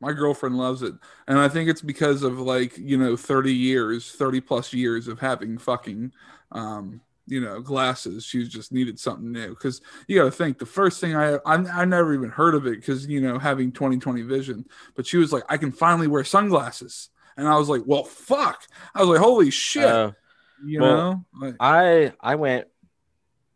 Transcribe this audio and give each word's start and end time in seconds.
My 0.00 0.12
girlfriend 0.12 0.56
loves 0.56 0.82
it. 0.82 0.94
And 1.26 1.38
I 1.38 1.48
think 1.48 1.68
it's 1.68 1.82
because 1.82 2.22
of 2.22 2.38
like, 2.38 2.78
you 2.78 2.96
know, 2.96 3.16
30 3.16 3.52
years, 3.52 4.12
30 4.12 4.40
plus 4.40 4.72
years 4.72 5.08
of 5.08 5.18
having 5.20 5.58
fucking 5.58 6.12
um, 6.52 7.00
you 7.26 7.40
know, 7.40 7.60
glasses. 7.60 8.24
She 8.24 8.46
just 8.46 8.72
needed 8.72 8.98
something 8.98 9.30
new 9.30 9.50
because 9.50 9.80
you 10.06 10.16
got 10.18 10.24
to 10.24 10.30
think 10.30 10.58
the 10.58 10.66
first 10.66 11.00
thing 11.00 11.14
I, 11.14 11.34
I 11.44 11.54
I 11.54 11.84
never 11.84 12.14
even 12.14 12.30
heard 12.30 12.54
of 12.54 12.66
it 12.66 12.76
because 12.76 13.06
you 13.06 13.20
know 13.20 13.38
having 13.38 13.70
2020 13.70 14.22
vision, 14.22 14.64
but 14.94 15.06
she 15.06 15.18
was 15.18 15.32
like, 15.32 15.44
I 15.48 15.58
can 15.58 15.70
finally 15.72 16.06
wear 16.06 16.24
sunglasses, 16.24 17.10
and 17.36 17.46
I 17.46 17.58
was 17.58 17.68
like, 17.68 17.82
well, 17.84 18.04
fuck. 18.04 18.62
I 18.94 19.00
was 19.00 19.08
like, 19.10 19.18
holy 19.18 19.50
shit, 19.50 19.84
Uh, 19.84 20.12
you 20.64 20.80
well, 20.80 20.96
know, 20.96 21.24
like, 21.48 21.56
I 21.60 22.12
I 22.20 22.36
went 22.36 22.68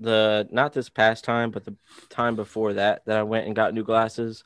the 0.01 0.49
not 0.51 0.73
this 0.73 0.89
past 0.89 1.25
time, 1.25 1.51
but 1.51 1.65
the 1.65 1.77
time 2.11 2.37
before 2.37 2.75
that 2.75 3.05
that 3.07 3.17
I 3.17 3.23
went 3.23 3.47
and 3.47 3.57
got 3.57 3.75
new 3.75 3.85
glasses. 3.85 4.45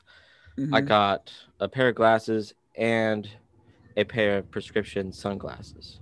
I 0.57 0.81
mhm. 0.81 0.87
got 0.87 1.31
a 1.59 1.67
pair 1.67 1.89
of 1.89 1.95
glasses 1.95 2.53
and 2.75 3.29
a 3.95 4.03
pair 4.03 4.37
of 4.37 4.49
prescription 4.49 5.11
sunglasses. 5.11 5.99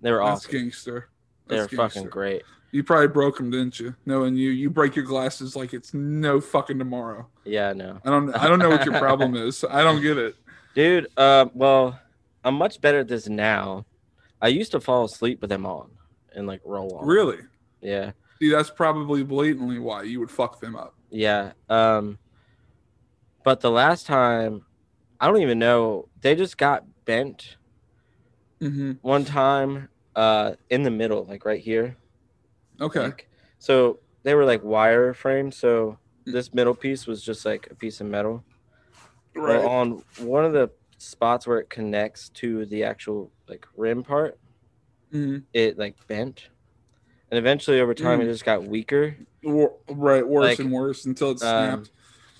They 0.00 0.10
were 0.10 0.18
that's 0.18 0.46
awesome. 0.46 0.52
gangster. 0.52 1.08
They're 1.46 1.68
fucking 1.68 2.06
great. 2.06 2.42
You 2.72 2.82
probably 2.82 3.08
broke 3.08 3.36
them, 3.36 3.50
didn't 3.50 3.78
you? 3.78 3.94
Knowing 4.04 4.36
you, 4.36 4.50
you 4.50 4.68
break 4.68 4.96
your 4.96 5.04
glasses 5.04 5.54
like 5.54 5.74
it's 5.74 5.94
no 5.94 6.40
fucking 6.40 6.78
tomorrow. 6.78 7.26
Yeah, 7.44 7.72
no. 7.72 8.00
I 8.04 8.10
don't, 8.10 8.34
I 8.34 8.48
don't 8.48 8.58
know 8.58 8.70
what 8.70 8.84
your 8.84 8.98
problem 8.98 9.34
is. 9.36 9.64
I 9.68 9.82
don't 9.82 10.02
get 10.02 10.18
it. 10.18 10.34
Dude, 10.74 11.06
uh, 11.16 11.46
well, 11.54 11.98
I'm 12.42 12.54
much 12.56 12.80
better 12.80 13.00
at 13.00 13.08
this 13.08 13.28
now. 13.28 13.86
I 14.42 14.48
used 14.48 14.72
to 14.72 14.80
fall 14.80 15.04
asleep 15.04 15.40
with 15.40 15.50
them 15.50 15.64
on 15.66 15.90
and 16.34 16.46
like 16.46 16.60
roll 16.64 16.96
on. 16.96 17.06
Really? 17.06 17.38
Yeah. 17.80 18.12
See, 18.40 18.50
that's 18.50 18.70
probably 18.70 19.22
blatantly 19.22 19.78
why 19.78 20.02
you 20.02 20.18
would 20.20 20.30
fuck 20.30 20.60
them 20.60 20.74
up. 20.74 20.94
Yeah. 21.10 21.52
Um 21.68 22.18
but 23.44 23.60
the 23.60 23.70
last 23.70 24.06
time 24.06 24.66
I 25.20 25.28
don't 25.28 25.42
even 25.42 25.58
know, 25.60 26.08
they 26.20 26.34
just 26.36 26.58
got 26.58 26.84
bent 27.06 27.56
hmm 28.60 28.98
one 29.02 29.24
time 29.24 29.88
uh 30.16 30.54
in 30.70 30.82
the 30.82 30.90
middle, 30.90 31.24
like 31.24 31.44
right 31.44 31.60
here. 31.60 31.96
Okay. 32.80 33.00
Like, 33.04 33.28
so 33.58 34.00
they 34.22 34.34
were 34.34 34.44
like 34.44 34.62
wire 34.62 35.14
frame. 35.14 35.50
so 35.52 35.98
Mm. 36.26 36.32
this 36.32 36.54
middle 36.54 36.74
piece 36.74 37.06
was 37.06 37.22
just 37.22 37.44
like 37.44 37.68
a 37.70 37.74
piece 37.74 38.00
of 38.00 38.06
metal. 38.06 38.44
Right. 39.34 39.58
Well, 39.58 39.66
on 39.68 40.04
one 40.16 40.44
of 40.44 40.52
the 40.52 40.70
spots 40.98 41.46
where 41.46 41.58
it 41.58 41.70
connects 41.70 42.30
to 42.30 42.66
the 42.66 42.84
actual 42.84 43.32
like 43.48 43.66
rim 43.76 44.02
part, 44.04 44.38
Mhm. 45.10 45.46
it 45.52 45.78
like 45.78 45.96
bent. 46.06 46.48
And 47.30 47.38
eventually 47.38 47.80
over 47.80 47.94
time 47.94 48.20
it 48.20 48.26
Mm. 48.26 48.32
just 48.32 48.44
got 48.44 48.64
weaker. 48.64 49.16
Right. 49.88 50.26
Worse 50.26 50.58
Like, 50.58 50.58
and 50.58 50.72
worse 50.72 51.04
until 51.04 51.30
it 51.30 51.40
Um, 51.40 51.40
snapped. 51.40 51.90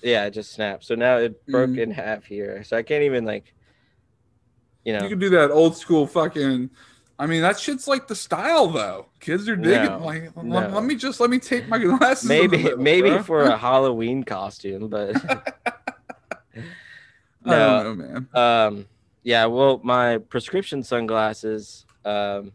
Yeah, 0.05 0.25
it 0.25 0.31
just 0.31 0.51
snapped. 0.53 0.83
So 0.85 0.95
now 0.95 1.17
it 1.17 1.45
broke 1.47 1.71
Mhm. 1.71 1.79
in 1.79 1.91
half 1.91 2.23
here. 2.25 2.63
So 2.63 2.77
I 2.77 2.83
can't 2.83 3.03
even 3.03 3.25
like 3.25 3.53
you 4.85 4.93
know 4.93 5.01
You 5.03 5.09
can 5.09 5.19
do 5.19 5.29
that 5.31 5.51
old 5.51 5.75
school 5.75 6.05
fucking. 6.07 6.69
I 7.17 7.27
mean, 7.27 7.41
that 7.41 7.57
shit's 7.57 7.87
like 7.87 8.07
the 8.07 8.15
style 8.15 8.67
though. 8.67 9.07
Kids 9.21 9.47
are 9.49 9.55
digging. 9.55 9.85
No, 9.85 9.97
like, 10.05 10.31
let, 10.35 10.45
no. 10.45 10.67
let 10.75 10.83
me 10.83 10.95
just 10.95 11.19
let 11.19 11.29
me 11.29 11.39
take 11.39 11.67
my 11.67 11.79
glasses. 11.79 12.27
maybe 12.29 12.57
middle, 12.63 12.77
maybe 12.77 13.09
bro. 13.09 13.23
for 13.23 13.43
a 13.43 13.57
Halloween 13.67 14.23
costume, 14.23 14.89
but 14.89 15.15
I 16.55 16.61
no. 17.45 17.83
don't 17.83 17.97
know, 17.97 18.05
man. 18.05 18.27
Um, 18.33 18.85
yeah, 19.23 19.45
well, 19.45 19.79
my 19.83 20.17
prescription 20.17 20.83
sunglasses, 20.83 21.85
um, 22.03 22.51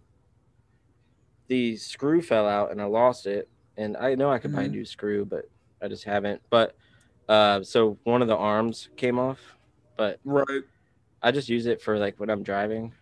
the 1.49 1.77
screw 1.77 2.23
fell 2.23 2.47
out 2.47 2.71
and 2.71 2.81
I 2.81 2.85
lost 2.85 3.27
it. 3.27 3.49
And 3.77 3.97
I 3.97 4.15
know 4.15 4.31
I 4.31 4.39
could 4.39 4.53
buy 4.55 4.65
a 4.65 4.69
new 4.69 4.85
screw, 4.85 5.25
but 5.25 5.49
I 5.81 5.89
just 5.89 6.05
haven't. 6.05 6.43
But 6.51 6.77
uh, 7.31 7.63
so 7.63 7.97
one 8.05 8.23
of 8.23 8.29
the 8.29 8.37
arms 8.37 8.89
came 8.97 9.19
off, 9.19 9.39
but 9.97 10.19
Right. 10.25 10.63
I 11.23 11.31
just 11.31 11.49
use 11.49 11.67
it 11.67 11.81
for 11.81 11.99
like 11.99 12.19
when 12.19 12.29
I'm 12.31 12.43
driving 12.43 12.93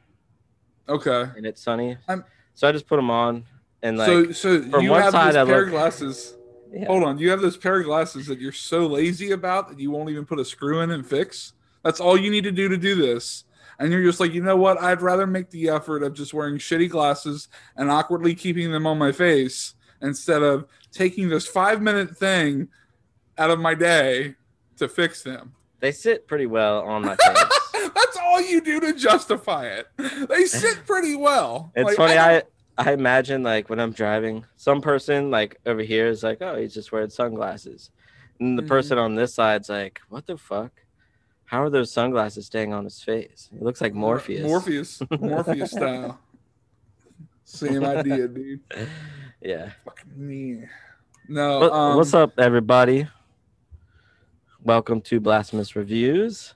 Okay. 0.89 1.31
and 1.37 1.47
it's 1.47 1.62
sunny. 1.62 1.97
I'm- 2.09 2.25
so 2.55 2.69
I 2.69 2.72
just 2.72 2.87
put 2.87 2.97
them 2.97 3.11
on 3.11 3.44
and 3.83 3.97
like, 3.99 4.06
so 4.09 4.33
so 4.33 4.62
from 4.71 4.83
you 4.84 4.91
one 4.91 5.00
have 5.03 5.12
side 5.12 5.28
this 5.34 5.37
I 5.37 5.44
pair 5.44 5.62
of 5.65 5.71
glasses. 5.71 6.37
yeah. 6.72 6.87
Hold 6.87 7.05
on, 7.05 7.19
you 7.19 7.31
have 7.31 7.41
this 7.41 7.56
pair 7.56 7.78
of 7.78 7.84
glasses 7.87 8.27
that 8.27 8.41
you're 8.41 8.53
so 8.53 8.87
lazy 8.87 9.31
about 9.31 9.69
that 9.69 9.78
you 9.78 9.91
won't 9.91 10.11
even 10.11 10.25
put 10.27 10.38
a 10.41 10.44
screw 10.44 10.81
in 10.81 10.91
and 10.91 11.06
fix. 11.06 11.53
That's 11.84 12.00
all 12.00 12.17
you 12.19 12.31
need 12.31 12.44
to 12.44 12.50
do 12.53 12.69
to 12.69 12.77
do 12.77 12.94
this. 12.97 13.44
And 13.78 13.93
you're 13.93 14.03
just 14.03 14.19
like, 14.19 14.34
you 14.34 14.43
know 14.43 14.56
what? 14.56 14.83
I'd 14.83 15.00
rather 15.03 15.25
make 15.27 15.50
the 15.50 15.69
effort 15.69 16.03
of 16.03 16.12
just 16.12 16.34
wearing 16.34 16.59
shitty 16.59 16.91
glasses 16.91 17.49
and 17.77 17.88
awkwardly 17.88 18.34
keeping 18.34 18.72
them 18.72 18.88
on 18.88 18.99
my 18.99 19.12
face 19.12 19.75
instead 20.03 20.43
of 20.43 20.67
taking 20.91 21.28
this 21.28 21.47
five 21.47 21.81
minute 21.81 22.17
thing 22.17 22.67
out 23.38 23.50
of 23.50 23.59
my 23.59 23.75
day 23.75 24.34
to 24.76 24.88
fix 24.88 25.22
them. 25.22 25.54
they 25.81 25.93
sit 25.93 26.26
pretty 26.26 26.47
well 26.47 26.81
on 26.82 27.03
my 27.03 27.16
face. 27.16 27.44
That's 27.94 28.16
all 28.16 28.41
you 28.41 28.60
do 28.60 28.81
to 28.81 28.93
justify 28.93 29.66
it. 29.66 29.87
They 30.28 30.44
sit 30.44 30.78
pretty 30.87 31.16
well. 31.16 31.72
It's 31.75 31.87
Like, 31.87 31.97
funny. 31.97 32.19
I, 32.19 32.43
I 32.76 32.93
imagine 32.93 33.43
like 33.43 33.69
when 33.71 33.81
I'm 33.81 33.93
driving, 33.93 34.44
some 34.56 34.81
person 34.81 35.31
like 35.31 35.59
over 35.66 35.82
here 35.82 36.06
is 36.09 36.22
like, 36.22 36.38
"Oh, 36.43 36.56
he's 36.56 36.75
just 36.75 36.93
wearing 36.93 37.10
sunglasses," 37.10 37.91
and 38.41 38.56
the 38.59 38.62
Mhm. 38.62 38.69
person 38.69 38.99
on 38.99 39.15
this 39.16 39.34
side's 39.34 39.69
like, 39.69 40.00
"What 40.09 40.26
the 40.26 40.37
fuck? 40.37 40.70
How 41.47 41.62
are 41.62 41.70
those 41.70 41.91
sunglasses 41.93 42.47
staying 42.47 42.72
on 42.72 42.84
his 42.84 43.03
face? 43.03 43.49
It 43.55 43.62
looks 43.62 43.81
like 43.81 43.94
Morpheus." 43.94 44.43
Morpheus. 44.44 45.03
Morpheus 45.20 45.70
style. 45.78 46.20
Same 47.44 47.84
idea, 47.84 48.28
dude. 48.28 48.60
Yeah. 49.41 49.72
Fucking 49.84 50.12
me. 50.16 50.65
No. 51.28 51.60
What- 51.60 51.72
um, 51.72 51.97
what's 51.97 52.15
up, 52.15 52.32
everybody? 52.38 53.09
Welcome 54.65 55.01
to 55.03 55.21
Blasphemous 55.21 55.77
Reviews. 55.77 56.55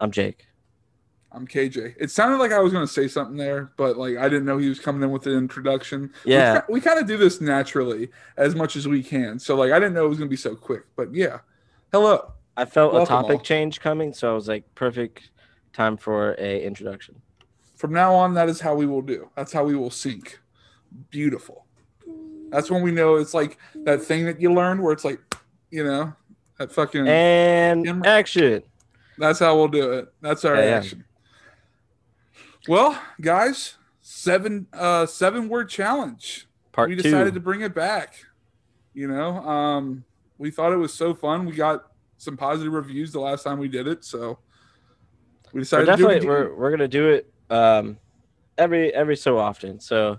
I'm 0.00 0.10
Jake. 0.10 0.46
I'm 1.30 1.46
KJ. 1.46 1.94
It 1.98 2.10
sounded 2.10 2.38
like 2.38 2.50
I 2.50 2.60
was 2.60 2.72
going 2.72 2.86
to 2.86 2.92
say 2.92 3.08
something 3.08 3.36
there, 3.36 3.72
but 3.76 3.98
like 3.98 4.16
I 4.16 4.28
didn't 4.28 4.46
know 4.46 4.56
he 4.56 4.70
was 4.70 4.80
coming 4.80 5.02
in 5.02 5.10
with 5.10 5.26
an 5.26 5.34
introduction. 5.34 6.12
Yeah. 6.24 6.60
ki- 6.60 6.72
we, 6.72 6.80
kind 6.80 6.98
of 6.98 7.06
do 7.06 7.18
this 7.18 7.40
naturally 7.42 8.08
as 8.38 8.54
much 8.54 8.74
as 8.74 8.88
we 8.88 9.02
can. 9.02 9.38
So 9.38 9.54
like 9.54 9.70
I 9.70 9.78
didn't 9.78 9.94
know 9.94 10.06
it 10.06 10.08
was 10.08 10.18
going 10.18 10.28
to 10.28 10.32
be 10.32 10.36
so 10.36 10.56
quick, 10.56 10.84
but 10.96 11.14
yeah. 11.14 11.40
Hello. 11.92 12.32
I 12.56 12.64
felt 12.64 12.94
Welcome 12.94 13.14
a 13.14 13.22
topic 13.22 13.36
all. 13.36 13.42
change 13.42 13.80
coming, 13.80 14.14
so 14.14 14.30
I 14.30 14.34
was 14.34 14.48
like, 14.48 14.64
perfect 14.74 15.30
time 15.74 15.98
for 15.98 16.34
a 16.38 16.64
introduction. 16.64 17.20
From 17.74 17.92
now 17.92 18.14
on, 18.14 18.32
that 18.32 18.48
is 18.48 18.60
how 18.60 18.74
we 18.74 18.86
will 18.86 19.02
do. 19.02 19.28
That's 19.36 19.52
how 19.52 19.62
we 19.62 19.76
will 19.76 19.90
sync. 19.90 20.40
Beautiful. 21.10 21.66
That's 22.48 22.70
when 22.70 22.80
we 22.80 22.92
know 22.92 23.16
it's 23.16 23.34
like 23.34 23.58
that 23.74 24.02
thing 24.02 24.24
that 24.24 24.40
you 24.40 24.54
learned 24.54 24.82
where 24.82 24.94
it's 24.94 25.04
like, 25.04 25.20
you 25.70 25.84
know, 25.84 26.14
that 26.58 26.72
fucking. 26.72 27.06
And 27.06 27.84
Camera- 27.84 28.08
action. 28.08 28.62
That's 29.18 29.38
how 29.38 29.56
we'll 29.56 29.68
do 29.68 29.92
it. 29.92 30.12
That's 30.20 30.44
our 30.44 30.56
Yeah, 30.56 30.64
yeah. 30.64 30.76
action. 30.76 31.04
Well, 32.68 33.00
guys, 33.20 33.76
seven 34.02 34.66
uh 34.72 35.06
seven 35.06 35.48
word 35.48 35.68
challenge. 35.68 36.46
Part 36.72 36.88
we 36.90 36.96
two. 36.96 37.02
decided 37.02 37.34
to 37.34 37.40
bring 37.40 37.60
it 37.62 37.74
back. 37.74 38.14
You 38.94 39.08
know, 39.08 39.36
um 39.38 40.04
we 40.38 40.50
thought 40.50 40.72
it 40.72 40.76
was 40.76 40.92
so 40.92 41.14
fun. 41.14 41.46
We 41.46 41.52
got 41.52 41.86
some 42.18 42.36
positive 42.36 42.72
reviews 42.72 43.12
the 43.12 43.20
last 43.20 43.42
time 43.44 43.58
we 43.58 43.68
did 43.68 43.86
it, 43.86 44.04
so 44.04 44.38
we 45.52 45.58
we're 45.58 45.60
decided 45.60 45.86
to 45.86 45.96
do 45.96 46.08
it 46.08 46.14
definitely 46.14 46.26
we're, 46.28 46.54
we're 46.54 46.70
gonna 46.70 46.88
do 46.88 47.08
it 47.08 47.32
um 47.50 47.96
every 48.58 48.92
every 48.92 49.16
so 49.16 49.38
often 49.38 49.78
so 49.80 50.18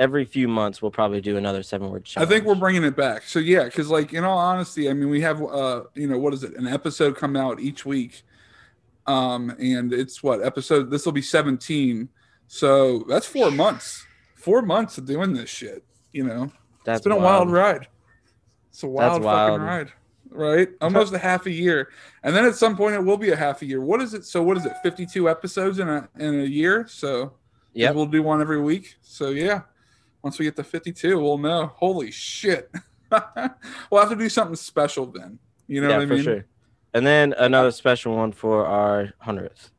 every 0.00 0.24
few 0.24 0.48
months 0.48 0.80
we'll 0.80 0.90
probably 0.90 1.20
do 1.20 1.36
another 1.36 1.62
seven 1.62 1.90
word 1.90 2.08
show. 2.08 2.20
I 2.20 2.24
think 2.24 2.46
we're 2.46 2.54
bringing 2.56 2.82
it 2.82 2.96
back. 2.96 3.22
So 3.22 3.38
yeah, 3.38 3.64
because 3.64 3.88
like 3.90 4.12
in 4.14 4.24
all 4.24 4.38
honesty, 4.38 4.88
I 4.88 4.94
mean, 4.94 5.10
we 5.10 5.20
have 5.20 5.40
uh, 5.42 5.84
you 5.94 6.08
know, 6.08 6.18
what 6.18 6.34
is 6.34 6.42
it? 6.42 6.56
An 6.56 6.66
episode 6.66 7.16
come 7.16 7.36
out 7.36 7.60
each 7.60 7.84
week, 7.84 8.22
um, 9.06 9.50
and 9.60 9.92
it's 9.92 10.22
what 10.22 10.42
episode? 10.42 10.90
This 10.90 11.04
will 11.04 11.12
be 11.12 11.22
seventeen. 11.22 12.08
So 12.48 13.04
that's 13.08 13.26
four 13.26 13.52
months. 13.52 14.04
Four 14.34 14.62
months 14.62 14.98
of 14.98 15.04
doing 15.04 15.34
this 15.34 15.50
shit. 15.50 15.84
You 16.12 16.24
know, 16.24 16.50
that's 16.84 16.98
it's 16.98 17.04
been 17.04 17.12
a 17.12 17.20
wild 17.20 17.52
ride. 17.52 17.86
It's 18.70 18.82
a 18.82 18.88
wild, 18.88 19.22
wild. 19.22 19.50
fucking 19.50 19.66
ride, 19.66 19.92
right? 20.30 20.68
Almost 20.80 21.12
a 21.12 21.18
half 21.18 21.44
a 21.44 21.50
year, 21.50 21.90
and 22.22 22.34
then 22.34 22.46
at 22.46 22.54
some 22.54 22.74
point 22.74 22.94
it 22.94 23.04
will 23.04 23.18
be 23.18 23.30
a 23.30 23.36
half 23.36 23.60
a 23.60 23.66
year. 23.66 23.82
What 23.82 24.00
is 24.00 24.14
it? 24.14 24.24
So 24.24 24.42
what 24.42 24.56
is 24.56 24.64
it? 24.64 24.72
Fifty-two 24.82 25.28
episodes 25.28 25.78
in 25.78 25.88
a 25.88 26.08
in 26.18 26.40
a 26.40 26.44
year. 26.44 26.86
So 26.88 27.34
yeah, 27.74 27.90
we'll 27.90 28.06
do 28.06 28.22
one 28.22 28.40
every 28.40 28.60
week. 28.60 28.96
So 29.02 29.28
yeah, 29.28 29.62
once 30.22 30.38
we 30.38 30.44
get 30.44 30.56
to 30.56 30.64
52, 30.64 31.18
we'll 31.18 31.38
know. 31.38 31.72
Holy 31.76 32.10
shit. 32.10 32.70
we'll 33.10 34.00
have 34.00 34.10
to 34.10 34.16
do 34.16 34.28
something 34.28 34.56
special 34.56 35.06
then. 35.06 35.38
You 35.66 35.80
know 35.80 35.88
yeah 35.88 35.96
what 35.98 36.02
I 36.02 36.06
for 36.06 36.14
mean? 36.14 36.22
sure 36.24 36.44
and 36.92 37.06
then 37.06 37.32
another 37.38 37.70
special 37.70 38.16
one 38.16 38.32
for 38.32 38.66
our 38.66 39.12
100th 39.24 39.70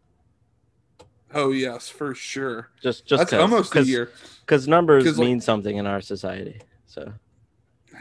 Oh 1.34 1.52
yes, 1.52 1.88
for 1.90 2.14
sure. 2.16 2.70
just 2.82 3.06
just 3.06 3.20
That's 3.30 3.34
almost 3.34 3.76
a 3.76 3.84
year. 3.84 4.10
because 4.46 4.68
numbers 4.68 5.04
'Cause, 5.04 5.18
like- 5.18 5.28
mean 5.28 5.42
something 5.42 5.76
in 5.78 5.86
our 5.88 6.02
society 6.02 6.62
so 6.86 7.14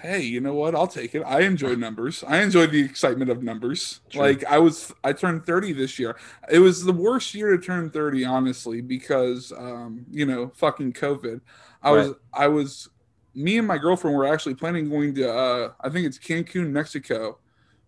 Hey, 0.03 0.23
you 0.23 0.41
know 0.41 0.55
what? 0.55 0.75
I'll 0.75 0.87
take 0.87 1.15
it. 1.15 1.23
I 1.27 1.41
enjoy 1.41 1.75
numbers. 1.75 2.25
I 2.27 2.39
enjoy 2.41 2.69
the 2.69 2.81
excitement 2.81 3.31
of 3.31 3.43
numbers. 3.43 4.01
True. 4.09 4.23
Like 4.23 4.45
I 4.45 4.57
was 4.59 4.95
I 5.05 5.13
turned 5.13 5.45
30 5.45 5.73
this 5.75 5.99
year. 5.99 6.17
It 6.51 6.61
was 6.61 6.85
the 6.85 6.93
worst 6.93 7.35
year 7.35 7.55
to 7.55 7.59
turn 7.63 7.91
30 7.91 8.25
honestly 8.25 8.81
because 8.81 9.53
um, 9.53 10.07
you 10.11 10.25
know, 10.25 10.53
fucking 10.55 10.93
COVID. 10.95 11.41
I 11.83 11.91
was 11.93 12.13
I 12.33 12.49
was 12.49 12.89
me 13.35 13.59
and 13.59 13.67
my 13.67 13.79
girlfriend 13.79 14.17
were 14.17 14.27
actually 14.27 14.55
planning 14.55 14.89
going 14.91 15.15
to 15.15 15.33
uh 15.33 15.73
I 15.81 15.89
think 15.89 16.07
it's 16.07 16.19
Cancun, 16.19 16.71
Mexico 16.71 17.39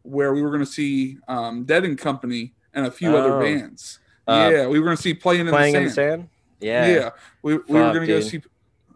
where 0.02 0.32
we 0.34 0.42
were 0.42 0.50
going 0.50 0.64
to 0.64 0.66
see 0.70 1.16
um, 1.28 1.62
Dead 1.64 1.84
and 1.84 1.96
Company 1.96 2.54
and 2.74 2.86
a 2.86 2.90
few 2.90 3.16
other 3.16 3.34
Oh. 3.34 3.40
bands. 3.40 4.00
Uh, 4.26 4.50
yeah, 4.52 4.66
we 4.66 4.80
were 4.80 4.84
going 4.84 4.96
to 4.96 5.02
see 5.02 5.14
Playing 5.14 5.42
in 5.46 5.48
Playing 5.52 5.74
the 5.74 5.80
in 5.82 5.90
Sand. 5.90 6.22
the 6.22 6.24
sand. 6.24 6.28
Yeah. 6.60 6.86
Yeah, 6.88 7.10
we, 7.42 7.54
we 7.54 7.60
were 7.74 7.92
going 7.92 8.00
to 8.00 8.06
go 8.08 8.20
see. 8.20 8.42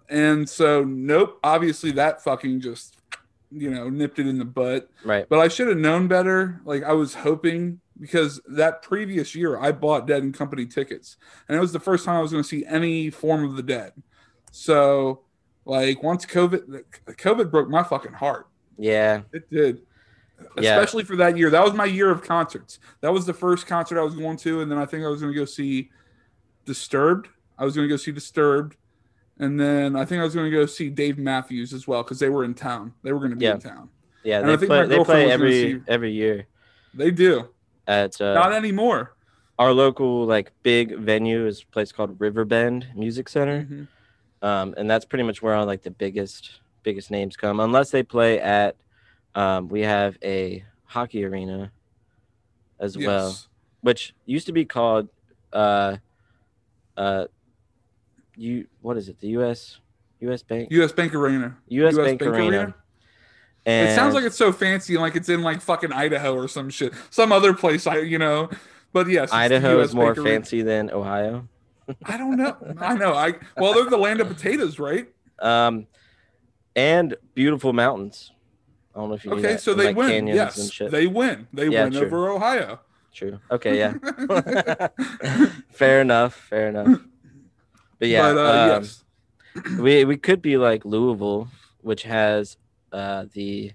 And 0.09 0.49
so, 0.49 0.83
nope, 0.83 1.39
obviously 1.45 1.93
that 1.93 2.23
fucking 2.25 2.61
just, 2.61 2.97
you 3.53 3.71
know, 3.71 3.89
nipped 3.89 4.19
it 4.19 4.27
in 4.27 4.39
the 4.39 4.45
butt. 4.45 4.89
Right. 5.05 5.29
But 5.29 5.39
I 5.39 5.47
should 5.49 5.69
have 5.69 5.79
known 5.79 6.09
better. 6.09 6.61
Like 6.65 6.83
I 6.83 6.93
was 6.93 7.15
hoping 7.15 7.81
because 8.01 8.41
that 8.49 8.83
previous 8.83 9.33
year 9.35 9.59
I 9.61 9.71
bought 9.73 10.07
Dead 10.09 10.23
and 10.25 10.35
Company 10.35 10.67
tickets, 10.67 11.17
and 11.49 11.57
it 11.57 11.61
was 11.61 11.73
the 11.73 11.81
first 11.81 12.05
time 12.05 12.17
I 12.17 12.21
was 12.21 12.33
going 12.33 12.43
to 12.43 12.49
see 12.49 12.65
any 12.67 13.11
form 13.11 13.45
of 13.45 13.55
the 13.57 13.63
Dead. 13.63 13.93
So, 14.57 15.21
like 15.67 16.03
once 16.03 16.25
COVID, 16.25 16.83
COVID 17.09 17.51
broke 17.51 17.69
my 17.69 17.83
fucking 17.83 18.15
heart. 18.15 18.49
Yeah. 18.79 19.21
It 19.35 19.51
did. 19.51 19.83
Yeah. 20.59 20.79
Especially 20.79 21.05
for 21.05 21.15
that 21.17 21.37
year. 21.37 21.51
That 21.51 21.63
was 21.63 21.75
my 21.75 21.85
year 21.85 22.11
of 22.11 22.23
concerts. 22.23 22.79
That 23.03 23.13
was 23.13 23.27
the 23.27 23.35
first 23.35 23.67
concert 23.67 23.99
I 24.01 24.03
was 24.03 24.15
going 24.15 24.39
to, 24.39 24.63
and 24.63 24.71
then 24.71 24.79
I 24.79 24.87
think 24.87 25.05
I 25.05 25.09
was 25.09 25.21
going 25.21 25.33
to 25.33 25.39
go 25.39 25.45
see 25.45 25.91
Disturbed. 26.65 27.29
I 27.59 27.65
was 27.67 27.75
going 27.77 27.87
to 27.87 27.93
go 27.93 27.97
see 27.99 28.13
Disturbed, 28.13 28.77
and 29.39 29.61
then 29.61 29.95
I 29.95 30.05
think 30.07 30.21
I 30.21 30.25
was 30.25 30.35
going 30.35 30.51
to 30.51 30.57
go 30.57 30.65
see 30.67 30.89
Dave 30.91 31.19
Matthews 31.19 31.73
as 31.75 31.87
well 31.87 32.03
because 32.03 32.19
they 32.19 32.29
were 32.31 32.45
in 32.45 32.55
town. 32.55 32.93
They 33.03 33.13
were 33.13 33.19
going 33.19 33.31
to 33.31 33.37
be 33.37 33.45
Yeah. 33.45 33.55
in 33.55 33.61
town. 33.61 33.89
Yeah. 34.25 34.39
And 34.41 34.47
I 34.47 34.51
They 34.53 34.57
think 34.57 34.69
play. 34.71 34.81
my 34.81 34.87
They 34.87 34.95
girlfriend 34.97 35.25
play 35.25 35.33
every 35.33 35.53
see- 35.53 35.81
every 35.87 36.13
year 36.13 36.47
They 36.95 37.11
do. 37.11 37.49
at 37.87 38.19
uh, 38.21 38.35
Not 38.35 38.53
anymore. 38.53 39.15
our 39.59 39.73
local 39.73 40.25
like 40.27 40.53
big 40.63 40.97
venue 40.99 41.47
is 41.47 41.63
a 41.63 41.67
place 41.73 41.93
called 41.93 42.19
Riverbend 42.19 42.89
Music 42.95 43.29
Center. 43.29 43.65
Mhm. 43.71 43.89
Um, 44.43 44.75
and 44.77 44.91
that's 44.91 45.05
pretty 45.05 45.25
much 45.25 45.43
where 45.43 45.55
all 45.55 45.67
like 45.67 45.83
the 45.83 45.91
biggest 45.91 46.61
biggest 46.83 47.11
names 47.11 47.37
come 47.37 47.59
unless 47.61 47.91
they 47.91 48.03
play 48.03 48.41
at 48.41 48.77
um, 49.35 49.69
we 49.69 49.81
have 49.81 50.17
a 50.23 50.65
hockey 50.85 51.25
arena 51.25 51.71
as 52.79 52.97
well 52.97 53.37
which 53.81 54.15
used 54.25 54.47
to 54.47 54.53
be 54.53 54.65
called 54.65 55.09
uh 55.53 55.97
uh 56.97 57.25
you 58.37 58.67
what 58.83 58.97
is 58.97 59.09
it 59.09 59.19
the 59.21 59.29
us 59.29 59.81
us 60.21 60.43
bank 60.43 60.69
U.S. 60.71 60.93
Bank 60.93 61.15
Arena. 61.15 61.47
us, 61.47 61.55
US 61.69 61.97
bank, 61.97 62.21
Bank 62.21 62.33
arena, 62.33 62.57
Arena? 62.59 62.75
And 63.65 63.89
it 63.91 63.95
sounds 63.95 64.15
like 64.15 64.25
it's 64.25 64.37
so 64.37 64.53
fancy 64.53 64.97
like 64.97 65.17
it's 65.17 65.29
in 65.29 65.43
like 65.43 65.61
fucking 65.61 65.93
Idaho 65.93 66.35
or 66.35 66.49
some 66.49 66.71
shit, 66.71 66.93
some 67.11 67.33
other 67.33 67.53
place. 67.53 67.87
I 67.87 67.99
you 67.99 68.19
know, 68.19 68.49
but 68.93 69.09
yes, 69.09 69.33
idaho 69.33 69.81
is 69.81 69.95
more 69.95 70.13
Arena. 70.13 70.23
fancy 70.23 70.63
than 70.63 70.91
ohio 70.91 71.49
I 72.05 72.17
don't 72.17 72.37
know. 72.37 72.57
I 72.81 72.97
know. 72.97 73.15
I 73.15 73.35
well, 73.59 73.73
they're 73.75 73.91
the 73.91 73.97
land 73.97 74.21
of 74.21 74.29
potatoes, 74.29 74.79
right? 74.79 75.07
um 75.41 75.87
and 76.75 77.15
beautiful 77.35 77.73
mountains 77.75 78.33
i 78.95 78.99
don't 78.99 79.11
know 79.11 79.15
if 79.15 79.25
you 79.25 79.33
Okay, 79.33 79.59
so 79.59 79.75
they 79.75 79.87
like, 79.89 79.97
win. 79.97 80.27
Yes, 80.27 80.81
they 80.81 81.07
win. 81.07 81.47
They 81.53 81.69
Yeah, 81.69 81.85
win 81.85 81.93
true. 81.93 82.07
over 82.07 82.31
Ohio. 82.31 82.81
true 83.13 83.39
okay 83.51 83.79
yeah 83.79 83.95
fair 85.73 86.01
enough 86.01 86.35
fair 86.35 86.69
enough 86.69 87.01
but 87.99 88.09
yeah 88.09 88.33
but 88.33 88.39
uh, 88.39 88.77
um, 88.77 88.83
yes, 88.83 89.05
we 89.79 90.05
we 90.07 90.17
could 90.17 90.41
be 90.43 90.57
like 90.57 90.85
louisville 90.85 91.49
which 91.81 92.03
has 92.05 92.57
uh 92.93 93.27
the 93.35 93.73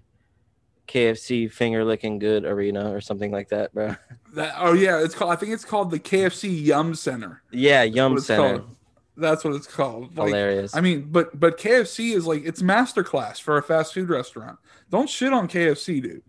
kfc 0.92 1.52
finger 1.52 1.86
licking 1.86 2.20
good 2.20 2.44
arena 2.44 2.92
or 2.92 3.00
something 3.00 3.32
like 3.32 3.50
that 3.50 3.74
bro 3.74 3.96
that, 4.34 4.56
oh 4.58 4.74
yeah, 4.74 5.04
it's 5.04 5.16
called. 5.16 5.32
I 5.32 5.36
think 5.36 5.54
it's 5.54 5.66
called 5.66 5.92
the 5.92 6.00
KFC 6.00 6.66
Yum 6.66 6.96
Center. 6.96 7.42
yeah 7.52 7.84
yum 7.84 8.14
what 8.14 8.18
it's 8.18 8.28
center 8.28 8.60
called. 8.60 8.76
That's 9.18 9.44
what 9.44 9.54
it's 9.54 9.68
called. 9.68 10.18
Like, 10.18 10.28
hilarious 10.28 10.76
I 10.76 10.82
mean, 10.82 11.10
but 11.12 11.38
but 11.40 11.58
KFC 11.58 12.16
is 12.16 12.26
like 12.26 12.44
it's 12.46 12.62
masterclass 12.62 13.42
for 13.42 13.58
a 13.58 13.64
fast 13.64 13.94
food 13.94 14.10
restaurant. 14.10 14.58
Don't 14.90 15.10
shit 15.10 15.34
on 15.34 15.48
KFC, 15.48 16.02
dude. 16.02 16.24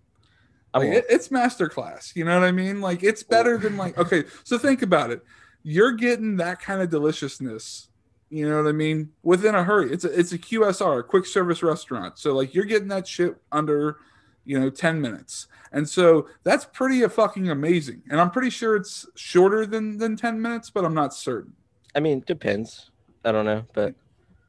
I 0.75 0.79
Like, 0.79 0.89
it, 0.89 1.05
it's 1.09 1.29
masterclass. 1.29 2.17
You 2.17 2.25
know 2.25 2.39
what 2.39 2.47
I 2.47 2.53
mean? 2.53 2.81
Like 2.81 3.03
it's 3.03 3.23
better 3.23 3.57
than 3.57 3.77
like 3.77 3.97
okay. 3.99 4.25
So 4.45 4.59
think 4.59 4.83
about 4.83 5.11
it. 5.11 5.23
You're 5.63 5.93
getting 5.93 6.37
that 6.39 6.61
kind 6.61 6.83
of 6.83 6.91
deliciousness. 6.91 7.89
You 8.31 8.49
know 8.49 8.57
what 8.57 8.69
I 8.69 8.73
mean? 8.73 9.11
Within 9.23 9.55
a 9.55 9.63
hurry. 9.63 9.93
It's 9.93 10.05
a 10.05 10.19
it's 10.19 10.33
a 10.33 10.39
QSR, 10.39 11.01
a 11.01 11.03
quick 11.03 11.27
service 11.27 11.63
restaurant. 11.63 12.19
So 12.19 12.35
like 12.35 12.55
you're 12.55 12.65
getting 12.65 12.89
that 12.89 13.07
shit 13.07 13.37
under, 13.53 13.99
you 14.45 14.59
know, 14.59 14.71
ten 14.71 15.01
minutes. 15.01 15.47
And 15.73 15.89
so 15.89 16.29
that's 16.45 16.65
pretty 16.67 17.07
fucking 17.09 17.51
amazing. 17.51 18.03
And 18.11 18.21
I'm 18.21 18.31
pretty 18.31 18.51
sure 18.51 18.77
it's 18.77 19.07
shorter 19.15 19.67
than 19.67 19.99
than 19.99 20.17
ten 20.17 20.41
minutes, 20.41 20.71
but 20.71 20.85
I'm 20.85 20.95
not 20.95 21.15
certain. 21.15 21.55
I 21.95 22.01
mean 22.01 22.23
depends 22.27 22.91
i 23.25 23.31
don't 23.33 23.45
know 23.45 23.65
but 23.73 23.95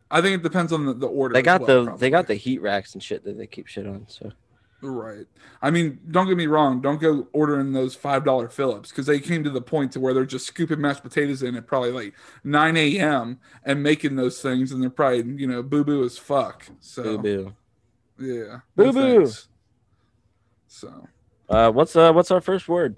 I 0.09 0.21
think 0.21 0.35
it 0.35 0.43
depends 0.43 0.71
on 0.71 0.85
the, 0.85 0.93
the 0.93 1.07
order. 1.07 1.33
they 1.33 1.41
got 1.41 1.61
well, 1.61 1.85
the 1.85 1.95
they 1.97 2.11
got 2.11 2.27
the 2.27 2.35
heat 2.35 2.61
racks 2.61 2.93
and 2.93 3.01
shit 3.01 3.23
that 3.23 3.37
they 3.37 3.47
keep 3.47 3.67
shit 3.67 3.87
on 3.87 4.05
so 4.07 4.31
Right. 4.85 5.25
I 5.61 5.71
mean, 5.71 5.97
don't 6.11 6.27
get 6.27 6.35
me 6.35 6.45
wrong. 6.47 6.81
Don't 6.81 6.99
go 6.99 7.29
ordering 7.31 7.71
those 7.71 7.95
five 7.95 8.25
dollar 8.25 8.49
Fill 8.49 8.75
Ups 8.75 8.89
because 8.89 9.05
they 9.05 9.21
came 9.21 9.41
to 9.45 9.49
the 9.49 9.61
point 9.61 9.93
to 9.93 10.01
where 10.01 10.13
they're 10.13 10.25
just 10.25 10.45
scooping 10.45 10.81
mashed 10.81 11.03
potatoes 11.03 11.41
in 11.41 11.55
at 11.55 11.65
probably 11.65 11.91
like 11.91 12.13
nine 12.43 12.75
a.m. 12.75 13.39
and 13.63 13.81
making 13.81 14.17
those 14.17 14.41
things, 14.41 14.73
and 14.73 14.83
they're 14.83 14.89
probably 14.89 15.23
you 15.39 15.47
know 15.47 15.63
boo 15.63 15.85
boo 15.85 16.03
as 16.03 16.17
fuck. 16.17 16.65
So 16.81 17.17
boo 17.17 17.17
boo 17.17 17.53
yeah, 18.19 18.59
Boo 18.75 18.91
boo. 18.91 19.31
So 20.73 21.07
uh 21.49 21.71
what's 21.71 21.95
uh 21.95 22.11
what's 22.11 22.31
our 22.31 22.41
first 22.41 22.67
word 22.67 22.97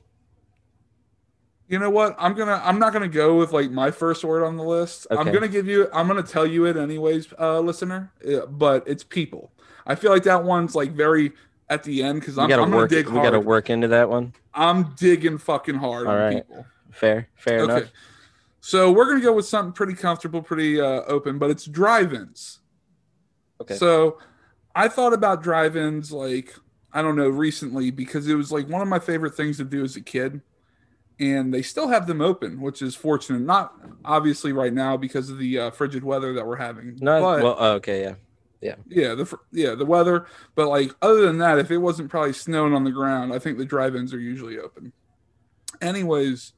you 1.68 1.80
know 1.80 1.89
what? 1.89 2.16
I'm 2.19 2.36
gonna 2.36 2.62
I'm 2.63 2.77
not 2.80 2.94
gonna 2.94 3.07
go 3.07 3.38
with 3.38 3.51
like 3.51 3.72
my 3.72 3.89
first 3.89 4.24
word 4.24 4.44
on 4.44 4.56
the 4.56 4.63
list. 4.63 5.07
I'm 5.10 5.31
gonna 5.31 5.48
give 5.48 5.68
you 5.68 5.89
I'm 5.92 6.07
gonna 6.07 6.22
tell 6.24 6.45
you 6.45 6.66
it 6.68 6.77
anyways, 6.77 7.33
uh, 7.39 7.60
listener. 7.60 8.13
uh, 8.25 8.45
But 8.45 8.88
it's 8.88 9.04
people. 9.04 9.51
I 9.86 9.95
feel 9.95 10.12
like 10.12 10.24
that 10.24 10.44
one's 10.44 10.75
like 10.75 10.92
very 10.92 11.33
at 11.68 11.83
the 11.83 12.04
end 12.04 12.19
because 12.22 12.38
I'm, 12.38 12.51
I'm 12.51 12.60
gonna 12.60 12.75
work 12.75 12.92
dig 12.92 13.10
we 13.10 13.19
gotta 13.19 13.39
work 13.39 13.69
into 13.72 13.88
that 13.89 14.10
one 14.10 14.33
I'm 14.54 14.94
digging 14.95 15.38
fucking 15.39 15.75
hard 15.75 16.07
All 16.07 16.13
on 16.13 16.19
right. 16.19 16.36
people. 16.48 16.66
fair 16.92 17.28
fair 17.36 17.62
Okay. 17.62 17.74
enough 17.74 17.92
So 18.62 18.92
we're 18.92 19.07
gonna 19.07 19.21
go 19.21 19.33
with 19.33 19.48
something 19.48 19.73
pretty 19.73 19.95
comfortable, 19.95 20.42
pretty 20.44 20.80
uh, 20.80 21.02
open, 21.07 21.40
but 21.40 21.50
it's 21.50 21.66
drive-ins. 21.66 22.59
okay 23.59 23.76
So 23.76 24.19
I 24.76 24.88
thought 24.88 25.14
about 25.14 25.42
drive-ins 25.42 26.11
like 26.11 26.54
I 26.95 27.02
don't 27.02 27.16
know 27.16 27.30
recently 27.30 27.92
because 27.92 28.28
it 28.28 28.35
was 28.35 28.52
like 28.52 28.68
one 28.69 28.81
of 28.81 28.87
my 28.87 28.99
favorite 28.99 29.35
things 29.35 29.57
to 29.57 29.66
do 29.66 29.83
as 29.83 29.95
a 29.95 30.02
kid, 30.02 30.42
and 31.19 31.54
they 31.54 31.61
still 31.61 31.90
have 31.90 32.07
them 32.07 32.21
open, 32.21 32.61
which 32.61 32.81
is 32.81 32.95
fortunate. 32.95 33.42
Not 33.42 33.73
obviously 34.04 34.54
right 34.54 34.73
now 34.73 34.95
because 34.95 35.30
of 35.30 35.37
the 35.37 35.59
uh, 35.59 35.71
frigid 35.71 36.04
weather 36.04 36.33
that 36.33 36.47
we're 36.47 36.56
having. 36.56 36.97
no 37.02 37.21
but 37.21 37.44
well 37.44 37.57
oh, 37.59 37.71
okay 37.73 38.02
yeah 38.02 38.16
yeah, 38.61 38.75
yeah, 38.87 39.14
the 39.14 39.25
fr- 39.25 39.35
yeah 39.52 39.75
the 39.75 39.85
weather. 39.85 40.25
But 40.56 40.69
like 40.69 40.92
other 41.02 41.21
than 41.21 41.37
that, 41.40 41.59
if 41.59 41.69
it 41.69 41.78
wasn't 41.78 42.09
probably 42.09 42.33
snowing 42.33 42.73
on 42.73 42.83
the 42.83 42.92
ground, 42.92 43.33
I 43.33 43.40
think 43.40 43.57
the 43.57 43.66
drive-ins 43.66 44.14
are 44.14 44.19
usually 44.19 44.57
open. 44.57 44.92
Anyways, 45.81 46.54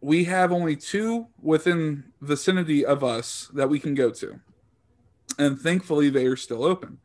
we 0.00 0.24
have 0.24 0.50
only 0.50 0.74
two 0.74 1.28
within 1.40 2.04
vicinity 2.20 2.84
of 2.84 3.04
us 3.04 3.50
that 3.54 3.68
we 3.68 3.78
can 3.78 3.94
go 3.94 4.10
to, 4.10 4.40
and 5.38 5.60
thankfully 5.60 6.10
they 6.10 6.26
are 6.26 6.36
still 6.36 6.64
open. 6.64 6.98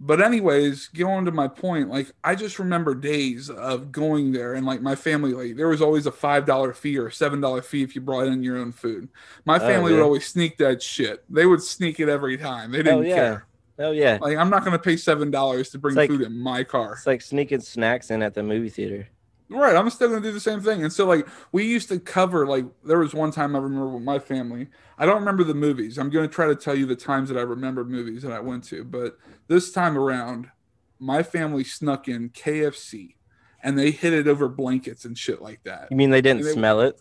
But 0.00 0.20
anyways, 0.22 0.88
going 0.88 1.24
to 1.24 1.32
my 1.32 1.48
point, 1.48 1.88
like 1.88 2.12
I 2.22 2.36
just 2.36 2.60
remember 2.60 2.94
days 2.94 3.50
of 3.50 3.90
going 3.90 4.30
there 4.30 4.54
and 4.54 4.64
like 4.64 4.80
my 4.80 4.94
family, 4.94 5.32
like 5.32 5.56
there 5.56 5.66
was 5.68 5.82
always 5.82 6.06
a 6.06 6.12
five 6.12 6.46
dollar 6.46 6.72
fee 6.72 6.96
or 6.98 7.10
seven 7.10 7.40
dollar 7.40 7.62
fee 7.62 7.82
if 7.82 7.96
you 7.96 8.00
brought 8.00 8.28
in 8.28 8.42
your 8.44 8.58
own 8.58 8.70
food. 8.70 9.08
My 9.44 9.56
Oh, 9.56 9.60
family 9.60 9.92
would 9.92 10.02
always 10.02 10.24
sneak 10.26 10.56
that 10.58 10.80
shit. 10.82 11.24
They 11.28 11.46
would 11.46 11.62
sneak 11.62 11.98
it 11.98 12.08
every 12.08 12.36
time. 12.36 12.70
They 12.70 12.78
oh, 12.78 12.82
didn't 12.84 13.06
yeah. 13.06 13.14
care. 13.16 13.46
oh 13.80 13.90
yeah 13.90 14.18
Like 14.20 14.38
I'm 14.38 14.50
not 14.50 14.64
gonna 14.64 14.78
pay 14.78 14.96
seven 14.96 15.32
dollars 15.32 15.70
to 15.70 15.78
bring 15.78 15.96
like- 15.96 16.10
food 16.10 16.20
in 16.22 16.38
my 16.38 16.62
car. 16.62 16.92
it's 16.92 17.06
like 17.06 17.20
sneaking 17.20 17.60
snacks 17.60 18.10
in 18.12 18.22
at 18.22 18.34
the 18.34 18.42
movie 18.44 18.70
theater 18.70 19.08
Right, 19.50 19.74
I'm 19.76 19.88
still 19.90 20.08
gonna 20.10 20.20
do 20.20 20.32
the 20.32 20.40
same 20.40 20.60
thing. 20.60 20.82
And 20.82 20.92
so 20.92 21.06
like 21.06 21.26
we 21.52 21.64
used 21.64 21.88
to 21.88 21.98
cover 21.98 22.46
like 22.46 22.66
there 22.84 22.98
was 22.98 23.14
one 23.14 23.30
time 23.30 23.56
I 23.56 23.60
remember 23.60 23.88
with 23.88 24.02
my 24.02 24.18
family. 24.18 24.68
I 24.98 25.06
don't 25.06 25.18
remember 25.20 25.42
the 25.44 25.54
movies. 25.54 25.96
I'm 25.98 26.10
gonna 26.10 26.28
try 26.28 26.46
to 26.46 26.54
tell 26.54 26.74
you 26.74 26.84
the 26.86 26.96
times 26.96 27.28
that 27.30 27.38
I 27.38 27.42
remember 27.42 27.84
movies 27.84 28.22
that 28.22 28.32
I 28.32 28.40
went 28.40 28.64
to, 28.64 28.84
but 28.84 29.16
this 29.46 29.72
time 29.72 29.96
around, 29.96 30.50
my 30.98 31.22
family 31.22 31.64
snuck 31.64 32.08
in 32.08 32.28
KFC 32.30 33.14
and 33.62 33.78
they 33.78 33.90
hid 33.90 34.12
it 34.12 34.28
over 34.28 34.48
blankets 34.48 35.04
and 35.04 35.16
shit 35.16 35.40
like 35.40 35.62
that. 35.64 35.88
you 35.90 35.96
mean 35.96 36.10
they 36.10 36.20
didn't 36.20 36.42
They- 36.42 36.52
smell 36.52 36.80
it 36.82 37.00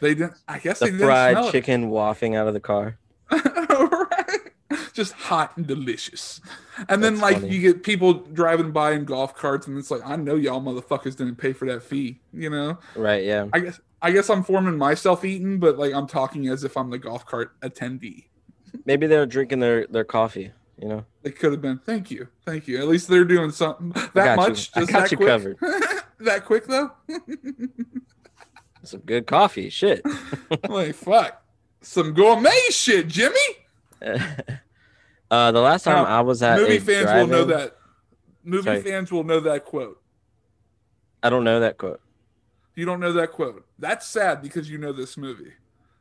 They 0.00 0.14
didn't 0.14 0.34
I 0.46 0.58
guess 0.58 0.78
the 0.80 0.86
they 0.86 0.90
didn't 0.92 1.06
smell 1.06 1.08
fried 1.34 1.44
it. 1.46 1.52
chicken 1.52 1.88
wafting 1.90 2.36
out 2.36 2.48
of 2.48 2.54
the 2.54 2.60
car? 2.60 2.98
Just 4.92 5.12
hot 5.12 5.56
and 5.56 5.66
delicious. 5.66 6.40
And 6.88 7.02
then 7.02 7.20
like 7.20 7.40
funny. 7.40 7.54
you 7.54 7.60
get 7.60 7.82
people 7.82 8.14
driving 8.14 8.70
by 8.72 8.92
in 8.92 9.04
golf 9.04 9.34
carts 9.34 9.66
and 9.66 9.78
it's 9.78 9.90
like, 9.90 10.02
I 10.04 10.16
know 10.16 10.34
y'all 10.36 10.60
motherfuckers 10.60 11.16
didn't 11.16 11.36
pay 11.36 11.52
for 11.52 11.66
that 11.66 11.82
fee, 11.82 12.20
you 12.32 12.50
know? 12.50 12.78
right 12.94 13.24
yeah 13.24 13.46
I 13.52 13.60
guess 13.60 13.80
I 14.02 14.10
guess 14.12 14.28
I'm 14.30 14.44
forming 14.44 14.76
myself 14.76 15.24
eating, 15.24 15.58
but 15.58 15.78
like 15.78 15.92
I'm 15.94 16.06
talking 16.06 16.48
as 16.48 16.64
if 16.64 16.76
I'm 16.76 16.90
the 16.90 16.98
golf 16.98 17.24
cart 17.26 17.58
attendee. 17.60 18.24
maybe 18.84 19.06
they're 19.06 19.26
drinking 19.26 19.60
their 19.60 19.86
their 19.86 20.04
coffee 20.04 20.52
you 20.80 20.88
know 20.88 21.04
It 21.24 21.38
could 21.38 21.52
have 21.52 21.62
been. 21.62 21.78
Thank 21.78 22.10
you, 22.10 22.28
thank 22.44 22.68
you. 22.68 22.78
At 22.78 22.88
least 22.88 23.08
they're 23.08 23.24
doing 23.24 23.50
something 23.50 23.90
that 24.14 24.30
you. 24.30 24.36
much. 24.36 24.70
I 24.74 24.80
Just 24.80 24.92
got 24.92 25.00
that 25.02 25.10
you 25.12 25.16
quick. 25.16 25.28
covered. 25.28 25.56
that 26.20 26.44
quick 26.44 26.66
though. 26.66 26.92
some 28.82 29.00
good 29.00 29.26
coffee 29.26 29.68
shit 29.68 30.00
like 30.68 30.94
fuck, 30.94 31.42
some 31.80 32.12
gourmet 32.14 32.60
shit, 32.70 33.08
Jimmy. 33.08 33.40
Uh 35.30 35.52
the 35.52 35.60
last 35.60 35.84
time 35.84 35.96
Now, 35.96 36.04
i 36.04 36.20
was 36.20 36.42
at 36.42 36.58
Movie 36.60 36.78
fans 36.78 37.06
will 37.06 37.26
know 37.26 37.44
that. 37.44 37.76
movie 38.44 38.64
Sorry. 38.64 38.82
fans 38.82 39.10
will 39.12 39.24
know 39.24 39.40
that 39.40 39.64
quote. 39.64 40.00
I 41.22 41.30
don't 41.30 41.44
know 41.44 41.60
that 41.60 41.78
quote. 41.78 42.00
You 42.74 42.84
don't 42.84 43.00
know 43.00 43.12
that 43.14 43.32
quote. 43.32 43.64
That's 43.78 44.06
sad 44.06 44.42
because 44.42 44.70
you 44.70 44.78
know 44.78 44.92
this 44.92 45.16
movie. 45.16 45.52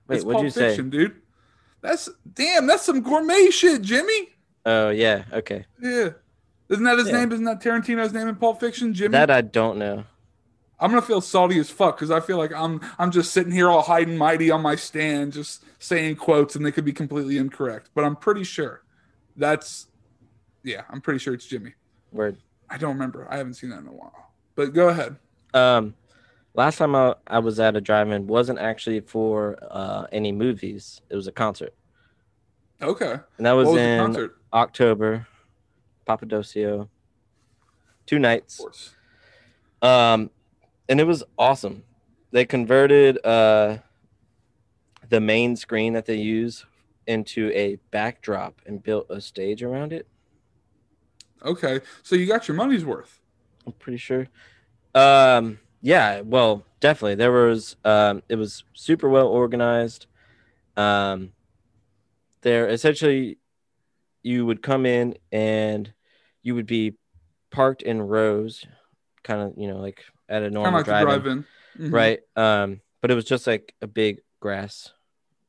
Wait, 0.07 0.17
it's 0.17 0.25
what'd 0.25 0.41
you 0.41 0.47
Pulp 0.49 0.53
say? 0.53 0.67
Fiction, 0.69 0.89
dude. 0.89 1.15
That's 1.81 2.09
damn. 2.33 2.67
That's 2.67 2.83
some 2.83 3.01
gourmet 3.01 3.49
shit, 3.49 3.81
Jimmy. 3.81 4.29
Oh 4.65 4.89
yeah, 4.89 5.23
okay. 5.33 5.65
Yeah. 5.81 6.09
Isn't 6.69 6.83
that 6.83 6.97
his 6.97 7.07
Yeah. 7.07 7.19
name? 7.19 7.31
Isn't 7.31 7.45
that 7.45 7.61
Tarantino's 7.61 8.11
name 8.13 8.27
in 8.27 8.35
Pulp 8.35 8.59
Fiction, 8.59 8.93
Jimmy? 8.93 9.11
That 9.13 9.31
I 9.31 9.41
don't 9.41 9.77
know. 9.77 10.03
I'm 10.79 10.89
gonna 10.91 11.01
feel 11.01 11.21
salty 11.21 11.57
as 11.59 11.69
fuck 11.69 11.95
because 11.95 12.11
I 12.11 12.19
feel 12.19 12.37
like 12.37 12.51
I'm 12.53 12.81
I'm 12.99 13.09
just 13.11 13.31
sitting 13.31 13.53
here 13.53 13.69
all 13.69 13.81
high 13.83 14.01
and 14.01 14.19
mighty 14.19 14.51
on 14.51 14.61
my 14.61 14.75
stand, 14.75 15.33
just 15.33 15.63
saying 15.79 16.17
quotes, 16.17 16.55
and 16.55 16.65
they 16.65 16.71
could 16.71 16.85
be 16.85 16.91
completely 16.93 17.37
incorrect. 17.37 17.89
But 17.95 18.03
I'm 18.03 18.15
pretty 18.17 18.43
sure 18.43 18.81
that's 19.35 19.87
yeah, 20.63 20.81
I'm 20.89 21.01
pretty 21.01 21.19
sure 21.19 21.33
it's 21.33 21.45
Jimmy. 21.45 21.73
Word. 22.11 22.37
I 22.69 22.77
don't 22.77 22.93
remember. 22.93 23.27
I 23.29 23.37
haven't 23.37 23.53
seen 23.55 23.69
that 23.69 23.79
in 23.79 23.87
a 23.87 23.91
while. 23.91 24.31
But 24.55 24.73
go 24.73 24.89
ahead. 24.89 25.17
Um, 25.53 25.93
last 26.55 26.77
time 26.77 26.95
I, 26.95 27.15
I 27.27 27.39
was 27.39 27.59
at 27.59 27.75
a 27.75 27.81
drive-in 27.81 28.25
wasn't 28.27 28.59
actually 28.59 29.01
for 29.01 29.57
uh 29.69 30.07
any 30.11 30.31
movies. 30.31 31.01
It 31.09 31.15
was 31.15 31.27
a 31.27 31.31
concert, 31.31 31.73
Okay. 32.81 33.19
and 33.37 33.45
that 33.45 33.51
was, 33.53 33.67
was 33.67 33.77
in? 33.77 34.29
October. 34.53 35.27
Papadosio. 36.07 36.87
Two 38.05 38.19
nights. 38.19 38.59
Of 38.59 38.65
course. 38.65 38.95
Um, 39.81 40.29
and 40.87 40.99
it 40.99 41.05
was 41.05 41.23
awesome. 41.37 41.83
They 42.31 42.45
converted 42.45 43.23
uh 43.25 43.77
the 45.09 45.19
main 45.19 45.55
screen 45.55 45.93
that 45.93 46.05
they 46.05 46.15
use 46.15 46.65
into 47.07 47.51
a 47.53 47.77
backdrop 47.91 48.61
and 48.65 48.81
built 48.81 49.07
a 49.09 49.21
stage 49.21 49.63
around 49.63 49.93
it. 49.93 50.07
Okay. 51.43 51.81
So 52.03 52.15
you 52.15 52.25
got 52.25 52.47
your 52.47 52.55
money's 52.55 52.85
worth. 52.85 53.19
I'm 53.65 53.73
pretty 53.73 53.97
sure. 53.97 54.27
Um, 54.93 55.59
yeah, 55.81 56.21
well, 56.21 56.63
definitely. 56.79 57.15
There 57.15 57.31
was 57.31 57.75
um, 57.85 58.23
it 58.29 58.35
was 58.35 58.63
super 58.73 59.09
well 59.09 59.27
organized. 59.27 60.07
Um, 60.77 61.31
there 62.41 62.67
essentially, 62.67 63.37
you 64.23 64.45
would 64.45 64.61
come 64.61 64.85
in 64.85 65.15
and 65.31 65.91
you 66.41 66.55
would 66.55 66.65
be 66.65 66.95
parked 67.51 67.81
in 67.81 68.01
rows, 68.01 68.65
kind 69.23 69.41
of 69.41 69.53
you 69.57 69.67
know 69.67 69.77
like 69.77 70.03
at 70.29 70.43
a 70.43 70.49
normal 70.49 70.79
like 70.79 70.85
drive-in, 70.85 71.05
drive-in. 71.05 71.45
Mhm. 71.79 71.93
right? 71.93 72.19
Um, 72.35 72.81
but 73.01 73.11
it 73.11 73.15
was 73.15 73.25
just 73.25 73.45
like 73.45 73.75
a 73.81 73.87
big 73.87 74.21
grass 74.39 74.91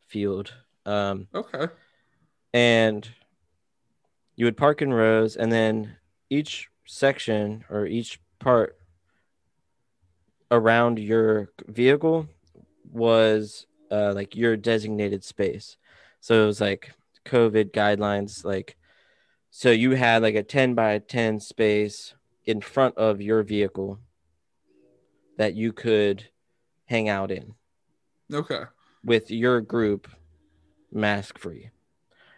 field. 0.06 0.52
Um, 0.86 1.26
Okay. 1.34 1.66
and 2.54 3.06
you 4.36 4.44
would 4.44 4.56
park 4.56 4.80
in 4.82 4.92
rows 4.92 5.36
and 5.36 5.50
then 5.50 5.96
each 6.30 6.68
section 6.86 7.64
or 7.68 7.86
each 7.86 8.20
part 8.38 8.78
around 10.50 10.98
your 10.98 11.50
vehicle 11.66 12.28
was 12.92 13.66
uh, 13.90 14.12
like 14.14 14.36
your 14.36 14.56
designated 14.56 15.24
space 15.24 15.76
so 16.20 16.44
it 16.44 16.46
was 16.46 16.60
like 16.60 16.92
covid 17.24 17.72
guidelines 17.72 18.44
like 18.44 18.76
so 19.50 19.70
you 19.70 19.92
had 19.92 20.22
like 20.22 20.36
a 20.36 20.42
10 20.42 20.74
by 20.74 20.98
10 20.98 21.40
space 21.40 22.14
in 22.44 22.60
front 22.60 22.96
of 22.96 23.20
your 23.20 23.42
vehicle 23.42 23.98
that 25.36 25.54
you 25.54 25.72
could 25.72 26.28
hang 26.84 27.08
out 27.08 27.30
in 27.32 27.54
Okay. 28.32 28.62
with 29.04 29.30
your 29.30 29.60
group 29.60 30.08
mask 30.96 31.38
free 31.38 31.70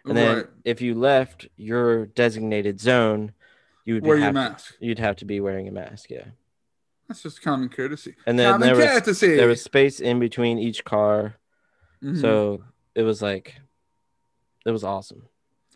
and 0.05 0.15
then 0.17 0.35
right. 0.37 0.45
if 0.65 0.81
you 0.81 0.95
left 0.95 1.47
your 1.57 2.05
designated 2.07 2.79
zone, 2.79 3.33
you 3.85 3.95
would 3.95 4.05
Wear 4.05 4.17
your 4.17 4.27
to- 4.27 4.33
mask. 4.33 4.75
you'd 4.79 4.97
have 4.99 5.15
to 5.17 5.25
be 5.25 5.39
wearing 5.39 5.67
a 5.67 5.71
mask, 5.71 6.09
yeah. 6.09 6.25
That's 7.07 7.21
just 7.21 7.41
common 7.41 7.69
courtesy. 7.69 8.15
And 8.25 8.37
then 8.39 8.51
common 8.53 8.67
there 8.67 8.75
was 9.03 9.19
there 9.19 9.47
was 9.47 9.63
space 9.63 9.99
in 9.99 10.19
between 10.19 10.57
each 10.59 10.83
car, 10.85 11.35
Mhm. 12.03 12.19
so 12.21 12.63
it 12.95 13.03
was 13.03 13.21
like 13.21 13.55
it 14.65 14.71
was 14.71 14.83
awesome. 14.83 15.23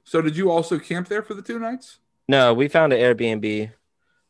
So 0.03 0.21
did 0.21 0.35
you 0.37 0.49
also 0.51 0.77
camp 0.79 1.07
there 1.09 1.21
for 1.23 1.33
the 1.33 1.41
two 1.41 1.59
nights? 1.59 1.99
No, 2.27 2.53
we 2.53 2.67
found 2.67 2.93
an 2.93 2.99
Airbnb 2.99 3.71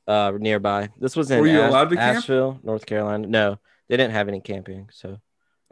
uh 0.08 0.32
nearby. 0.40 0.90
This 1.00 1.16
was 1.16 1.30
in 1.32 1.40
Were 1.40 1.48
you 1.48 1.62
Ash- 1.62 1.70
allowed 1.70 1.90
to 1.92 1.96
camp? 1.96 2.18
Asheville, 2.18 2.60
North 2.64 2.86
Carolina. 2.86 3.28
No, 3.28 3.60
they 3.90 3.98
didn't 3.98 4.14
have 4.14 4.28
any 4.28 4.40
camping, 4.42 4.90
so 4.92 5.20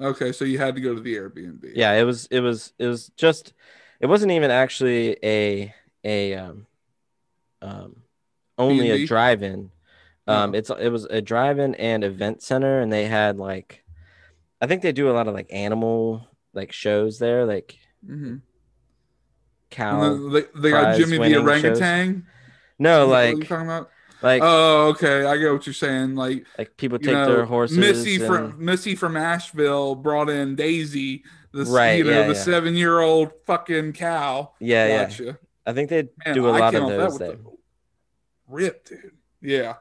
Okay, 0.02 0.32
so 0.32 0.46
you 0.46 0.58
had 0.58 0.76
to 0.76 0.82
go 0.82 0.96
to 0.96 1.02
the 1.02 1.16
Airbnb. 1.16 1.72
yeah, 1.76 1.94
it 1.94 2.04
was 2.04 2.26
it 2.32 2.40
was 2.40 2.74
it 2.80 2.88
was 2.88 3.12
just 3.16 3.54
it 4.00 4.08
wasn't 4.08 4.32
even 4.32 4.50
actually 4.50 5.18
a 5.24 5.74
a 6.04 6.34
um 6.34 6.66
um 7.62 7.98
only 8.58 8.90
a 8.90 8.96
B&B? 8.96 9.06
drive-in. 9.06 9.72
Um 10.28 10.56
it's 10.56 10.70
it 10.70 10.90
was 10.90 11.06
a 11.06 11.22
drive-in 11.22 11.76
and 11.76 12.04
event 12.04 12.42
center 12.42 12.80
and 12.80 12.92
they 12.92 13.06
had 13.06 13.38
like 13.38 13.84
I 14.60 14.68
think 14.68 14.82
they 14.82 14.92
do 14.92 15.10
a 15.10 15.14
lot 15.14 15.28
of 15.28 15.34
like 15.34 15.48
animal 15.52 16.28
like 16.54 16.72
shows 16.72 17.20
there 17.20 17.46
like 17.46 17.78
mm-hmm. 18.06 18.38
cow 19.70 20.30
they, 20.30 20.44
they 20.56 20.72
got 20.72 20.98
Jimmy 20.98 21.12
the 21.14 21.20
winning 21.20 21.34
shows. 21.40 21.48
orangutan. 21.48 22.28
No 22.80 23.04
Is 23.06 23.10
that 23.10 23.16
what 23.16 23.28
you're 23.28 23.38
like 23.38 23.48
talking 23.48 23.66
about. 23.68 23.90
Like 24.22 24.42
Oh, 24.44 24.90
okay. 24.90 25.26
I 25.26 25.38
get 25.38 25.52
what 25.52 25.66
you're 25.66 25.74
saying. 25.74 26.16
Like 26.16 26.46
like 26.58 26.78
people 26.78 27.00
take 27.00 27.14
know, 27.14 27.26
their 27.36 27.46
horses 27.46 27.78
Missy 27.78 28.16
and- 28.16 28.26
from 28.26 28.64
Missy 28.66 28.96
from 28.96 29.18
Asheville 29.18 29.96
brought 29.96 30.30
in 30.30 30.56
Daisy, 30.56 31.24
the 31.52 31.66
Right, 31.66 31.94
you 31.98 32.04
know 32.06 32.12
yeah, 32.12 32.28
the 32.28 32.34
yeah. 32.34 32.40
seven 32.40 32.76
year 32.76 33.00
old 33.00 33.32
fucking 33.46 33.94
cow. 33.94 34.54
yeah 34.60 35.08
yeah 35.18 35.32
I 35.66 35.74
think 35.74 35.90
they 35.90 36.10
do 36.34 36.48
a 36.48 36.54
I 36.54 36.60
lot 36.60 36.76
of 36.76 36.88
that 36.90 36.98
those 36.98 37.18
there. 37.20 37.32
the 37.34 37.40
Rip, 38.48 38.86
dude. 38.86 39.12
Yeah. 39.42 39.76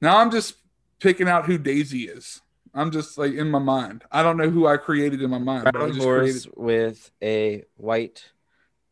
Now 0.00 0.18
I'm 0.18 0.30
just 0.30 0.54
picking 1.00 1.28
out 1.28 1.46
who 1.46 1.56
Daisy 1.58 2.02
is. 2.08 2.40
I'm 2.74 2.90
just 2.90 3.18
like 3.18 3.32
in 3.34 3.50
my 3.50 3.58
mind. 3.58 4.04
I 4.10 4.22
don't 4.22 4.36
know 4.36 4.48
who 4.50 4.66
I 4.66 4.76
created 4.78 5.20
in 5.22 5.30
my 5.30 5.38
mind, 5.38 5.64
but 5.64 5.76
I 5.76 5.88
just 5.88 6.00
horse 6.00 6.46
created. 6.46 6.52
with 6.56 7.10
a 7.22 7.64
white 7.76 8.30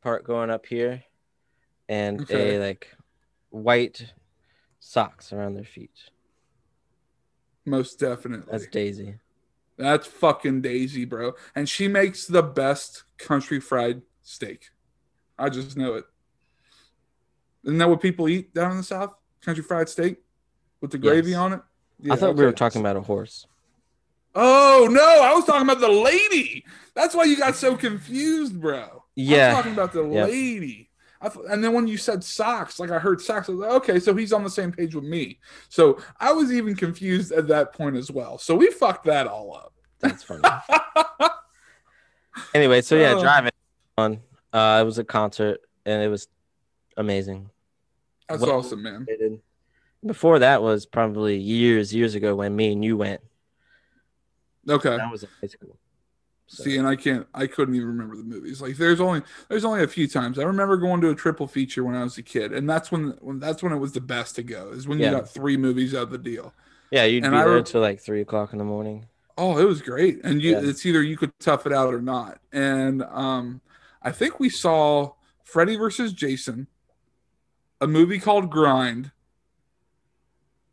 part 0.02 0.25
going 0.25 0.50
up 0.50 0.66
here 0.66 1.02
and 1.88 2.21
Okay. 2.23 2.57
a 2.57 2.61
like 2.61 2.88
white 3.50 4.12
socks 4.90 5.32
around 5.32 5.54
their 5.54 5.64
feet. 5.64 6.11
Most 7.64 8.00
definitely. 8.00 8.49
That's 8.50 8.66
Daisy. 8.66 9.14
That's 9.76 10.06
fucking 10.06 10.62
Daisy, 10.62 11.04
bro. 11.04 11.35
And 11.54 11.68
she 11.68 11.87
makes 11.87 12.26
the 12.26 12.42
best 12.42 13.04
country 13.16 13.61
fried 13.61 14.02
steak. 14.23 14.70
I 15.38 15.49
just 15.49 15.76
know 15.76 15.94
it. 15.94 16.04
Isn't 17.64 17.78
that 17.78 17.88
what 17.88 18.00
people 18.00 18.28
eat 18.28 18.52
down 18.52 18.73
in 18.73 18.76
the 18.78 18.82
South? 18.82 19.12
Country 19.42 19.62
fried 19.62 19.88
steak 19.88 20.16
with 20.80 20.90
the 20.90 20.99
gravy 20.99 21.30
Yes. 21.30 21.38
on 21.38 21.52
it? 21.52 21.61
I 22.11 22.16
thought 22.16 22.35
we 22.35 22.44
were 22.44 22.52
talking 22.52 22.80
about 22.80 22.97
a 22.97 23.00
horse. 23.00 23.47
Oh, 24.35 24.88
no. 24.90 25.23
I 25.23 25.32
was 25.35 25.44
talking 25.44 25.62
about 25.62 25.80
the 25.80 25.88
lady. 25.88 26.64
That's 26.97 27.14
why 27.14 27.25
you 27.25 27.37
got 27.37 27.54
so 27.54 27.76
confused, 27.76 28.61
bro. 28.61 28.82
I'm 28.82 29.00
Yeah. 29.14 29.52
talking 29.52 29.73
about 29.73 29.92
the 29.92 30.02
Yeah. 30.04 30.25
lady. 30.25 30.89
I 31.22 31.30
and 31.50 31.62
then 31.62 31.72
when 31.72 31.86
you 31.86 31.96
said 31.98 32.24
socks, 32.24 32.78
like 32.80 32.90
I 32.90 32.98
heard 32.98 33.20
socks, 33.20 33.48
I 33.48 33.52
was 33.52 33.60
like, 33.60 33.70
okay, 33.72 34.00
so 34.00 34.14
he's 34.14 34.32
on 34.32 34.42
the 34.42 34.50
same 34.50 34.72
page 34.72 34.94
with 34.94 35.04
me. 35.04 35.38
So 35.68 35.98
I 36.18 36.32
was 36.32 36.52
even 36.52 36.74
confused 36.74 37.30
at 37.32 37.46
that 37.48 37.72
point 37.74 37.96
as 37.96 38.10
well. 38.10 38.38
So 38.38 38.54
we 38.56 38.70
fucked 38.70 39.04
that 39.04 39.26
all 39.26 39.54
up. 39.54 39.74
That's 40.00 40.22
funny. 40.22 40.42
anyway, 42.54 42.80
so 42.80 42.96
yeah, 42.96 43.14
Oh. 43.16 43.20
driving 43.20 43.50
on. 43.98 44.20
Uh, 44.52 44.78
it 44.82 44.84
was 44.84 44.98
a 44.98 45.04
concert 45.04 45.60
and 45.84 46.02
it 46.02 46.08
was 46.08 46.28
amazing. 46.96 47.50
That's 48.28 48.42
Well- 48.42 48.52
awesome, 48.52 48.82
man. 48.82 49.06
Before 50.06 50.38
that 50.38 50.62
was 50.62 50.86
probably 50.86 51.36
years, 51.36 51.94
years 51.94 52.14
ago 52.14 52.34
when 52.34 52.56
me 52.56 52.72
and 52.72 52.82
you 52.82 52.96
went. 52.96 53.20
Okay. 54.66 54.96
That 54.96 55.10
was 55.10 55.22
in 55.24 55.28
high 55.40 55.48
school. 55.48 55.76
So, 56.52 56.64
See, 56.64 56.76
and 56.78 56.88
I 56.88 56.97
can't, 56.97 57.28
I 57.33 57.47
couldn't 57.47 57.76
even 57.76 57.87
remember 57.87 58.16
the 58.16 58.25
movies. 58.25 58.61
Like, 58.61 58.76
there's 58.76 59.00
only, 59.00 59.23
there's 59.49 59.64
only 59.64 59.85
a 59.85 59.87
few 59.87 60.09
times 60.09 60.37
I 60.37 60.42
remember 60.42 60.76
going 60.78 61.00
to 61.02 61.11
a 61.11 61.14
triple 61.14 61.47
feature 61.47 61.85
when 61.85 61.95
I 61.95 62.02
was 62.02 62.19
a 62.19 62.25
kid, 62.25 62.52
and 62.52 62.69
that's 62.69 62.90
when, 62.90 63.11
when 63.21 63.38
that's 63.38 63.62
when 63.62 63.73
it 63.73 63.76
was 63.76 63.92
the 63.92 64.00
best 64.00 64.35
to 64.35 64.42
go. 64.42 64.71
Is 64.73 64.88
when 64.88 64.99
Yeah. 64.99 65.11
you 65.12 65.16
got 65.19 65.28
three 65.30 65.57
movies 65.57 65.95
out 65.95 66.02
of 66.02 66.11
the 66.11 66.19
deal. 66.19 66.52
yeah, 66.90 67.04
you'd 67.04 67.23
and 67.23 67.33
be 67.33 67.38
I 67.38 67.45
there 67.45 67.52
re- 67.52 67.59
until 67.61 67.80
like 67.83 68.00
three 68.00 68.21
o'clock 68.21 68.50
in 68.52 68.59
the 68.59 68.64
morning. 68.64 69.07
Oh, 69.38 69.59
it 69.59 69.64
was 69.64 69.80
great, 69.80 70.21
and 70.25 70.42
you, 70.42 70.50
Yeah. 70.50 70.61
it's 70.69 70.85
either 70.85 71.04
you 71.04 71.16
could 71.16 71.30
tough 71.38 71.66
it 71.66 71.73
out 71.73 71.95
or 71.95 72.02
not. 72.02 72.40
And 72.52 73.04
um, 73.04 73.61
I 74.02 74.11
think 74.11 74.40
we 74.40 74.49
saw 74.50 75.12
Freddy 75.45 75.76
versus 75.76 76.12
Jason, 76.12 76.66
a 77.80 77.87
movie 77.87 78.19
called 78.19 78.50
Grind, 78.50 79.12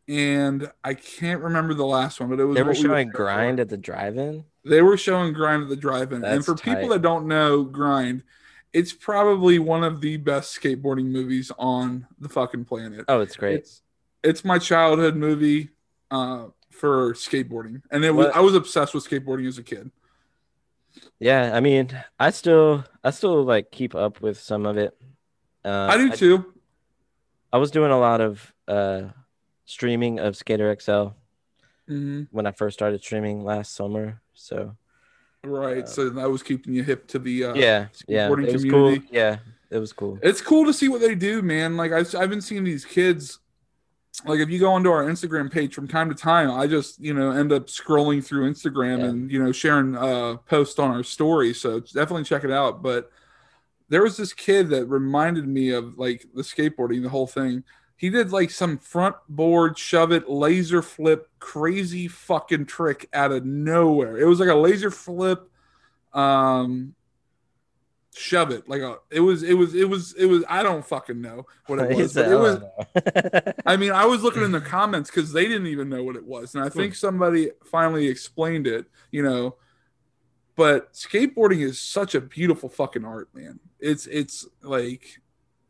and 0.08 0.72
I 0.82 0.94
can't 0.94 1.40
remember 1.40 1.72
the 1.74 1.86
last 1.86 2.18
one, 2.18 2.30
but 2.30 2.40
it 2.40 2.44
was 2.46 2.56
They 2.56 2.62
were 2.64 2.70
we 2.70 2.74
showing 2.82 3.10
for. 3.12 3.18
grind 3.18 3.60
at 3.60 3.68
the 3.68 3.76
drive-in. 3.76 4.44
They 4.68 4.82
were 4.82 4.96
showing 4.96 5.32
Grind 5.32 5.62
at 5.64 5.68
the 5.68 5.76
drive-in, 5.76 6.24
and 6.24 6.24
That's 6.24 6.46
for 6.46 6.54
people 6.54 6.88
that 6.90 7.02
don't 7.02 7.26
know 7.26 7.64
Grind, 7.64 8.22
it's 8.72 8.92
probably 8.92 9.58
one 9.58 9.82
of 9.84 10.00
the 10.00 10.16
best 10.18 10.58
skateboarding 10.60 11.06
movies 11.06 11.50
on 11.58 12.06
the 12.18 12.28
fucking 12.28 12.64
planet. 12.66 13.04
Oh, 13.08 13.20
it's 13.20 13.36
great. 13.36 13.56
It's 13.60 13.82
it's 14.22 14.44
my 14.44 14.58
childhood 14.58 15.16
movie 15.16 15.70
uh, 16.10 16.46
for 16.70 17.14
skateboarding, 17.14 17.82
and 17.90 18.04
it 18.04 18.10
was 18.10 18.26
What- 18.26 18.36
I 18.36 18.40
was 18.40 18.54
obsessed 18.54 18.94
with 18.94 19.08
skateboarding 19.08 19.46
as 19.46 19.58
a 19.58 19.62
kid. 19.62 19.90
Yeah, 21.20 21.52
I 21.54 21.60
mean, 21.60 21.90
I 22.18 22.30
still, 22.30 22.84
I 23.04 23.10
still 23.10 23.42
like 23.44 23.70
keep 23.70 23.94
up 23.94 24.20
with 24.20 24.38
some 24.40 24.66
of 24.66 24.76
it. 24.76 24.96
Uh, 25.64 25.88
I 25.90 25.96
do 25.96 26.10
too. 26.10 26.54
I 27.52 27.58
was 27.58 27.70
doing 27.70 27.90
a 27.90 27.98
lot 27.98 28.20
of 28.20 28.52
uh, 28.66 29.02
streaming 29.64 30.18
of 30.18 30.36
Skater 30.36 30.74
XL 30.78 31.08
hmm 31.88 32.22
when 32.30 32.46
I 32.46 32.52
first 32.52 32.74
started 32.78 33.02
streaming 33.02 33.44
last 33.44 33.74
summer. 33.74 34.20
So 34.34 34.76
Right. 35.44 35.84
Uh, 35.84 35.86
so 35.86 36.10
that 36.10 36.28
was 36.30 36.42
keeping 36.42 36.74
you 36.74 36.82
hip 36.82 37.06
to 37.08 37.18
the 37.18 37.44
uh, 37.44 37.54
yeah, 37.54 37.86
yeah, 38.06 38.26
it 38.26 38.30
was 38.30 38.64
community. 38.64 39.00
cool. 39.00 39.08
Yeah, 39.10 39.38
it 39.70 39.78
was 39.78 39.92
cool. 39.92 40.18
It's 40.22 40.40
cool 40.40 40.64
to 40.66 40.72
see 40.72 40.88
what 40.88 41.00
they 41.00 41.14
do, 41.14 41.42
man. 41.42 41.76
Like 41.76 41.92
I've, 41.92 42.12
I've 42.14 42.30
been 42.30 42.40
seeing 42.40 42.64
these 42.64 42.84
kids. 42.84 43.38
Like 44.24 44.40
if 44.40 44.50
you 44.50 44.58
go 44.58 44.72
onto 44.72 44.90
our 44.90 45.04
Instagram 45.04 45.50
page 45.50 45.74
from 45.74 45.86
time 45.86 46.08
to 46.08 46.14
time, 46.14 46.50
I 46.50 46.66
just 46.66 47.00
you 47.00 47.14
know 47.14 47.30
end 47.30 47.52
up 47.52 47.68
scrolling 47.68 48.24
through 48.24 48.50
Instagram 48.50 48.98
Yeah. 48.98 49.04
and 49.06 49.30
you 49.30 49.42
know 49.42 49.52
sharing 49.52 49.96
uh 49.96 50.38
posts 50.38 50.78
on 50.80 50.90
our 50.90 51.04
story. 51.04 51.54
So 51.54 51.80
definitely 51.80 52.24
check 52.24 52.42
it 52.42 52.50
out. 52.50 52.82
But 52.82 53.10
there 53.88 54.02
was 54.02 54.16
this 54.16 54.32
kid 54.32 54.70
that 54.70 54.86
reminded 54.86 55.46
me 55.46 55.70
of 55.70 55.96
like 55.98 56.26
the 56.34 56.42
skateboarding, 56.42 57.02
the 57.02 57.08
whole 57.08 57.28
thing. 57.28 57.62
He 57.98 58.08
did 58.10 58.32
like 58.32 58.50
some 58.50 58.78
front 58.78 59.16
board 59.28 59.76
shove 59.76 60.12
it 60.12 60.30
laser 60.30 60.80
flip 60.82 61.28
crazy 61.40 62.08
fucking 62.08 62.64
trick 62.66 63.08
out 63.12 63.32
of 63.32 63.44
nowhere. 63.44 64.16
It 64.16 64.24
was 64.24 64.40
like 64.40 64.48
a 64.48 64.54
laser 64.54 64.90
flip 64.90 65.50
um 66.14 66.94
shove 68.14 68.50
it 68.50 68.68
like 68.68 68.80
a 68.80 68.96
it 69.10 69.20
was 69.20 69.42
it 69.42 69.54
was 69.54 69.74
it 69.74 69.88
was 69.88 70.14
it 70.14 70.24
was 70.26 70.42
I 70.48 70.62
don't 70.62 70.84
fucking 70.86 71.20
know 71.20 71.46
what 71.66 71.78
it 71.80 71.88
was. 71.96 72.14
But 72.14 72.26
it 72.28 72.32
"I 72.32 72.36
was. 72.36 73.54
I 73.66 73.76
mean, 73.76 73.92
I 73.92 74.04
was 74.06 74.22
looking 74.22 74.42
in 74.42 74.52
the 74.52 74.60
comments 74.76 75.10
because 75.10 75.32
they 75.32 75.46
didn't 75.46 75.66
even 75.66 75.88
know 75.88 76.02
what 76.04 76.16
it 76.16 76.24
was, 76.24 76.54
and 76.54 76.64
I 76.64 76.68
think 76.68 76.94
somebody 76.94 77.50
finally 77.64 78.06
explained 78.06 78.66
it. 78.66 78.86
You 79.10 79.22
know, 79.24 79.56
but 80.56 80.92
skateboarding 80.92 81.60
is 81.62 81.80
such 81.80 82.14
a 82.14 82.20
beautiful 82.20 82.68
fucking 82.68 83.04
art, 83.04 83.28
man. 83.34 83.60
It's 83.80 84.06
it's 84.06 84.46
like, 84.62 85.20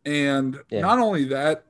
and 0.04 0.58
Yeah. 0.70 0.80
not 0.80 0.98
only 0.98 1.24
that, 1.26 1.64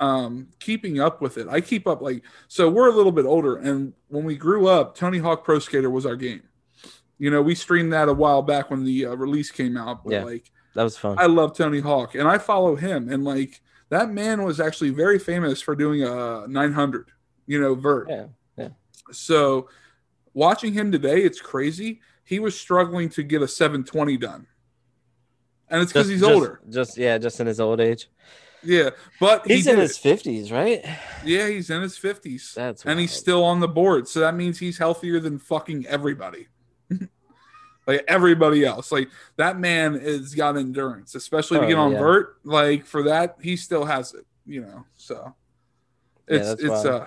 um, 0.00 0.48
keeping 0.60 1.00
up 1.00 1.20
with 1.20 1.38
it. 1.38 1.48
I 1.48 1.60
keep 1.60 1.86
up 1.86 2.00
like 2.00 2.22
so. 2.48 2.68
We're 2.68 2.88
a 2.88 2.94
little 2.94 3.12
bit 3.12 3.24
older, 3.26 3.56
and 3.56 3.92
when 4.08 4.24
we 4.24 4.36
grew 4.36 4.66
up, 4.68 4.94
Tony 4.96 5.18
Hawk 5.18 5.44
Pro 5.44 5.58
Skater 5.58 5.90
was 5.90 6.06
our 6.06 6.16
game. 6.16 6.42
You 7.18 7.30
know, 7.30 7.42
we 7.42 7.54
streamed 7.56 7.92
that 7.92 8.08
a 8.08 8.12
while 8.14 8.42
back 8.42 8.70
when 8.70 8.84
the 8.84 9.06
uh, 9.06 9.14
release 9.14 9.50
came 9.50 9.76
out, 9.76 10.04
but 10.04 10.12
Yeah. 10.12 10.24
like. 10.24 10.50
that 10.74 10.84
was 10.84 10.96
fun. 10.96 11.16
I 11.18 11.26
love 11.26 11.56
Tony 11.56 11.80
Hawk, 11.80 12.14
and 12.14 12.28
I 12.28 12.38
follow 12.38 12.76
him. 12.76 13.08
And 13.08 13.24
like 13.24 13.60
that 13.88 14.10
man 14.10 14.44
was 14.44 14.60
actually 14.60 14.90
very 14.90 15.18
famous 15.18 15.60
for 15.60 15.74
doing 15.74 16.04
a 16.04 16.46
900, 16.46 17.10
you 17.46 17.60
know, 17.60 17.74
vert. 17.74 18.06
yeah, 18.08 18.26
yeah. 18.56 18.68
So 19.10 19.68
watching 20.32 20.74
him 20.74 20.92
today, 20.92 21.22
it's 21.22 21.40
crazy. 21.40 22.00
He 22.22 22.38
was 22.38 22.56
struggling 22.58 23.08
to 23.10 23.22
get 23.24 23.42
a 23.42 23.48
720 23.48 24.16
done, 24.18 24.46
and 25.68 25.82
it's 25.82 25.92
because 25.92 26.08
he's 26.08 26.20
just- 26.20 26.30
older. 26.32 26.60
Just 26.68 26.96
yeah, 26.98 27.18
just 27.18 27.40
in 27.40 27.46
his 27.48 27.58
old 27.58 27.80
age. 27.80 28.08
Yeah, 28.62 28.90
but 29.20 29.46
he 29.46 29.54
He's 29.56 29.66
in 29.68 29.78
his 29.78 29.96
fifties, 29.98 30.50
right? 30.50 30.84
yeah, 31.24 31.46
he's 31.48 31.70
in 31.70 31.80
his 31.80 31.96
50s, 31.98 32.54
That's 32.54 32.84
and 32.84 32.98
he's 32.98 33.12
still 33.12 33.44
on 33.44 33.60
the 33.60 33.68
board. 33.68 34.08
So 34.08 34.20
that 34.20 34.34
means 34.34 34.58
he's 34.58 34.78
healthier 34.78 35.20
than 35.20 35.38
fucking 35.38 35.86
everybody. 35.86 36.48
like 37.86 38.04
everybody 38.08 38.64
else. 38.64 38.90
Like 38.90 39.10
that 39.36 39.58
man 39.60 39.94
has 40.00 40.34
got 40.34 40.56
endurance, 40.56 41.14
especially 41.14 41.58
to 41.60 41.64
Oh, 41.66 41.68
get 41.68 41.78
on 41.78 41.92
yeah. 41.92 41.98
vert. 42.00 42.38
Like 42.44 42.84
for 42.84 43.04
that, 43.04 43.36
he 43.40 43.56
still 43.56 43.84
has 43.84 44.12
it, 44.14 44.26
you 44.44 44.62
know. 44.62 44.84
So 44.96 45.34
it's 46.26 46.48
that's 46.48 46.60
it's 46.62 46.70
wild. 46.70 46.86
uh 46.86 47.06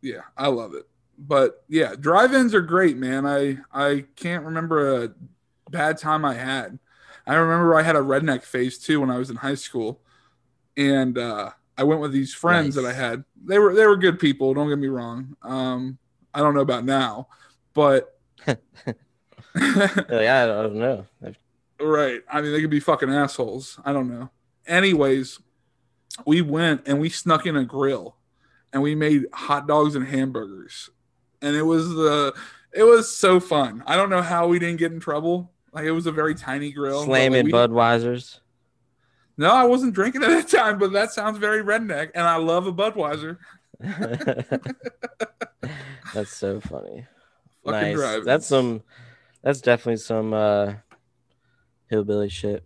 yeah, 0.00 0.22
I 0.36 0.48
love 0.48 0.74
it. 0.74 0.88
But 1.18 1.62
yeah, 1.68 1.94
drive-ins 1.98 2.54
are 2.54 2.60
great, 2.62 2.96
man. 2.96 3.26
I 3.26 3.58
I 3.72 4.06
can't 4.16 4.44
remember 4.44 5.04
a 5.04 5.10
bad 5.70 5.98
time 5.98 6.24
I 6.24 6.34
had. 6.34 6.78
I 7.26 7.34
remember 7.34 7.74
I 7.74 7.82
had 7.82 7.96
a 7.96 8.00
redneck 8.00 8.42
phase 8.42 8.78
too 8.78 9.00
when 9.00 9.10
I 9.10 9.18
was 9.18 9.30
in 9.30 9.36
high 9.36 9.54
school. 9.54 10.00
And 10.76 11.18
uh 11.18 11.50
I 11.76 11.84
went 11.84 12.00
with 12.00 12.12
these 12.12 12.34
friends 12.34 12.74
that 12.74 12.84
I 12.84 12.92
had. 12.92 13.24
They 13.44 13.58
were 13.58 13.74
they 13.74 13.86
were 13.86 13.96
good 13.96 14.18
people, 14.18 14.54
don't 14.54 14.68
get 14.68 14.78
me 14.78 14.88
wrong. 14.88 15.36
Um 15.42 15.98
I 16.34 16.40
don't 16.40 16.54
know 16.54 16.60
about 16.60 16.84
now, 16.84 17.28
but 17.74 18.18
Like, 19.54 20.10
I 20.10 20.46
don't 20.46 20.76
know. 20.76 21.06
Right. 21.80 22.22
I 22.30 22.40
mean, 22.40 22.52
they 22.52 22.60
could 22.60 22.70
be 22.70 22.80
fucking 22.80 23.10
assholes. 23.10 23.78
I 23.84 23.92
don't 23.92 24.08
know. 24.08 24.30
Anyways, 24.66 25.40
we 26.26 26.40
went 26.42 26.86
and 26.86 27.00
we 27.00 27.08
snuck 27.08 27.46
in 27.46 27.56
a 27.56 27.64
grill 27.64 28.16
and 28.72 28.82
we 28.82 28.94
made 28.94 29.26
hot 29.32 29.66
dogs 29.66 29.94
and 29.94 30.06
hamburgers. 30.06 30.90
And 31.40 31.56
it 31.56 31.62
was 31.62 31.88
the 31.88 32.34
it 32.72 32.84
was 32.84 33.14
so 33.14 33.40
fun. 33.40 33.82
I 33.86 33.96
don't 33.96 34.10
know 34.10 34.22
how 34.22 34.46
we 34.48 34.58
didn't 34.58 34.78
get 34.78 34.92
in 34.92 35.00
trouble. 35.00 35.51
Like 35.72 35.84
it 35.84 35.92
was 35.92 36.06
a 36.06 36.12
very 36.12 36.34
tiny 36.34 36.70
grill. 36.72 37.04
Slamming 37.04 37.48
like, 37.48 37.70
Budweisers. 37.70 38.40
No, 39.38 39.50
I 39.50 39.64
wasn't 39.64 39.94
drinking 39.94 40.22
at 40.22 40.28
that 40.28 40.48
time, 40.48 40.78
but 40.78 40.92
that 40.92 41.12
sounds 41.12 41.38
very 41.38 41.62
redneck. 41.62 42.10
And 42.14 42.26
I 42.26 42.36
love 42.36 42.66
a 42.66 42.72
Budweiser. 42.72 43.38
That's 46.14 46.32
so 46.32 46.60
funny. 46.60 47.06
Fucking 47.64 47.96
nice. 47.96 48.24
That's 48.24 48.46
some. 48.46 48.82
That's 49.42 49.60
definitely 49.60 49.96
some 49.96 50.34
uh, 50.34 50.74
hillbilly 51.88 52.28
shit. 52.28 52.64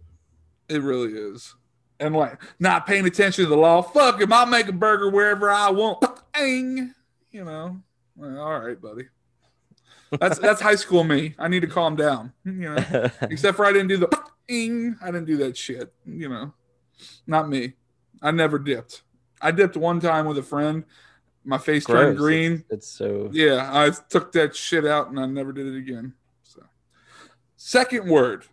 It 0.68 0.82
really 0.82 1.12
is. 1.12 1.54
And 2.00 2.14
like 2.14 2.42
not 2.58 2.86
paying 2.86 3.06
attention 3.06 3.44
to 3.44 3.48
the 3.48 3.56
law. 3.56 3.82
Fuck 3.82 4.20
him. 4.20 4.32
I'll 4.32 4.46
make 4.46 4.68
a 4.68 4.72
burger 4.72 5.08
wherever 5.08 5.50
I 5.50 5.70
want. 5.70 6.04
Aing. 6.36 6.92
You 7.30 7.44
know. 7.44 7.80
All 8.20 8.60
right, 8.60 8.80
buddy. 8.80 9.04
That's 10.20 10.38
that's 10.38 10.60
high 10.60 10.74
school 10.74 11.04
me. 11.04 11.34
I 11.38 11.48
need 11.48 11.60
to 11.60 11.66
calm 11.66 11.96
down. 11.96 12.32
You 12.44 12.52
know. 12.52 13.10
Except 13.22 13.56
for 13.56 13.64
I 13.64 13.72
didn't 13.72 13.88
do 13.88 13.96
the 13.98 14.22
ing. 14.48 14.96
I 15.02 15.06
didn't 15.06 15.26
do 15.26 15.36
that 15.38 15.56
shit. 15.56 15.92
You 16.04 16.28
know. 16.28 16.54
Not 17.26 17.48
me. 17.48 17.74
I 18.22 18.30
never 18.30 18.58
dipped. 18.58 19.02
I 19.40 19.50
dipped 19.50 19.76
one 19.76 20.00
time 20.00 20.26
with 20.26 20.38
a 20.38 20.42
friend. 20.42 20.84
My 21.44 21.58
face 21.58 21.84
turned 21.84 22.16
green. 22.16 22.52
It's, 22.52 22.64
it's 22.70 22.88
so. 22.88 23.30
Yeah, 23.32 23.70
I 23.72 23.90
took 24.08 24.32
that 24.32 24.56
shit 24.56 24.84
out 24.84 25.10
and 25.10 25.20
I 25.20 25.26
never 25.26 25.52
did 25.52 25.66
it 25.66 25.76
again. 25.76 26.14
So, 26.42 26.62
second 27.56 28.08
word. 28.08 28.46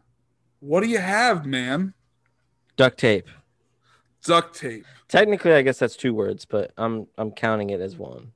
What 0.60 0.82
do 0.82 0.88
you 0.88 1.00
have, 1.00 1.46
man? 1.46 1.94
Duct 2.76 3.00
tape. 3.00 3.28
Duct 4.24 4.56
tape. 4.56 4.86
Technically, 5.08 5.54
I 5.54 5.62
guess 5.62 5.80
that's 5.80 5.96
two 5.96 6.14
words, 6.14 6.46
but 6.46 6.72
I'm 6.78 7.08
I'm 7.18 7.32
counting 7.32 7.72
it 7.72 7.82
as 7.82 7.98
one. 7.98 8.32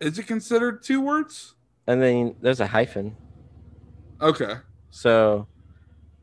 Is 0.00 0.18
it 0.18 0.26
considered 0.26 0.82
two 0.82 1.00
words? 1.00 1.54
And 1.86 2.00
then 2.00 2.36
there's 2.40 2.60
a 2.60 2.66
hyphen. 2.66 3.16
Okay. 4.20 4.54
So 4.90 5.46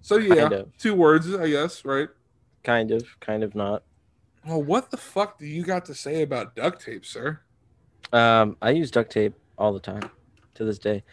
So 0.02 0.18
yeah, 0.18 0.36
Kind 0.36 0.54
of. 0.54 0.78
two 0.78 0.96
words, 0.96 1.34
I 1.34 1.50
guess, 1.50 1.84
right? 1.86 2.10
kind 2.64 2.92
of, 2.92 3.06
kind 3.22 3.44
of 3.44 3.56
not. 3.56 3.84
Well, 4.46 4.62
what 4.62 4.92
the 4.92 4.98
fuck 4.98 5.38
do 5.40 5.46
you 5.46 5.64
got 5.64 5.86
to 5.86 5.96
say 5.96 6.22
about 6.22 6.56
duct 6.56 6.84
tape, 6.84 7.06
sir? 7.06 7.42
Um, 8.14 8.58
I 8.62 8.72
use 8.72 8.92
duct 8.92 9.12
tape 9.12 9.34
all 9.58 9.74
the 9.74 9.80
time 9.80 10.10
to 10.56 10.64
this 10.66 10.80
day. 10.80 11.04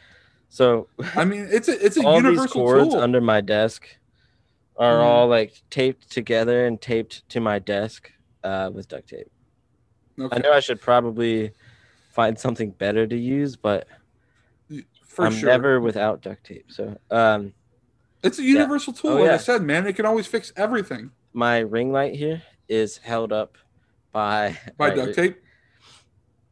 So 0.48 0.88
I 1.14 1.24
mean, 1.24 1.48
it's 1.50 1.68
a 1.68 1.84
it's 1.84 1.96
a 1.96 2.04
all 2.04 2.16
these 2.20 2.24
universal 2.24 2.62
cords 2.62 2.94
tool. 2.94 3.00
under 3.02 3.20
my 3.20 3.40
desk 3.40 3.86
are 4.76 4.98
Mhm. 4.98 5.04
all 5.04 5.28
like 5.28 5.60
taped 5.70 6.10
together 6.10 6.66
and 6.66 6.80
taped 6.80 7.28
to 7.30 7.40
my 7.40 7.58
desk 7.58 8.10
uh, 8.44 8.70
with 8.72 8.86
duct 8.88 9.08
tape. 9.08 9.30
okay. 10.20 10.36
I 10.36 10.38
know 10.40 10.52
I 10.52 10.60
should 10.60 10.80
probably 10.80 11.52
find 12.12 12.38
something 12.38 12.70
better 12.70 13.06
to 13.06 13.16
use, 13.16 13.56
but 13.56 13.86
For 15.16 15.24
I'm 15.24 15.32
sure. 15.32 15.48
never 15.48 15.80
without 15.80 16.20
duct 16.20 16.44
tape. 16.44 16.66
So 16.68 16.96
um, 17.10 17.54
It's 18.22 18.38
a 18.38 18.42
universal 18.42 18.92
tool, 18.92 19.12
Oh, 19.12 19.22
like 19.22 19.30
I 19.30 19.36
said, 19.38 19.62
man. 19.62 19.86
It 19.86 19.96
can 19.96 20.04
always 20.06 20.26
fix 20.26 20.52
everything 20.56 21.10
my 21.36 21.58
ring 21.58 21.92
light 21.92 22.14
here 22.14 22.42
is 22.66 22.96
held 22.96 23.30
up 23.30 23.58
by 24.10 24.58
by 24.78 24.90
duct 24.90 25.14
tape. 25.14 25.36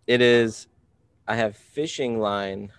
It 0.07 0.21
is. 0.21 0.67
I 1.27 1.37
have 1.37 1.57
fishing 1.57 2.21
line 2.21 2.71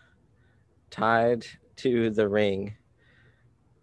tied 0.92 1.48
to 1.78 2.12
the 2.12 2.30
ring, 2.30 2.76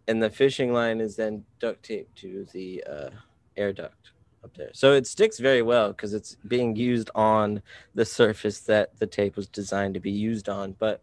and 0.06 0.22
the 0.22 0.30
fishing 0.30 0.72
line 0.72 1.00
is 1.00 1.16
then 1.16 1.44
duct 1.58 1.82
taped 1.82 2.16
to 2.18 2.46
the 2.52 2.84
uh, 2.88 3.10
air 3.56 3.72
duct 3.72 4.12
up 4.44 4.56
there. 4.56 4.70
So 4.72 4.92
it 4.92 5.08
sticks 5.08 5.40
very 5.40 5.62
well 5.62 5.88
because 5.88 6.14
it's 6.14 6.36
being 6.46 6.76
used 6.76 7.10
on 7.16 7.60
the 7.96 8.04
surface 8.04 8.60
that 8.60 8.96
the 9.00 9.06
tape 9.08 9.34
was 9.34 9.48
designed 9.48 9.94
to 9.94 10.00
be 10.00 10.12
used 10.12 10.48
on. 10.48 10.76
But 10.78 11.02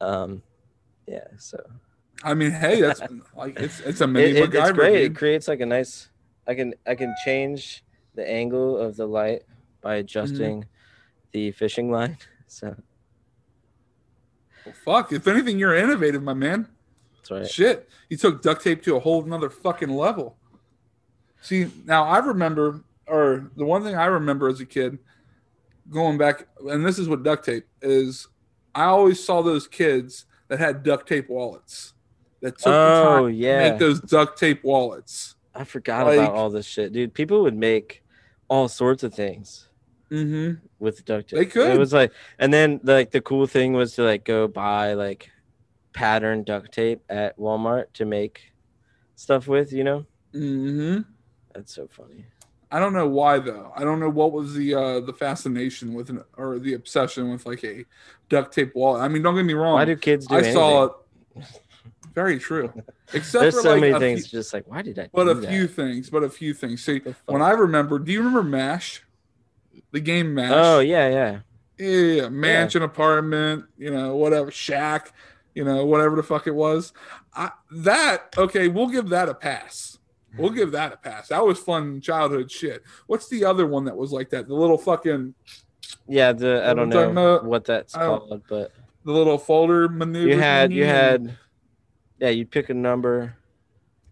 um, 0.00 0.42
yeah, 1.06 1.24
so 1.38 1.58
I 2.22 2.34
mean, 2.34 2.50
hey, 2.50 2.80
that's 2.80 3.00
like 3.36 3.58
it's 3.58 3.80
it's 3.80 4.00
a 4.00 4.04
it, 4.04 4.06
mini 4.08 4.30
it- 4.30 4.36
it's 4.54 4.54
MacGyver. 4.70 4.74
great. 4.74 5.02
It 5.02 5.16
creates 5.16 5.48
like 5.48 5.60
a 5.60 5.66
nice. 5.66 6.08
I 6.46 6.54
can 6.54 6.74
I 6.86 6.94
can 6.94 7.14
change 7.24 7.84
the 8.14 8.28
angle 8.28 8.78
of 8.78 8.96
the 8.96 9.06
light 9.06 9.42
by 9.82 9.96
adjusting 9.96 10.64
the 11.32 11.52
fishing 11.52 11.90
line. 11.90 12.16
So 12.48 12.76
Well, 14.64 14.74
fuck. 14.84 15.12
If 15.12 15.26
anything, 15.26 15.58
you're 15.58 15.74
innovative, 15.74 16.22
my 16.22 16.32
man. 16.32 16.68
that's 17.16 17.30
right. 17.30 17.50
Shit, 17.50 17.88
you 18.08 18.16
took 18.16 18.40
duct 18.40 18.62
tape 18.62 18.82
to 18.84 18.94
a 18.96 19.00
whole 19.00 19.24
another 19.24 19.50
fucking 19.50 19.88
level. 19.90 20.36
See, 21.40 21.68
now 21.84 22.04
I 22.04 22.18
remember, 22.18 22.82
or 23.06 23.50
the 23.56 23.64
one 23.64 23.82
thing 23.82 23.96
I 23.96 24.06
remember 24.06 24.48
as 24.48 24.60
a 24.60 24.64
kid, 24.66 24.98
going 25.90 26.18
back, 26.18 26.46
and 26.68 26.84
this 26.86 26.98
is 27.00 27.08
what 27.08 27.22
duct 27.24 27.44
tape 27.44 27.66
is. 27.82 28.28
I 28.76 28.84
always 28.84 29.22
saw 29.24 29.42
those 29.42 29.66
kids 29.66 30.26
that 30.48 30.58
had 30.60 30.82
duct 30.82 31.08
tape 31.08 31.28
wallets 31.28 31.94
that 32.40 32.58
took 32.58 32.64
the 32.64 32.70
Oh 32.70 33.04
time 33.28 33.32
to 33.32 33.58
make 33.70 33.78
those 33.78 34.00
duct 34.00 34.38
tape 34.38 34.62
wallets. 34.62 35.34
I 35.54 35.64
forgot 35.64 36.06
like- 36.06 36.18
about 36.18 36.34
all 36.34 36.50
this 36.50 36.66
shit, 36.66 36.92
dude. 36.92 37.14
People 37.14 37.42
would 37.42 37.56
make 37.56 38.02
all 38.48 38.68
sorts 38.68 39.02
of 39.02 39.14
things 39.14 39.68
Mm-hmm. 40.10 40.64
with 40.78 41.04
duct 41.04 41.30
tape. 41.30 41.38
They 41.38 41.46
could. 41.46 41.74
It 41.74 41.78
was 41.80 41.92
like, 41.92 42.12
and 42.38 42.52
then 42.54 42.78
like 42.84 43.10
the 43.10 43.20
cool 43.20 43.46
thing 43.48 43.72
was 43.72 43.94
to 43.94 44.02
like 44.04 44.24
go 44.24 44.46
buy 44.46 44.92
like 44.92 45.30
pattern 45.94 46.44
duct 46.44 46.70
tape 46.72 47.02
at 47.08 47.36
Walmart 47.38 47.86
to 47.94 48.04
make 48.04 48.52
stuff 49.16 49.48
with. 49.48 49.72
You 49.72 49.82
know, 49.84 50.06
Mm-hmm. 50.32 51.00
that's 51.54 51.74
so 51.74 51.88
funny. 51.90 52.26
I 52.70 52.78
don't 52.80 52.92
know 52.92 53.08
why 53.08 53.38
though. 53.38 53.72
I 53.76 53.84
don't 53.84 54.00
know 54.00 54.10
what 54.10 54.32
was 54.32 54.54
the 54.54 54.74
uh 54.74 55.00
the 55.00 55.12
fascination 55.12 55.94
with 55.94 56.10
an, 56.10 56.24
or 56.36 56.58
the 56.58 56.74
obsession 56.74 57.30
with 57.30 57.46
like 57.46 57.62
a 57.64 57.84
duct 58.28 58.52
tape 58.52 58.74
wall. 58.74 58.96
I 58.96 59.08
mean, 59.08 59.22
don't 59.22 59.36
get 59.36 59.44
me 59.44 59.54
wrong. 59.54 59.74
Why 59.74 59.84
do 59.84 59.96
kids 59.96 60.26
do 60.26 60.34
I 60.34 60.38
anything? 60.38 60.54
saw 60.54 60.84
it. 61.36 61.44
Very 62.14 62.38
true. 62.38 62.72
Except 63.12 63.42
There's 63.42 63.54
for 63.54 63.60
so 63.62 63.72
like 63.72 63.80
many 63.82 63.98
things. 63.98 64.26
few- 64.26 64.38
just 64.38 64.52
like, 64.52 64.66
why 64.66 64.82
did 64.82 64.98
I? 64.98 65.08
but 65.12 65.28
a 65.28 65.34
that? 65.34 65.48
few 65.48 65.68
things. 65.68 66.10
But 66.10 66.24
a 66.24 66.30
few 66.30 66.54
things. 66.54 66.82
See, 66.84 67.00
when? 67.26 67.40
I 67.42 67.50
remember, 67.50 67.98
do 68.00 68.10
you 68.10 68.18
remember 68.18 68.42
Mash? 68.42 69.02
The 69.92 70.00
game 70.00 70.34
Mash. 70.34 70.52
Oh 70.54 70.80
yeah, 70.80 71.08
yeah. 71.08 71.38
Yeah, 71.78 71.88
yeah, 71.88 72.22
yeah. 72.22 72.28
mansion, 72.30 72.82
apartment, 72.82 73.66
you 73.76 73.90
know, 73.90 74.16
whatever, 74.16 74.50
shack, 74.50 75.12
you 75.54 75.62
know, 75.62 75.84
whatever 75.84 76.16
the 76.16 76.22
fuck 76.22 76.46
it 76.46 76.54
was. 76.54 76.92
I, 77.34 77.50
that 77.70 78.32
okay, 78.36 78.68
we'll 78.68 78.88
give 78.88 79.10
that 79.10 79.28
a 79.28 79.34
pass. 79.34 79.95
We'll 80.38 80.50
give 80.50 80.72
that 80.72 80.92
a 80.92 80.96
pass. 80.96 81.28
That 81.28 81.44
was 81.44 81.58
fun 81.58 82.00
childhood 82.00 82.50
shit. 82.50 82.82
What's 83.06 83.28
the 83.28 83.44
other 83.44 83.66
one 83.66 83.84
that 83.84 83.96
was 83.96 84.12
like 84.12 84.30
that? 84.30 84.48
The 84.48 84.54
little 84.54 84.78
fucking 84.78 85.34
Yeah, 86.08 86.32
the 86.32 86.62
I 86.68 86.74
don't 86.74 86.88
know 86.88 87.10
about- 87.10 87.44
what 87.44 87.64
that's 87.64 87.94
called, 87.94 88.42
but 88.48 88.72
the 89.04 89.12
little 89.12 89.38
folder 89.38 89.88
maneuver. 89.88 90.28
you 90.28 90.38
had 90.40 90.72
you 90.72 90.84
had 90.84 91.36
yeah, 92.18 92.30
you 92.30 92.44
pick 92.46 92.70
a 92.70 92.74
number. 92.74 93.36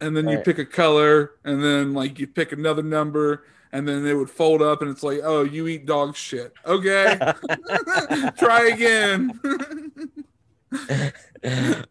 and 0.01 0.17
then 0.17 0.29
you 0.29 0.37
right. 0.37 0.45
pick 0.45 0.59
a 0.59 0.65
color, 0.65 1.33
and 1.45 1.63
then 1.65 1.95
like 1.95 2.19
you 2.19 2.27
pick 2.27 2.53
another 2.53 2.83
number, 2.83 3.45
and 3.73 3.89
then 3.89 4.05
they 4.05 4.13
would 4.15 4.29
fold 4.31 4.61
up, 4.61 4.83
and 4.83 4.91
it's 4.91 5.03
like, 5.03 5.21
oh, 5.25 5.43
you 5.43 5.67
eat 5.69 5.87
dog 5.87 6.15
shit. 6.15 6.53
Okay, 6.67 7.19
try 8.39 8.69
again. 8.69 9.41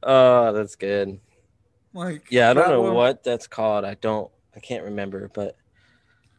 oh, 0.04 0.54
that's 0.54 0.76
good. 0.76 1.20
Like 1.94 2.24
Yeah, 2.30 2.50
I 2.50 2.54
don't 2.54 2.70
know 2.70 2.82
one- 2.82 2.94
what 2.94 3.24
that's 3.24 3.48
called. 3.48 3.86
I 3.86 3.96
don't 3.96 4.30
I 4.56 4.60
can't 4.60 4.84
remember, 4.84 5.30
but 5.34 5.56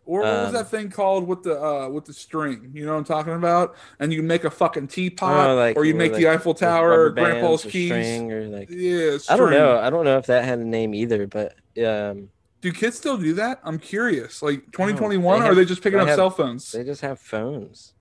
Or 0.07 0.21
what 0.21 0.27
was 0.29 0.49
Um, 0.49 0.53
that 0.55 0.69
thing 0.69 0.91
called 0.91 1.27
with 1.27 1.43
the 1.45 1.59
uh 1.61 1.89
with 1.89 2.05
the 2.05 2.13
string? 2.13 2.71
You 2.75 2.85
know 2.85 2.93
what 2.93 2.99
I'm 2.99 3.05
talking 3.05 3.33
about? 3.35 3.75
And 3.99 4.13
you 4.13 4.23
make 4.23 4.45
a 4.45 4.51
fucking 4.51 4.89
teapot, 4.89 5.49
Oh, 5.51 5.55
like- 5.57 5.77
or 5.77 5.85
you 5.85 5.95
make 5.95 6.13
like 6.13 6.21
the 6.21 6.29
Eiffel 6.29 6.53
Tower, 6.55 6.93
or 7.07 7.11
Grandpa's 7.11 7.65
or 7.65 7.71
keys. 7.71 7.89
string 7.89 8.31
or 8.33 8.45
like 8.49 8.69
Yeah, 8.71 9.17
I 9.31 9.37
don't 9.37 9.51
know. 9.51 9.79
I 9.79 9.89
don't 9.91 10.05
know 10.05 10.19
if 10.19 10.27
that 10.27 10.45
had 10.45 10.59
a 10.59 10.65
name 10.65 10.95
either, 10.95 11.27
but 11.27 11.55
um 11.83 12.29
Do 12.61 12.73
kids 12.73 12.97
still 12.97 13.17
do 13.19 13.35
that? 13.35 13.61
I'm 13.65 13.79
curious. 13.79 14.43
Like 14.43 14.65
2021, 14.73 15.41
they 15.41 15.47
or 15.49 15.53
are 15.53 15.55
they 15.55 15.65
just 15.65 15.83
picking 15.83 15.99
they 15.99 16.03
up 16.03 16.09
have- 16.09 16.17
cell 16.17 16.31
phones? 16.31 16.73
they 16.73 16.85
just 16.85 17.01
have 17.03 17.19
phones. 17.19 17.93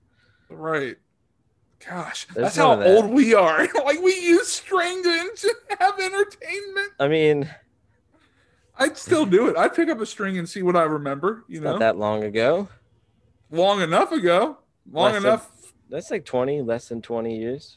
Right. 0.50 0.96
Gosh, 1.88 2.26
There's 2.26 2.44
that's 2.44 2.56
how 2.56 2.76
that. 2.76 2.86
old 2.86 3.10
we 3.10 3.34
are. 3.34 3.68
like 3.84 4.00
we 4.00 4.14
use 4.14 4.48
string 4.48 5.02
to, 5.02 5.54
have 5.80 5.98
entertainment. 6.00 6.92
I 6.98 7.08
mean, 7.08 7.50
I'd 8.78 8.96
still 8.96 9.26
do 9.26 9.48
it. 9.48 9.56
I'd 9.56 9.74
pick 9.74 9.88
up 9.88 10.00
a 10.00 10.06
string 10.06 10.38
and 10.38 10.48
see 10.48 10.62
what 10.62 10.76
I 10.76 10.82
remember. 10.82 11.44
You 11.48 11.60
know, 11.60 11.72
not 11.72 11.80
that 11.80 11.96
long 11.98 12.24
ago. 12.24 12.68
long 13.50 13.82
enough 13.82 14.12
ago. 14.12 14.58
Long 14.90 15.12
Less 15.12 15.22
than- 15.22 15.28
enough. 15.30 15.50
That's 15.90 16.10
like 16.10 16.24
20, 16.24 16.62
less 16.62 16.88
than 16.88 17.02
20 17.02 17.36
years. 17.38 17.76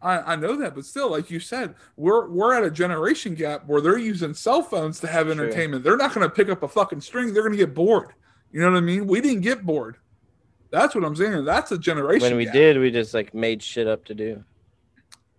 I, 0.00 0.32
I 0.32 0.36
know 0.36 0.56
that, 0.56 0.74
but 0.74 0.84
still, 0.84 1.10
like 1.10 1.30
you 1.30 1.38
said, 1.38 1.76
we're 1.96 2.28
we're 2.28 2.54
at 2.54 2.64
a 2.64 2.70
generation 2.70 3.34
gap 3.36 3.66
where 3.66 3.80
they're 3.80 3.98
using 3.98 4.34
cell 4.34 4.62
phones 4.62 4.98
to 5.00 5.06
have 5.06 5.24
True. 5.26 5.32
entertainment. 5.32 5.84
They're 5.84 5.96
not 5.96 6.12
going 6.12 6.28
to 6.28 6.34
pick 6.34 6.48
up 6.48 6.64
a 6.64 6.68
fucking 6.68 7.02
string. 7.02 7.32
They're 7.32 7.42
going 7.44 7.52
to 7.52 7.58
get 7.58 7.72
bored. 7.74 8.12
You 8.50 8.60
know 8.60 8.70
what 8.72 8.78
I 8.78 8.80
mean? 8.80 9.06
We 9.06 9.20
didn't 9.20 9.42
get 9.42 9.64
bored. 9.64 9.98
That's 10.72 10.94
what 10.94 11.04
I'm 11.04 11.14
saying. 11.14 11.44
That's 11.44 11.70
a 11.70 11.78
generation. 11.78 12.26
When 12.28 12.36
we 12.36 12.46
gap. 12.46 12.54
did, 12.54 12.78
we 12.78 12.90
just 12.90 13.12
like 13.14 13.32
made 13.34 13.62
shit 13.62 13.86
up 13.86 14.04
to 14.06 14.14
do. 14.14 14.42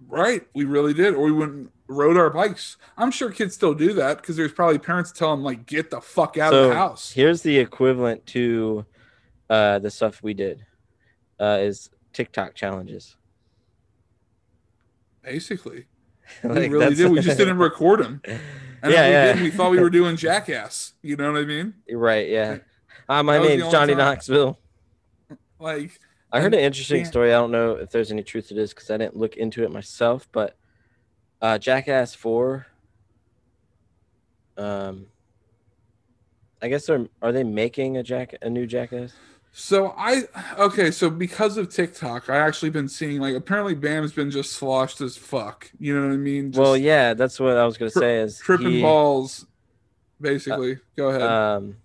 right? 0.07 0.45
We 0.53 0.63
really 0.65 0.93
did. 0.93 1.15
Or 1.15 1.23
we 1.23 1.31
went 1.31 1.51
and 1.51 1.69
rode 1.87 2.15
our 2.17 2.29
bikes. 2.29 2.77
I'm 2.97 3.09
sure 3.11 3.31
kids 3.31 3.53
still 3.55 3.73
do 3.73 3.93
that 3.93 4.17
because 4.21 4.35
there's 4.37 4.51
probably 4.53 4.77
parents 4.77 5.11
tell 5.11 5.31
them 5.31 5.43
like, 5.43 5.65
get 5.65 5.89
the 5.89 5.99
fuck 6.01 6.37
out 6.37 6.53
of 6.53 6.69
the 6.69 6.75
house. 6.75 7.11
Here's 7.11 7.41
the 7.41 7.57
equivalent 7.57 8.25
to 8.27 8.85
uh, 9.49 9.79
the 9.79 9.89
stuff 9.89 10.21
we 10.21 10.33
did 10.35 10.65
uh, 11.39 11.57
is 11.61 11.89
TikTok 12.13 12.53
challenges. 12.53 13.15
Basically, 15.23 15.85
Like, 16.43 16.57
we 16.57 16.67
really 16.69 16.95
did. 16.95 17.11
We 17.11 17.21
just 17.21 17.37
didn't 17.37 17.57
record 17.69 18.01
them. 18.03 18.21
And 18.25 18.91
Yeah, 18.93 19.07
we 19.07 19.11
yeah. 19.13 19.33
did, 19.33 19.41
we 19.41 19.51
thought 19.51 19.71
we 19.71 19.79
were 19.79 19.89
doing 19.99 20.15
Jackass. 20.15 20.93
You 21.01 21.15
know 21.15 21.31
what 21.31 21.41
I 21.41 21.45
mean? 21.45 21.73
right, 21.91 22.27
yeah. 22.27 22.57
Hi, 23.09 23.21
my 23.21 23.33
That 23.33 23.39
was 23.41 23.49
name's 23.49 23.71
Johnny 23.71 23.93
time- 23.93 23.97
Knoxville. 23.97 24.59
Like, 25.59 25.99
I 26.31 26.41
heard 26.41 26.53
an 26.53 26.59
interesting 26.59 26.99
yeah. 27.01 27.07
story. 27.07 27.33
I 27.33 27.37
don't 27.37 27.51
know 27.51 27.71
if 27.71 27.91
there's 27.91 28.11
any 28.11 28.23
truth 28.23 28.47
to 28.49 28.53
this 28.53 28.73
because 28.73 28.89
I 28.89 28.97
didn't 28.97 29.15
look 29.15 29.37
into 29.37 29.63
it 29.63 29.71
myself, 29.71 30.27
but 30.31 30.57
uh, 31.41 31.57
Jackass 31.57 32.15
4. 32.15 32.65
Um, 34.57 35.07
I 36.61 36.69
guess 36.69 36.85
they're 36.85 37.07
are 37.21 37.31
they 37.31 37.43
making 37.43 37.97
a 37.97 38.03
jack 38.03 38.35
a 38.41 38.49
new 38.49 38.65
Jackass? 38.65 39.13
So 39.51 39.93
I 39.97 40.23
okay, 40.57 40.91
so 40.91 41.09
because 41.09 41.57
of 41.57 41.69
TikTok, 41.69 42.29
I 42.29 42.37
actually 42.37 42.69
been 42.69 42.87
seeing 42.87 43.19
like 43.19 43.35
apparently 43.35 43.75
Bam's 43.75 44.13
been 44.13 44.31
just 44.31 44.53
sloshed 44.53 45.01
as 45.01 45.17
fuck. 45.17 45.69
You 45.79 45.95
know 45.95 46.07
what 46.07 46.13
I 46.13 46.17
mean? 46.17 46.51
Just 46.51 46.61
well, 46.61 46.77
yeah, 46.77 47.13
that's 47.13 47.39
what 47.39 47.57
I 47.57 47.65
was 47.65 47.77
gonna 47.77 47.91
tri- 47.91 47.99
say. 47.99 48.19
Is 48.19 48.39
tripping 48.39 48.71
he- 48.71 48.81
balls. 48.81 49.45
Basically, 50.21 50.77
go 50.95 51.09
ahead. 51.09 51.21
um 51.21 51.75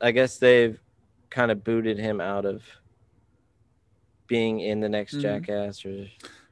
i 0.00 0.12
guess 0.12 0.38
they've 0.38 0.78
kind 1.30 1.50
of 1.50 1.64
booted 1.64 1.98
him 1.98 2.20
out 2.20 2.44
of 2.44 2.62
being 4.32 4.60
in 4.60 4.80
the 4.80 4.88
next 4.88 5.14
Mhm. 5.16 5.20
jackass 5.20 5.84
or 5.84 6.06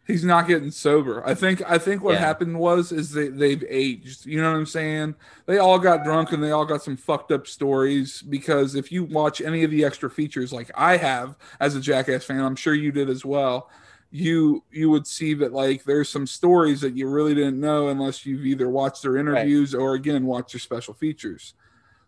He's 0.07 0.25
not 0.25 0.49
getting 0.49 0.73
sober. 0.73 1.23
I 1.25 1.35
think. 1.35 1.63
I 1.71 1.79
think 1.79 2.03
what 2.03 2.15
Yeah. 2.15 2.19
happened 2.21 2.59
was 2.59 2.91
is 2.91 3.13
they 3.13 3.29
they've 3.29 3.63
aged. 3.69 4.27
You 4.27 4.41
know 4.43 4.51
what 4.51 4.59
I'm 4.59 4.67
saying? 4.67 5.15
They 5.47 5.59
all 5.59 5.79
got 5.79 6.03
drunk 6.05 6.33
and 6.33 6.43
they 6.43 6.51
all 6.51 6.65
got 6.65 6.83
some 6.83 6.97
fucked 6.97 7.31
up 7.31 7.47
stories. 7.47 8.21
Because 8.21 8.75
if 8.75 8.91
you 8.91 9.05
watch 9.05 9.41
any 9.41 9.63
of 9.63 9.71
the 9.71 9.85
extra 9.85 10.11
features, 10.11 10.53
like 10.53 10.69
I 10.75 10.97
have 10.97 11.37
as 11.61 11.77
a 11.77 11.81
Jackass 11.81 12.25
fan, 12.25 12.41
I'm 12.41 12.57
sure 12.57 12.75
you 12.75 12.91
did 12.91 13.09
as 13.09 13.25
well. 13.25 13.71
You 14.11 14.65
you 14.73 14.91
would 14.91 15.07
see 15.07 15.33
that 15.35 15.53
like 15.53 15.85
there's 15.85 16.09
some 16.09 16.27
stories 16.27 16.81
that 16.81 16.97
you 16.97 17.07
really 17.09 17.35
didn't 17.35 17.61
know 17.61 17.87
unless 17.89 18.27
you've 18.27 18.45
either 18.47 18.69
watched 18.69 19.03
their 19.03 19.17
interviews 19.17 19.75
or 19.77 19.95
again 19.95 20.27
watched 20.27 20.55
their 20.55 20.59
special 20.61 20.93
features. 20.95 21.55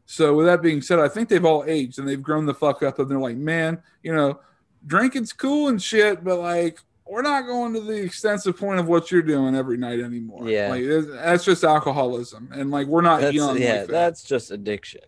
So 0.07 0.35
with 0.35 0.47
that 0.47 0.61
being 0.61 0.83
said, 0.83 0.99
I 0.99 1.07
think 1.07 1.29
they've 1.29 1.45
all 1.45 1.63
aged 1.69 2.01
and 2.01 2.09
they've 2.09 2.21
grown 2.21 2.47
the 2.47 2.55
fuck 2.55 2.83
up 2.83 2.99
and 2.99 3.09
they're 3.09 3.21
like, 3.21 3.37
man, 3.37 3.81
you 4.03 4.13
know, 4.13 4.41
drinking's 4.87 5.33
cool 5.33 5.69
and 5.69 5.83
shit, 5.83 6.23
but 6.25 6.39
like 6.39 6.81
we're 7.07 7.23
not 7.23 7.47
going 7.47 7.75
to 7.75 7.81
the 7.81 8.03
extensive 8.03 8.59
point 8.59 8.81
of 8.81 8.89
what 8.89 9.11
you're 9.11 9.23
doing 9.23 9.55
every 9.55 9.77
night 9.77 10.01
anymore. 10.01 10.49
Yeah. 10.49 10.69
like 10.69 10.85
that's 11.09 11.45
just 11.45 11.65
alcoholism, 11.65 12.51
and 12.53 12.71
like 12.71 12.87
we're 12.87 13.03
not 13.03 13.21
that's 13.21 13.35
young. 13.35 13.61
yeah 13.61 13.73
like 13.73 13.81
that. 13.81 13.89
that's 13.89 14.23
just 14.23 14.51
addiction 14.51 15.03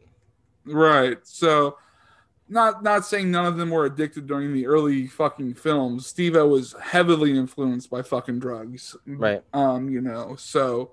right. 0.67 1.19
So, 1.25 1.79
not 2.49 2.83
not 2.83 3.07
saying 3.07 3.31
none 3.31 3.47
of 3.47 3.57
them 3.57 3.71
were 3.71 3.87
addicted 3.87 4.27
during 4.27 4.53
the 4.53 4.67
early 4.67 5.07
fucking 5.07 5.55
films. 5.55 6.07
Steve-O 6.07 6.47
was 6.49 6.75
heavily 6.81 7.37
influenced 7.37 7.91
by 7.91 8.03
fucking 8.03 8.39
drugs. 8.39 8.97
right 9.07 9.43
Um, 9.53 9.89
you 9.89 10.01
know, 10.01 10.37
so 10.37 10.93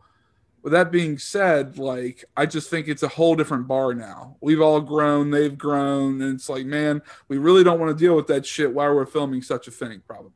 with 0.64 0.74
that 0.74 0.92
being 0.92 1.18
said, 1.18 1.78
like 1.78 2.24
I 2.38 2.46
just 2.46 2.70
think 2.70 2.88
it's 2.88 3.04
a 3.04 3.08
whole 3.08 3.36
different 3.36 3.68
bar 3.68 3.94
now. 3.94 4.38
We've 4.42 4.62
all 4.62 4.80
grown, 4.82 5.32
they've 5.32 5.58
grown, 5.58 6.22
and 6.22 6.36
it's 6.36 6.50
like, 6.50 6.66
man, 6.66 7.02
we 7.28 7.38
really 7.38 7.64
don't 7.64 7.80
want 7.80 7.98
to 7.98 8.04
deal 8.04 8.16
with 8.16 8.28
that 8.28 8.46
shit 8.46 8.72
while 8.74 8.94
we're 8.94 9.06
filming 9.06 9.42
such 9.42 9.68
a 9.68 9.72
thing, 9.72 10.02
probably. 10.08 10.32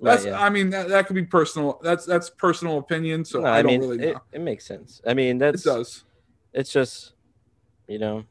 That's 0.00 0.24
right, 0.24 0.30
yeah. 0.30 0.42
I 0.42 0.48
mean, 0.50 0.70
that, 0.70 0.88
that 0.88 1.06
could 1.06 1.16
be 1.16 1.24
personal. 1.24 1.80
That's 1.82 2.06
that's 2.06 2.30
personal 2.30 2.78
opinion, 2.78 3.24
so 3.24 3.40
No, 3.40 3.48
I, 3.48 3.62
don't 3.62 3.72
mean 3.72 3.80
really 3.80 4.04
it, 4.04 4.16
it 4.32 4.40
makes 4.40 4.64
sense 4.64 5.00
i 5.06 5.12
mean 5.14 5.36
It, 5.36 5.38
that's 5.40 5.62
does. 5.64 6.04
it's 6.52 6.72
just 6.72 7.14
you 7.88 7.98
know 7.98 8.24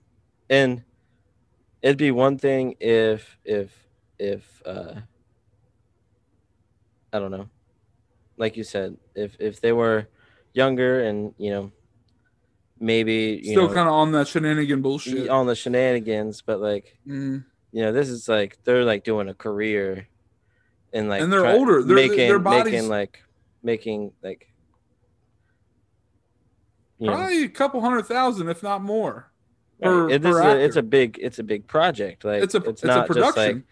and 0.50 0.84
it'd 1.82 1.98
be 1.98 2.12
one 2.12 2.38
thing 2.38 2.76
if 2.80 3.38
if 3.44 3.74
if 4.18 4.62
uh 4.66 4.96
i 7.12 7.20
don't 7.20 7.32
know 7.32 7.50
like 8.38 8.56
you 8.56 8.64
said 8.64 8.96
if 9.16 9.36
if 9.40 9.60
they 9.60 9.74
were 9.74 10.08
younger 10.58 11.04
and 11.04 11.34
you 11.38 11.52
know 11.52 11.72
maybe 12.80 13.40
you 13.44 13.52
Still 13.52 13.68
kind 13.68 13.88
of 13.88 13.94
on 13.94 14.12
that 14.14 14.28
shenanigan 14.28 14.82
bullshit. 14.82 15.30
on 15.30 15.46
the 15.48 15.56
shenanigans 15.56 16.42
but 16.42 16.60
like 16.60 16.98
Mm. 17.08 17.46
you 17.72 17.82
know 17.84 17.92
this 17.92 18.10
is 18.10 18.28
like 18.28 18.58
they're 18.64 18.84
like 18.84 19.04
doing 19.04 19.30
a 19.30 19.34
career 19.34 20.08
and 20.94 21.08
like 21.10 21.22
And 21.22 21.32
they're 21.32 21.42
try- 21.42 21.54
older. 21.54 21.84
Their- 21.84 21.96
making 21.96 22.18
their 22.28 22.40
bodies- 22.40 22.74
making 22.74 22.90
like 22.90 23.24
making 23.64 24.12
like 24.24 24.48
you 27.00 27.08
know, 27.08 27.14
Probably 27.16 27.44
a 27.44 27.50
couple 27.50 27.80
hundred 27.82 28.04
thousand, 28.08 28.50
if 28.50 28.64
not 28.64 28.82
more. 28.82 29.32
right. 29.80 29.88
per- 29.90 30.10
It- 30.10 30.24
per 30.24 30.30
is 30.30 30.38
a, 30.38 30.60
it's 30.66 30.76
a 30.78 30.82
big 30.84 31.20
it's 31.22 31.40
a 31.40 31.44
big 31.44 31.68
project 31.68 32.26
like 32.26 32.42
It's 32.44 32.56
a 32.56 32.58
it's 32.60 32.68
it's, 32.70 32.84
a 32.84 32.88
not 32.88 33.08
just 33.08 33.08
production. 33.08 33.56
like 33.56 33.64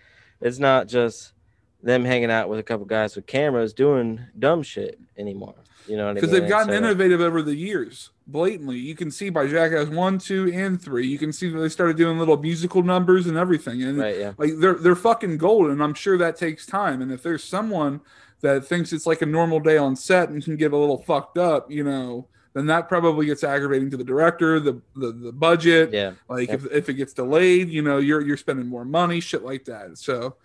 it's 0.41 0.59
not 0.59 0.87
just 0.87 1.33
them 1.81 2.03
hanging 2.05 2.29
out 2.31 2.49
with 2.49 2.59
a 2.59 2.63
couple 2.63 2.85
guys 2.85 3.15
with 3.15 3.25
cameras 3.25 3.73
doing 3.73 4.19
dumb 4.37 4.61
shit 4.63 4.99
anymore. 5.17 5.55
You 5.87 5.97
know 5.97 6.03
what 6.05 6.09
I 6.11 6.13
mean? 6.13 6.21
because 6.21 6.31
they've 6.31 6.49
gotten 6.49 6.69
So, 6.69 6.73
innovative 6.75 7.21
over 7.21 7.41
the 7.41 7.55
years 7.55 8.09
blatantly 8.27 8.77
you 8.77 8.95
can 8.95 9.11
see 9.11 9.29
by 9.29 9.45
jackass 9.45 9.87
1 9.87 10.17
2 10.17 10.51
and 10.51 10.81
3 10.81 11.05
you 11.07 11.19
can 11.19 11.31
see 11.31 11.47
that 11.47 11.59
they 11.59 11.69
started 11.69 11.95
doing 11.95 12.17
little 12.17 12.37
musical 12.37 12.81
numbers 12.81 13.27
and 13.27 13.37
everything 13.37 13.83
and 13.83 13.99
right, 13.99 14.17
yeah. 14.17 14.31
like 14.39 14.53
they're 14.57 14.73
they're 14.73 14.95
fucking 14.95 15.37
gold 15.37 15.69
and 15.69 15.83
i'm 15.83 15.93
sure 15.93 16.17
that 16.17 16.35
takes 16.35 16.65
time 16.65 17.03
and 17.03 17.11
if 17.11 17.21
there's 17.21 17.43
someone 17.43 18.01
that 18.41 18.65
thinks 18.65 18.91
it's 18.93 19.05
like 19.05 19.21
a 19.21 19.25
normal 19.27 19.59
day 19.59 19.77
on 19.77 19.95
set 19.95 20.29
and 20.29 20.43
can 20.43 20.55
get 20.57 20.73
a 20.73 20.77
little 20.77 20.97
fucked 21.03 21.37
up 21.37 21.69
you 21.69 21.83
know 21.83 22.27
then 22.53 22.65
that 22.65 22.87
probably 22.89 23.27
gets 23.27 23.43
aggravating 23.43 23.91
to 23.91 23.97
the 23.97 24.03
director 24.03 24.59
the 24.59 24.81
the, 24.95 25.11
the 25.11 25.31
budget 25.31 25.93
Yeah. 25.93 26.13
like 26.27 26.49
Yeah. 26.49 26.55
if, 26.55 26.65
if 26.71 26.89
it 26.89 26.95
gets 26.95 27.13
delayed 27.13 27.69
you 27.69 27.83
know 27.83 27.99
you're 27.99 28.21
you're 28.21 28.37
spending 28.37 28.65
more 28.65 28.85
money 28.85 29.19
shit 29.19 29.43
like 29.43 29.65
that 29.65 29.99
so 29.99 30.35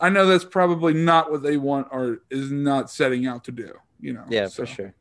i 0.00 0.08
know 0.08 0.26
that's 0.26 0.44
probably 0.44 0.94
not 0.94 1.32
what 1.32 1.42
they 1.42 1.56
want 1.56 1.88
or 1.90 2.20
is 2.30 2.52
not 2.52 2.88
setting 2.88 3.26
out 3.26 3.42
to 3.44 3.50
do 3.50 3.72
you 4.00 4.12
know 4.12 4.24
Yeah, 4.28 4.46
So 4.46 4.62
for 4.62 4.66
sure. 4.66 4.94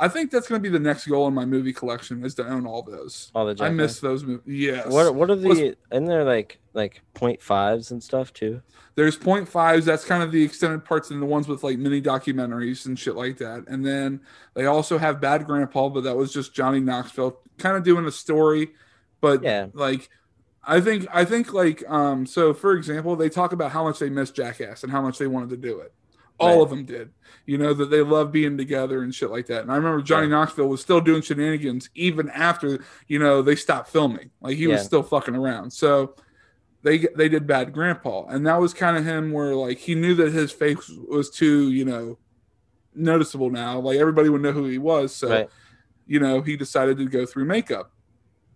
i 0.00 0.08
think 0.08 0.30
that's 0.30 0.48
going 0.48 0.60
to 0.60 0.62
be 0.62 0.68
the 0.72 0.78
next 0.82 1.06
goal 1.06 1.28
in 1.28 1.34
my 1.34 1.44
movie 1.44 1.72
collection 1.72 2.24
is 2.24 2.34
to 2.36 2.46
own 2.46 2.66
all 2.66 2.82
those 2.82 3.30
All 3.34 3.46
the 3.46 3.56
i 3.62 3.68
miss 3.70 4.00
those 4.00 4.24
movies 4.24 4.42
yes 4.46 4.86
What 4.86 5.14
what 5.14 5.30
are 5.30 5.36
the 5.36 5.76
and 5.90 6.08
they're 6.08 6.24
like 6.24 6.60
like 6.74 7.02
point 7.14 7.42
fives 7.42 7.90
and 7.90 8.02
stuff 8.02 8.32
too? 8.32 8.62
there's 8.94 9.16
point 9.16 9.48
fives 9.48 9.86
that's 9.86 10.04
kind 10.04 10.22
of 10.22 10.32
the 10.32 10.42
extended 10.42 10.84
parts 10.84 11.10
and 11.10 11.20
the 11.22 11.26
ones 11.26 11.46
with 11.48 11.62
like 11.62 11.78
mini 11.78 12.00
documentaries 12.00 12.86
and 12.86 12.98
shit 12.98 13.14
like 13.14 13.38
that 13.38 13.64
and 13.68 13.84
then 13.86 14.20
they 14.54 14.66
also 14.66 14.98
have 14.98 15.20
bad 15.20 15.46
grandpa 15.46 15.88
but 15.88 16.02
that 16.04 16.16
was 16.16 16.32
just 16.32 16.54
johnny 16.54 16.80
knoxville 16.80 17.38
kind 17.58 17.76
of 17.76 17.82
doing 17.84 18.04
a 18.06 18.10
story 18.12 18.70
but 19.20 19.42
Yeah. 19.42 19.66
like 19.72 20.08
i 20.64 20.80
think 20.80 21.06
i 21.12 21.24
think 21.24 21.52
like 21.52 21.82
um 21.88 22.26
so 22.26 22.52
for 22.54 22.72
example 22.74 23.14
they 23.16 23.28
talk 23.28 23.52
about 23.52 23.70
how 23.72 23.84
much 23.84 23.98
they 23.98 24.10
miss 24.10 24.30
jackass 24.30 24.82
and 24.82 24.92
how 24.92 25.00
much 25.02 25.18
they 25.18 25.26
wanted 25.26 25.50
to 25.50 25.56
do 25.56 25.78
it 25.80 25.92
all 26.42 26.56
Right. 26.56 26.62
of 26.62 26.70
them 26.70 26.84
did. 26.84 27.10
You 27.46 27.58
know 27.58 27.72
that 27.74 27.90
they 27.90 28.02
love 28.02 28.30
being 28.32 28.56
together 28.56 29.02
and 29.02 29.14
shit 29.14 29.30
like 29.30 29.46
that. 29.46 29.62
And 29.62 29.72
i 29.72 29.76
remember 29.76 30.02
johnny 30.02 30.26
Yeah. 30.26 30.32
knoxville 30.36 30.68
was 30.68 30.80
still 30.80 31.00
doing 31.00 31.22
shenanigans 31.22 31.90
even 31.94 32.28
after 32.30 32.84
you 33.08 33.18
know 33.18 33.42
they 33.42 33.56
stopped 33.56 33.88
filming. 33.88 34.30
Like 34.40 34.56
he 34.56 34.66
was 34.66 34.82
still 34.84 35.02
fucking 35.02 35.34
around. 35.34 35.72
So 35.72 36.14
they 36.82 36.98
they 37.16 37.28
did 37.28 37.46
bad 37.46 37.72
grandpa. 37.72 38.26
And 38.26 38.46
that 38.46 38.60
was 38.60 38.74
kind 38.74 38.96
of 38.96 39.04
him 39.04 39.32
where 39.32 39.54
like 39.54 39.78
he 39.78 39.94
knew 39.94 40.14
that 40.16 40.32
his 40.32 40.52
face 40.52 40.88
was 41.08 41.30
too 41.30 41.70
you 41.70 41.84
know 41.84 42.18
noticeable 42.94 43.50
now. 43.50 43.78
Like 43.80 43.98
everybody 43.98 44.28
would 44.28 44.42
know 44.42 44.52
who 44.52 44.66
he 44.66 44.78
was. 44.78 45.14
So 45.14 45.28
right. 45.28 45.48
you 46.06 46.20
know 46.20 46.42
he 46.42 46.56
decided 46.56 46.98
to 46.98 47.06
go 47.08 47.26
through 47.26 47.46
makeup. 47.46 47.92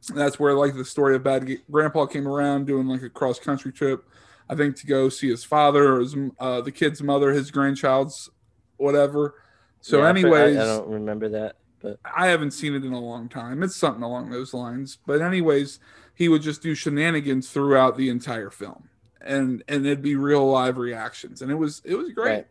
And 0.09 0.19
that's 0.19 0.39
where 0.39 0.55
like 0.55 0.75
the 0.75 0.85
story 0.85 1.17
of 1.17 1.25
bad 1.25 1.49
grandpa 1.71 2.07
came 2.07 2.29
around 2.29 2.67
doing 2.67 2.87
like 2.87 3.03
a 3.03 3.11
cross 3.11 3.39
country 3.41 3.73
trip 3.73 4.05
i 4.49 4.55
think 4.55 4.77
to 4.77 4.87
go 4.87 5.09
see 5.09 5.29
his 5.29 5.45
father 5.45 5.95
or 5.97 6.01
his, 6.01 6.15
uh, 6.39 6.61
the 6.61 6.73
kid's 6.73 7.03
mother 7.03 7.33
his 7.33 7.51
grandchild's 7.51 8.31
whatever 8.77 9.35
so 9.81 9.99
Yeah, 9.99 10.03
for- 10.03 10.07
I- 10.07 10.11
anyways 10.11 10.57
I, 10.59 10.65
don't 10.65 10.89
remember 10.89 11.29
that, 11.31 11.57
but 11.81 11.99
I 12.05 12.27
haven't 12.29 12.51
seen 12.53 12.75
it 12.75 12.85
in 12.85 12.93
a 12.93 12.99
long 12.99 13.29
time. 13.29 13.63
It's 13.63 13.77
something 13.77 14.03
along 14.03 14.31
those 14.31 14.53
lines. 14.53 14.99
But 15.07 15.21
anyways, 15.23 15.79
he 16.15 16.29
would 16.29 16.43
just 16.43 16.61
do 16.61 16.75
shenanigans 16.75 17.51
throughout 17.51 17.97
the 17.97 18.09
entire 18.09 18.51
film. 18.51 18.89
And 19.21 19.63
and 19.69 19.87
it'd 19.87 20.03
be 20.03 20.17
real 20.17 20.51
live 20.51 20.79
reactions. 20.79 21.41
And 21.43 21.53
it 21.53 21.55
was 21.55 21.83
it 21.85 21.95
was 21.95 22.11
great. 22.13 22.31
Right. 22.33 22.47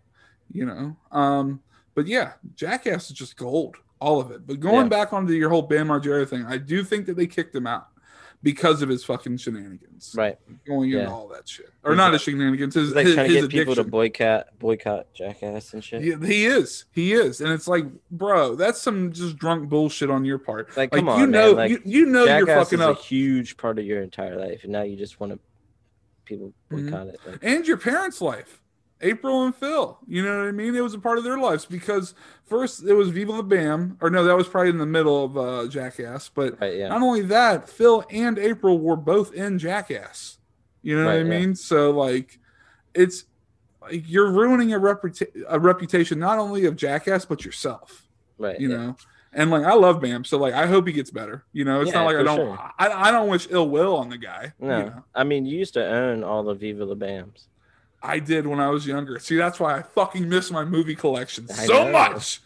You 0.53 0.65
know. 0.65 0.95
Um 1.11 1.61
but 1.93 2.07
yeah, 2.07 2.33
Jackass 2.55 3.09
is 3.09 3.17
just 3.17 3.35
gold. 3.35 3.77
All 3.99 4.21
of 4.21 4.31
it. 4.31 4.47
But 4.47 4.61
going 4.61 4.85
Yeah. 4.85 4.89
back 4.89 5.11
onto 5.11 5.33
your 5.33 5.49
whole 5.49 5.63
Bam 5.63 5.87
Margera 5.89 6.29
thing, 6.29 6.45
I 6.45 6.57
do 6.57 6.83
think 6.85 7.05
that 7.07 7.17
they 7.17 7.27
kicked 7.27 7.53
him 7.55 7.67
out 7.67 7.87
because 8.45 8.83
of 8.83 8.89
his 8.89 9.03
fucking 9.03 9.35
shenanigans. 9.37 10.13
right. 10.15 10.37
Going 10.67 10.91
into 10.91 11.09
all 11.09 11.27
that 11.29 11.49
shit. 11.49 11.71
Or 11.83 11.91
He's 11.91 11.97
not 11.97 12.03
like- 12.05 12.13
his 12.13 12.21
shenanigans, 12.21 12.75
his, 12.75 12.89
He's 12.89 12.95
like 12.95 13.05
his, 13.07 13.15
trying 13.15 13.27
to 13.29 13.41
get 13.41 13.49
people 13.49 13.73
to 13.75 13.83
boycott 13.83 14.47
boycott 14.59 15.11
Jackass 15.15 15.73
and 15.73 15.83
shit. 15.83 16.03
Yeah, 16.03 16.15
he 16.23 16.45
is. 16.45 16.85
He 16.91 17.13
is. 17.13 17.41
And 17.41 17.51
it's 17.51 17.67
like, 17.67 17.85
bro, 18.11 18.53
that's 18.55 18.79
some 18.79 19.11
just 19.11 19.37
drunk 19.37 19.67
bullshit 19.67 20.11
on 20.11 20.23
your 20.25 20.37
part. 20.37 20.69
Like, 20.77 20.93
Like 20.93 21.01
come 21.01 21.09
on, 21.09 21.19
you 21.19 21.27
know, 21.27 21.47
man. 21.47 21.55
Like, 21.55 21.71
you, 21.71 21.81
you 21.83 22.05
know 22.05 22.23
you're 22.25 22.45
fucking 22.45 22.79
is 22.79 22.85
up, 22.85 22.99
a 22.99 23.01
huge 23.01 23.57
part 23.57 23.79
of 23.79 23.85
your 23.85 24.01
entire 24.03 24.37
life, 24.39 24.61
and 24.63 24.71
now 24.71 24.83
you 24.83 24.95
just 24.95 25.19
want 25.19 25.33
to 25.33 25.39
people 26.25 26.53
Mhm. 26.71 26.85
boycott 26.91 27.07
it. 27.07 27.19
Like, 27.25 27.39
and 27.41 27.67
your 27.67 27.77
parents' 27.77 28.21
life. 28.21 28.61
April 29.01 29.43
and 29.43 29.55
Phil, 29.55 29.97
you 30.07 30.23
know 30.23 30.37
what 30.39 30.47
I 30.47 30.51
mean? 30.51 30.73
It 30.75 30.81
was 30.81 30.93
a 30.93 30.99
part 30.99 31.17
of 31.17 31.23
their 31.23 31.37
lives 31.37 31.65
because 31.65 32.13
first 32.45 32.83
it 32.83 32.93
was 32.93 33.09
Viva 33.09 33.33
La 33.33 33.41
Bam, 33.41 33.97
or 34.01 34.09
no, 34.09 34.23
that 34.23 34.35
was 34.37 34.47
probably 34.47 34.69
in 34.69 34.77
the 34.77 34.85
middle 34.85 35.25
of 35.25 35.37
uh, 35.37 35.67
Jackass. 35.67 36.29
But 36.29 36.59
right? 36.61 36.75
Yeah. 36.77 36.87
not 36.89 37.01
only 37.01 37.21
that, 37.23 37.69
Phil 37.69 38.05
and 38.09 38.39
April 38.39 38.79
were 38.79 38.95
both 38.95 39.33
in 39.33 39.59
Jackass. 39.59 40.37
You 40.81 40.97
know 40.97 41.05
what 41.05 41.11
I 41.15 41.17
Right, 41.21 41.25
yeah. 41.31 41.39
mean? 41.39 41.55
So 41.55 41.91
like, 41.91 42.39
it's 42.93 43.25
like 43.81 44.03
you're 44.07 44.31
ruining 44.31 44.73
a, 44.73 44.79
reputa- 44.79 45.43
a 45.49 45.59
reputation 45.59 46.17
not 46.19 46.39
only 46.39 46.65
of 46.65 46.75
Jackass 46.75 47.25
but 47.25 47.43
yourself. 47.45 48.03
Right. 48.37 48.59
you 48.59 48.69
yeah. 48.69 48.77
know 48.77 48.95
and 49.31 49.49
like 49.49 49.63
i 49.63 49.73
love 49.73 50.01
bam 50.01 50.25
so 50.25 50.37
like 50.37 50.53
i 50.53 50.65
hope 50.65 50.87
he 50.87 50.91
gets 50.91 51.09
better 51.09 51.45
you 51.53 51.63
know 51.63 51.79
it's 51.79 51.93
not 51.93 52.03
like 52.05 52.17
i 52.17 52.23
don't 52.23 52.35
sure. 52.35 52.59
I, 52.77 52.89
I 52.89 53.11
don't 53.11 53.29
wish 53.29 53.47
ill 53.49 53.69
will 53.69 53.95
on 53.95 54.09
the 54.09 54.17
guy 54.17 54.51
No, 54.59 54.77
you 54.77 54.85
know? 54.87 55.03
I 55.15 55.23
mean 55.23 55.45
you 55.45 55.57
used 55.57 55.73
to 55.75 55.85
own 55.87 56.21
all 56.21 56.43
the 56.43 56.53
Viva 56.53 56.83
La 56.83 56.95
Bams. 56.95 57.47
I 58.05 58.19
did 58.19 58.45
when 58.47 58.59
i 58.59 58.69
was 58.69 58.85
younger. 58.85 59.19
See 59.19 59.35
that's 59.37 59.59
why 59.59 59.77
i 59.77 59.81
fucking 59.81 60.27
miss 60.29 60.51
my 60.51 60.63
movie 60.65 60.95
collection 60.95 61.45
I 61.49 61.65
so 61.65 61.85
know. 61.85 61.91
much. 61.91 62.41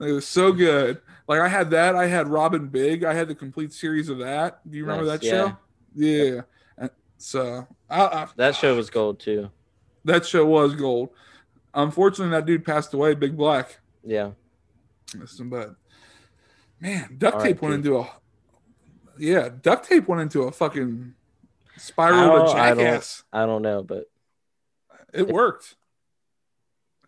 It 0.00 0.12
was 0.12 0.26
so 0.26 0.52
good. 0.52 1.00
Like 1.28 1.40
i 1.40 1.48
had 1.48 1.70
that 1.70 1.94
i 1.94 2.06
had 2.06 2.28
Rob 2.28 2.54
and 2.54 2.70
Big 2.70 3.04
i 3.04 3.14
had 3.14 3.28
the 3.28 3.34
complete 3.34 3.72
series 3.72 4.08
of 4.08 4.18
that. 4.18 4.60
Do 4.68 4.76
you 4.76 4.84
remember 4.84 5.04
Nice, 5.06 5.20
that 5.20 5.26
show? 5.26 5.56
Yeah. 5.94 6.40
And 6.78 6.90
so 7.18 7.66
I, 7.88 8.00
I, 8.00 8.28
That 8.36 8.56
show 8.56 8.74
was 8.76 8.90
gold 8.90 9.20
too. 9.20 9.50
that 10.04 10.26
show 10.26 10.44
was 10.46 10.74
gold. 10.74 11.10
Unfortunately 11.74 12.32
that 12.32 12.44
dude 12.46 12.64
passed 12.64 12.92
away 12.94 13.14
big 13.14 13.36
black. 13.36 13.78
Yeah. 14.04 14.32
Listen, 15.14 15.48
but 15.48 15.74
man, 16.80 17.14
duct 17.18 17.40
tape 17.42 17.62
went 17.62 17.74
into 17.76 17.98
a 17.98 18.10
yeah, 19.18 19.50
duct 19.62 19.86
tape 19.88 20.08
went 20.08 20.22
into 20.22 20.42
a 20.44 20.52
fucking 20.52 21.14
spiral 21.76 22.36
of 22.48 22.54
I 22.56 22.70
don't- 22.70 22.78
jackass. 22.78 23.22
I 23.32 23.46
don't 23.46 23.62
know, 23.62 23.82
but 23.82 24.10
It 25.12 25.28
worked. 25.28 25.74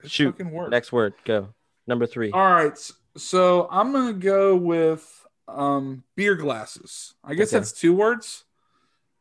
It 0.02 0.10
Shoot, 0.10 0.38
worked. 0.44 0.70
next 0.70 0.92
word, 0.92 1.14
go. 1.24 1.54
Number 1.86 2.06
three. 2.06 2.30
All 2.30 2.52
right, 2.52 2.78
so 3.16 3.68
I'm 3.70 3.92
gonna 3.92 4.12
go 4.14 4.56
with 4.56 5.26
um 5.48 6.04
beer 6.16 6.34
glasses. 6.34 7.14
I 7.22 7.34
guess 7.34 7.48
Okay. 7.48 7.58
that's 7.58 7.72
two 7.72 7.92
words, 7.94 8.44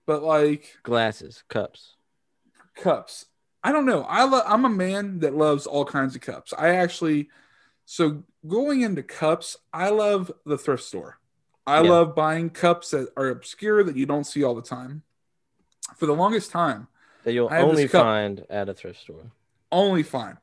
but 0.05 0.23
like 0.23 0.77
Glasses, 0.83 1.43
cups. 1.49 1.95
cups. 2.75 3.25
I 3.63 3.71
don't 3.71 3.85
know. 3.85 4.03
I 4.03 4.23
lo- 4.25 4.43
I'm 4.45 4.65
a 4.65 4.69
man 4.69 5.19
that 5.19 5.35
loves 5.35 5.65
all 5.65 5.85
kinds 5.85 6.15
of 6.15 6.21
cups. 6.21 6.53
I 6.57 6.69
actually 6.75 7.29
so 7.85 8.23
going 8.47 8.81
into 8.81 9.03
cups, 9.03 9.57
I 9.73 9.89
love 9.89 10.31
the 10.45 10.57
thrift 10.57 10.83
store. 10.83 11.19
I 11.67 11.81
Yeah. 11.81 11.89
love 11.91 12.15
buying 12.15 12.49
cups 12.49 12.91
that 12.91 13.09
are 13.17 13.27
obscure 13.29 13.83
that 13.83 13.95
you 13.97 14.05
don't 14.05 14.23
see 14.25 14.43
all 14.43 14.55
the 14.55 14.61
time. 14.61 15.03
For 15.97 16.05
the 16.05 16.15
longest 16.15 16.51
time, 16.51 16.87
That 17.23 17.33
you'll 17.33 17.49
I 17.49 17.57
have 17.57 17.69
this 17.69 17.77
only 17.77 17.87
find 17.87 18.45
at 18.49 18.69
a 18.69 18.73
thrift 18.73 19.01
store. 19.01 19.31
only 19.71 20.03
find. 20.03 20.37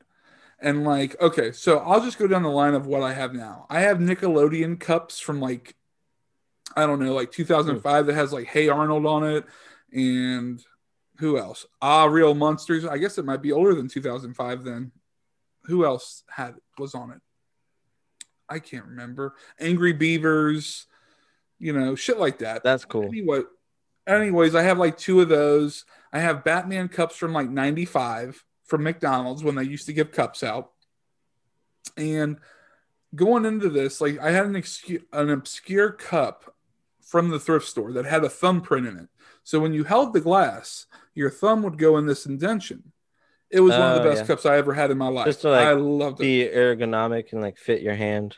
And 0.59 0.83
like, 0.83 1.19
okay, 1.19 1.51
so 1.51 1.79
I'll 1.79 2.01
just 2.01 2.19
go 2.19 2.27
down 2.27 2.43
the 2.43 2.49
line 2.49 2.75
of 2.75 2.85
what 2.85 3.01
I 3.01 3.13
have 3.13 3.33
now. 3.33 3.65
I 3.69 3.81
have 3.81 3.97
Nickelodeon 3.97 4.79
cups 4.79 5.19
from 5.19 5.39
like, 5.39 5.75
I 6.75 6.85
don't 6.85 6.99
know, 6.99 7.13
like 7.13 7.31
2005 7.31 8.05
that 8.05 8.13
has 8.13 8.31
like 8.31 8.47
Hey 8.47 8.69
Arnold 8.69 9.05
on 9.05 9.23
it, 9.23 9.45
and 9.91 10.63
who 11.17 11.37
else? 11.37 11.65
Ah, 11.81 12.05
Real 12.05 12.33
Monsters. 12.35 12.85
I 12.85 12.97
guess 12.97 13.17
it 13.17 13.25
might 13.25 13.41
be 13.41 13.51
older 13.51 13.73
than 13.73 13.87
2005 13.87 14.63
then. 14.63 14.91
Who 15.65 15.85
else 15.85 16.23
had 16.29 16.55
was 16.77 16.95
on 16.95 17.11
it? 17.11 17.19
I 18.49 18.59
can't 18.59 18.85
remember. 18.85 19.35
Angry 19.59 19.93
Beavers, 19.93 20.87
you 21.59 21.73
know, 21.73 21.95
shit 21.95 22.19
like 22.19 22.39
that. 22.39 22.63
That's 22.63 22.85
cool. 22.85 23.05
Anyway, 23.05 23.41
anyways, 24.07 24.55
I 24.55 24.63
have 24.63 24.77
like 24.77 24.97
two 24.97 25.21
of 25.21 25.29
those. 25.29 25.85
I 26.13 26.19
have 26.19 26.43
Batman 26.43 26.89
cups 26.89 27.15
from 27.15 27.33
like 27.33 27.49
95 27.49 28.43
from 28.65 28.83
McDonald's 28.83 29.43
when 29.43 29.55
they 29.55 29.63
used 29.63 29.85
to 29.87 29.93
give 29.93 30.11
cups 30.11 30.43
out. 30.43 30.71
And 31.97 32.37
going 33.15 33.45
into 33.45 33.69
this, 33.69 34.01
like 34.01 34.19
I 34.19 34.31
had 34.31 34.45
an, 34.45 34.53
excu- 34.53 35.03
an 35.13 35.29
obscure 35.29 35.91
cup 35.91 36.55
from 37.01 37.29
the 37.29 37.39
thrift 37.39 37.67
store 37.67 37.91
that 37.93 38.05
had 38.05 38.23
a 38.23 38.29
thumbprint 38.29 38.87
in 38.87 38.97
it. 38.97 39.07
So 39.43 39.59
when 39.59 39.73
you 39.73 39.83
held 39.83 40.13
the 40.13 40.21
glass, 40.21 40.85
your 41.13 41.29
thumb 41.29 41.63
would 41.63 41.77
go 41.77 41.97
in 41.97 42.05
this 42.05 42.25
indention. 42.25 42.91
It 43.49 43.59
was 43.59 43.71
one 43.73 43.81
of 43.81 43.95
the 44.01 44.07
Oh, 44.07 44.11
best 44.11 44.21
yeah. 44.21 44.27
cups 44.27 44.45
I 44.45 44.55
ever 44.57 44.73
had 44.73 44.91
in 44.91 44.97
my 44.97 45.09
life. 45.09 45.25
Just 45.25 45.41
to, 45.41 45.49
like, 45.49 45.67
I 45.67 45.73
loved 45.73 46.21
it. 46.21 46.23
Be 46.23 46.49
ergonomic 46.57 47.33
and 47.33 47.41
like 47.41 47.57
fit 47.57 47.81
your 47.81 47.95
hand. 47.95 48.37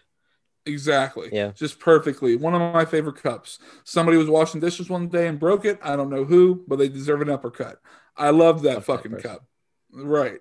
Exactly. 0.65 1.29
Yeah. 1.31 1.51
Just 1.51 1.79
perfectly. 1.79 2.35
One 2.35 2.53
of 2.55 2.73
my 2.73 2.85
favorite 2.85 3.21
cups. 3.21 3.59
Somebody 3.83 4.17
was 4.17 4.29
washing 4.29 4.61
dishes 4.61 4.89
one 4.89 5.09
day 5.09 5.27
and 5.27 5.39
broke 5.39 5.65
it. 5.65 5.79
I 5.83 5.95
don't 5.95 6.09
know 6.09 6.23
who, 6.23 6.63
but 6.67 6.77
they 6.77 6.87
deserve 6.89 7.21
an 7.21 7.29
uppercut. 7.29 7.81
I 8.15 8.29
love 8.29 8.61
that 8.61 8.83
Fuck 8.83 9.03
fucking 9.03 9.17
cup. 9.19 9.45
Right. 9.91 10.39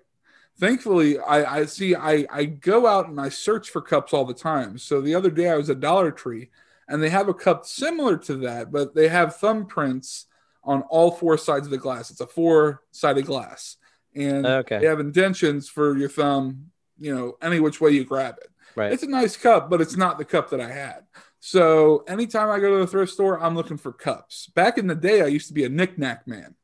Thankfully, 0.59 1.19
I, 1.19 1.59
I 1.61 1.65
see 1.65 1.95
I, 1.95 2.25
I 2.31 2.45
go 2.45 2.85
out 2.87 3.09
and 3.09 3.19
I 3.19 3.29
search 3.29 3.69
for 3.71 3.81
cups 3.81 4.13
all 4.13 4.23
the 4.25 4.33
time. 4.33 4.77
So 4.77 5.01
the 5.01 5.15
other 5.15 5.31
day 5.31 5.49
I 5.49 5.55
was 5.57 5.69
at 5.69 5.79
Dollar 5.79 6.11
Tree 6.11 6.51
and 6.87 7.01
they 7.01 7.09
have 7.09 7.27
a 7.27 7.33
cup 7.33 7.65
similar 7.65 8.17
to 8.17 8.35
that, 8.37 8.71
but 8.71 8.93
they 8.93 9.07
have 9.07 9.37
thumbprints 9.37 10.25
on 10.63 10.83
all 10.83 11.11
four 11.11 11.37
sides 11.37 11.65
of 11.65 11.71
the 11.71 11.77
glass. 11.77 12.11
It's 12.11 12.21
a 12.21 12.27
four-sided 12.27 13.25
glass. 13.25 13.77
and 14.15 14.45
Okay. 14.45 14.79
they 14.79 14.85
have 14.85 14.99
indentions 14.99 15.67
for 15.67 15.97
your 15.97 16.09
thumb. 16.09 16.67
You 16.99 17.13
know, 17.15 17.37
any 17.41 17.59
which 17.59 17.81
way 17.81 17.89
you 17.91 18.05
grab 18.05 18.35
it. 18.39 18.49
Right. 18.75 18.91
It's 18.91 19.03
a 19.03 19.07
nice 19.07 19.37
cup, 19.37 19.69
but 19.69 19.81
it's 19.81 19.95
not 19.95 20.17
the 20.17 20.25
cup 20.25 20.49
that 20.49 20.59
I 20.61 20.71
had. 20.71 21.01
So 21.39 22.03
anytime 22.07 22.49
I 22.49 22.59
go 22.59 22.71
to 22.73 22.85
the 22.85 22.87
thrift 22.87 23.11
store, 23.13 23.39
I'm 23.41 23.55
looking 23.55 23.77
for 23.77 23.91
cups. 23.91 24.47
Back 24.55 24.77
in 24.77 24.87
the 24.87 24.95
day, 24.95 25.21
I 25.21 25.27
used 25.27 25.47
to 25.49 25.53
be 25.53 25.63
a 25.65 25.69
knickknack 25.69 26.27
man. 26.27 26.55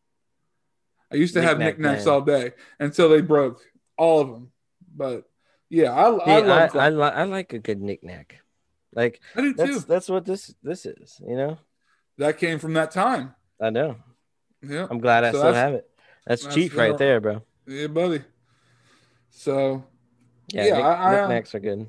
I 1.12 1.16
used 1.16 1.34
to 1.34 1.42
have 1.42 1.58
Knick-knack 1.58 1.80
knickknacks 1.80 2.06
man. 2.06 2.14
all 2.14 2.22
day 2.22 2.52
until 2.80 3.10
they 3.10 3.22
broke 3.22 3.62
all 3.98 4.22
of 4.22 4.30
them. 4.30 4.52
But 4.96 5.24
yeah, 5.70 5.92
I, 5.94 6.12
See, 6.18 6.32
I 6.32 6.66
I, 6.68 6.86
I, 6.86 6.90
li- 6.90 7.02
I 7.04 7.24
like 7.24 7.54
a 7.54 7.60
good 7.60 7.82
knickknack. 7.82 8.40
Like 8.94 9.20
I 9.36 9.42
do 9.42 9.54
that's 9.54 9.70
too. 9.70 9.80
that's 9.88 10.08
what 10.10 10.26
this 10.26 10.54
this 10.64 10.86
is. 10.86 11.20
You 11.28 11.36
know. 11.36 11.58
That 12.20 12.38
came 12.38 12.60
from 12.60 12.74
that 12.74 12.92
time. 12.92 13.34
I 13.62 13.70
know. 13.70 13.96
Yeah, 14.62 14.88
I'm 14.90 15.00
glad 15.00 15.24
I 15.24 15.32
So 15.32 15.40
still 15.40 15.54
have 15.54 15.74
it. 15.74 15.90
That's, 16.28 16.44
that's 16.44 16.54
cheap 16.56 16.76
right 16.76 16.98
there, 16.98 17.20
bro. 17.20 17.44
yeah, 17.68 17.88
buddy. 17.88 18.22
So 19.32 19.84
Yeah, 20.52 20.66
Yeah, 20.66 20.74
knick- 20.76 20.84
I- 20.86 20.94
I, 20.94 21.12
knickknacks 21.16 21.56
are 21.56 21.60
good. 21.60 21.88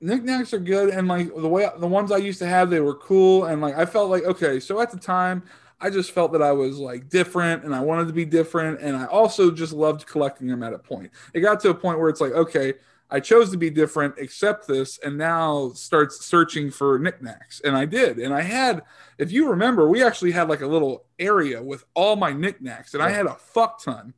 knickknacks 0.00 0.52
are 0.52 0.58
good 0.58 0.90
and 0.90 1.08
like 1.08 1.28
the 1.34 1.48
way 1.48 1.68
the 1.78 1.86
ones 1.86 2.12
i 2.12 2.16
used 2.16 2.38
to 2.40 2.46
have 2.46 2.68
they 2.70 2.80
were 2.80 2.94
cool 2.94 3.44
and 3.46 3.60
like 3.62 3.76
i 3.76 3.86
felt 3.86 4.10
like 4.10 4.24
okay 4.24 4.60
so 4.60 4.80
at 4.80 4.90
the 4.90 4.98
time 4.98 5.42
i 5.80 5.88
just 5.88 6.10
felt 6.12 6.32
that 6.32 6.42
i 6.42 6.52
was 6.52 6.78
like 6.78 7.08
different 7.08 7.64
and 7.64 7.74
i 7.74 7.80
wanted 7.80 8.06
to 8.06 8.12
be 8.12 8.24
different 8.24 8.80
and 8.80 8.96
i 8.96 9.04
also 9.06 9.50
just 9.50 9.72
loved 9.72 10.04
collecting 10.06 10.46
them 10.46 10.62
at 10.62 10.72
a 10.74 10.78
point 10.78 11.10
it 11.32 11.40
got 11.40 11.60
to 11.60 11.70
a 11.70 11.74
point 11.74 11.98
where 11.98 12.08
it's 12.10 12.20
like 12.20 12.32
okay 12.32 12.74
i 13.10 13.18
chose 13.20 13.50
to 13.50 13.56
be 13.56 13.70
different 13.70 14.18
accept 14.18 14.66
this 14.66 14.98
and 15.04 15.16
now 15.16 15.70
starts 15.74 16.24
searching 16.26 16.70
for 16.70 16.98
knickknacks 16.98 17.60
and 17.64 17.74
i 17.76 17.86
did 17.86 18.18
and 18.18 18.34
i 18.34 18.42
had 18.42 18.82
if 19.18 19.30
you 19.32 19.48
remember 19.48 19.88
we 19.88 20.02
actually 20.02 20.32
had 20.32 20.48
like 20.48 20.60
a 20.60 20.66
little 20.66 21.04
area 21.18 21.62
with 21.62 21.84
all 21.94 22.16
my 22.16 22.32
knickknacks 22.32 22.92
and 22.94 23.02
i 23.02 23.08
had 23.08 23.26
a 23.26 23.34
fuck 23.36 23.82
ton 23.82 24.12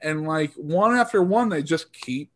and 0.00 0.26
like 0.26 0.52
one 0.54 0.96
after 0.96 1.22
one 1.22 1.48
they 1.48 1.62
just 1.62 1.92
keep 1.92 2.30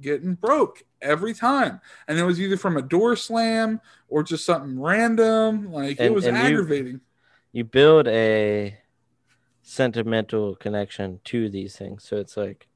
getting 0.00 0.34
broke 0.34 0.82
every 1.02 1.34
time. 1.34 1.80
And 2.06 2.18
it 2.18 2.24
was 2.24 2.40
either 2.40 2.56
from 2.56 2.76
a 2.76 2.82
door 2.82 3.16
slam 3.16 3.80
or 4.08 4.22
just 4.22 4.44
something 4.44 4.80
random. 4.80 5.72
Like 5.72 6.00
it 6.00 6.12
was 6.12 6.26
and 6.26 6.36
you- 6.36 6.42
aggravating. 6.42 7.00
You 7.52 7.64
build 7.64 8.06
a 8.08 8.76
sentimental 9.62 10.54
connection 10.56 11.20
to 11.24 11.48
these 11.48 11.76
things, 11.76 12.04
so 12.04 12.16
it's 12.16 12.36
like 12.36 12.68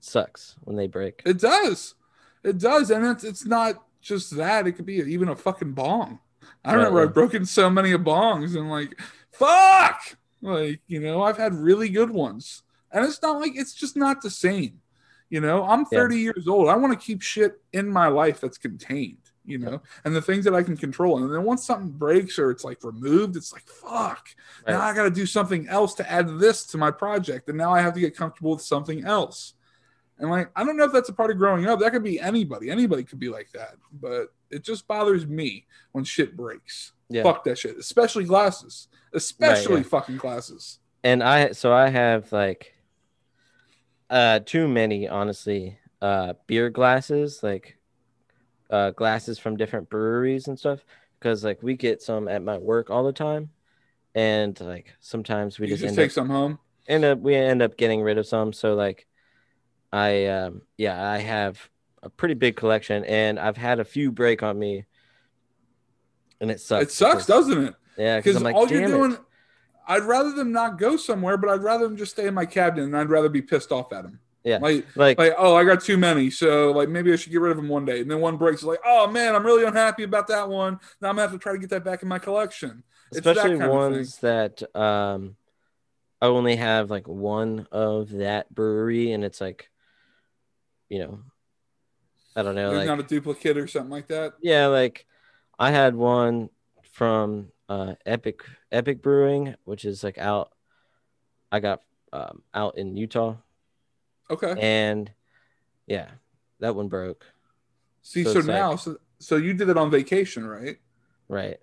sucks 0.00 0.56
when 0.64 0.76
they 0.76 0.86
break. 0.86 1.22
it 1.24 1.38
does. 1.38 1.94
It 2.42 2.58
does. 2.58 2.90
And 2.90 3.04
it's 3.06 3.24
it's 3.24 3.44
not 3.46 3.82
just 4.00 4.36
that. 4.36 4.66
It 4.66 4.72
could 4.72 4.86
be 4.86 4.94
even 4.96 5.28
a 5.28 5.36
fucking 5.36 5.72
bong. 5.72 6.20
I 6.64 6.70
Right, 6.70 6.76
remember 6.78 7.02
i've 7.02 7.14
broken 7.14 7.44
so 7.44 7.68
many 7.68 7.92
of 7.92 8.02
bongs 8.02 8.56
and 8.56 8.70
like 8.70 8.98
fuck! 9.32 10.00
Like 10.42 10.80
you 10.86 11.00
know 11.00 11.22
i've 11.22 11.36
had 11.38 11.54
really 11.54 11.88
good 11.88 12.10
ones. 12.10 12.62
And 12.92 13.04
it's 13.04 13.20
not 13.20 13.40
like 13.40 13.52
it's 13.56 13.74
just 13.74 13.96
not 13.96 14.22
the 14.22 14.30
same 14.30 14.80
you 15.28 15.40
know 15.40 15.64
i'm 15.64 15.80
Yeah. 15.90 15.98
30 15.98 16.18
years 16.18 16.48
old. 16.48 16.68
I 16.68 16.76
want 16.76 16.98
to 16.98 17.04
keep 17.04 17.22
shit 17.22 17.60
in 17.72 17.88
my 17.88 18.08
life 18.08 18.40
that's 18.40 18.58
contained 18.58 19.18
you 19.46 19.58
know 19.58 19.80
and 20.04 20.14
the 20.14 20.20
things 20.20 20.44
that 20.44 20.54
i 20.54 20.62
can 20.62 20.76
control. 20.76 21.22
And 21.22 21.32
then 21.32 21.44
once 21.44 21.64
something 21.64 21.90
breaks 21.90 22.38
or 22.38 22.50
it's 22.50 22.64
like 22.64 22.82
removed 22.82 23.36
it's 23.36 23.52
like 23.52 23.66
fuck 23.66 24.28
now 24.66 24.80
i 24.80 24.92
got 24.92 25.04
to 25.04 25.10
do 25.10 25.24
something 25.24 25.68
else 25.68 25.94
to 25.94 26.10
add 26.10 26.38
this 26.38 26.66
to 26.66 26.78
my 26.78 26.90
project 26.90 27.48
and 27.48 27.56
now 27.56 27.72
i 27.72 27.80
have 27.80 27.94
to 27.94 28.00
get 28.00 28.16
comfortable 28.16 28.52
with 28.52 28.62
something 28.62 29.04
else. 29.04 29.54
And 30.18 30.30
like 30.30 30.50
i 30.56 30.64
don't 30.64 30.76
know 30.76 30.84
if 30.84 30.92
that's 30.92 31.08
a 31.10 31.12
part 31.12 31.30
of 31.30 31.38
growing 31.38 31.66
up. 31.66 31.78
That 31.78 31.92
could 31.92 32.02
be 32.02 32.18
anybody. 32.18 32.70
Anybody 32.70 33.04
could 33.04 33.20
be 33.20 33.28
like 33.28 33.50
that. 33.52 33.74
But 33.92 34.32
it 34.50 34.64
just 34.64 34.86
bothers 34.86 35.26
me 35.26 35.66
when 35.92 36.04
shit 36.04 36.36
breaks. 36.36 36.92
Yeah. 37.08 37.22
fuck 37.22 37.44
that 37.44 37.56
shit 37.58 37.76
especially 37.78 38.24
glasses. 38.24 38.88
Especially 39.12 39.82
yeah. 39.82 39.88
fucking 39.88 40.16
glasses. 40.16 40.80
And 41.04 41.22
I 41.22 41.52
so 41.52 41.72
I 41.72 41.88
have 41.90 42.32
like 42.32 42.75
uh 44.10 44.38
too 44.40 44.68
many 44.68 45.08
honestly 45.08 45.78
uh 46.02 46.34
beer 46.46 46.70
glasses 46.70 47.42
like 47.42 47.78
uh 48.70 48.90
glasses 48.90 49.38
from 49.38 49.56
different 49.56 49.88
breweries 49.88 50.48
and 50.48 50.58
stuff 50.58 50.84
because 51.18 51.44
like 51.44 51.62
we 51.62 51.76
get 51.76 52.02
some 52.02 52.28
at 52.28 52.42
my 52.42 52.58
work 52.58 52.90
all 52.90 53.04
the 53.04 53.12
time 53.12 53.50
and 54.14 54.60
like 54.60 54.94
sometimes 55.00 55.58
we 55.58 55.66
you 55.66 55.72
just, 55.72 55.82
just 55.82 55.90
end 55.90 55.96
take 55.96 56.10
up, 56.10 56.12
some 56.12 56.28
home 56.28 56.58
end 56.88 57.04
up 57.04 57.18
we 57.18 57.34
end 57.34 57.62
up 57.62 57.76
getting 57.76 58.02
rid 58.02 58.18
of 58.18 58.26
some 58.26 58.52
so 58.52 58.74
like 58.74 59.06
I 59.92 60.26
um 60.26 60.62
yeah 60.76 61.10
I 61.10 61.18
have 61.18 61.68
a 62.02 62.08
pretty 62.08 62.34
big 62.34 62.56
collection 62.56 63.04
and 63.04 63.38
I've 63.38 63.56
had 63.56 63.80
a 63.80 63.84
few 63.84 64.12
break 64.12 64.42
on 64.42 64.58
me 64.58 64.84
and 66.40 66.50
it 66.50 66.60
sucks 66.60 66.84
it 66.84 66.90
sucks 66.92 67.26
doesn't 67.26 67.64
it 67.64 67.74
yeah 67.96 68.18
because 68.18 68.40
like 68.42 68.54
all 68.54 68.68
you're 68.68 68.86
"Damn 68.86 69.12
it." 69.12 69.20
I'd 69.88 70.02
rather 70.02 70.32
them 70.32 70.52
not 70.52 70.78
go 70.78 70.96
somewhere 70.96 71.36
but 71.36 71.48
i'd 71.50 71.62
rather 71.62 71.84
them 71.86 71.96
just 71.96 72.12
stay 72.12 72.26
in 72.26 72.34
my 72.34 72.46
cabinet 72.46 72.84
and 72.84 72.96
i'd 72.96 73.08
rather 73.10 73.28
be 73.28 73.42
pissed 73.42 73.72
off 73.72 73.92
at 73.92 74.02
them 74.02 74.18
Yeah. 74.44 74.58
like 74.58 74.86
like 74.96 75.18
like 75.18 75.34
oh 75.38 75.54
i 75.56 75.64
got 75.64 75.80
too 75.82 75.96
many 75.96 76.30
so 76.30 76.72
like 76.72 76.88
maybe 76.88 77.12
i 77.12 77.16
should 77.16 77.32
get 77.32 77.40
rid 77.40 77.50
of 77.50 77.56
them 77.56 77.68
one 77.68 77.84
day. 77.84 78.00
And 78.00 78.10
then 78.10 78.20
one 78.20 78.36
breaks 78.36 78.62
like 78.62 78.80
oh 78.84 79.06
man 79.08 79.34
i'm 79.34 79.44
really 79.44 79.64
unhappy 79.64 80.02
about 80.04 80.26
that 80.28 80.48
one. 80.48 80.78
Now 81.00 81.08
i'm 81.08 81.16
gonna 81.16 81.22
have 81.22 81.32
to 81.32 81.38
try 81.38 81.52
to 81.52 81.58
get 81.58 81.70
that 81.70 81.84
back 81.84 82.02
in 82.02 82.08
my 82.08 82.18
collection. 82.18 82.82
It's 83.12 83.20
that 83.20 83.36
especially 83.36 83.58
thing. 83.58 83.68
ones 83.68 84.18
that 84.18 84.62
um 84.76 85.36
I 86.20 86.26
only 86.26 86.56
have 86.56 86.90
like 86.90 87.06
one 87.06 87.66
of 87.70 88.10
that 88.10 88.52
brewery 88.54 89.12
and 89.12 89.22
it's 89.24 89.40
like 89.40 89.70
you 90.88 90.98
know 91.00 91.20
I 92.34 92.42
don't 92.42 92.54
know 92.54 92.70
there's 92.70 92.86
like 92.86 92.98
not 92.98 93.04
a 93.04 93.08
duplicate 93.08 93.58
or 93.58 93.66
something 93.66 93.90
like 93.90 94.08
that? 94.08 94.34
Yeah 94.40 94.66
like 94.68 95.06
I 95.58 95.70
had 95.70 95.94
one 95.94 96.50
from 96.92 97.50
uh 97.68 97.94
Epic 98.04 98.42
Epic 98.70 99.02
Brewing 99.02 99.54
which 99.64 99.84
is 99.84 100.04
like 100.04 100.18
out 100.18 100.52
I 101.50 101.60
got 101.60 101.82
um 102.12 102.42
out 102.54 102.78
in 102.78 102.96
Utah 102.96 103.36
okay 104.30 104.54
and 104.60 105.10
yeah 105.86 106.08
that 106.60 106.74
one 106.74 106.88
broke 106.88 107.24
see 108.02 108.24
so 108.24 108.32
so, 108.32 108.38
it's 108.38 108.48
like- 108.48 108.56
now 108.56 108.76
so, 108.76 108.96
so 109.18 109.36
you 109.36 109.54
did 109.54 109.68
it 109.68 109.76
on 109.76 109.90
vacation 109.90 110.46
right 110.46 110.78
right 111.28 111.58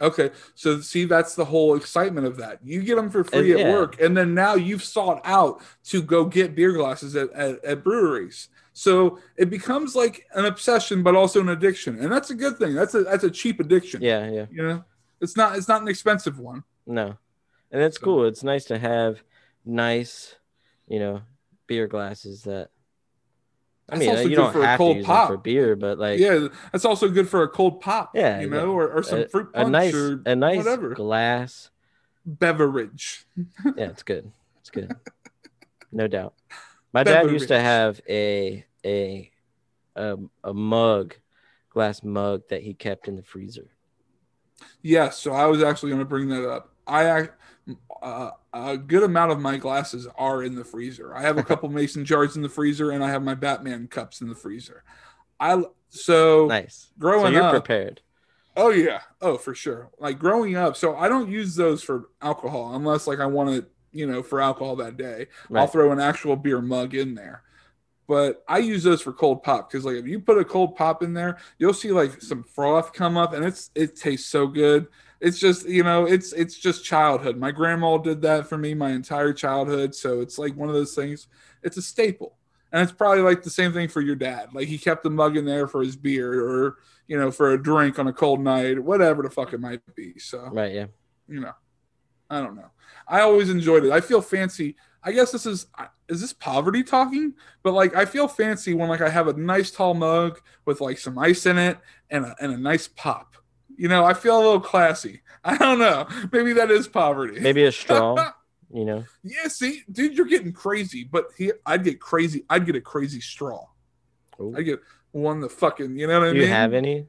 Okay, 0.00 0.30
so 0.56 0.80
see, 0.80 1.04
that's 1.04 1.36
the 1.36 1.44
whole 1.44 1.76
excitement 1.76 2.26
of 2.26 2.36
that. 2.38 2.58
You 2.64 2.82
get 2.82 2.96
them 2.96 3.08
for 3.08 3.22
free 3.22 3.52
And- 3.52 3.60
at 3.60 3.66
yeah. 3.66 3.72
work, 3.72 4.00
and 4.00 4.16
then 4.16 4.34
now 4.34 4.56
you've 4.56 4.82
sought 4.82 5.20
out 5.24 5.62
to 5.84 6.02
go 6.02 6.24
get 6.24 6.56
beer 6.56 6.72
glasses 6.72 7.14
at, 7.14 7.30
at, 7.30 7.64
at 7.64 7.84
breweries. 7.84 8.48
So 8.72 9.20
it 9.36 9.48
becomes 9.48 9.94
like 9.94 10.26
an 10.34 10.44
obsession, 10.46 11.04
but 11.04 11.14
also 11.14 11.40
an 11.40 11.50
addiction, 11.50 12.00
and 12.00 12.10
that's 12.10 12.30
a 12.30 12.34
good 12.34 12.58
thing. 12.58 12.74
That's 12.74 12.94
a 12.96 13.04
that's 13.04 13.22
a 13.22 13.30
cheap 13.30 13.60
addiction. 13.60 14.02
yeah 14.02 14.28
yeah 14.28 14.46
you 14.50 14.62
know, 14.64 14.84
it's 15.22 15.36
not 15.36 15.56
it's 15.56 15.68
not 15.68 15.80
an 15.82 15.88
expensive 15.88 16.38
one. 16.38 16.64
No. 16.86 17.16
And 17.70 17.80
it's 17.82 17.98
So- 17.98 18.04
cool. 18.04 18.26
It's 18.26 18.42
nice 18.42 18.66
to 18.66 18.78
have 18.78 19.22
nice, 19.64 20.34
you 20.86 20.98
know, 20.98 21.22
beer 21.66 21.86
glasses 21.86 22.42
that 22.42 22.68
I 23.88 23.98
That's 23.98 24.20
mean, 24.22 24.30
you 24.30 24.36
don't 24.36 24.52
for 24.52 24.62
a 24.62 24.66
have 24.66 24.74
to 24.78 24.78
cold 24.78 24.96
use 24.98 25.06
pop. 25.06 25.28
them 25.28 25.36
for 25.36 25.42
beer, 25.42 25.76
but 25.76 25.98
like 25.98 26.18
yeah, 26.18 26.48
that's 26.70 26.84
also 26.84 27.08
good 27.08 27.28
for 27.28 27.42
a 27.42 27.48
cold 27.48 27.80
pop. 27.80 28.12
Yeah, 28.14 28.40
you 28.40 28.48
yeah. 28.48 28.54
know, 28.56 28.72
or, 28.72 28.88
or 28.90 29.02
some 29.02 29.20
a, 29.20 29.28
fruit 29.28 29.48
a 29.54 29.62
punch 29.62 29.72
nice 29.72 29.94
or 29.94 30.22
a 30.24 30.36
nice 30.36 30.58
whatever 30.58 30.90
glass. 30.94 31.70
beverage. 32.24 33.26
Yeah, 33.76 33.88
it's 33.90 34.02
good. 34.02 34.30
It's 34.60 34.70
good. 34.70 34.94
no 35.90 36.06
doubt. 36.08 36.34
My 36.92 37.02
dad 37.02 37.30
used 37.30 37.48
to 37.48 37.58
have 37.58 38.00
a 38.08 38.64
a 38.84 39.30
a, 39.96 40.16
a 40.44 40.54
mug, 40.54 41.16
glass 41.70 42.02
mug 42.02 42.42
that 42.48 42.62
he 42.62 42.74
kept 42.74 43.08
in 43.08 43.16
the 43.16 43.22
freezer. 43.22 43.70
Yes, 44.82 45.18
so 45.18 45.32
I 45.32 45.46
was 45.46 45.62
actually 45.62 45.90
going 45.90 46.00
to 46.00 46.06
bring 46.06 46.28
that 46.28 46.48
up. 46.48 46.70
I 46.86 47.28
uh, 48.02 48.30
a 48.52 48.76
good 48.76 49.04
amount 49.04 49.32
of 49.32 49.40
my 49.40 49.56
glasses 49.56 50.08
are 50.16 50.42
in 50.42 50.54
the 50.54 50.64
freezer. 50.64 51.14
I 51.14 51.22
have 51.22 51.38
a 51.38 51.42
couple 51.44 51.68
mason 51.68 52.04
jars 52.04 52.36
in 52.36 52.42
the 52.42 52.48
freezer, 52.48 52.90
and 52.90 53.04
I 53.04 53.10
have 53.10 53.22
my 53.22 53.34
Batman 53.34 53.86
cups 53.88 54.20
in 54.20 54.28
the 54.28 54.34
freezer. 54.34 54.82
I 55.38 55.62
so 55.88 56.46
Nice. 56.46 56.90
Growing 56.98 57.26
So 57.26 57.30
you're 57.30 57.42
up. 57.44 57.52
prepared. 57.52 58.02
Oh 58.56 58.70
yeah, 58.70 59.00
oh 59.20 59.38
for 59.38 59.54
sure. 59.54 59.90
Like 59.98 60.18
growing 60.18 60.56
up, 60.56 60.76
so 60.76 60.96
I 60.96 61.08
don't 61.08 61.30
use 61.30 61.54
those 61.54 61.82
for 61.82 62.10
alcohol 62.20 62.74
unless 62.74 63.06
like 63.06 63.20
I 63.20 63.26
want 63.26 63.50
it, 63.50 63.70
you 63.92 64.06
know, 64.06 64.22
for 64.22 64.40
alcohol 64.40 64.76
that 64.76 64.96
day. 64.96 65.28
I'll 65.54 65.66
throw 65.66 65.90
an 65.92 66.00
actual 66.00 66.36
beer 66.36 66.60
mug 66.60 66.94
in 66.94 67.14
there. 67.14 67.42
But 68.08 68.42
I 68.48 68.58
use 68.58 68.82
those 68.82 69.00
for 69.00 69.12
cold 69.12 69.42
pop 69.42 69.70
because 69.70 69.84
like 69.84 69.96
if 69.96 70.06
you 70.06 70.20
put 70.20 70.38
a 70.38 70.44
cold 70.44 70.76
pop 70.76 71.02
in 71.02 71.14
there, 71.14 71.38
you'll 71.58 71.72
see 71.74 71.92
like 71.92 72.20
some 72.20 72.42
froth 72.42 72.92
come 72.92 73.16
up 73.16 73.32
and 73.32 73.44
it's 73.44 73.70
it 73.74 73.96
tastes 73.96 74.28
so 74.28 74.46
good. 74.46 74.88
It's 75.20 75.38
just 75.38 75.68
you 75.68 75.84
know 75.84 76.04
it's 76.04 76.32
it's 76.32 76.56
just 76.58 76.84
childhood. 76.84 77.36
My 77.36 77.52
grandma 77.52 77.98
did 77.98 78.22
that 78.22 78.48
for 78.48 78.58
me 78.58 78.74
my 78.74 78.90
entire 78.90 79.32
childhood, 79.32 79.94
so 79.94 80.20
it's 80.20 80.36
like 80.36 80.56
one 80.56 80.68
of 80.68 80.74
those 80.74 80.94
things. 80.94 81.28
It's 81.62 81.76
a 81.76 81.82
staple, 81.82 82.36
and 82.72 82.82
it's 82.82 82.90
probably 82.90 83.22
like 83.22 83.44
the 83.44 83.50
same 83.50 83.72
thing 83.72 83.88
for 83.88 84.00
your 84.00 84.16
dad. 84.16 84.48
Like 84.52 84.66
he 84.66 84.78
kept 84.78 85.04
the 85.04 85.10
mug 85.10 85.36
in 85.36 85.44
there 85.44 85.68
for 85.68 85.80
his 85.82 85.94
beer 85.94 86.44
or 86.44 86.78
you 87.06 87.16
know 87.16 87.30
for 87.30 87.52
a 87.52 87.62
drink 87.62 88.00
on 88.00 88.08
a 88.08 88.12
cold 88.12 88.40
night, 88.40 88.82
whatever 88.82 89.22
the 89.22 89.30
fuck 89.30 89.52
it 89.52 89.60
might 89.60 89.80
be. 89.94 90.18
So 90.18 90.48
Right, 90.52 90.72
yeah. 90.74 90.86
you 91.28 91.38
know, 91.38 91.52
I 92.28 92.40
don't 92.40 92.56
know. 92.56 92.70
I 93.06 93.20
always 93.20 93.48
enjoyed 93.48 93.84
it. 93.84 93.92
I 93.92 94.00
feel 94.00 94.20
fancy. 94.20 94.76
I 95.04 95.12
guess 95.12 95.32
this 95.32 95.46
is 95.46 95.66
is 96.08 96.20
this 96.20 96.32
poverty 96.32 96.82
talking? 96.82 97.34
But 97.62 97.72
like 97.72 97.94
I 97.94 98.04
feel 98.04 98.28
fancy 98.28 98.74
when 98.74 98.88
like 98.88 99.00
I 99.00 99.08
have 99.08 99.28
a 99.28 99.32
nice 99.32 99.70
tall 99.70 99.94
mug 99.94 100.40
with 100.64 100.80
like 100.80 100.98
some 100.98 101.18
ice 101.18 101.46
in 101.46 101.58
it 101.58 101.78
and 102.10 102.24
a, 102.24 102.36
and 102.40 102.52
a 102.52 102.56
nice 102.56 102.88
pop. 102.88 103.36
You 103.76 103.88
know, 103.88 104.04
I 104.04 104.14
feel 104.14 104.36
a 104.36 104.42
little 104.42 104.60
classy. 104.60 105.22
I 105.44 105.56
don't 105.56 105.78
know. 105.78 106.06
Maybe 106.30 106.52
that 106.52 106.70
is 106.70 106.86
poverty. 106.86 107.40
Maybe 107.40 107.64
a 107.64 107.72
straw. 107.72 108.32
You 108.74 108.86
know? 108.86 109.04
Yeah, 109.22 109.48
see, 109.48 109.82
dude, 109.92 110.16
you're 110.16 110.24
getting 110.24 110.50
crazy. 110.50 111.04
But 111.04 111.26
here, 111.36 111.58
I'd 111.66 111.84
get 111.84 112.00
crazy. 112.00 112.46
I'd 112.48 112.64
get 112.64 112.74
a 112.74 112.80
crazy 112.80 113.20
straw. 113.20 113.66
I 114.56 114.62
get 114.62 114.80
one 115.10 115.40
the 115.40 115.50
fucking, 115.50 115.98
you 115.98 116.06
know 116.06 116.20
what 116.20 116.28
I 116.28 116.32
mean? 116.32 116.36
Do 116.36 116.40
you 116.40 116.46
have 116.46 116.72
any? 116.72 117.06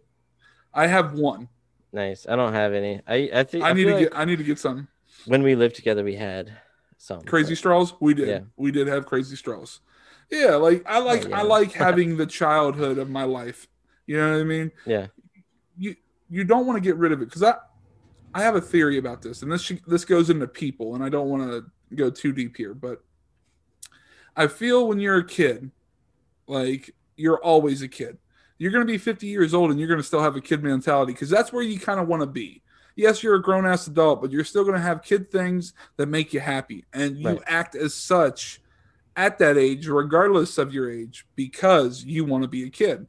I 0.73 0.87
have 0.87 1.13
one. 1.13 1.47
Nice. 1.93 2.25
I 2.27 2.35
don't 2.35 2.51
have 2.51 2.73
any. 2.73 2.99
I 3.07 3.29
I 3.33 3.43
think 3.43 3.63
I, 3.63 3.69
I 3.69 3.73
need 3.73 3.85
to 3.85 3.93
like 3.93 4.09
get. 4.09 4.17
I 4.17 4.25
need 4.25 4.39
to 4.39 4.43
get 4.43 4.59
some 4.59 4.89
when 5.25 5.43
we 5.43 5.55
lived 5.55 5.75
together 5.75 6.03
we 6.03 6.15
had 6.15 6.53
crazy 7.25 7.51
but- 7.51 7.57
straws. 7.57 7.93
We 7.99 8.13
did. 8.13 8.27
Yeah. 8.27 8.39
We 8.57 8.71
did 8.71 8.87
have 8.87 9.05
crazy 9.05 9.35
straws. 9.35 9.81
Yeah, 10.29 10.55
like 10.55 10.83
I 10.87 10.99
oh, 10.99 11.05
like 11.05 11.25
Oh, 11.25 11.29
yeah. 11.29 11.39
I 11.39 11.43
like 11.43 11.71
having 11.73 12.17
the 12.17 12.25
childhood 12.25 12.97
of 12.97 13.09
my 13.09 13.23
life. 13.23 13.67
You 14.07 14.17
know 14.17 14.31
what 14.31 14.41
I 14.41 14.43
mean? 14.43 14.71
Yeah. 14.85 15.07
You 15.77 15.95
you 16.29 16.43
don't 16.43 16.65
want 16.65 16.77
to 16.77 16.81
get 16.81 16.97
rid 16.97 17.11
of 17.11 17.21
it 17.21 17.25
because 17.25 17.43
I 17.43 17.55
I 18.33 18.41
have 18.41 18.55
a 18.55 18.61
theory 18.61 18.97
about 18.97 19.21
this, 19.21 19.43
and 19.43 19.51
this 19.51 19.71
this 19.87 20.05
goes 20.05 20.29
into 20.29 20.47
people, 20.47 20.95
and 20.95 21.03
I 21.03 21.09
don't 21.09 21.29
want 21.29 21.43
to 21.49 21.65
go 21.95 22.09
too 22.09 22.31
deep 22.31 22.57
here, 22.57 22.73
but 22.73 23.03
I 24.35 24.47
feel 24.47 24.87
when 24.87 24.99
you're 24.99 25.17
a 25.17 25.25
kid, 25.25 25.69
like 26.47 26.95
you're 27.15 27.43
always 27.43 27.81
a 27.81 27.87
kid. 27.87 28.17
You're 28.57 28.71
going 28.71 28.85
to 28.85 28.91
be 28.91 28.97
50 28.97 29.27
years 29.27 29.53
old 29.53 29.71
and 29.71 29.79
you're 29.79 29.89
going 29.89 29.99
to 29.99 30.05
still 30.05 30.21
have 30.21 30.35
a 30.35 30.41
kid 30.41 30.63
mentality 30.63 31.11
because 31.11 31.29
that's 31.29 31.51
where 31.51 31.63
you 31.63 31.79
kind 31.79 31.99
of 31.99 32.07
want 32.07 32.21
to 32.21 32.27
be. 32.27 32.62
Yes, 32.95 33.23
you're 33.23 33.35
a 33.35 33.41
grown 33.41 33.65
ass 33.65 33.87
adult, 33.87 34.21
but 34.21 34.31
you're 34.31 34.43
still 34.43 34.63
going 34.63 34.75
to 34.75 34.81
have 34.81 35.01
kid 35.01 35.31
things 35.31 35.73
that 35.97 36.07
make 36.07 36.33
you 36.33 36.39
happy. 36.39 36.85
And 36.93 37.17
you 37.17 37.29
Right. 37.29 37.41
act 37.47 37.75
as 37.75 37.93
such 37.93 38.61
at 39.15 39.37
that 39.39 39.57
age, 39.57 39.87
regardless 39.87 40.57
of 40.57 40.73
your 40.73 40.89
age, 40.91 41.25
because 41.35 42.03
you 42.03 42.25
want 42.25 42.43
to 42.43 42.47
be 42.47 42.63
a 42.65 42.69
kid. 42.69 43.07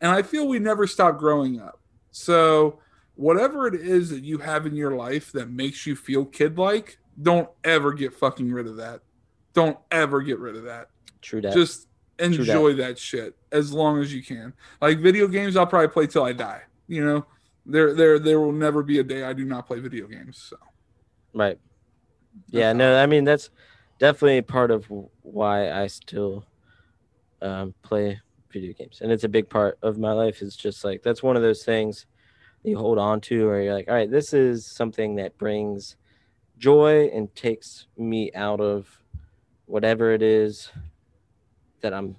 And 0.00 0.10
I 0.10 0.22
feel 0.22 0.48
we 0.48 0.58
never 0.58 0.86
stop 0.86 1.18
growing 1.18 1.60
up. 1.60 1.80
So, 2.10 2.80
whatever 3.14 3.66
it 3.66 3.74
is 3.74 4.10
that 4.10 4.24
you 4.24 4.38
have 4.38 4.66
in 4.66 4.74
your 4.74 4.92
life 4.96 5.30
that 5.32 5.50
makes 5.50 5.86
you 5.86 5.94
feel 5.94 6.24
kid 6.24 6.58
like, 6.58 6.98
don't 7.20 7.48
ever 7.64 7.92
get 7.92 8.14
fucking 8.14 8.50
rid 8.50 8.66
of 8.66 8.76
that. 8.76 9.02
Don't 9.52 9.76
ever 9.90 10.22
get 10.22 10.38
rid 10.38 10.56
of 10.56 10.62
that 10.64 10.88
True 11.20 11.40
that. 11.42 11.52
just 11.52 11.86
that. 12.16 12.24
enjoy 12.24 12.72
that. 12.74 12.98
shit 12.98 13.36
as 13.52 13.72
long 13.72 14.00
as 14.00 14.14
you 14.14 14.22
can. 14.22 14.52
Like 14.80 15.00
video 15.00 15.26
games, 15.28 15.56
I'll 15.56 15.66
probably 15.66 15.88
play 15.88 16.06
till 16.06 16.22
I 16.24 16.32
die. 16.32 16.62
You 16.88 17.04
know, 17.04 17.26
there 17.66 17.94
there 17.94 18.18
there 18.18 18.40
will 18.40 18.52
never 18.52 18.82
be 18.82 18.98
a 18.98 19.04
day 19.04 19.24
I 19.24 19.32
do 19.32 19.44
not 19.44 19.66
play 19.66 19.80
video 19.80 20.06
games. 20.06 20.38
So 20.38 20.56
right. 21.34 21.58
Yeah, 22.48 22.72
no, 22.72 22.96
I 22.96 23.06
mean 23.06 23.24
that's 23.24 23.50
definitely 23.98 24.42
part 24.42 24.70
of 24.70 24.86
why 25.22 25.70
I 25.70 25.86
still 25.88 26.44
um, 27.42 27.74
play 27.82 28.20
video 28.50 28.72
games, 28.72 29.00
and 29.00 29.12
it's 29.12 29.24
a 29.24 29.28
big 29.28 29.48
part 29.48 29.78
of 29.82 29.98
my 29.98 30.12
life. 30.12 30.42
It's 30.42 30.56
just 30.56 30.84
like 30.84 31.02
that's 31.02 31.22
one 31.22 31.36
of 31.36 31.42
those 31.42 31.64
things 31.64 32.06
you 32.62 32.76
hold 32.76 32.98
on 32.98 33.20
to, 33.22 33.46
where 33.46 33.62
you're 33.62 33.74
like, 33.74 33.88
all 33.88 33.94
right, 33.94 34.10
this 34.10 34.32
is 34.32 34.66
something 34.66 35.16
that 35.16 35.38
brings 35.38 35.96
joy 36.58 37.08
and 37.14 37.34
takes 37.34 37.86
me 37.96 38.30
out 38.34 38.60
of 38.60 39.00
whatever 39.66 40.12
it 40.12 40.22
is 40.22 40.70
that 41.80 41.94
I'm, 41.94 42.16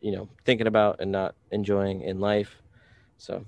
you 0.00 0.12
know, 0.12 0.28
thinking 0.44 0.66
about 0.66 1.00
and 1.00 1.10
not 1.10 1.34
enjoying 1.50 2.02
in 2.02 2.20
life. 2.20 2.62
So 3.18 3.44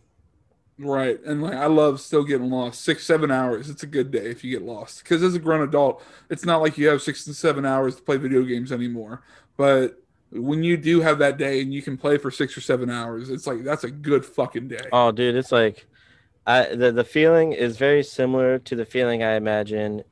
right, 0.79 1.19
and 1.25 1.43
like 1.43 1.55
I 1.55 1.67
love 1.67 2.01
still 2.01 2.25
getting 2.25 2.51
lost. 2.51 2.83
Six 2.83 3.05
seven 3.05 3.31
hours, 3.31 3.71
it's 3.71 3.83
a 3.83 3.87
good 3.87 4.11
day 4.11 4.27
if 4.27 4.45
you 4.45 4.51
get 4.51 4.67
lost. 4.67 5.03
Because 5.03 5.23
as 5.23 5.35
a 5.35 5.39
grown 5.39 5.63
adult, 5.63 6.03
it's 6.31 6.45
not 6.45 6.63
like 6.63 6.79
you 6.79 6.89
have 6.89 7.03
six 7.03 7.25
to 7.25 7.35
seven 7.35 7.65
hours 7.65 7.97
to 7.97 8.03
play 8.03 8.17
video 8.17 8.43
games 8.43 8.73
anymore. 8.73 9.23
But 9.57 10.03
when 10.31 10.63
you 10.65 10.77
do 10.77 11.01
have 11.01 11.19
that 11.19 11.39
day 11.39 11.61
and 11.63 11.73
you 11.73 11.81
can 11.81 11.97
play 11.97 12.19
for 12.19 12.31
six 12.31 12.57
or 12.57 12.61
seven 12.61 12.91
hours, 12.91 13.31
it's 13.31 13.47
like 13.47 13.63
that's 13.63 13.85
a 13.85 13.91
good 13.91 14.27
fucking 14.27 14.69
day. 14.69 14.87
Oh, 14.93 15.13
dude, 15.13 15.37
it's 15.37 15.53
like, 15.53 15.87
I 16.47 16.75
the 16.75 16.93
the 16.93 17.05
feeling 17.05 17.53
is 17.53 17.77
very 17.77 18.03
similar 18.03 18.59
to 18.61 18.77
the 18.77 18.85
feeling 18.85 19.23
I 19.23 19.35
imagine. 19.35 20.03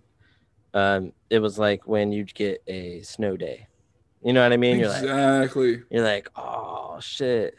Um, 0.75 1.13
it 1.29 1.41
was 1.41 1.59
like 1.59 1.87
when 1.87 2.13
you 2.13 2.25
get 2.25 2.63
a 2.67 3.03
snow 3.03 3.37
day. 3.37 3.67
You 4.23 4.33
know 4.33 4.43
what 4.43 4.53
I 4.53 4.57
mean? 4.57 4.79
You're 4.79 4.89
like, 4.89 5.03
exactly. 5.03 5.83
you're 5.91 6.05
like, 6.05 6.29
oh 6.37 6.99
shit, 7.01 7.57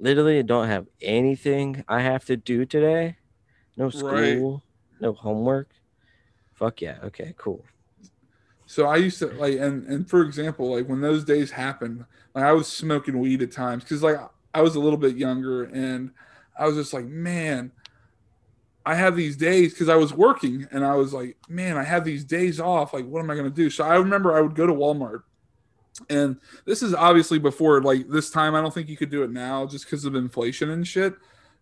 literally 0.00 0.42
don't 0.42 0.68
have 0.68 0.86
anything 1.00 1.84
I 1.88 2.00
have 2.00 2.24
to 2.26 2.36
do 2.36 2.64
today. 2.64 3.16
No 3.76 3.84
Right. 3.86 3.92
school, 3.92 4.62
no 5.00 5.12
homework. 5.12 5.70
Fuck 6.54 6.82
yeah. 6.82 6.98
Okay, 7.04 7.34
cool. 7.38 7.64
So 8.66 8.86
I 8.86 8.96
used 8.96 9.18
to 9.18 9.26
like, 9.28 9.58
and 9.58 9.86
and 9.86 10.08
for 10.08 10.22
example, 10.22 10.74
like 10.74 10.88
when 10.88 11.00
those 11.00 11.24
days 11.24 11.50
happened, 11.50 12.04
like 12.34 12.44
I 12.44 12.52
was 12.52 12.68
smoking 12.68 13.18
weed 13.18 13.42
at 13.42 13.52
times 13.52 13.82
because 13.82 14.02
like 14.02 14.16
I 14.54 14.62
was 14.62 14.76
a 14.76 14.80
little 14.80 14.98
bit 14.98 15.16
younger, 15.16 15.64
and 15.64 16.12
I 16.58 16.66
was 16.66 16.76
just 16.76 16.92
like, 16.92 17.06
man, 17.06 17.72
I 18.86 18.94
have 18.94 19.16
these 19.16 19.36
days 19.36 19.72
because 19.72 19.88
I 19.88 19.96
was 19.96 20.12
working, 20.12 20.66
and 20.70 20.84
I 20.84 20.94
was 20.94 21.12
like, 21.12 21.36
man, 21.48 21.76
I 21.76 21.82
have 21.82 22.04
these 22.04 22.24
days 22.24 22.60
off. 22.60 22.92
Like, 22.94 23.06
what 23.06 23.20
am 23.20 23.30
I 23.30 23.36
gonna 23.36 23.50
do? 23.50 23.70
So 23.70 23.84
I 23.84 23.96
remember 23.96 24.36
I 24.36 24.40
would 24.40 24.54
go 24.54 24.66
to 24.66 24.72
Walmart, 24.72 25.22
and 26.08 26.36
this 26.64 26.82
is 26.82 26.94
obviously 26.94 27.38
before 27.38 27.82
like 27.82 28.08
this 28.08 28.30
time. 28.30 28.54
I 28.54 28.60
don't 28.60 28.72
think 28.72 28.88
you 28.88 28.96
could 28.96 29.10
do 29.10 29.22
it 29.22 29.30
now 29.30 29.66
just 29.66 29.84
because 29.84 30.04
of 30.04 30.14
inflation 30.14 30.70
and 30.70 30.86
shit. 30.86 31.14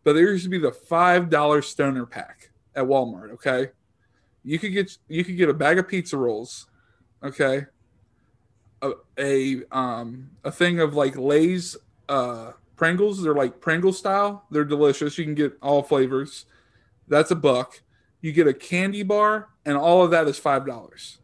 But 0.05 0.13
there 0.15 0.31
used 0.31 0.45
to 0.45 0.51
be 0.51 0.59
the 0.59 0.73
five 0.73 1.29
dollar 1.29 1.63
stoner 1.63 2.07
pack 2.07 2.51
at 2.75 2.85
Walmart. 2.85 3.33
Okay, 3.33 3.71
you 4.45 4.59
could 4.59 4.73
get 4.73 4.97
you 5.09 5.25
could 5.25 5.37
get 5.37 5.49
a 5.49 5.55
bag 5.55 5.79
of 5.79 5.87
pizza 5.87 6.17
rolls 6.17 6.69
okay 7.23 7.67
a, 8.83 8.93
a 9.19 9.63
um 9.73 10.31
a 10.45 10.51
thing 10.51 10.81
of 10.81 10.95
like 10.95 11.17
lay's 11.17 11.77
uh 12.09 12.53
pringles 12.77 13.23
they're 13.23 13.35
like 13.35 13.61
pringle 13.61 13.93
style 13.93 14.45
they're 14.51 14.65
delicious 14.65 15.19
you 15.19 15.25
can 15.25 15.35
get 15.35 15.53
all 15.61 15.83
flavors 15.83 16.47
that's 17.09 17.31
a 17.31 17.37
buck 17.37 17.83
you 18.21 18.33
get 18.33 18.47
a 18.47 18.55
candy 18.55 19.03
bar 19.03 19.49
and 19.67 19.77
all 19.77 20.03
of 20.03 20.11
that 20.11 20.27
is 20.29 20.39
five 20.39 20.65
dollars 20.65 21.19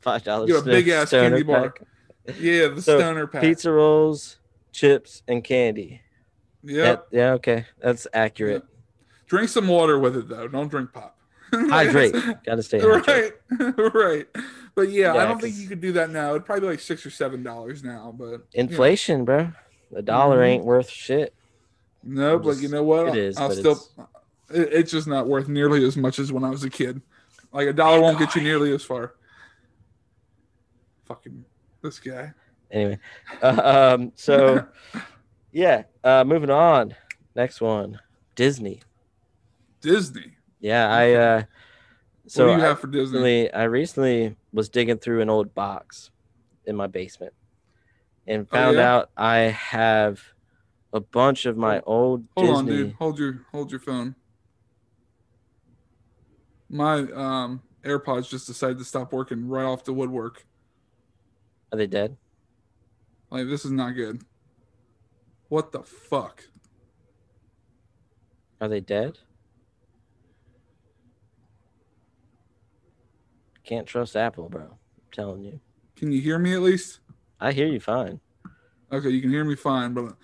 Five 0.00 0.22
dollars. 0.24 0.48
You 0.48 0.54
get 0.56 0.62
a 0.66 0.70
big-ass 0.70 1.10
candy 1.10 1.42
bar. 1.42 1.74
yeah 2.38 2.68
the 2.68 2.82
So, 2.82 2.98
stoner 2.98 3.26
pack 3.26 3.42
Pizza 3.42 3.70
rolls, 3.70 4.38
chips, 4.72 5.22
and 5.28 5.42
candy. 5.44 6.00
yeah 6.62 6.96
yeah. 7.10 7.32
Okay, 7.32 7.66
that's 7.82 8.06
accurate. 8.12 8.62
drink 9.26 9.48
some 9.48 9.68
water 9.68 9.98
with 9.98 10.16
it 10.16 10.28
though 10.28 10.48
don't 10.48 10.68
drink 10.68 10.92
pop 10.92 11.16
Hydrate. 11.52 12.14
Gotta 12.44 12.62
stay 12.62 12.78
hydrated. 12.80 13.34
right 13.50 13.94
right 13.94 14.26
but 14.74 14.88
yeah, 14.90 15.14
Yeah, 15.14 15.22
i 15.22 15.26
don't 15.26 15.40
think 15.40 15.56
you 15.56 15.66
could 15.68 15.80
do 15.80 15.92
that 15.92 16.10
now 16.10 16.30
it'd 16.30 16.44
probably 16.44 16.60
be 16.62 16.66
like 16.68 16.80
six 16.80 17.04
or 17.04 17.10
seven 17.10 17.42
dollars 17.42 17.82
now 17.82 18.14
but 18.16 18.30
know. 18.30 18.40
Inflation, 18.54 19.24
bro. 19.24 19.52
The 19.90 20.02
dollar 20.02 20.38
Mhm. 20.40 20.46
ain't 20.46 20.64
worth 20.64 20.88
shit. 20.88 21.34
No, 22.04 22.36
I'm 22.36 22.42
but 22.42 22.58
you 22.58 22.68
know 22.68 22.82
what? 22.84 23.08
it 23.08 23.16
is, 23.16 23.36
I'll 23.36 23.50
still. 23.50 23.72
it's- 23.72 24.06
it's 24.72 24.90
just 24.90 25.06
not 25.06 25.26
worth 25.28 25.48
nearly 25.48 25.84
as 25.84 25.96
much 25.96 26.18
as 26.18 26.32
when 26.32 26.42
I 26.44 26.50
was 26.50 26.64
a 26.64 26.70
kid. 26.70 27.00
Like 27.52 27.68
a 27.68 27.72
dollar 27.72 28.00
won't 28.00 28.18
get 28.18 28.34
you 28.34 28.42
nearly 28.42 28.72
as 28.74 28.82
far. 28.82 29.14
Fucking 31.10 31.44
this 31.82 31.98
guy. 31.98 32.32
Anyway, 32.70 32.96
uh, 33.42 33.96
um, 33.98 34.12
so 34.14 34.64
yeah, 35.52 35.82
uh, 36.04 36.22
moving 36.22 36.50
on. 36.50 36.94
Next 37.34 37.60
one, 37.60 37.98
Disney. 38.36 38.80
Disney. 39.80 40.36
Yeah, 40.60 40.88
I. 40.88 41.12
Uh, 41.14 41.42
so 42.28 42.46
what 42.46 42.52
do 42.54 42.60
you 42.60 42.64
have 42.64 42.78
for 42.78 42.86
Disney? 42.86 43.18
recently, 43.18 43.52
I 43.52 43.62
recently 43.64 44.36
was 44.52 44.68
digging 44.68 44.98
through 44.98 45.20
an 45.20 45.28
old 45.28 45.52
box 45.52 46.12
in 46.64 46.76
my 46.76 46.86
basement, 46.86 47.32
and 48.28 48.46
Oh, 48.52 48.54
found 48.54 48.76
yeah? 48.76 48.94
out 48.94 49.10
I 49.16 49.36
have 49.38 50.22
a 50.92 51.00
bunch 51.00 51.44
of 51.44 51.56
my 51.56 51.80
old 51.80 52.24
Hold 52.36 52.50
on, 52.50 52.66
dude. 52.66 52.92
Hold 53.00 53.18
your 53.18 53.46
hold 53.50 53.72
your 53.72 53.80
phone. 53.80 54.14
My 56.68 56.98
um 57.00 57.62
AirPods 57.84 58.28
just 58.28 58.46
decided 58.46 58.78
to 58.78 58.84
stop 58.84 59.12
working 59.12 59.48
right 59.48 59.64
off 59.64 59.82
the 59.82 59.92
woodwork. 59.92 60.46
Are 61.72 61.78
they 61.78 61.86
dead? 61.86 62.16
Like 63.30 63.46
this 63.46 63.64
is 63.64 63.70
not 63.70 63.92
good. 63.92 64.22
What 65.48 65.72
the 65.72 65.82
fuck? 65.82 66.44
Are 68.60 68.68
they 68.68 68.80
dead? 68.80 69.18
Can't 73.64 73.86
trust 73.86 74.16
Apple, 74.16 74.48
bro. 74.48 74.62
I'm 74.62 74.78
telling 75.12 75.44
you. 75.44 75.60
Can 75.96 76.10
you 76.12 76.20
hear 76.20 76.38
me 76.38 76.54
at 76.54 76.60
least? 76.60 77.00
I 77.38 77.52
hear 77.52 77.66
you 77.68 77.80
fine. 77.80 78.20
Okay, 78.92 79.10
you 79.10 79.20
can 79.20 79.30
hear 79.30 79.44
me 79.44 79.54
fine, 79.54 79.94
but 79.94 80.16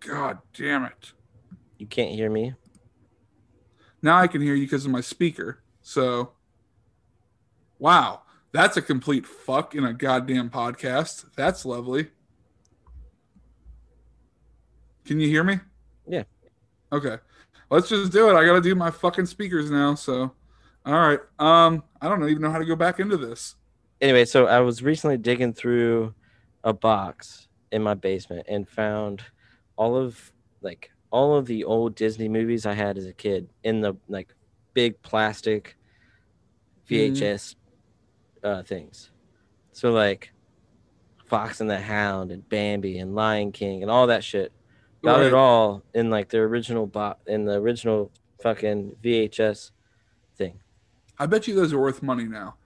God 0.00 0.38
damn 0.54 0.84
it. 0.84 1.12
You 1.78 1.86
can't 1.86 2.12
hear 2.14 2.30
me. 2.30 2.54
Now 4.02 4.18
I 4.18 4.26
can 4.26 4.40
hear 4.40 4.54
you 4.54 4.66
because 4.66 4.84
of 4.84 4.90
my 4.90 5.00
speaker. 5.00 5.62
So, 5.82 6.32
wow, 7.78 8.22
that's 8.52 8.76
a 8.76 8.82
complete 8.82 9.26
fuck 9.26 9.74
in 9.74 9.84
a 9.84 9.92
goddamn 9.92 10.50
podcast. 10.50 11.26
That's 11.36 11.64
lovely. 11.64 12.08
Can 15.04 15.20
you 15.20 15.28
hear 15.28 15.44
me? 15.44 15.60
Yeah. 16.06 16.24
Okay. 16.92 17.16
Let's 17.70 17.88
just 17.88 18.12
do 18.12 18.28
it. 18.30 18.34
I 18.34 18.44
got 18.44 18.54
to 18.54 18.60
do 18.60 18.74
my 18.74 18.90
fucking 18.90 19.26
speakers 19.26 19.70
now. 19.70 19.94
So, 19.94 20.32
all 20.84 20.92
right. 20.92 21.20
Um, 21.38 21.84
I 22.00 22.08
don't 22.08 22.22
even 22.28 22.42
know 22.42 22.50
how 22.50 22.58
to 22.58 22.64
go 22.64 22.76
back 22.76 22.98
into 22.98 23.16
this. 23.16 23.54
Anyway, 24.00 24.24
so 24.24 24.46
I 24.46 24.60
was 24.60 24.82
recently 24.82 25.18
digging 25.18 25.52
through 25.52 26.14
a 26.64 26.72
box 26.72 27.48
in 27.70 27.82
my 27.82 27.94
basement 27.94 28.46
and 28.48 28.68
found 28.68 29.22
all 29.76 29.96
of 29.96 30.32
like 30.62 30.90
all 31.10 31.36
of 31.36 31.46
the 31.46 31.64
old 31.64 31.94
Disney 31.94 32.28
movies 32.28 32.66
I 32.66 32.74
had 32.74 32.98
as 32.98 33.06
a 33.06 33.12
kid 33.12 33.48
in 33.62 33.80
the 33.80 33.94
like 34.08 34.34
big 34.74 35.00
plastic 35.02 35.76
VHS 36.88 37.54
uh, 38.42 38.62
things. 38.62 39.10
So 39.72 39.92
like 39.92 40.32
Fox 41.26 41.60
and 41.60 41.70
the 41.70 41.80
Hound 41.80 42.32
and 42.32 42.48
Bambi 42.48 42.98
and 42.98 43.14
Lion 43.14 43.52
King 43.52 43.82
and 43.82 43.90
all 43.90 44.06
that 44.08 44.24
shit. 44.24 44.52
Got 45.02 45.18
Right. 45.18 45.26
it 45.26 45.34
all 45.34 45.82
in 45.94 46.10
like 46.10 46.28
the 46.28 46.38
original 46.38 46.86
bot 46.86 47.20
in 47.26 47.44
the 47.44 47.54
original 47.54 48.10
fucking 48.42 48.96
VHS 49.02 49.70
thing. 50.36 50.60
I 51.18 51.26
bet 51.26 51.48
you 51.48 51.54
those 51.54 51.72
are 51.72 51.78
worth 51.78 52.02
money 52.02 52.24
now. 52.24 52.56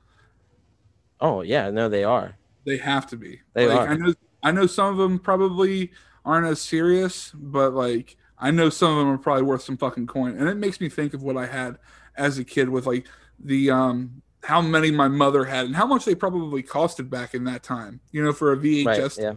Oh 1.21 1.43
yeah, 1.43 1.71
no, 1.71 1.89
they 1.89 2.05
are. 2.05 2.37
They 2.67 2.79
have 2.79 3.07
to 3.09 3.17
be. 3.17 3.41
They 3.53 3.69
like, 3.69 3.79
are. 3.79 3.89
I 3.89 3.95
know. 3.97 4.15
I 4.43 4.51
know 4.51 4.67
some 4.67 4.87
of 4.87 4.97
them 4.97 5.19
probably 5.19 5.93
aren't 6.25 6.47
as 6.47 6.61
serious, 6.61 7.31
but 7.35 7.73
like 7.73 8.17
I 8.39 8.51
know 8.51 8.69
some 8.69 8.93
of 8.93 8.99
them 8.99 9.09
are 9.09 9.19
probably 9.19 9.45
worth 9.45 9.63
some 9.63 9.77
fucking 9.77 10.07
coin, 10.07 10.37
and 10.37 10.49
it 10.49 10.57
makes 10.57 10.81
me 10.81 10.89
think 10.89 11.15
of 11.15 11.23
what 11.23 11.37
I 11.37 11.47
had 11.47 11.79
as 12.17 12.39
a 12.39 12.45
kid 12.45 12.69
with 12.69 12.87
like 12.87 13.07
the 13.39 13.71
um 13.71 14.23
how 14.45 14.61
many 14.61 14.91
my 14.91 15.09
mother 15.09 15.45
had 15.45 15.67
and 15.67 15.77
how 15.77 15.87
much 15.87 16.05
they 16.05 16.15
probably 16.15 16.63
costed 16.63 17.11
back 17.11 17.35
in 17.35 17.45
that 17.45 17.63
time. 17.63 18.01
You 18.13 18.23
know, 18.23 18.33
for 18.33 18.53
a 18.53 18.57
VHS. 18.57 18.87
Right. 18.87 19.19
Yeah. 19.19 19.33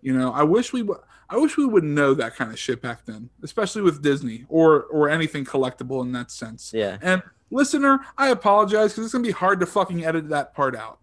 You 0.00 0.16
know, 0.16 0.32
I 0.32 0.42
wish 0.42 0.72
we 0.72 0.82
would. 0.82 0.98
I 1.28 1.36
wish 1.38 1.56
we 1.56 1.64
would 1.64 1.84
know 1.84 2.12
that 2.14 2.36
kind 2.36 2.52
of 2.52 2.58
shit 2.58 2.82
back 2.82 3.06
then, 3.06 3.30
especially 3.42 3.80
with 3.82 4.02
Disney 4.02 4.44
or 4.48 4.82
or 4.84 5.08
anything 5.08 5.44
collectible 5.44 6.02
in 6.02 6.12
that 6.12 6.30
sense. 6.30 6.72
Yeah. 6.74 6.98
And 7.00 7.22
listener, 7.50 8.00
I 8.18 8.28
apologize 8.28 8.92
because 8.92 9.06
it's 9.06 9.12
gonna 9.12 9.24
be 9.24 9.30
hard 9.30 9.60
to 9.60 9.66
fucking 9.66 10.04
edit 10.04 10.28
that 10.28 10.54
part 10.54 10.76
out. 10.76 10.98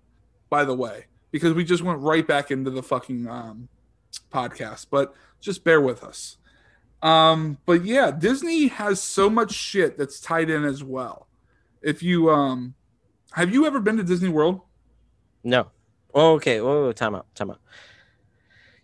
By 0.50 0.66
the 0.66 0.76
way, 0.76 1.06
because 1.32 1.54
we 1.54 1.64
just 1.64 1.84
went 1.84 2.00
right 2.00 2.28
back 2.28 2.52
into 2.52 2.72
the 2.72 2.84
fucking 2.84 3.28
um, 3.28 3.70
podcast, 4.32 4.88
but 4.90 5.14
just 5.40 5.64
bear 5.64 5.82
with 5.82 6.04
us. 6.04 6.38
Um, 7.02 7.58
but 7.66 7.86
yeah, 7.86 8.12
Disney 8.12 8.68
has 8.68 9.02
so 9.02 9.30
much 9.30 9.54
shit 9.54 9.98
that's 9.98 10.20
tied 10.20 10.50
in 10.50 10.64
as 10.64 10.84
well. 10.84 11.28
If 11.82 12.04
you 12.04 12.30
um, 12.30 12.76
have 13.34 13.54
you 13.54 13.66
ever 13.66 13.80
been 13.80 13.98
to 13.98 14.04
Disney 14.04 14.30
World, 14.30 14.62
No. 15.44 15.68
Oh, 16.14 16.34
okay. 16.34 16.60
Whoa, 16.60 16.86
whoa, 16.86 16.92
time 16.92 17.14
out. 17.16 17.28
Time 17.36 17.52
out. 17.52 17.60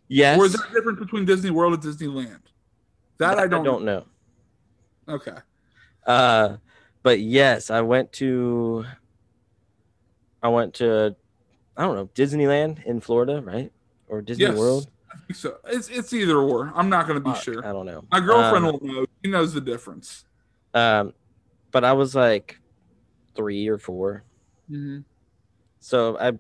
Yes. 0.08 0.38
or 0.40 0.46
is 0.46 0.54
there 0.54 0.66
a 0.68 0.74
difference 0.74 1.00
between 1.00 1.26
Disney 1.26 1.50
World 1.50 1.74
and 1.74 1.82
Disneyland? 1.84 2.40
That, 3.18 3.40
I 3.40 3.48
don't. 3.48 3.84
know. 3.84 4.06
Okay. 5.08 5.36
Uh, 6.06 6.58
but 7.02 7.20
yes, 7.20 7.70
I 7.72 7.82
went 7.82 8.12
to. 8.14 8.86
I 10.44 10.50
went 10.50 10.76
to, 10.76 11.16
I 11.76 11.84
don't 11.84 11.96
know, 11.96 12.06
Disneyland 12.14 12.84
in 12.86 13.00
Florida, 13.02 13.42
right? 13.42 13.72
Or 14.08 14.22
Disney 14.22 14.46
Yes. 14.46 14.56
World. 14.58 14.88
I 15.12 15.18
think 15.26 15.36
so 15.38 15.58
it's 15.66 15.90
it's 15.90 16.14
either 16.14 16.38
or. 16.38 16.72
I'm 16.76 16.90
not 16.90 17.08
gonna 17.08 17.20
be 17.22 17.32
Fuck, 17.32 17.42
sure. 17.42 17.66
I 17.66 17.72
don't 17.72 17.86
know. 17.88 18.04
My 18.12 18.20
girlfriend 18.20 18.66
Um, 18.66 18.74
will 18.74 18.88
know. 18.88 19.06
She 19.24 19.32
knows 19.32 19.54
the 19.54 19.62
difference. 19.62 20.26
Um, 20.76 21.14
but 21.72 21.84
I 21.84 21.94
was 21.94 22.14
like 22.14 22.60
three 23.36 23.68
or 23.68 23.78
four, 23.80 24.24
Mm-hmm. 24.70 25.00
so 25.80 26.18
I 26.20 26.32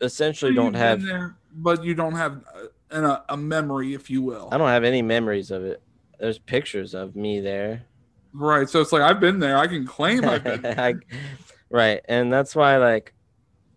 essentially 0.00 0.50
You've 0.52 0.56
don't 0.62 0.74
have. 0.74 1.02
there, 1.02 1.36
but 1.54 1.82
you 1.84 1.94
don't 1.94 2.14
have 2.14 2.42
a, 2.90 3.22
a 3.28 3.36
memory, 3.36 3.94
if 3.94 4.08
you 4.10 4.22
will. 4.22 4.48
I 4.52 4.58
don't 4.58 4.68
have 4.68 4.84
any 4.84 5.02
memories 5.02 5.50
of 5.50 5.64
it. 5.64 5.82
There's 6.18 6.38
pictures 6.38 6.94
of 6.94 7.16
me 7.16 7.40
there. 7.40 7.82
Right. 8.32 8.68
So 8.68 8.80
it's 8.80 8.92
like 8.92 9.02
I've 9.02 9.20
been 9.20 9.38
there. 9.38 9.56
I 9.56 9.66
can 9.66 9.86
claim 9.86 10.24
I've 10.24 10.44
been. 10.44 10.62
there. 10.62 10.78
I, 10.78 10.94
right, 11.70 12.00
and 12.08 12.32
that's 12.32 12.54
why 12.54 12.76
like 12.76 13.14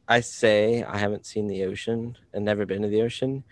I 0.08 0.20
say 0.22 0.84
I 0.84 0.98
haven't 0.98 1.26
seen 1.26 1.48
the 1.48 1.64
ocean 1.64 2.18
and 2.34 2.46
never 2.46 2.66
been 2.66 2.82
to 2.84 2.88
the 2.88 3.02
ocean, 3.02 3.44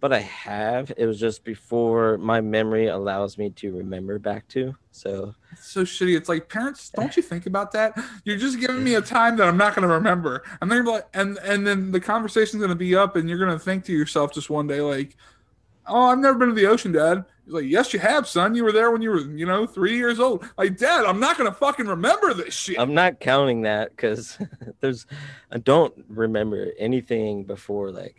but 0.00 0.12
I 0.14 0.20
have. 0.20 0.90
It 0.96 1.04
was 1.04 1.20
just 1.20 1.44
before 1.44 2.16
my 2.18 2.40
memory 2.40 2.86
allows 2.86 3.36
me 3.36 3.50
to 3.50 3.76
remember 3.76 4.18
back 4.18 4.48
to. 4.48 4.74
So 4.92 5.34
It's 5.52 5.68
so 5.68 5.82
shitty. 5.82 6.16
It's 6.16 6.28
like 6.28 6.48
parents, 6.48 6.90
don't 6.90 7.14
you 7.16 7.22
think 7.22 7.46
about 7.46 7.72
that? 7.72 7.98
You're 8.24 8.38
just 8.38 8.58
giving 8.58 8.82
me 8.82 8.94
a 8.94 9.02
mm. 9.02 9.06
time 9.06 9.36
that 9.36 9.46
I'm 9.46 9.58
not 9.58 9.74
going 9.74 9.86
to 9.86 9.94
remember, 9.94 10.42
and 10.60 10.70
they're 10.70 10.82
like, 10.82 11.06
and 11.14 11.38
and 11.38 11.66
then 11.66 11.92
the 11.92 12.00
conversation's 12.00 12.60
going 12.60 12.70
to 12.70 12.74
be 12.74 12.96
up, 12.96 13.16
and 13.16 13.28
you're 13.28 13.38
going 13.38 13.52
to 13.52 13.58
think 13.58 13.84
to 13.84 13.92
yourself 13.92 14.32
just 14.32 14.48
one 14.48 14.66
day 14.66 14.80
like, 14.80 15.16
"Oh, 15.86 16.06
I've 16.06 16.18
never 16.18 16.38
been 16.38 16.48
to 16.48 16.54
the 16.54 16.66
ocean, 16.66 16.92
Dad." 16.92 17.24
He's 17.44 17.54
like, 17.54 17.66
"Yes, 17.66 17.92
you 17.92 18.00
have, 18.00 18.26
son. 18.26 18.54
You 18.54 18.64
were 18.64 18.72
there 18.72 18.90
when 18.90 19.02
you 19.02 19.10
were, 19.10 19.20
you 19.20 19.46
know, 19.46 19.66
three 19.66 19.96
years 19.96 20.18
old." 20.18 20.44
Like, 20.56 20.78
Dad, 20.78 21.04
I'm 21.04 21.20
not 21.20 21.36
going 21.36 21.50
to 21.50 21.56
fucking 21.56 21.86
remember 21.86 22.32
this 22.32 22.54
shit. 22.54 22.78
I'm 22.80 22.94
not 22.94 23.20
counting 23.20 23.62
that 23.62 23.90
because 23.90 24.38
there's 24.80 25.06
I 25.52 25.58
don't 25.58 25.94
remember 26.08 26.72
anything 26.78 27.44
before 27.44 27.90
like 27.92 28.16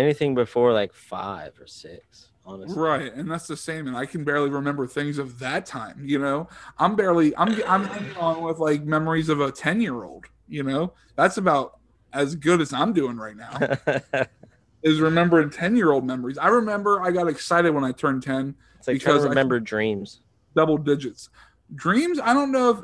anything 0.00 0.34
before 0.34 0.72
like 0.72 0.92
five 0.92 1.52
or 1.60 1.66
six. 1.66 2.28
Honestly, 2.46 2.78
Right, 2.80 3.12
and 3.14 3.30
that's 3.30 3.46
the 3.46 3.56
same. 3.56 3.86
And 3.86 3.96
I 3.96 4.06
can 4.06 4.24
barely 4.24 4.48
remember 4.48 4.86
things 4.86 5.18
of 5.18 5.38
that 5.40 5.66
time. 5.66 6.02
You 6.04 6.18
know, 6.18 6.48
I'm 6.78 6.96
barely. 6.96 7.36
I'm. 7.36 7.50
I'm 7.68 7.84
hanging 7.84 8.16
on 8.16 8.42
with 8.42 8.58
like 8.58 8.82
memories 8.82 9.28
of 9.28 9.40
a 9.40 9.52
ten 9.52 9.80
year 9.80 10.02
old. 10.04 10.24
You 10.48 10.62
know, 10.64 10.94
that's 11.16 11.36
about 11.36 11.78
as 12.12 12.34
good 12.34 12.60
as 12.60 12.72
I'm 12.72 12.92
doing 12.92 13.16
right 13.18 13.36
now. 13.36 14.24
Is 14.82 14.98
remembering 15.00 15.50
ten 15.50 15.76
year 15.76 15.92
old 15.92 16.06
memories. 16.06 16.38
I 16.38 16.48
remember 16.48 17.02
I 17.02 17.10
got 17.10 17.28
excited 17.28 17.74
when 17.74 17.84
I 17.84 17.92
turned 17.92 18.22
ten, 18.22 18.54
it's 18.78 18.88
like 18.88 18.98
Because 18.98 19.26
I- 19.26 19.28
remember 19.28 19.60
dreams. 19.60 20.22
double 20.56 20.78
digits. 20.78 21.28
Dreams. 21.74 22.18
I 22.18 22.32
don't 22.32 22.50
know 22.50 22.70
if. 22.70 22.78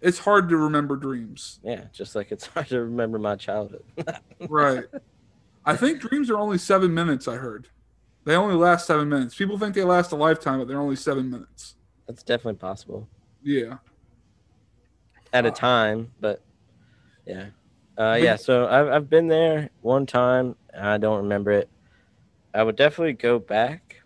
It's 0.00 0.18
hard 0.18 0.48
to 0.48 0.56
remember 0.56 0.96
dreams. 0.96 1.60
Yeah, 1.62 1.84
just 1.92 2.14
like 2.14 2.32
it's 2.32 2.46
hard 2.54 2.68
to 2.68 2.80
remember 2.82 3.18
my 3.18 3.36
childhood. 3.36 3.84
Right. 4.48 4.84
I 5.66 5.76
think 5.76 6.00
dreams 6.00 6.30
are 6.30 6.38
only 6.38 6.56
seven 6.56 6.94
minutes. 6.94 7.28
I 7.28 7.36
heard. 7.36 7.68
They 8.24 8.34
only 8.34 8.54
last 8.54 8.86
seven 8.86 9.08
minutes. 9.10 9.34
People 9.34 9.58
think 9.58 9.74
they 9.74 9.84
last 9.84 10.12
a 10.12 10.16
lifetime, 10.16 10.58
but 10.58 10.66
they're 10.68 10.80
only 10.80 10.96
seven 10.96 11.30
minutes. 11.30 11.76
That's 12.06 12.22
definitely 12.22 12.58
possible 12.58 13.06
Yeah. 13.42 13.76
at 15.34 15.44
a 15.44 15.50
time, 15.50 16.12
but 16.20 16.42
yeah, 17.26 17.46
uh, 17.98 18.18
yeah. 18.20 18.36
So 18.36 18.66
I've 18.66 18.88
I've 18.88 19.10
been 19.10 19.28
there 19.28 19.68
one 19.82 20.06
time. 20.06 20.56
And 20.72 20.86
I 20.86 20.98
don't 20.98 21.18
remember 21.22 21.50
it. 21.50 21.68
I 22.54 22.62
would 22.62 22.76
definitely 22.76 23.12
go 23.14 23.38
back 23.38 23.96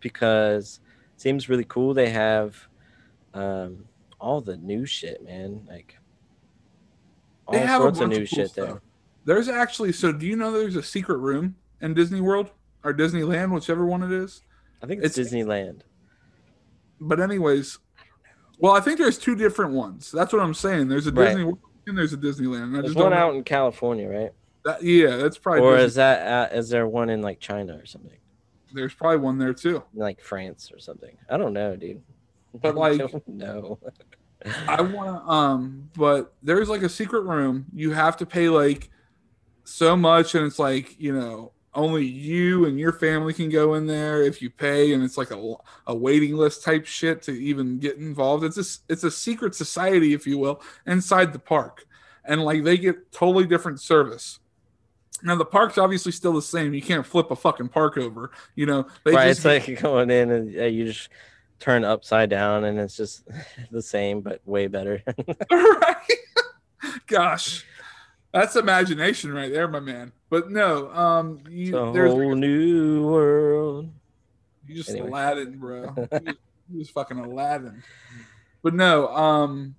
because 0.00 0.80
it 1.14 1.20
seems 1.20 1.48
really 1.48 1.64
cool. 1.64 1.94
They 1.94 2.10
have 2.10 2.56
um, 3.34 3.84
all 4.22 4.40
the 4.40 4.56
new 4.56 4.86
shit, 4.86 5.22
man. 5.24 5.66
Like 5.68 5.96
all 7.46 7.54
They 7.54 7.60
have 7.66 7.80
a 7.80 7.84
sorts 7.84 8.00
of 8.00 8.08
new 8.08 8.22
of 8.22 8.28
cool 8.30 8.36
shit 8.38 8.50
stuff. 8.50 8.66
there. 8.68 8.82
There's 9.24 9.48
actually 9.48 9.92
so 9.92 10.12
do 10.12 10.26
you 10.26 10.36
know 10.36 10.52
there's 10.52 10.76
a 10.76 10.82
secret 10.82 11.18
room 11.18 11.56
in 11.80 11.94
Disney 11.94 12.20
World 12.20 12.50
or 12.84 12.94
Disneyland, 12.94 13.52
whichever 13.52 13.84
one 13.84 14.02
it 14.02 14.12
is? 14.12 14.42
I 14.82 14.86
think 14.86 15.02
it's, 15.04 15.18
It's- 15.18 15.32
Disneyland. 15.34 15.82
But 17.00 17.18
anyways, 17.20 17.78
well, 18.58 18.72
I 18.74 18.80
think 18.80 18.98
there's 18.98 19.18
two 19.18 19.34
different 19.34 19.72
ones. 19.72 20.12
That's 20.12 20.32
what 20.32 20.40
I'm 20.40 20.54
saying. 20.54 20.86
There's 20.88 21.08
a 21.08 21.12
Right. 21.12 21.26
Disney 21.28 21.44
World 21.44 21.58
and 21.88 21.98
there's 21.98 22.12
a 22.12 22.16
Disneyland. 22.16 22.78
I 22.78 22.82
There's 22.82 22.94
one 22.94 23.12
out 23.12 23.34
in 23.34 23.42
California, 23.42 24.08
right? 24.08 24.30
That, 24.64 24.80
yeah, 24.84 25.16
that's 25.16 25.36
probably 25.36 25.62
Or 25.62 25.72
Disney- 25.72 25.86
is 25.86 25.94
that 25.96 26.52
uh, 26.52 26.56
is 26.56 26.68
there 26.68 26.86
one 26.86 27.10
in 27.10 27.22
like 27.22 27.40
China 27.40 27.76
or 27.76 27.86
something? 27.86 28.16
there's 28.74 28.94
probably 28.94 29.18
one 29.18 29.36
there 29.36 29.52
too. 29.52 29.82
like 29.94 30.18
France 30.22 30.70
or 30.72 30.78
something. 30.78 31.14
I 31.28 31.36
don't 31.36 31.52
know, 31.52 31.76
dude. 31.76 32.02
But, 32.60 32.74
like- 32.74 33.00
no. 33.26 33.78
I 34.66 34.82
want 34.82 35.06
to 35.08 35.30
um 35.30 35.90
but 35.94 36.34
there's 36.42 36.68
like 36.68 36.82
a 36.82 36.88
secret 36.88 37.22
room. 37.22 37.66
You 37.72 37.92
have 37.92 38.16
to 38.18 38.26
pay 38.26 38.48
like 38.48 38.90
so 39.64 39.96
much 39.96 40.34
and 40.34 40.44
it's 40.46 40.58
like, 40.58 40.98
you 41.00 41.14
know, 41.14 41.52
only 41.74 42.04
you 42.04 42.66
and 42.66 42.78
your 42.78 42.92
family 42.92 43.32
can 43.32 43.48
go 43.48 43.74
in 43.74 43.86
there 43.86 44.22
if 44.22 44.42
you 44.42 44.50
pay 44.50 44.92
and 44.92 45.02
it's 45.02 45.16
like 45.16 45.30
a, 45.30 45.54
a 45.86 45.94
waiting 45.94 46.36
list 46.36 46.62
type 46.62 46.84
shit 46.84 47.22
to 47.22 47.32
even 47.32 47.78
get 47.78 47.96
involved. 47.96 48.44
It's 48.44 48.58
a, 48.58 48.92
it's 48.92 49.04
a 49.04 49.10
secret 49.10 49.54
society 49.54 50.12
if 50.12 50.26
you 50.26 50.38
will 50.38 50.60
inside 50.86 51.32
the 51.32 51.38
park. 51.38 51.86
And 52.24 52.44
like 52.44 52.64
they 52.64 52.76
get 52.76 53.10
totally 53.10 53.46
different 53.46 53.80
service. 53.80 54.38
Now 55.22 55.36
the 55.36 55.44
park's 55.44 55.78
obviously 55.78 56.12
still 56.12 56.32
the 56.32 56.42
same. 56.42 56.74
You 56.74 56.82
can't 56.82 57.06
flip 57.06 57.30
a 57.30 57.36
fucking 57.36 57.68
park 57.68 57.96
over, 57.96 58.32
you 58.54 58.66
know. 58.66 58.86
They 59.04 59.12
right, 59.12 59.28
just 59.28 59.46
it's 59.46 59.68
like 59.68 59.80
going 59.82 60.10
in 60.10 60.30
and 60.30 60.60
uh, 60.60 60.64
you 60.64 60.86
just 60.86 61.08
turn 61.62 61.84
upside 61.84 62.28
down 62.28 62.64
and 62.64 62.78
it's 62.78 62.96
just 62.96 63.26
the 63.70 63.80
same 63.80 64.20
but 64.20 64.40
way 64.44 64.66
better. 64.66 65.02
right? 65.50 65.96
Gosh, 67.06 67.64
that's 68.32 68.56
imagination 68.56 69.32
right 69.32 69.52
there, 69.52 69.68
my 69.68 69.80
man. 69.80 70.12
But 70.28 70.50
no, 70.50 70.90
um, 70.90 71.40
you, 71.48 71.76
It's 71.76 71.90
a 71.90 71.92
there's 71.92 72.10
whole 72.10 72.34
new 72.34 73.06
world. 73.06 73.90
you 74.66 74.74
just 74.74 74.90
anyway. 74.90 75.08
Aladdin, 75.08 75.58
bro. 75.58 75.94
You 75.96 76.08
just, 76.18 76.38
you 76.72 76.80
just 76.80 76.92
fucking 76.92 77.18
Aladdin. 77.18 77.82
But 78.62 78.74
no, 78.74 79.08
um, 79.08 79.76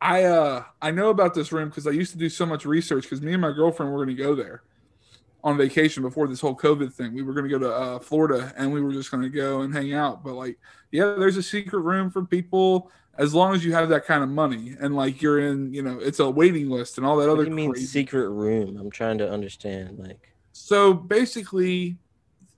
I 0.00 0.24
uh 0.24 0.64
I 0.80 0.90
know 0.90 1.08
about 1.08 1.34
this 1.34 1.50
room 1.50 1.68
because 1.70 1.86
I 1.86 1.90
used 1.90 2.12
to 2.12 2.18
do 2.18 2.28
so 2.28 2.46
much 2.46 2.64
research 2.64 3.04
because 3.04 3.22
me 3.22 3.32
and 3.32 3.42
my 3.42 3.52
girlfriend 3.52 3.92
were 3.92 4.04
going 4.04 4.16
to 4.16 4.22
go 4.22 4.34
there 4.34 4.62
on 5.44 5.58
vacation 5.58 6.02
before 6.02 6.26
this 6.26 6.40
whole 6.40 6.56
COVID 6.56 6.92
thing. 6.92 7.14
We 7.14 7.22
were 7.22 7.34
going 7.34 7.44
to 7.44 7.50
go 7.50 7.58
to 7.58 7.72
uh, 7.72 7.98
Florida 8.00 8.52
and 8.56 8.72
we 8.72 8.80
were 8.80 8.92
just 8.92 9.10
going 9.10 9.22
to 9.22 9.28
go 9.28 9.60
and 9.60 9.72
hang 9.72 9.92
out. 9.92 10.24
But 10.24 10.34
like, 10.34 10.58
yeah, 10.90 11.14
there's 11.18 11.36
a 11.36 11.42
secret 11.42 11.80
room 11.80 12.10
for 12.10 12.24
people 12.24 12.90
as 13.18 13.34
long 13.34 13.54
as 13.54 13.64
you 13.64 13.72
have 13.74 13.90
that 13.90 14.06
kind 14.06 14.24
of 14.24 14.30
money 14.30 14.74
and 14.80 14.96
like 14.96 15.20
you're 15.22 15.38
in, 15.38 15.72
you 15.72 15.82
know, 15.82 15.98
it's 16.00 16.18
a 16.18 16.28
waiting 16.28 16.70
list 16.70 16.96
and 16.96 17.06
all 17.06 17.16
that 17.16 17.28
What 17.28 17.34
other 17.34 17.44
do 17.44 17.50
you 17.50 17.56
mean 17.56 17.72
crazy 17.72 17.86
secret 17.86 18.30
room? 18.30 18.78
I'm 18.80 18.90
trying 18.90 19.18
to 19.18 19.30
understand. 19.30 19.98
Like, 19.98 20.32
so 20.52 20.94
basically, 20.94 21.98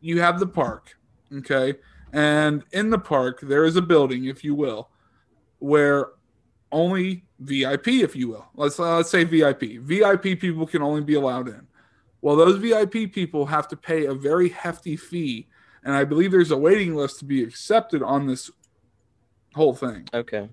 you 0.00 0.20
have 0.20 0.38
the 0.38 0.46
park, 0.46 0.96
okay? 1.38 1.74
And 2.12 2.62
in 2.72 2.90
the 2.90 2.98
park, 2.98 3.40
there 3.42 3.64
is 3.64 3.76
a 3.76 3.82
building, 3.82 4.26
if 4.26 4.44
you 4.44 4.54
will, 4.54 4.90
where 5.58 6.10
only 6.70 7.24
VIP, 7.40 7.88
if 7.88 8.14
you 8.14 8.28
will. 8.28 8.46
Let's 8.54 8.78
uh, 8.78 8.96
let's 8.96 9.10
say 9.10 9.24
VIP. 9.24 9.80
VIP 9.80 10.38
people 10.38 10.66
can 10.66 10.82
only 10.82 11.02
be 11.02 11.14
allowed 11.14 11.48
in. 11.48 11.65
Well, 12.26 12.34
those 12.34 12.58
VIP 12.58 13.12
people 13.12 13.46
have 13.46 13.68
to 13.68 13.76
pay 13.76 14.06
a 14.06 14.12
very 14.12 14.48
hefty 14.48 14.96
fee, 14.96 15.46
and 15.84 15.94
I 15.94 16.02
believe 16.02 16.32
there's 16.32 16.50
a 16.50 16.56
waiting 16.56 16.96
list 16.96 17.20
to 17.20 17.24
be 17.24 17.40
accepted 17.40 18.02
on 18.02 18.26
this 18.26 18.50
whole 19.54 19.74
thing. 19.76 20.08
Okay. 20.12 20.48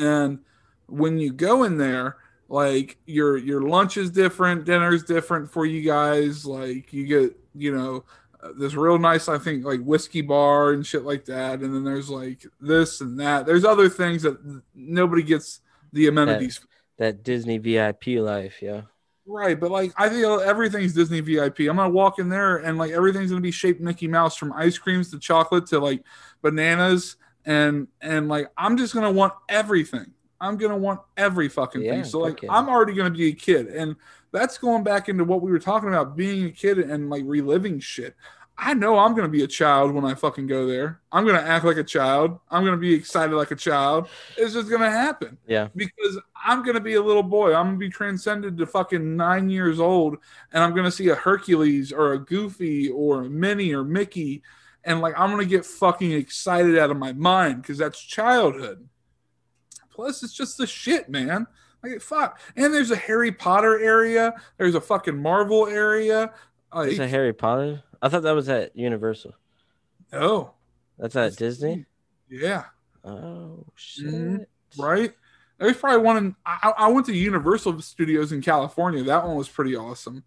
And 0.00 0.40
when 0.88 1.18
you 1.18 1.32
go 1.32 1.62
in 1.62 1.78
there, 1.78 2.16
like 2.48 2.98
your 3.06 3.36
your 3.36 3.62
lunch 3.62 3.96
is 3.98 4.10
different, 4.10 4.64
dinner's 4.64 5.04
different 5.04 5.48
for 5.48 5.64
you 5.64 5.82
guys. 5.82 6.44
Like 6.44 6.92
you 6.92 7.06
get, 7.06 7.38
you 7.54 7.72
know, 7.72 8.04
this 8.58 8.74
real 8.74 8.98
nice, 8.98 9.28
I 9.28 9.38
think, 9.38 9.64
like 9.64 9.80
whiskey 9.80 10.22
bar 10.22 10.72
and 10.72 10.84
shit 10.84 11.04
like 11.04 11.24
that. 11.26 11.60
And 11.60 11.72
then 11.72 11.84
there's 11.84 12.10
like 12.10 12.44
this 12.60 13.00
and 13.00 13.20
that. 13.20 13.46
There's 13.46 13.64
other 13.64 13.88
things 13.88 14.22
that 14.22 14.60
nobody 14.74 15.22
gets 15.22 15.60
the 15.92 16.08
amenities. 16.08 16.58
That 16.96 17.22
Disney 17.22 17.58
VIP 17.58 18.06
life, 18.18 18.60
yeah. 18.60 18.80
Right, 19.24 19.58
but 19.58 19.70
like 19.70 19.92
I 19.96 20.08
feel 20.08 20.40
everything's 20.40 20.94
Disney 20.94 21.20
VIP. 21.20 21.60
I'm 21.60 21.76
gonna 21.76 21.90
walk 21.90 22.18
in 22.18 22.28
there 22.28 22.56
and 22.56 22.76
like 22.76 22.90
everything's 22.90 23.30
gonna 23.30 23.40
be 23.40 23.52
shaped 23.52 23.80
Mickey 23.80 24.08
Mouse 24.08 24.36
from 24.36 24.52
ice 24.52 24.78
creams 24.78 25.10
to 25.12 25.18
chocolate 25.18 25.66
to 25.66 25.78
like 25.78 26.02
bananas 26.42 27.16
and 27.44 27.86
and 28.00 28.28
like 28.28 28.50
I'm 28.56 28.76
just 28.76 28.94
gonna 28.94 29.12
want 29.12 29.32
everything. 29.48 30.12
I'm 30.40 30.56
gonna 30.56 30.76
want 30.76 31.00
every 31.16 31.48
fucking 31.48 31.82
Yeah, 31.82 31.92
thing. 31.92 32.04
So 32.04 32.18
like. 32.18 32.40
I'm 32.48 32.68
already 32.68 32.94
gonna 32.94 33.10
be 33.10 33.28
a 33.28 33.32
kid, 33.32 33.68
and 33.68 33.94
that's 34.32 34.58
going 34.58 34.82
back 34.82 35.08
into 35.08 35.22
what 35.24 35.40
we 35.40 35.52
were 35.52 35.60
talking 35.60 35.88
about 35.88 36.16
being 36.16 36.46
a 36.46 36.50
kid 36.50 36.78
and 36.78 37.08
like 37.08 37.22
reliving 37.24 37.78
shit. 37.78 38.16
I 38.64 38.74
know 38.74 38.96
I'm 38.96 39.14
gonna 39.16 39.28
be 39.28 39.42
a 39.42 39.48
child 39.48 39.92
when 39.92 40.04
I 40.04 40.14
fucking 40.14 40.46
go 40.46 40.68
there. 40.68 41.00
I'm 41.10 41.26
gonna 41.26 41.40
act 41.40 41.64
like 41.64 41.78
a 41.78 41.82
child. 41.84 42.38
I'm 42.48 42.64
gonna 42.64 42.76
be 42.76 42.94
excited 42.94 43.34
like 43.34 43.50
a 43.50 43.56
child. 43.56 44.08
It's 44.36 44.54
just 44.54 44.70
gonna 44.70 44.88
happen 44.90 45.36
Yeah. 45.48 45.66
because 45.74 46.20
I'm 46.44 46.64
gonna 46.64 46.78
be 46.80 46.94
a 46.94 47.02
little 47.02 47.24
boy. 47.24 47.54
I'm 47.54 47.66
gonna 47.66 47.76
be 47.78 47.90
transcended 47.90 48.56
to 48.58 48.66
fucking 48.66 49.16
nine 49.16 49.50
years 49.50 49.80
old, 49.80 50.16
and 50.52 50.62
I'm 50.62 50.74
gonna 50.76 50.92
see 50.92 51.08
a 51.08 51.14
Hercules 51.16 51.92
or 51.92 52.12
a 52.12 52.18
Goofy 52.20 52.88
or 52.88 53.22
a 53.22 53.28
Minnie 53.28 53.74
or 53.74 53.82
Mickey, 53.82 54.44
and 54.84 55.00
like 55.00 55.18
I'm 55.18 55.30
gonna 55.32 55.44
get 55.44 55.66
fucking 55.66 56.12
excited 56.12 56.78
out 56.78 56.90
of 56.92 56.96
my 56.96 57.12
mind 57.12 57.62
because 57.62 57.78
that's 57.78 58.00
childhood. 58.00 58.88
Plus, 59.90 60.22
it's 60.22 60.32
just 60.32 60.56
the 60.56 60.68
shit, 60.68 61.08
man. 61.08 61.48
Like 61.82 62.00
fuck, 62.00 62.38
and 62.54 62.72
there's 62.72 62.92
a 62.92 62.96
Harry 62.96 63.32
Potter 63.32 63.80
area. 63.80 64.34
There's 64.56 64.76
a 64.76 64.80
fucking 64.80 65.20
Marvel 65.20 65.66
area. 65.66 66.32
Like, 66.74 66.92
Is 66.92 66.98
that 66.98 67.10
Harry 67.10 67.32
Potter? 67.32 67.82
I 68.00 68.08
thought 68.08 68.22
that 68.22 68.32
was 68.34 68.48
at 68.48 68.76
Universal. 68.76 69.34
no, 70.12 70.54
That's 70.98 71.16
at 71.16 71.36
Disney? 71.36 71.86
yeah, 72.28 72.64
Oh 73.04 73.64
shit. 73.74 74.06
Mhm. 74.06 74.46
right. 74.78 75.12
There's 75.58 75.76
probably 75.76 76.00
one. 76.02 76.16
In, 76.16 76.36
I, 76.46 76.72
I 76.76 76.88
went 76.88 77.06
to 77.06 77.14
Universal 77.14 77.80
Studios 77.82 78.32
in 78.32 78.42
California. 78.42 79.02
That 79.04 79.24
one 79.24 79.36
was 79.36 79.48
pretty 79.48 79.76
awesome. 79.76 80.24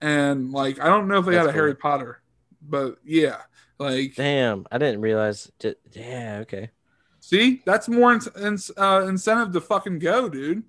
And 0.00 0.50
like, 0.52 0.80
I 0.80 0.86
don't 0.86 1.06
know 1.08 1.18
if 1.18 1.26
they 1.26 1.32
That's 1.32 1.46
had 1.46 1.50
a 1.50 1.52
cool. 1.52 1.60
Harry 1.62 1.74
Potter, 1.76 2.22
but 2.62 2.96
yeah, 3.04 3.42
like, 3.78 4.14
Damn, 4.16 4.66
I 4.72 4.78
didn't 4.78 5.00
realize. 5.02 5.50
Ju- 5.60 5.74
Yeah, 5.92 6.38
okay. 6.42 6.70
see, 7.20 7.62
that's 7.66 7.88
more 7.88 8.14
in, 8.14 8.20
in, 8.36 8.58
uh, 8.76 9.04
incentive 9.06 9.52
to 9.52 9.60
fucking 9.60 9.98
go, 9.98 10.28
dude. 10.28 10.62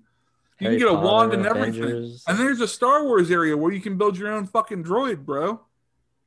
You 0.62 0.68
Harry 0.68 0.78
can 0.80 0.88
get 0.88 0.94
a 0.94 0.98
wand 1.00 1.32
and 1.34 1.44
everything. 1.46 1.82
Avengers. 1.82 2.24
And 2.28 2.38
there's 2.38 2.60
a 2.60 2.68
Star 2.68 3.04
Wars 3.04 3.30
area 3.30 3.56
where 3.56 3.72
you 3.72 3.80
can 3.80 3.98
build 3.98 4.16
your 4.16 4.32
own 4.32 4.46
fucking 4.46 4.84
droid, 4.84 5.24
bro. 5.24 5.60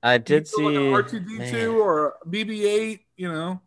I 0.04 0.18
did 0.18 0.48
see. 0.48 0.62
like 0.62 0.76
a 0.76 1.18
R2D2 1.18 1.38
man, 1.40 1.68
or 1.70 2.16
a 2.24 2.28
BB-8. 2.30 3.00
You 3.16 3.32
know, 3.32 3.62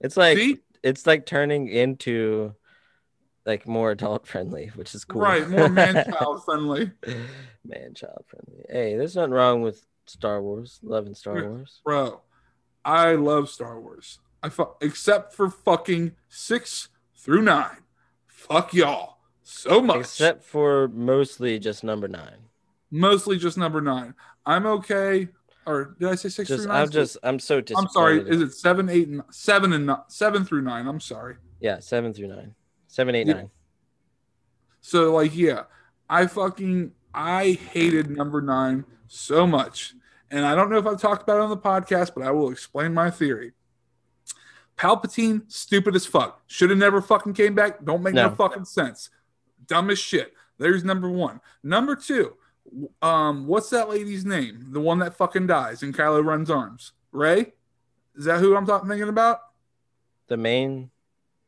It's 0.00 0.16
like 0.16 0.36
see, 0.36 0.58
it's 0.82 1.06
like 1.06 1.24
turning 1.24 1.68
into 1.68 2.54
like 3.46 3.66
more 3.66 3.90
adult 3.92 4.26
friendly, 4.26 4.66
which 4.74 4.94
is 4.94 5.06
cool. 5.06 5.22
right, 5.22 5.48
more 5.48 5.70
man-child 5.70 6.44
friendly. 6.44 6.90
man 7.64 7.94
child 7.94 8.24
friendly. 8.26 8.64
Hey, 8.68 8.94
there's 8.96 9.16
nothing 9.16 9.32
wrong 9.32 9.62
with 9.62 9.84
Star 10.06 10.42
Wars. 10.42 10.78
Loving 10.82 11.14
Star 11.14 11.42
Wars. 11.48 11.80
bro. 11.84 12.20
I 12.84 13.12
love 13.14 13.48
Star 13.48 13.80
Wars. 13.80 14.18
I 14.42 14.50
fu- 14.50 14.68
except 14.82 15.32
for 15.34 15.48
fucking 15.50 16.12
six 16.28 16.88
through 17.16 17.42
nine. 17.42 17.78
Fuck 18.26 18.72
y'all 18.74 19.17
so 19.48 19.80
much. 19.80 20.00
Except 20.00 20.44
for 20.44 20.88
mostly 20.88 21.58
just 21.58 21.82
number 21.84 22.08
nine. 22.08 22.36
Mostly 22.90 23.38
just 23.38 23.56
number 23.58 23.80
nine. 23.80 24.14
I'm 24.46 24.66
okay. 24.66 25.28
Or 25.66 25.96
did 26.00 26.08
I 26.08 26.14
say 26.14 26.28
six 26.30 26.48
Just 26.48 26.62
through 26.62 26.72
9 26.72 26.82
I'm 26.82 26.90
just 26.90 27.16
I'm 27.22 27.38
so 27.38 27.60
disappointed. 27.60 27.88
I'm 27.88 27.92
sorry. 27.92 28.20
Is 28.30 28.40
it 28.40 28.52
seven, 28.54 28.88
eight, 28.88 29.08
and 29.08 29.22
seven 29.30 29.72
and 29.74 29.86
ni- 29.86 29.94
seven 30.08 30.44
through 30.44 30.62
nine? 30.62 30.86
I'm 30.86 31.00
sorry. 31.00 31.36
yeah, 31.60 31.78
seven 31.80 32.14
through 32.14 32.28
nine. 32.28 32.54
Seven, 32.86 33.14
eight, 33.14 33.26
Yeah. 33.26 33.34
nine. 33.34 33.50
So 34.80 35.14
like, 35.14 35.36
yeah, 35.36 35.64
I 36.08 36.26
fucking 36.26 36.92
I 37.12 37.52
hated 37.72 38.10
number 38.10 38.40
nine 38.40 38.84
so 39.08 39.46
much, 39.46 39.94
and 40.30 40.46
I 40.46 40.54
don't 40.54 40.70
know 40.70 40.78
if 40.78 40.86
I've 40.86 41.00
talked 41.00 41.22
about 41.22 41.36
it 41.38 41.42
on 41.42 41.50
the 41.50 41.56
podcast, 41.58 42.12
but 42.14 42.24
I 42.24 42.30
will 42.30 42.50
explain 42.50 42.94
my 42.94 43.10
theory. 43.10 43.52
Palpatine, 44.78 45.42
stupid 45.50 45.94
as 45.96 46.06
fuck. 46.06 46.40
Should 46.46 46.70
have 46.70 46.78
never 46.78 47.02
fucking 47.02 47.34
came 47.34 47.54
back. 47.54 47.84
Don't 47.84 48.02
make 48.02 48.14
no, 48.14 48.28
No. 48.28 48.34
fucking 48.34 48.64
sense. 48.64 49.10
Dumb 49.68 49.90
as 49.90 49.98
shit. 49.98 50.34
There's 50.58 50.84
number 50.84 51.08
one. 51.08 51.40
Number 51.62 51.94
two, 51.94 52.34
um, 53.00 53.46
what's 53.46 53.70
that 53.70 53.88
lady's 53.88 54.24
name? 54.24 54.66
The 54.72 54.80
one 54.80 54.98
that 54.98 55.16
fucking 55.16 55.46
dies 55.46 55.82
in 55.82 55.92
Kylo 55.92 56.24
Ren's 56.24 56.50
arms. 56.50 56.92
Rey? 57.12 57.52
Is 58.16 58.24
that 58.24 58.40
who 58.40 58.56
I'm 58.56 58.66
talking 58.66 58.88
thinking 58.88 59.08
about? 59.08 59.40
The 60.26 60.36
main 60.36 60.90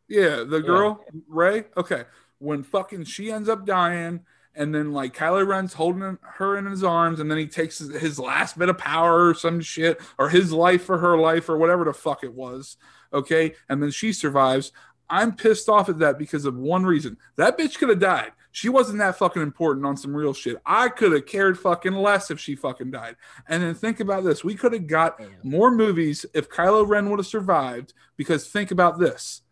Yeah, 0.08 0.44
the 0.46 0.60
girl, 0.60 1.04
Rey. 1.28 1.64
Okay. 1.76 2.04
When 2.38 2.62
fucking 2.62 3.04
she 3.04 3.30
ends 3.30 3.48
up 3.48 3.66
dying, 3.66 4.20
and 4.54 4.74
then 4.74 4.92
like 4.92 5.14
Kylo 5.14 5.46
Ren's 5.46 5.74
holding 5.74 6.18
her 6.22 6.56
in 6.56 6.66
his 6.66 6.82
arms, 6.82 7.20
and 7.20 7.30
then 7.30 7.38
he 7.38 7.46
takes 7.46 7.78
his, 7.78 8.00
his 8.00 8.18
last 8.18 8.58
bit 8.58 8.68
of 8.68 8.78
power 8.78 9.28
or 9.28 9.34
some 9.34 9.60
shit, 9.60 10.00
or 10.18 10.30
his 10.30 10.52
life 10.52 10.84
for 10.84 10.98
her 10.98 11.16
life, 11.18 11.48
or 11.48 11.58
whatever 11.58 11.84
the 11.84 11.92
fuck 11.92 12.24
it 12.24 12.34
was. 12.34 12.76
Okay. 13.12 13.54
And 13.68 13.82
then 13.82 13.90
she 13.90 14.12
survives. 14.12 14.72
I'm 15.10 15.34
pissed 15.34 15.68
off 15.68 15.88
at 15.88 15.98
that 15.98 16.18
because 16.18 16.44
of 16.44 16.56
one 16.56 16.84
reason. 16.84 17.18
That 17.36 17.58
bitch 17.58 17.78
could 17.78 17.88
have 17.88 17.98
died. 17.98 18.32
She 18.52 18.68
wasn't 18.68 18.98
that 18.98 19.16
fucking 19.16 19.42
important 19.42 19.86
on 19.86 19.96
some 19.96 20.16
real 20.16 20.34
shit. 20.34 20.56
I 20.64 20.88
could 20.88 21.12
have 21.12 21.26
cared 21.26 21.58
fucking 21.58 21.92
less 21.92 22.30
if 22.30 22.40
she 22.40 22.56
fucking 22.56 22.90
died. 22.90 23.16
And 23.48 23.62
then 23.62 23.74
think 23.74 24.00
about 24.00 24.24
this. 24.24 24.42
We 24.42 24.54
could 24.54 24.72
have 24.72 24.86
got 24.86 25.20
more 25.44 25.70
movies 25.70 26.26
if 26.34 26.48
Kylo 26.48 26.86
Ren 26.86 27.10
would 27.10 27.18
have 27.18 27.26
survived. 27.26 27.92
Because 28.16 28.48
think 28.48 28.70
about 28.70 28.98
this. 28.98 29.42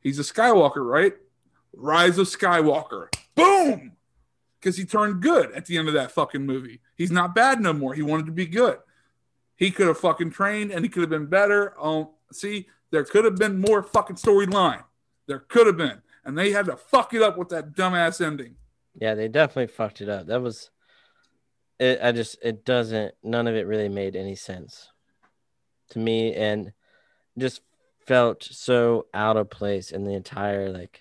He's 0.00 0.18
a 0.18 0.22
Skywalker, 0.22 0.84
right? 0.84 1.14
Rise 1.74 2.18
of 2.18 2.26
Skywalker. 2.26 3.08
Boom! 3.34 3.92
Because 4.58 4.76
he 4.76 4.84
turned 4.84 5.22
good 5.22 5.52
at 5.52 5.66
the 5.66 5.76
end 5.76 5.88
of 5.88 5.94
that 5.94 6.12
fucking 6.12 6.44
movie. 6.44 6.80
He's 6.96 7.12
not 7.12 7.34
bad 7.34 7.60
no 7.60 7.72
more. 7.72 7.94
He 7.94 8.02
wanted 8.02 8.26
to 8.26 8.32
be 8.32 8.46
good. 8.46 8.78
He 9.56 9.70
could 9.70 9.88
have 9.88 9.98
fucking 9.98 10.30
trained 10.30 10.70
and 10.70 10.84
he 10.84 10.88
could 10.88 11.02
have 11.02 11.10
been 11.10 11.26
better. 11.26 11.74
Um, 11.80 12.08
see, 12.32 12.68
there 12.90 13.04
could 13.04 13.24
have 13.24 13.36
been 13.36 13.60
more 13.60 13.82
fucking 13.82 14.16
storyline. 14.16 14.84
There 15.28 15.38
could 15.38 15.68
have 15.68 15.76
been. 15.76 16.02
And 16.24 16.36
they 16.36 16.50
had 16.50 16.66
to 16.66 16.76
fuck 16.76 17.14
it 17.14 17.22
up 17.22 17.38
with 17.38 17.50
that 17.50 17.74
dumbass 17.74 18.24
ending. 18.24 18.56
Yeah, 19.00 19.14
they 19.14 19.28
definitely 19.28 19.72
fucked 19.72 20.00
it 20.00 20.08
up. 20.08 20.26
That 20.26 20.42
was 20.42 20.70
it 21.78 22.00
I 22.02 22.12
just 22.12 22.36
it 22.42 22.64
doesn't 22.64 23.14
none 23.22 23.46
of 23.46 23.54
it 23.54 23.66
really 23.66 23.88
made 23.88 24.16
any 24.16 24.34
sense 24.34 24.88
to 25.90 25.98
me 25.98 26.34
and 26.34 26.72
just 27.38 27.62
felt 28.06 28.42
so 28.42 29.06
out 29.14 29.36
of 29.36 29.50
place 29.50 29.92
in 29.92 30.04
the 30.04 30.14
entire 30.14 30.70
like 30.70 31.00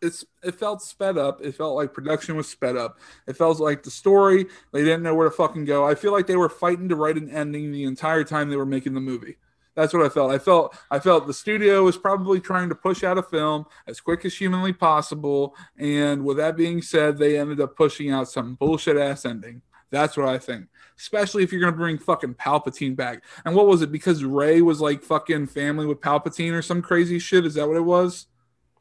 it's 0.00 0.24
it 0.44 0.54
felt 0.54 0.80
sped 0.80 1.18
up. 1.18 1.40
It 1.42 1.56
felt 1.56 1.74
like 1.74 1.92
production 1.92 2.36
was 2.36 2.48
sped 2.48 2.76
up. 2.76 2.98
It 3.26 3.36
felt 3.36 3.58
like 3.58 3.82
the 3.82 3.90
story 3.90 4.46
they 4.72 4.84
didn't 4.84 5.02
know 5.02 5.14
where 5.14 5.28
to 5.28 5.34
fucking 5.34 5.64
go. 5.64 5.84
I 5.86 5.96
feel 5.96 6.12
like 6.12 6.28
they 6.28 6.36
were 6.36 6.48
fighting 6.48 6.88
to 6.90 6.96
write 6.96 7.16
an 7.16 7.30
ending 7.30 7.72
the 7.72 7.84
entire 7.84 8.22
time 8.22 8.48
they 8.48 8.56
were 8.56 8.66
making 8.66 8.94
the 8.94 9.00
movie. 9.00 9.38
That's 9.78 9.94
what 9.94 10.04
I 10.04 10.08
felt. 10.08 10.32
I 10.32 10.40
felt 10.40 10.76
I 10.90 10.98
felt 10.98 11.28
the 11.28 11.32
studio 11.32 11.84
was 11.84 11.96
probably 11.96 12.40
trying 12.40 12.68
to 12.68 12.74
push 12.74 13.04
out 13.04 13.16
a 13.16 13.22
film 13.22 13.64
as 13.86 14.00
quick 14.00 14.24
as 14.24 14.36
humanly 14.36 14.72
possible. 14.72 15.54
And 15.78 16.24
with 16.24 16.36
that 16.38 16.56
being 16.56 16.82
said, 16.82 17.16
they 17.16 17.38
ended 17.38 17.60
up 17.60 17.76
pushing 17.76 18.10
out 18.10 18.28
some 18.28 18.56
bullshit 18.56 18.96
ass 18.96 19.24
ending. 19.24 19.62
That's 19.92 20.16
what 20.16 20.26
I 20.26 20.38
think. 20.38 20.66
Especially 20.98 21.44
if 21.44 21.52
you're 21.52 21.60
gonna 21.60 21.76
bring 21.76 21.96
fucking 21.96 22.34
Palpatine 22.34 22.96
back. 22.96 23.22
And 23.44 23.54
what 23.54 23.68
was 23.68 23.80
it? 23.80 23.92
Because 23.92 24.24
Rey 24.24 24.62
was 24.62 24.80
like 24.80 25.04
fucking 25.04 25.46
family 25.46 25.86
with 25.86 26.00
Palpatine 26.00 26.54
or 26.54 26.62
some 26.62 26.82
crazy 26.82 27.20
shit. 27.20 27.46
Is 27.46 27.54
that 27.54 27.68
what 27.68 27.76
it 27.76 27.82
was? 27.82 28.26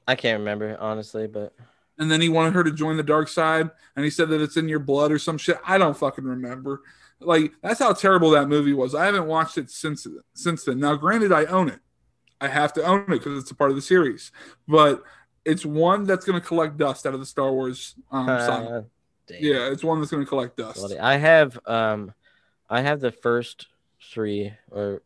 I 0.08 0.16
can't 0.16 0.40
remember 0.40 0.78
honestly, 0.80 1.28
but 1.28 1.54
and 2.00 2.10
then 2.10 2.22
he 2.22 2.30
wanted 2.30 2.56
her 2.56 2.64
to 2.64 2.72
join 2.72 2.98
the 2.98 3.04
dark 3.04 3.28
side 3.28 3.70
and 3.96 4.04
he 4.04 4.10
said 4.10 4.30
that 4.30 4.42
it's 4.42 4.58
in 4.58 4.68
your 4.68 4.80
blood 4.80 5.12
or 5.12 5.18
some 5.18 5.36
shit 5.36 5.58
i 5.66 5.80
don't 5.80 5.98
fucking 5.98 6.24
remember 6.24 6.82
like 7.20 7.52
that's 7.62 7.80
how 7.80 7.94
terrible 7.94 8.32
that 8.32 8.48
movie 8.48 8.74
was 8.74 8.94
i 8.94 9.06
haven't 9.06 9.26
watched 9.26 9.58
it 9.58 9.70
since 9.70 10.06
since 10.34 10.66
then 10.66 10.80
now 10.80 10.96
granted 10.96 11.32
i 11.32 11.46
own 11.46 11.68
it 11.70 11.80
i 12.40 12.48
have 12.48 12.72
to 12.74 12.84
own 12.84 13.02
it 13.02 13.10
because 13.10 13.42
it's 13.42 13.52
a 13.52 13.56
part 13.56 13.70
of 13.70 13.76
the 13.76 13.82
series 13.82 14.32
but 14.68 15.04
it's 15.46 15.66
one 15.66 16.04
that's 16.04 16.26
going 16.26 16.40
to 16.40 16.46
collect 16.46 16.78
dust 16.78 17.06
out 17.06 17.14
of 17.14 17.20
the 17.20 17.26
star 17.26 17.52
wars 17.52 17.96
um, 18.12 18.28
saga. 18.28 18.70
uh, 18.70 18.82
damn. 19.28 19.44
yeah 19.44 19.72
it's 19.72 19.84
one 19.84 20.00
that's 20.00 20.12
going 20.12 20.24
to 20.24 20.30
collect 20.30 20.58
dust 20.58 20.94
I 21.00 21.18
have 21.18 21.60
um 21.66 22.14
I 22.70 22.82
have 22.82 23.00
the 23.00 23.12
first 23.12 23.68
three 24.02 24.54
or 24.72 25.02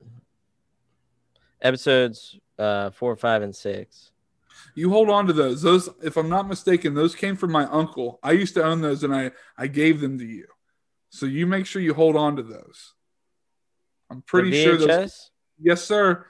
episodes 1.62 2.38
uh 2.58 2.92
four, 2.92 3.16
five, 3.16 3.42
and 3.42 3.56
six. 3.56 4.12
You 4.76 4.90
hold 4.90 5.10
on 5.10 5.28
to 5.28 5.34
those. 5.34 5.62
Those, 5.62 5.90
if 6.02 6.18
I'm 6.18 6.30
not 6.30 6.48
mistaken, 6.48 6.94
those 6.94 7.16
came 7.16 7.36
from 7.36 7.52
my 7.52 7.66
uncle. 7.66 8.20
I 8.24 8.32
used 8.32 8.54
to 8.56 8.64
own 8.64 8.82
those, 8.82 9.04
and 9.04 9.14
I 9.14 9.32
I 9.58 9.68
gave 9.68 10.00
them 10.00 10.18
to 10.20 10.26
you. 10.26 10.48
So 11.12 11.26
you 11.26 11.46
make 11.46 11.66
sure 11.66 11.82
you 11.82 11.94
hold 11.94 12.16
on 12.16 12.38
to 12.38 12.44
those. 12.44 12.94
I'm 14.10 14.22
pretty 14.22 14.52
sure 14.64 14.78
those. 14.78 15.30
Yes, 15.60 15.84
sir. 15.84 16.26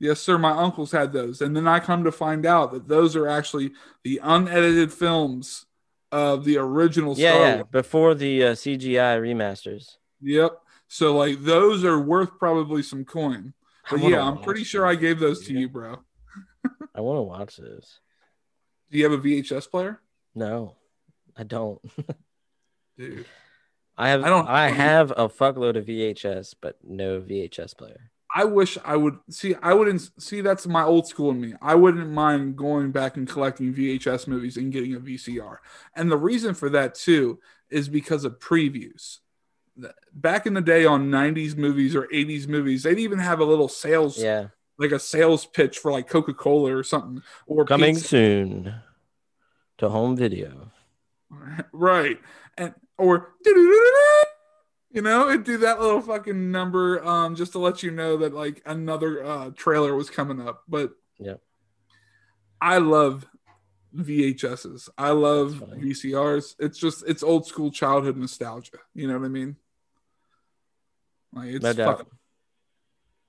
Yes, 0.00 0.20
sir. 0.20 0.36
My 0.38 0.50
uncles 0.50 0.90
had 0.90 1.12
those, 1.12 1.40
and 1.42 1.54
then 1.54 1.68
I 1.68 1.78
come 1.78 2.04
to 2.04 2.12
find 2.12 2.44
out 2.44 2.72
that 2.72 2.88
those 2.88 3.14
are 3.14 3.28
actually 3.28 3.72
the 4.02 4.20
unedited 4.22 4.92
films 4.92 5.66
of 6.10 6.44
the 6.44 6.56
original 6.56 7.14
Yeah, 7.16 7.30
Star 7.30 7.42
yeah. 7.42 7.54
Wars. 7.56 7.66
Before 7.70 8.14
the 8.14 8.44
uh, 8.44 8.52
CGI 8.52 9.20
remasters. 9.20 9.96
Yep. 10.22 10.58
So 10.88 11.16
like 11.16 11.42
those 11.42 11.84
are 11.84 12.00
worth 12.00 12.38
probably 12.38 12.82
some 12.82 13.04
coin. 13.04 13.54
But 13.90 14.00
yeah, 14.00 14.22
I'm 14.22 14.38
pretty 14.38 14.64
sure 14.64 14.86
I 14.86 14.94
gave 14.94 15.18
those 15.18 15.46
to 15.46 15.52
you, 15.52 15.68
bro. 15.68 15.98
I 16.94 17.00
want 17.00 17.18
to 17.18 17.22
watch 17.22 17.56
this. 17.56 18.00
Do 18.90 18.98
you 18.98 19.04
have 19.10 19.12
a 19.12 19.22
VHS 19.22 19.70
player? 19.70 20.00
No, 20.34 20.76
I 21.36 21.44
don't. 21.44 21.80
Dude. 22.98 23.24
I 23.98 24.08
have 24.08 24.22
I 24.24 24.28
don't- 24.28 24.48
I 24.48 24.68
have 24.70 25.10
a 25.12 25.28
fuckload 25.28 25.76
of 25.76 25.86
VHS, 25.86 26.54
but 26.60 26.76
no 26.82 27.20
VHS 27.20 27.74
player. 27.76 28.10
I 28.34 28.44
wish 28.44 28.78
I 28.84 28.96
would 28.96 29.18
see. 29.28 29.54
I 29.62 29.74
wouldn't 29.74 30.08
see. 30.18 30.40
That's 30.40 30.66
my 30.66 30.82
old 30.82 31.06
school 31.06 31.30
in 31.32 31.40
me. 31.40 31.52
I 31.60 31.74
wouldn't 31.74 32.08
mind 32.10 32.56
going 32.56 32.90
back 32.90 33.18
and 33.18 33.28
collecting 33.28 33.74
VHS 33.74 34.26
movies 34.26 34.56
and 34.56 34.72
getting 34.72 34.94
a 34.94 35.00
VCR. 35.00 35.58
And 35.94 36.10
the 36.10 36.16
reason 36.16 36.54
for 36.54 36.70
that 36.70 36.94
too 36.94 37.40
is 37.68 37.90
because 37.90 38.24
of 38.24 38.38
previews. 38.38 39.18
Back 40.14 40.46
in 40.46 40.54
the 40.54 40.62
day 40.62 40.86
on 40.86 41.10
'90s 41.10 41.56
movies 41.56 41.94
or 41.94 42.06
'80s 42.12 42.48
movies, 42.48 42.82
they'd 42.84 42.98
even 42.98 43.18
have 43.18 43.40
a 43.40 43.44
little 43.44 43.68
sales, 43.68 44.18
Yeah, 44.18 44.48
like 44.78 44.92
a 44.92 44.98
sales 44.98 45.44
pitch 45.44 45.78
for 45.78 45.92
like 45.92 46.08
Coca 46.08 46.32
Cola 46.32 46.74
or 46.74 46.82
something, 46.82 47.22
or 47.46 47.66
coming 47.66 47.94
pizza. 47.96 48.08
soon 48.08 48.74
to 49.76 49.88
home 49.90 50.16
video. 50.16 50.70
right? 51.72 52.18
And 52.56 52.74
or 53.02 53.28
you 54.94 55.00
know, 55.00 55.28
it'd 55.28 55.44
do 55.44 55.58
that 55.58 55.80
little 55.80 56.00
fucking 56.00 56.50
number 56.50 57.04
um 57.06 57.34
just 57.34 57.52
to 57.52 57.58
let 57.58 57.82
you 57.82 57.90
know 57.90 58.16
that 58.18 58.34
like 58.34 58.62
another 58.66 59.24
uh 59.24 59.50
trailer 59.50 59.94
was 59.94 60.10
coming 60.10 60.40
up. 60.46 60.62
But 60.68 60.92
yeah 61.18 61.34
I 62.60 62.78
love 62.78 63.26
VHSs. 63.94 64.88
I 64.96 65.10
love 65.10 65.54
VCRs. 65.54 66.54
It's 66.60 66.78
just 66.78 67.04
it's 67.06 67.22
old 67.22 67.46
school 67.46 67.70
childhood 67.70 68.16
nostalgia. 68.16 68.78
You 68.94 69.08
know 69.08 69.18
what 69.18 69.26
I 69.26 69.28
mean? 69.28 69.56
Like 71.32 71.48
it's 71.48 71.62
No 71.62 71.72
fucking 71.74 72.06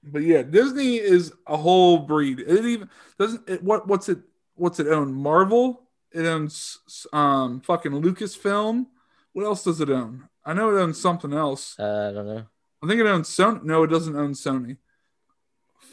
but 0.04 0.24
yeah, 0.24 0.42
Disney 0.42 0.98
is 0.98 1.34
a 1.48 1.56
whole 1.56 2.00
breed. 2.00 2.42
It 2.42 2.66
even 2.66 2.90
doesn't 3.18 3.50
it, 3.50 3.64
what 3.64 3.88
what's 3.88 4.10
it 4.10 4.20
what's 4.56 4.80
it 4.80 4.88
own? 4.88 5.14
Marvel. 5.14 5.82
It 6.12 6.26
owns 6.26 7.08
um 7.12 7.62
fucking 7.62 7.92
Lucasfilm. 7.92 8.88
What 9.34 9.46
else 9.46 9.64
does 9.64 9.82
it 9.82 9.90
own? 9.90 10.30
I 10.46 10.54
know 10.54 10.76
it 10.76 10.80
owns 10.80 11.02
something 11.02 11.34
else. 11.34 11.76
Uh, 11.80 12.10
I 12.10 12.14
don't 12.14 12.28
know. 12.28 12.46
I 12.84 12.88
think 12.88 13.00
it 13.00 13.08
owns 13.08 13.30
Sony. 13.30 13.64
No, 13.64 13.84
it 13.84 13.88
doesn't 13.88 14.16
own 14.16 14.34
Sony. 14.34 14.78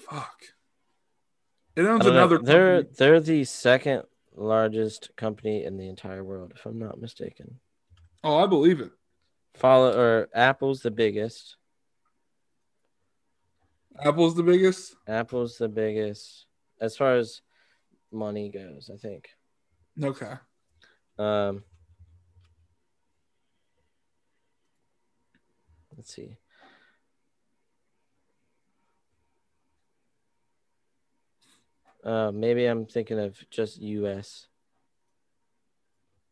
Fuck. 0.09 0.41
It 1.77 1.87
owns 1.87 2.05
don't 2.05 2.15
know. 2.15 2.19
another. 2.21 2.39
They're 2.39 2.77
company. 2.83 2.97
they're 2.99 3.21
the 3.21 3.45
second 3.45 4.03
largest 4.35 5.11
company 5.17 5.65
in 5.65 5.77
the 5.77 5.89
entire 5.89 6.25
world, 6.25 6.53
if 6.55 6.67
I'm 6.67 6.79
not 6.79 7.01
mistaken. 7.01 7.61
Oh, 8.23 8.39
I 8.39 8.47
believe 8.47 8.81
it. 8.81 8.91
Follow 9.55 9.99
or 9.99 10.29
Apple's 10.35 10.81
the 10.81 10.91
biggest. 10.91 11.57
Apple's 14.03 14.35
the 14.35 14.43
biggest. 14.43 14.97
Apple's 15.07 15.59
the 15.59 15.69
biggest 15.69 16.47
as 16.81 16.97
far 16.97 17.17
as 17.17 17.43
money 18.11 18.51
goes, 18.51 18.91
I 18.93 18.97
think. 18.97 19.29
Okay. 20.03 20.33
Um, 21.19 21.63
let's 26.01 26.15
see. 26.15 26.39
Uh, 32.03 32.33
maybe 32.33 32.65
I'm 32.65 32.87
thinking 32.87 33.19
of 33.19 33.37
just 33.51 33.83
U.S. 33.83 34.47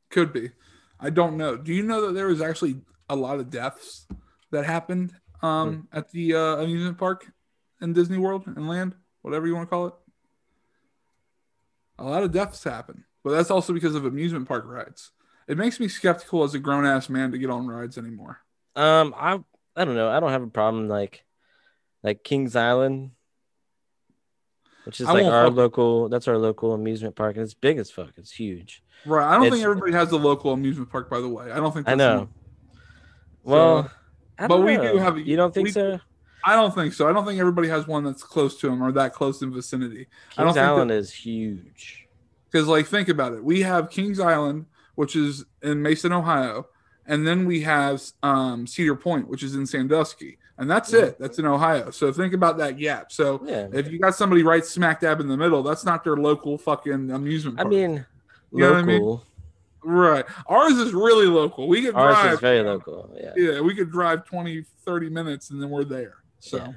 Could 0.09 0.33
be. 0.33 0.53
I 0.99 1.11
don't 1.11 1.37
know. 1.37 1.59
Do 1.59 1.75
you 1.75 1.83
know 1.83 2.07
that 2.07 2.15
there 2.15 2.29
was 2.29 2.41
actually 2.41 2.77
a 3.11 3.15
lot 3.15 3.41
of 3.41 3.51
deaths 3.51 4.07
that 4.53 4.65
happened 4.65 5.13
um, 5.43 5.87
at 5.93 6.11
the 6.13 6.35
uh, 6.35 6.57
amusement 6.63 6.97
park 6.97 7.31
in 7.83 7.93
Disney 7.93 8.17
World 8.17 8.45
and 8.47 8.67
Land, 8.67 8.95
whatever 9.21 9.47
you 9.47 9.55
want 9.55 9.69
to 9.69 9.71
call 9.71 9.89
it? 9.89 9.95
A 11.99 12.05
lot 12.05 12.23
of 12.23 12.33
deaths 12.33 12.65
happen, 12.65 13.05
but 13.23 13.33
that's 13.33 13.51
also 13.51 13.75
because 13.75 13.95
of 13.95 14.07
amusement 14.07 14.49
park 14.49 14.65
rides. 14.67 15.11
It 15.47 15.59
makes 15.59 15.79
me 15.79 15.89
skeptical 15.89 16.43
as 16.43 16.55
a 16.55 16.59
grown 16.59 16.87
ass 16.87 17.11
man 17.11 17.33
to 17.33 17.39
get 17.39 17.51
on 17.51 17.67
rides 17.67 17.99
anymore. 17.99 18.41
Um, 18.79 19.13
I 19.19 19.41
I 19.79 19.85
don't 19.85 19.95
know. 19.95 20.09
I 20.11 20.21
don't 20.21 20.31
have 20.31 20.43
a 20.43 20.49
problem 20.49 20.89
like 20.89 21.25
like 22.03 22.25
Kings 22.25 22.57
Island, 22.57 23.11
which 24.85 25.01
is 25.01 25.07
I 25.09 25.13
like 25.13 25.25
our 25.27 25.47
fuck- 25.47 25.57
local. 25.57 26.09
That's 26.09 26.29
our 26.29 26.39
local 26.39 26.73
amusement 26.73 27.17
park, 27.17 27.37
and 27.37 27.45
it's 27.45 27.55
big 27.55 27.79
as 27.79 27.91
fuck. 27.91 28.11
It's 28.17 28.33
huge. 28.33 28.83
Right. 29.07 29.27
I 29.27 29.35
don't 29.35 29.47
It's- 29.47 29.53
think 29.61 29.65
everybody 29.65 29.93
has 29.93 30.11
the 30.11 30.19
local 30.19 30.53
amusement 30.53 30.91
park, 30.91 31.09
by 31.09 31.21
the 31.21 31.29
way. 31.29 31.51
I 31.53 31.57
don't 31.57 31.73
think 31.73 31.89
I 31.89 31.93
that's 31.95 31.99
know. 31.99 32.29
Well, 33.45 33.91
I 34.39 34.47
but 34.47 34.57
don't 34.57 34.65
we 34.67 34.77
do 34.77 34.99
have 34.99 35.19
You 35.19 35.37
don't 35.37 35.55
think 35.55 35.67
we- 35.67 35.73
so? 35.73 36.01
I 36.45 36.55
don't 36.55 36.75
think 36.75 36.93
so. 36.95 37.09
I 37.09 37.13
don't 37.13 37.27
think 37.27 37.41
everybody 37.41 37.69
has 37.69 37.87
one 37.87 38.05
that's 38.05 38.23
close 38.23 38.59
to 38.61 38.69
them 38.71 38.83
or 38.83 38.93
that 38.93 39.13
close 39.13 39.43
in 39.43 39.53
vicinity. 39.53 40.07
I 40.37 40.43
don't 40.45 40.47
Kings 40.49 40.55
think 40.55 40.55
that- 40.55 40.65
Island 40.73 40.91
is 40.93 41.13
huge. 41.13 42.07
Because, 42.51 42.67
like, 42.69 42.87
think 42.87 43.09
about 43.09 43.35
it. 43.35 43.45
We 43.45 43.61
have 43.63 43.91
Kings 43.91 44.19
Island, 44.21 44.67
which 44.95 45.15
is 45.17 45.45
in 45.63 45.83
Mason, 45.83 46.13
Ohio, 46.13 46.67
and 47.09 47.27
then 47.27 47.45
we 47.47 47.61
have 47.63 48.01
um, 48.23 48.67
Cedar 48.67 48.95
Point, 48.95 49.27
which 49.29 49.43
is 49.43 49.55
in 49.57 49.67
Sandusky, 49.67 50.39
and 50.59 50.71
that's 50.71 50.93
Mhm. 50.93 51.03
it. 51.03 51.19
That's 51.19 51.39
in 51.41 51.47
Ohio. 51.47 51.91
So 51.91 52.13
think 52.13 52.33
about 52.35 52.59
that 52.59 52.77
gap. 52.79 53.11
So 53.11 53.41
Yeah. 53.45 53.69
if 53.73 53.91
you 53.91 53.99
got 53.99 54.15
somebody 54.15 54.43
right 54.45 54.65
smack 54.65 55.01
dab 55.01 55.21
in 55.21 55.27
the 55.29 55.37
middle, 55.37 55.63
that's 55.65 55.85
not 55.85 56.05
their 56.05 56.17
local 56.17 56.57
fucking 56.59 57.11
amusement 57.11 57.59
I 57.59 57.63
park. 57.65 57.75
mean, 57.75 58.07
You 58.53 58.65
what 58.65 58.77
I 58.77 58.83
mean? 58.83 59.01
local. 59.03 59.25
right. 59.83 60.25
Ours 60.47 60.75
is 60.79 60.93
really 60.93 61.27
local. 61.27 61.67
We 61.69 61.83
could 61.83 61.95
Ours 61.95 62.15
drive. 62.15 62.33
is 62.35 62.41
very 62.41 62.63
local. 62.63 63.11
Yeah. 63.19 63.33
Yeah, 63.37 63.61
we 63.61 63.75
could 63.75 63.91
drive 63.91 64.25
20, 64.25 64.63
30 64.85 65.09
minutes 65.11 65.51
and 65.51 65.61
then 65.63 65.71
we're 65.71 65.85
there. 65.85 66.15
So, 66.41 66.59
Yeah. 66.59 66.73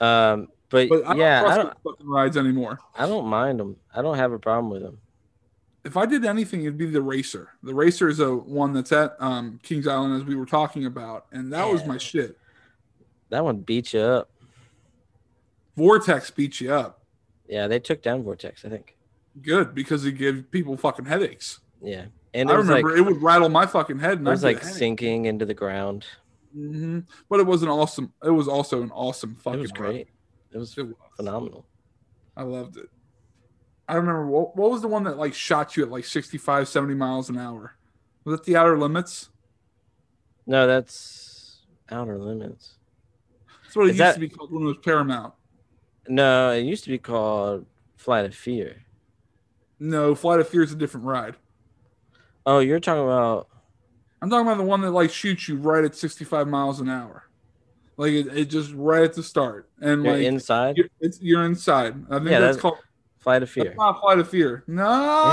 Um, 0.00 0.48
but, 0.70 0.88
but 0.88 1.04
I 1.04 1.08
don't 1.08 1.18
yeah, 1.18 1.44
I 1.46 1.56
don't. 1.56 1.74
fucking 1.84 2.06
rides 2.08 2.36
anymore. 2.36 2.78
I 2.98 3.06
don't 3.06 3.26
mind 3.26 3.60
them. 3.60 3.76
I 3.94 4.02
don't 4.02 4.16
have 4.16 4.32
a 4.32 4.38
problem 4.38 4.70
with 4.70 4.82
them. 4.82 4.98
If 5.84 5.96
I 5.96 6.06
did 6.06 6.24
anything, 6.24 6.62
it'd 6.62 6.78
be 6.78 6.86
the 6.86 7.02
racer. 7.02 7.50
The 7.62 7.74
racer 7.74 8.08
is 8.08 8.20
a 8.20 8.34
one 8.34 8.72
that's 8.72 8.92
at 8.92 9.16
um, 9.20 9.60
Kings 9.62 9.86
Island, 9.86 10.14
as 10.20 10.24
we 10.24 10.34
were 10.34 10.46
talking 10.46 10.86
about, 10.86 11.26
and 11.32 11.52
that 11.52 11.68
was 11.70 11.84
my 11.86 11.98
shit. 11.98 12.38
That 13.30 13.44
one 13.44 13.58
beat 13.58 13.92
you 13.92 14.00
up. 14.00 14.30
Vortex 15.76 16.30
beats 16.30 16.60
you 16.60 16.72
up, 16.72 17.00
Yeah, 17.48 17.66
they 17.66 17.80
took 17.80 18.00
down 18.02 18.22
Vortex. 18.22 18.64
I 18.64 18.68
think. 18.68 18.96
good 19.42 19.74
because 19.74 20.04
it 20.04 20.12
gave 20.12 20.48
people 20.50 20.76
fucking 20.76 21.04
headaches. 21.06 21.58
Yeah, 21.82 22.06
and 22.32 22.48
I 22.50 22.54
remember 22.54 22.90
like 22.90 22.98
it 22.98 23.02
would 23.02 23.20
rattle 23.22 23.48
my 23.48 23.66
fucking 23.66 23.98
head, 23.98 24.18
and 24.18 24.28
it 24.28 24.30
was 24.30 24.44
I'd 24.44 24.48
like 24.48 24.56
get 24.58 24.62
a 24.62 24.66
headache. 24.66 24.78
sinking 24.78 25.24
into 25.26 25.44
the 25.44 25.54
ground. 25.54 26.06
hmm 26.54 27.00
But 27.28 27.40
it 27.40 27.46
was 27.46 27.62
an 27.64 27.68
awesome. 27.68 28.12
It 28.22 28.30
was 28.30 28.46
also 28.48 28.82
an 28.82 28.90
awesome 28.92 29.34
fucking. 29.36 29.58
It 29.58 29.62
was 29.62 29.72
great. 29.72 30.08
It 30.52 30.58
was 30.58 30.78
It 30.78 30.84
was. 30.86 30.94
phenomenal. 31.16 31.66
I 32.36 32.44
loved 32.44 32.76
it. 32.76 32.88
I 33.88 33.96
remember 33.96 34.26
what, 34.26 34.56
what 34.56 34.70
was 34.70 34.80
the 34.82 34.88
one 34.88 35.04
that 35.04 35.18
like 35.18 35.34
shot 35.34 35.76
you 35.76 35.82
at 35.84 35.90
like 35.90 36.04
65, 36.04 36.68
70 36.68 36.94
miles 36.94 37.28
an 37.28 37.38
hour? 37.38 37.76
Was 38.24 38.40
it 38.40 38.44
the 38.44 38.56
Outer 38.56 38.78
Limits? 38.78 39.28
No, 40.46 40.66
that's 40.66 41.62
Outer 41.90 42.18
Limits. 42.18 42.74
That's 43.62 43.76
what 43.76 43.86
it 43.86 43.90
Is 43.90 43.98
used 43.98 44.00
that- 44.00 44.14
to 44.14 44.20
be 44.20 44.28
called 44.28 44.52
when 44.52 44.62
it 44.62 44.66
was 44.66 44.76
Paramount. 44.78 45.34
No, 46.08 46.50
it 46.52 46.60
used 46.62 46.84
to 46.84 46.90
be 46.90 46.98
called 46.98 47.64
Flight 47.96 48.26
of 48.26 48.34
Fear. 48.34 48.76
No, 49.80 50.14
Flight 50.14 50.40
of 50.40 50.48
Fear 50.48 50.62
is 50.62 50.72
a 50.72 50.76
different 50.76 51.06
ride. 51.06 51.36
Oh, 52.46 52.58
you're 52.58 52.80
talking 52.80 53.02
about 53.04 53.48
I'm 54.20 54.30
talking 54.30 54.46
about 54.46 54.56
the 54.58 54.64
one 54.64 54.80
that 54.82 54.90
like 54.92 55.10
shoots 55.10 55.48
you 55.48 55.56
right 55.56 55.84
at 55.84 55.94
65 55.94 56.46
miles 56.48 56.80
an 56.80 56.88
hour. 56.88 57.24
Like 57.96 58.12
it, 58.12 58.26
it 58.36 58.44
just 58.46 58.72
right 58.74 59.02
at 59.02 59.14
the 59.14 59.22
start. 59.22 59.68
And 59.80 60.04
you're 60.04 60.14
like 60.16 60.24
inside 60.24 60.76
you're, 60.76 60.88
it's, 61.00 61.20
you're 61.22 61.44
inside. 61.44 61.94
I 62.10 62.16
think 62.18 62.30
Yeah, 62.30 62.40
that's 62.40 62.56
that's- 62.56 62.60
called 62.60 62.78
Flight 63.24 63.42
of 63.42 63.48
that's 63.48 63.54
Fear. 63.54 63.74
not 63.76 64.00
Flight 64.00 64.18
of 64.20 64.28
Fear. 64.28 64.62
No. 64.68 64.84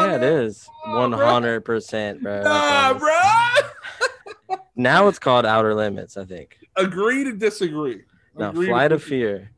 Yeah, 0.01 0.15
it 0.15 0.23
is. 0.23 0.67
no, 0.87 0.95
One 0.99 1.11
bro. 1.11 1.25
hundred 1.25 1.61
percent, 1.61 2.23
bro. 2.23 2.41
Nah, 2.41 2.93
bro. 2.97 3.11
Now 4.75 5.07
it's 5.09 5.19
called 5.19 5.45
Outer 5.45 5.75
Limits, 5.75 6.17
I 6.17 6.25
think. 6.25 6.57
Agree 6.75 7.23
to 7.25 7.33
disagree. 7.33 8.01
No, 8.35 8.49
Agree 8.49 8.65
to 8.67 8.71
Flight 8.71 8.91
of. 8.93 9.03
Fear. 9.03 9.51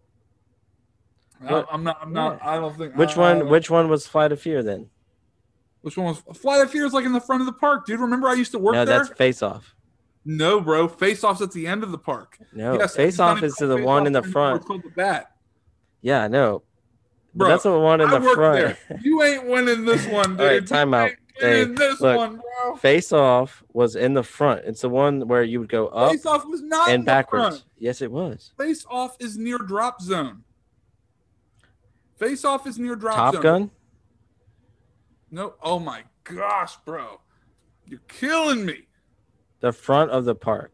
I, 1.47 1.63
I'm 1.71 1.83
not. 1.83 1.97
I'm 2.01 2.11
not. 2.13 2.39
I 2.43 2.55
don't 2.57 2.75
think. 2.77 2.95
Which 2.95 3.15
I- 3.17 3.19
one? 3.19 3.37
I- 3.41 3.43
Which 3.45 3.69
one 3.69 3.87
was 3.89 4.07
Flight 4.07 4.31
of 4.31 4.41
Fear 4.41 4.63
then? 4.63 4.89
Which 5.81 5.97
one 5.97 6.07
was 6.07 6.19
Flight 6.39 6.61
of 6.61 6.71
Fear? 6.71 6.85
Is 6.85 6.93
like 6.93 7.05
in 7.05 7.13
the 7.13 7.21
front 7.21 7.41
of 7.41 7.45
the 7.45 7.53
park, 7.53 7.85
dude. 7.85 7.99
Remember, 7.99 8.27
I 8.27 8.33
used 8.33 8.51
to 8.53 8.59
work 8.59 8.73
No, 8.73 8.85
there. 8.85 8.99
that's 8.99 9.09
Face 9.09 9.41
Off. 9.43 9.75
No, 10.25 10.59
bro. 10.61 10.87
Face 10.87 11.23
Off's 11.23 11.41
at 11.41 11.51
the 11.51 11.67
end 11.67 11.83
of 11.83 11.91
the 11.91 11.97
park. 11.97 12.37
No, 12.53 12.77
Yes, 12.79 12.95
Face 12.95 13.19
Off 13.19 13.43
is 13.43 13.53
to 13.55 13.67
the 13.67 13.77
one 13.77 14.07
in 14.07 14.13
the 14.13 14.23
front. 14.23 14.65
Called 14.65 14.83
the 14.83 14.89
Bat. 14.89 15.29
Yeah, 16.01 16.23
I 16.23 16.27
know. 16.29 16.63
But 17.35 17.47
that's 17.47 17.63
the 17.63 17.77
one 17.77 18.01
in 18.01 18.09
I 18.09 18.19
the 18.19 18.33
front. 18.33 18.77
there. 18.89 18.99
You 19.01 19.23
ain't 19.23 19.47
winning 19.47 19.85
this 19.85 20.05
one, 20.07 20.37
dude. 20.37 20.41
All 20.41 20.47
right, 20.47 20.67
time 20.67 20.89
You 20.89 20.95
out. 20.95 21.11
Hey, 21.39 21.63
this 21.63 21.99
look. 21.99 22.17
one, 22.17 22.35
bro. 22.35 22.75
Face 22.75 23.11
off 23.11 23.63
was 23.73 23.95
in 23.95 24.13
the 24.13 24.23
front. 24.23 24.61
It's 24.65 24.81
the 24.81 24.89
one 24.89 25.27
where 25.27 25.43
you 25.43 25.59
would 25.59 25.69
go 25.69 25.87
up 25.87 26.11
Face 26.11 26.25
off 26.25 26.45
was 26.45 26.61
not 26.61 26.89
in 26.89 26.95
and 26.95 27.05
backwards. 27.05 27.65
Yes, 27.77 28.01
it 28.01 28.11
was. 28.11 28.51
Face 28.57 28.85
off 28.89 29.17
is 29.19 29.37
near 29.37 29.57
drop 29.57 30.01
zone. 30.01 30.43
Face 32.17 32.45
off 32.45 32.67
is 32.67 32.77
near 32.77 32.95
drop 32.95 33.15
Top 33.15 33.33
zone. 33.33 33.41
Gun. 33.41 33.71
No, 35.31 35.55
oh 35.63 35.79
my 35.79 36.03
gosh, 36.23 36.77
bro, 36.85 37.19
you're 37.87 37.99
killing 38.07 38.65
me. 38.65 38.87
The 39.61 39.71
front 39.71 40.11
of 40.11 40.25
the 40.25 40.35
park. 40.35 40.72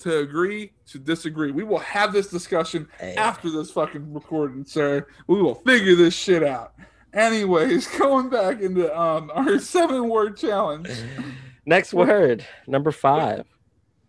To, 0.00 0.18
agree 0.18 0.72
to 0.88 0.98
disagree, 0.98 1.52
we 1.52 1.62
will 1.64 1.78
have 1.78 2.12
this 2.12 2.28
discussion 2.28 2.88
Hey. 2.98 3.14
after 3.14 3.50
this 3.50 3.70
fucking 3.70 4.12
recording, 4.12 4.64
sir. 4.64 5.06
We 5.28 5.40
will 5.40 5.54
figure 5.54 5.94
this 5.94 6.14
shit 6.14 6.42
out. 6.42 6.74
Anyways, 7.12 7.86
going 7.98 8.28
back 8.30 8.60
into 8.60 8.92
um 8.98 9.30
our 9.34 9.58
seven 9.60 10.08
word 10.08 10.36
challenge. 10.36 10.88
Next 11.66 11.94
word, 11.94 12.44
number 12.66 12.90
five. 12.90 13.46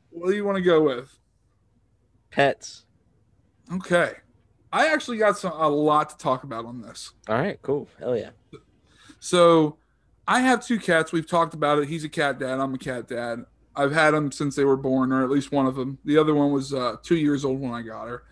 What 0.09 0.29
do 0.29 0.35
you 0.35 0.43
want 0.45 0.57
to 0.57 0.63
go 0.63 0.81
with? 0.81 1.15
Pets. 2.31 2.85
Okay, 3.71 4.13
I 4.71 4.87
actually 4.87 5.17
got 5.17 5.37
some 5.37 5.51
a 5.53 5.67
lot 5.69 6.09
to 6.09 6.17
talk 6.17 6.43
about 6.43 6.65
on 6.65 6.81
this. 6.81 7.11
All 7.27 7.35
right, 7.37 7.61
cool. 7.61 7.87
Hell 7.99 8.17
yeah. 8.17 8.31
So 9.19 9.77
I 10.27 10.39
have 10.41 10.65
two 10.65 10.79
cats. 10.79 11.11
We've 11.11 11.27
talked 11.27 11.53
about 11.53 11.79
it. 11.79 11.87
He's 11.87 12.03
a 12.03 12.09
cat 12.09 12.39
dad. 12.39 12.59
I'm 12.59 12.73
a 12.73 12.77
cat 12.77 13.07
dad. 13.07 13.45
I've 13.76 13.91
had 13.91 14.11
them 14.11 14.32
since 14.32 14.55
they 14.55 14.65
were 14.65 14.78
born, 14.78 15.11
or 15.11 15.24
at 15.24 15.30
least 15.30 15.51
one 15.51 15.65
of 15.65 15.76
them. 15.76 15.97
The 16.05 16.17
other 16.17 16.34
one 16.34 16.51
was 16.51 16.74
uh, 16.74 16.97
two 17.01 17.15
years 17.15 17.43
old 17.43 17.59
when 17.59 17.71
I 17.71 17.82
got 17.82 18.07
her. 18.07 18.24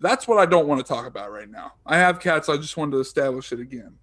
That's 0.00 0.26
what 0.26 0.38
I 0.38 0.46
don't 0.46 0.66
want 0.66 0.84
to 0.84 0.86
talk 0.86 1.06
about 1.06 1.30
right 1.30 1.48
now. 1.48 1.74
I 1.86 1.96
have 1.96 2.20
cats. 2.20 2.48
I 2.48 2.56
just 2.56 2.76
wanted 2.76 2.92
to 2.92 3.00
establish 3.00 3.52
it 3.52 3.60
again. 3.60 3.96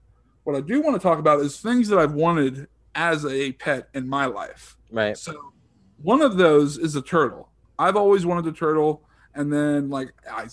What 0.43 0.55
I 0.55 0.61
do 0.61 0.81
want 0.81 0.95
to 0.95 1.01
talk 1.01 1.19
about 1.19 1.41
is 1.41 1.59
things 1.59 1.87
that 1.89 1.99
I've 1.99 2.13
wanted 2.13 2.67
as 2.95 3.25
a 3.25 3.51
pet 3.53 3.89
in 3.93 4.07
my 4.07 4.25
life. 4.25 4.77
Right. 4.89 5.17
So 5.17 5.53
one 6.01 6.21
of 6.21 6.37
those 6.37 6.77
is 6.77 6.95
a 6.95 7.01
turtle. 7.01 7.49
I've 7.77 7.95
always 7.95 8.25
wanted 8.25 8.47
a 8.47 8.55
turtle, 8.55 9.03
and 9.35 9.51
then 9.51 9.89
like 9.89 10.13
I, 10.29 10.47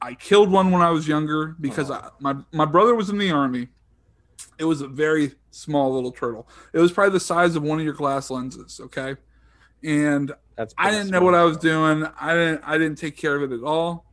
I 0.00 0.14
killed 0.14 0.50
one 0.50 0.70
when 0.70 0.82
I 0.82 0.90
was 0.90 1.06
younger 1.06 1.56
because 1.60 1.90
I, 1.90 2.08
my 2.18 2.36
my 2.52 2.64
brother 2.64 2.94
was 2.94 3.10
in 3.10 3.18
the 3.18 3.30
army. 3.30 3.68
It 4.58 4.64
was 4.64 4.80
a 4.80 4.88
very 4.88 5.32
small 5.50 5.92
little 5.92 6.12
turtle. 6.12 6.48
It 6.72 6.78
was 6.78 6.92
probably 6.92 7.12
the 7.12 7.20
size 7.20 7.56
of 7.56 7.62
one 7.62 7.78
of 7.78 7.84
your 7.84 7.94
glass 7.94 8.30
lenses. 8.30 8.80
Okay, 8.82 9.16
and 9.82 10.32
That's 10.56 10.74
I 10.76 10.90
didn't 10.90 11.10
know 11.10 11.22
what 11.22 11.34
I 11.34 11.44
was 11.44 11.56
doing. 11.56 12.06
I 12.20 12.34
didn't 12.34 12.62
I 12.64 12.78
didn't 12.78 12.98
take 12.98 13.16
care 13.16 13.36
of 13.36 13.50
it 13.50 13.54
at 13.54 13.62
all, 13.62 14.06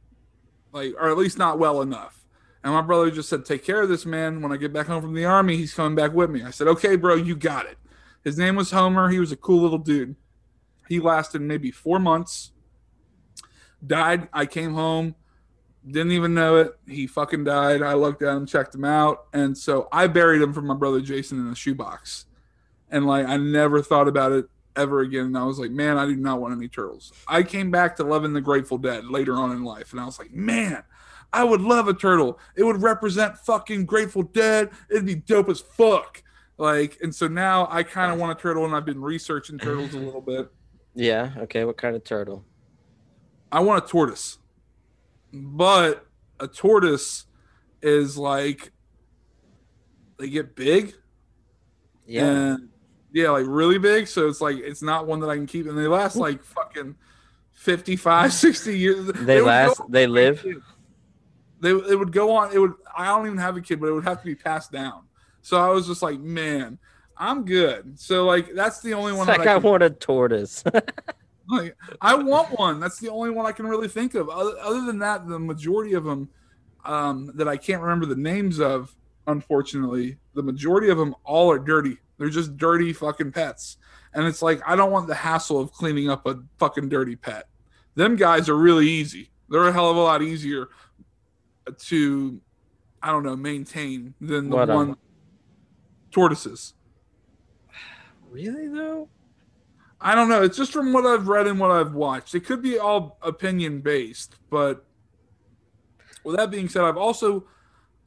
like 0.71 0.93
or 0.99 1.09
at 1.09 1.17
least 1.17 1.37
not 1.37 1.59
well 1.59 1.81
enough. 1.81 2.25
And 2.63 2.73
my 2.73 2.81
brother 2.81 3.11
just 3.11 3.29
said, 3.29 3.45
"Take 3.45 3.63
care 3.63 3.81
of 3.81 3.89
this 3.89 4.05
man. 4.05 4.41
When 4.41 4.51
I 4.51 4.57
get 4.57 4.73
back 4.73 4.87
home 4.87 5.01
from 5.01 5.13
the 5.13 5.25
army, 5.25 5.57
he's 5.57 5.73
coming 5.73 5.95
back 5.95 6.13
with 6.13 6.29
me." 6.29 6.43
I 6.43 6.51
said, 6.51 6.67
"Okay, 6.67 6.95
bro, 6.95 7.15
you 7.15 7.35
got 7.35 7.65
it." 7.65 7.77
His 8.23 8.37
name 8.37 8.55
was 8.55 8.71
Homer. 8.71 9.09
He 9.09 9.19
was 9.19 9.31
a 9.31 9.37
cool 9.37 9.61
little 9.61 9.77
dude. 9.77 10.15
He 10.89 10.99
lasted 10.99 11.41
maybe 11.41 11.71
four 11.71 11.99
months. 11.99 12.51
Died. 13.85 14.27
I 14.33 14.45
came 14.45 14.73
home, 14.73 15.15
didn't 15.85 16.11
even 16.11 16.33
know 16.33 16.57
it. 16.57 16.77
He 16.87 17.07
fucking 17.07 17.43
died. 17.43 17.81
I 17.81 17.93
looked 17.93 18.21
at 18.21 18.35
him, 18.35 18.45
checked 18.45 18.75
him 18.75 18.85
out, 18.85 19.27
and 19.33 19.57
so 19.57 19.87
I 19.91 20.07
buried 20.07 20.41
him 20.41 20.53
from 20.53 20.67
my 20.67 20.73
brother 20.73 20.99
Jason 20.99 21.39
in 21.39 21.47
a 21.47 21.55
shoebox. 21.55 22.25
And 22.89 23.05
like 23.05 23.27
I 23.27 23.37
never 23.37 23.81
thought 23.81 24.07
about 24.07 24.31
it 24.31 24.49
ever 24.77 25.01
again. 25.01 25.25
And 25.25 25.37
I 25.37 25.43
was 25.43 25.59
like, 25.59 25.71
man, 25.71 25.97
I 25.97 26.05
do 26.05 26.15
not 26.15 26.39
want 26.39 26.55
any 26.55 26.67
turtles. 26.67 27.11
I 27.27 27.43
came 27.43 27.71
back 27.71 27.95
to 27.97 28.03
loving 28.03 28.33
the 28.33 28.41
Grateful 28.41 28.77
Dead 28.77 29.05
later 29.05 29.33
on 29.35 29.51
in 29.51 29.63
life, 29.63 29.91
and 29.91 29.99
I 29.99 30.05
was 30.05 30.19
like, 30.19 30.31
man, 30.31 30.83
I 31.33 31.43
would 31.43 31.61
love 31.61 31.87
a 31.87 31.93
turtle. 31.93 32.39
It 32.55 32.63
would 32.63 32.81
represent 32.81 33.37
fucking 33.37 33.85
Grateful 33.85 34.23
Dead. 34.23 34.69
It'd 34.89 35.05
be 35.05 35.15
dope 35.15 35.49
as 35.49 35.59
fuck. 35.59 36.23
Like, 36.57 36.97
and 37.01 37.13
so 37.13 37.27
now 37.27 37.67
I 37.69 37.83
kind 37.83 38.11
of 38.11 38.19
want 38.19 38.37
a 38.37 38.41
turtle, 38.41 38.65
and 38.65 38.75
I've 38.75 38.85
been 38.85 39.01
researching 39.01 39.57
turtles 39.59 39.93
a 39.93 39.99
little 39.99 40.21
bit. 40.21 40.49
Yeah. 40.95 41.31
Okay. 41.37 41.65
What 41.65 41.77
kind 41.77 41.95
of 41.95 42.03
turtle? 42.03 42.43
I 43.51 43.59
want 43.59 43.83
a 43.83 43.87
tortoise, 43.87 44.39
but 45.31 46.05
a 46.39 46.47
tortoise 46.47 47.25
is 47.81 48.17
like 48.17 48.71
they 50.17 50.29
get 50.29 50.55
big 50.55 50.95
Yeah. 52.07 52.23
and 52.25 52.69
yeah, 53.17 53.31
like 53.31 53.45
really 53.47 53.79
big. 53.79 54.07
So 54.07 54.27
it's 54.27 54.41
like 54.41 54.57
it's 54.57 54.83
not 54.83 55.07
one 55.07 55.19
that 55.21 55.29
I 55.29 55.35
can 55.35 55.47
keep, 55.47 55.65
and 55.65 55.75
they 55.75 55.87
last 55.87 56.15
like 56.15 56.43
fucking 56.43 56.95
55, 57.53 58.31
60 58.33 58.77
years. 58.77 59.05
They 59.07 59.41
would 59.41 59.47
last. 59.47 59.79
go 59.79 59.87
They 59.89 60.05
live. 60.05 60.45
They 61.59 61.71
it 61.71 61.97
would 61.97 62.11
go 62.11 62.35
on. 62.35 62.53
It 62.53 62.59
would. 62.59 62.73
I 62.95 63.07
don't 63.07 63.25
even 63.25 63.39
have 63.39 63.57
a 63.57 63.61
kid, 63.61 63.79
but 63.79 63.87
it 63.87 63.93
would 63.93 64.03
have 64.03 64.19
to 64.19 64.25
be 64.25 64.35
passed 64.35 64.71
down. 64.71 65.05
So 65.41 65.59
I 65.59 65.69
was 65.69 65.87
just 65.87 66.03
like, 66.03 66.19
man, 66.19 66.77
I'm 67.17 67.43
good. 67.43 67.99
So 67.99 68.25
like 68.25 68.53
that's 68.53 68.81
the 68.81 68.93
only 68.93 69.13
It's 69.13 69.17
one. 69.17 69.27
like 69.27 69.47
I 69.47 69.53
I 69.53 69.57
want 69.57 69.81
a 69.81 69.89
tortoise. 69.89 70.63
like, 71.49 71.75
I 71.99 72.13
want 72.13 72.49
one. 72.59 72.79
That's 72.79 72.99
the 72.99 73.09
only 73.09 73.31
one 73.31 73.47
I 73.47 73.51
can 73.51 73.65
really 73.65 73.87
think 73.87 74.13
of. 74.13 74.29
Other, 74.29 74.59
other 74.61 74.85
than 74.85 74.99
that, 74.99 75.27
the 75.27 75.39
majority 75.39 75.93
of 75.95 76.03
them 76.03 76.29
um, 76.85 77.31
that 77.33 77.47
I 77.47 77.57
can't 77.57 77.81
remember 77.81 78.05
the 78.05 78.15
names 78.15 78.59
of, 78.59 78.95
unfortunately, 79.25 80.17
the 80.35 80.43
majority 80.43 80.89
of 80.89 80.99
them 80.99 81.15
all 81.23 81.49
are 81.49 81.57
dirty. 81.57 81.97
They're 82.17 82.29
just 82.29 82.57
dirty 82.57 82.93
fucking 82.93 83.31
pets. 83.31 83.77
And 84.13 84.25
it's 84.25 84.41
like, 84.41 84.61
I 84.65 84.75
don't 84.75 84.91
want 84.91 85.07
the 85.07 85.15
hassle 85.15 85.59
of 85.59 85.71
cleaning 85.71 86.09
up 86.09 86.25
a 86.25 86.39
fucking 86.57 86.89
dirty 86.89 87.15
pet. 87.15 87.47
Them 87.95 88.15
guys 88.15 88.49
are 88.49 88.57
really 88.57 88.87
easy. 88.87 89.29
They're 89.49 89.67
a 89.67 89.71
hell 89.71 89.89
of 89.89 89.97
a 89.97 90.01
lot 90.01 90.21
easier 90.21 90.69
to, 91.77 92.41
I 93.01 93.11
don't 93.11 93.23
know, 93.23 93.35
maintain 93.35 94.13
than 94.19 94.49
the 94.49 94.55
What, 94.55 94.69
um, 94.69 94.75
one 94.75 94.97
tortoises. 96.11 96.73
really 98.29 98.67
though? 98.67 99.09
I 99.99 100.13
don't 100.15 100.29
know. 100.29 100.43
It's 100.43 100.57
just 100.57 100.71
from 100.71 100.93
what 100.93 101.05
I've 101.05 101.27
read 101.27 101.47
and 101.47 101.59
what 101.59 101.71
I've 101.71 101.93
watched. 101.93 102.35
It 102.35 102.41
could 102.41 102.61
be 102.61 102.77
all 102.77 103.17
opinion 103.21 103.81
based, 103.81 104.35
but 104.49 104.85
with 106.23 106.35
that 106.35 106.51
being 106.51 106.69
said, 106.69 106.83
I've 106.83 106.97
also 106.97 107.45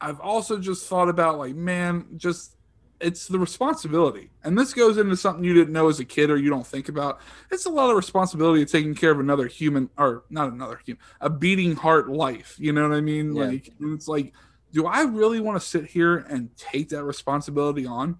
I've 0.00 0.20
also 0.20 0.58
just 0.58 0.86
thought 0.88 1.08
about 1.08 1.38
like, 1.38 1.54
man, 1.54 2.06
just 2.16 2.56
it's 3.00 3.26
the 3.28 3.38
responsibility. 3.38 4.30
And 4.44 4.58
this 4.58 4.74
goes 4.74 4.98
into 4.98 5.16
something 5.16 5.42
you 5.44 5.54
didn't 5.54 5.72
know 5.72 5.88
as 5.88 6.00
a 6.00 6.04
kid 6.04 6.30
or 6.30 6.36
you 6.36 6.50
don't 6.50 6.66
think 6.66 6.88
about. 6.88 7.20
It's 7.50 7.64
a 7.66 7.70
lot 7.70 7.90
of 7.90 7.96
responsibility 7.96 8.62
of 8.62 8.70
taking 8.70 8.94
care 8.94 9.10
of 9.10 9.20
another 9.20 9.46
human 9.46 9.88
or 9.96 10.24
not 10.30 10.52
another 10.52 10.80
human, 10.84 11.00
a 11.20 11.30
beating 11.30 11.76
heart 11.76 12.10
life. 12.10 12.56
You 12.58 12.72
know 12.72 12.88
what 12.88 12.94
I 12.96 13.00
mean? 13.00 13.34
Yeah. 13.34 13.44
Like 13.46 13.72
it's 13.80 14.06
like, 14.08 14.34
do 14.72 14.86
I 14.86 15.02
really 15.02 15.40
want 15.40 15.60
to 15.60 15.66
sit 15.66 15.86
here 15.86 16.18
and 16.18 16.54
take 16.56 16.90
that 16.90 17.04
responsibility 17.04 17.86
on? 17.86 18.18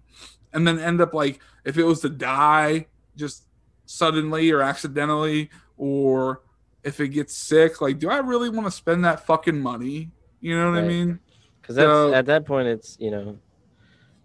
And 0.53 0.67
then 0.67 0.79
end 0.79 1.01
up 1.01 1.15
like 1.15 1.41
if 1.65 1.77
it 1.79 1.85
was 1.85 2.01
to 2.01 2.09
die 2.09 2.87
just 3.17 3.45
suddenly 3.87 4.51
or 4.51 4.63
accidentally 4.63 5.51
or 5.77 6.43
if 6.85 7.01
it 7.01 7.09
gets 7.09 7.37
sick 7.37 7.81
like 7.81 7.99
do 7.99 8.09
i 8.09 8.19
really 8.19 8.49
want 8.49 8.65
to 8.67 8.71
spend 8.71 9.05
that 9.05 9.27
fucking 9.27 9.61
money 9.61 10.11
you 10.41 10.57
know 10.57 10.71
what 10.71 10.79
i 10.79 10.87
mean 10.87 11.19
Because 11.61 11.75
So- 11.77 12.15
at 12.15 12.25
that 12.27 12.47
point, 12.47 12.69
it's 12.69 12.97
you 13.01 13.11
know, 13.11 13.37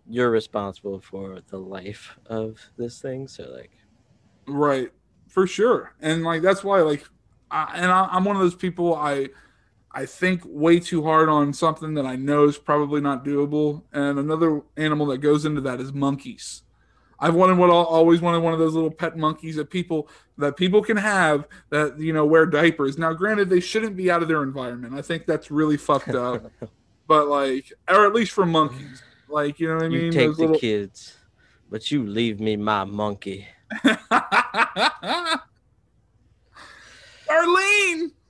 you're 0.07 0.29
responsible 0.29 0.99
for 0.99 1.39
the 1.47 1.57
life 1.57 2.17
of 2.27 2.59
this 2.77 3.01
thing. 3.01 3.27
So 3.27 3.49
like, 3.51 3.71
right 4.47 4.91
for 5.27 5.47
sure 5.47 5.93
and 6.01 6.23
like 6.23 6.41
that's 6.41 6.63
why 6.63 6.79
like 6.81 7.03
I, 7.51 7.73
and 7.75 7.91
I, 7.91 8.07
i'm 8.11 8.25
one 8.25 8.35
of 8.35 8.41
those 8.41 8.55
people 8.55 8.95
i 8.95 9.27
i 9.91 10.05
think 10.05 10.41
way 10.45 10.79
too 10.79 11.03
hard 11.03 11.29
on 11.29 11.53
something 11.53 11.93
that 11.95 12.05
i 12.05 12.15
know 12.15 12.45
is 12.45 12.57
probably 12.57 13.01
not 13.01 13.25
doable 13.25 13.83
and 13.91 14.19
another 14.19 14.61
animal 14.77 15.07
that 15.07 15.17
goes 15.17 15.45
into 15.45 15.61
that 15.61 15.79
is 15.79 15.93
monkeys 15.93 16.61
I've 17.17 17.33
wanted 17.33 17.57
what 17.57 17.69
I 17.69 17.73
always 17.73 18.19
wanted 18.19 18.39
one 18.39 18.51
of 18.51 18.59
those 18.59 18.73
little 18.73 18.91
pet 18.91 19.17
monkeys 19.17 19.55
that 19.55 19.69
people 19.69 20.09
that 20.37 20.57
people 20.57 20.81
can 20.81 20.97
have 20.97 21.47
that 21.69 21.97
you 21.97 22.11
know 22.11 22.25
wear 22.25 22.45
diapers. 22.45 22.97
Now, 22.97 23.13
granted, 23.13 23.49
they 23.49 23.61
shouldn't 23.61 23.95
be 23.95 24.11
out 24.11 24.21
of 24.21 24.27
their 24.27 24.43
environment. 24.43 24.93
I 24.93 25.01
think 25.01 25.25
that's 25.25 25.49
really 25.49 25.77
fucked 25.77 26.09
up. 26.09 26.51
but 27.07 27.29
like, 27.29 27.71
or 27.87 28.05
at 28.05 28.13
least 28.13 28.33
for 28.33 28.45
monkeys, 28.45 29.01
like 29.35 29.59
you 29.59 29.67
know 29.67 29.75
what 29.75 29.83
I 29.83 29.89
mean? 29.89 30.05
you 30.05 30.11
take 30.11 30.27
Those 30.29 30.37
the 30.37 30.41
little- 30.43 30.59
kids, 30.59 31.17
but 31.69 31.91
you 31.91 32.05
leave 32.07 32.39
me 32.39 32.55
my 32.55 32.85
monkey. 32.85 33.45
Arlene. 37.29 38.11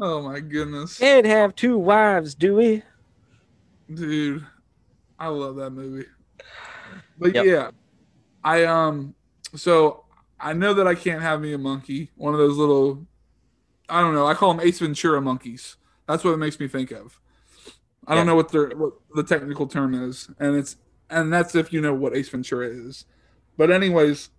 Oh 0.00 0.22
my 0.22 0.38
goodness, 0.38 0.96
Can't 0.96 1.26
have 1.26 1.56
two 1.56 1.76
wives, 1.76 2.36
do 2.36 2.54
we? 2.54 2.84
dude! 3.92 4.46
I 5.18 5.26
love 5.26 5.56
that 5.56 5.70
movie. 5.70 6.06
But 7.18 7.34
Yep. 7.34 7.44
yeah, 7.44 7.70
I 8.44 8.64
um, 8.64 9.12
so 9.56 10.04
I 10.38 10.52
know 10.52 10.72
that 10.74 10.86
I 10.86 10.94
can't 10.94 11.20
have 11.20 11.40
me 11.40 11.52
a 11.52 11.58
monkey. 11.58 12.12
One 12.14 12.32
of 12.32 12.38
those 12.38 12.56
little, 12.56 13.08
I 13.88 14.00
don't 14.00 14.14
know. 14.14 14.24
I 14.28 14.34
call 14.34 14.54
them 14.54 14.64
Ace 14.64 14.78
Ventura 14.78 15.20
monkeys. 15.20 15.74
That's 16.06 16.22
what 16.22 16.30
it 16.30 16.36
makes 16.36 16.60
me 16.60 16.68
think 16.68 16.92
of. 16.92 17.18
I 18.08 18.14
don't 18.14 18.26
know 18.26 18.34
what 18.34 18.48
the 18.48 18.72
what 18.74 18.94
the 19.14 19.22
technical 19.22 19.66
term 19.66 19.94
is, 19.94 20.30
and 20.38 20.56
it's 20.56 20.76
and 21.10 21.32
that's 21.32 21.54
if 21.54 21.72
you 21.72 21.80
know 21.80 21.92
what 21.92 22.16
Ace 22.16 22.30
Ventura 22.30 22.66
is. 22.66 23.04
But 23.58 23.70
anyways, 23.70 24.30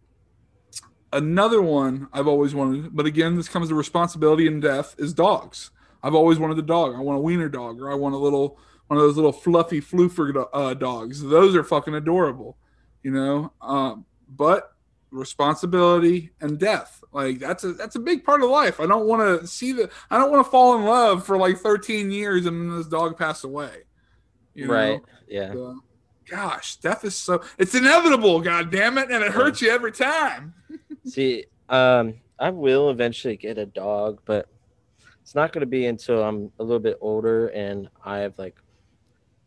another 1.13 1.61
one 1.61 2.07
I've 2.11 2.27
always 2.27 2.55
wanted, 2.55 2.95
but 2.95 3.05
again, 3.05 3.35
this 3.35 3.47
comes 3.47 3.69
to 3.69 3.75
responsibility 3.75 4.47
and 4.47 4.61
death 4.61 4.95
is 4.97 5.13
dogs. 5.13 5.71
I've 6.01 6.15
always 6.15 6.39
wanted 6.39 6.57
a 6.57 6.63
dog. 6.63 6.95
I 6.95 6.99
want 6.99 7.19
a 7.19 7.21
wiener 7.21 7.49
dog, 7.49 7.79
or 7.79 7.91
I 7.91 7.95
want 7.95 8.15
a 8.15 8.17
little 8.17 8.57
one 8.87 8.97
of 8.97 9.03
those 9.03 9.15
little 9.15 9.31
fluffy 9.31 9.81
floofer 9.81 10.47
uh, 10.51 10.73
dogs. 10.73 11.21
Those 11.21 11.55
are 11.55 11.63
fucking 11.63 11.93
adorable, 11.93 12.57
you 13.03 13.11
know. 13.11 13.53
Um, 13.61 14.05
but 14.27 14.73
responsibility 15.11 16.31
and 16.41 16.59
death, 16.59 17.03
like 17.11 17.39
that's 17.39 17.63
a 17.63 17.73
that's 17.73 17.95
a 17.95 17.99
big 17.99 18.23
part 18.23 18.43
of 18.43 18.49
life. 18.49 18.79
I 18.79 18.85
don't 18.85 19.07
want 19.07 19.41
to 19.41 19.47
see 19.47 19.71
that. 19.73 19.91
I 20.09 20.17
don't 20.17 20.31
want 20.31 20.45
to 20.45 20.51
fall 20.51 20.77
in 20.77 20.85
love 20.85 21.25
for 21.25 21.37
like 21.37 21.57
13 21.57 22.11
years 22.11 22.45
and 22.45 22.69
then 22.69 22.77
this 22.77 22.87
dog 22.87 23.17
pass 23.17 23.43
away. 23.43 23.83
You 24.53 24.67
know? 24.67 24.73
right. 24.73 25.01
Yeah. 25.27 25.53
So, 25.53 25.79
gosh, 26.29 26.77
death 26.77 27.03
is 27.05 27.15
so 27.15 27.41
it's 27.57 27.75
inevitable. 27.75 28.41
God 28.41 28.71
damn 28.71 28.97
it, 28.97 29.11
and 29.11 29.23
it 29.23 29.31
hurts 29.31 29.61
you 29.61 29.69
every 29.69 29.91
time. 29.91 30.53
See, 31.05 31.45
um, 31.69 32.15
I 32.39 32.49
will 32.49 32.89
eventually 32.89 33.37
get 33.37 33.57
a 33.57 33.65
dog, 33.65 34.21
but 34.25 34.47
it's 35.21 35.35
not 35.35 35.51
going 35.51 35.61
to 35.61 35.67
be 35.67 35.85
until 35.85 36.23
I'm 36.23 36.51
a 36.59 36.63
little 36.63 36.79
bit 36.79 36.97
older 37.01 37.49
and 37.49 37.89
I've 38.03 38.37
like 38.39 38.55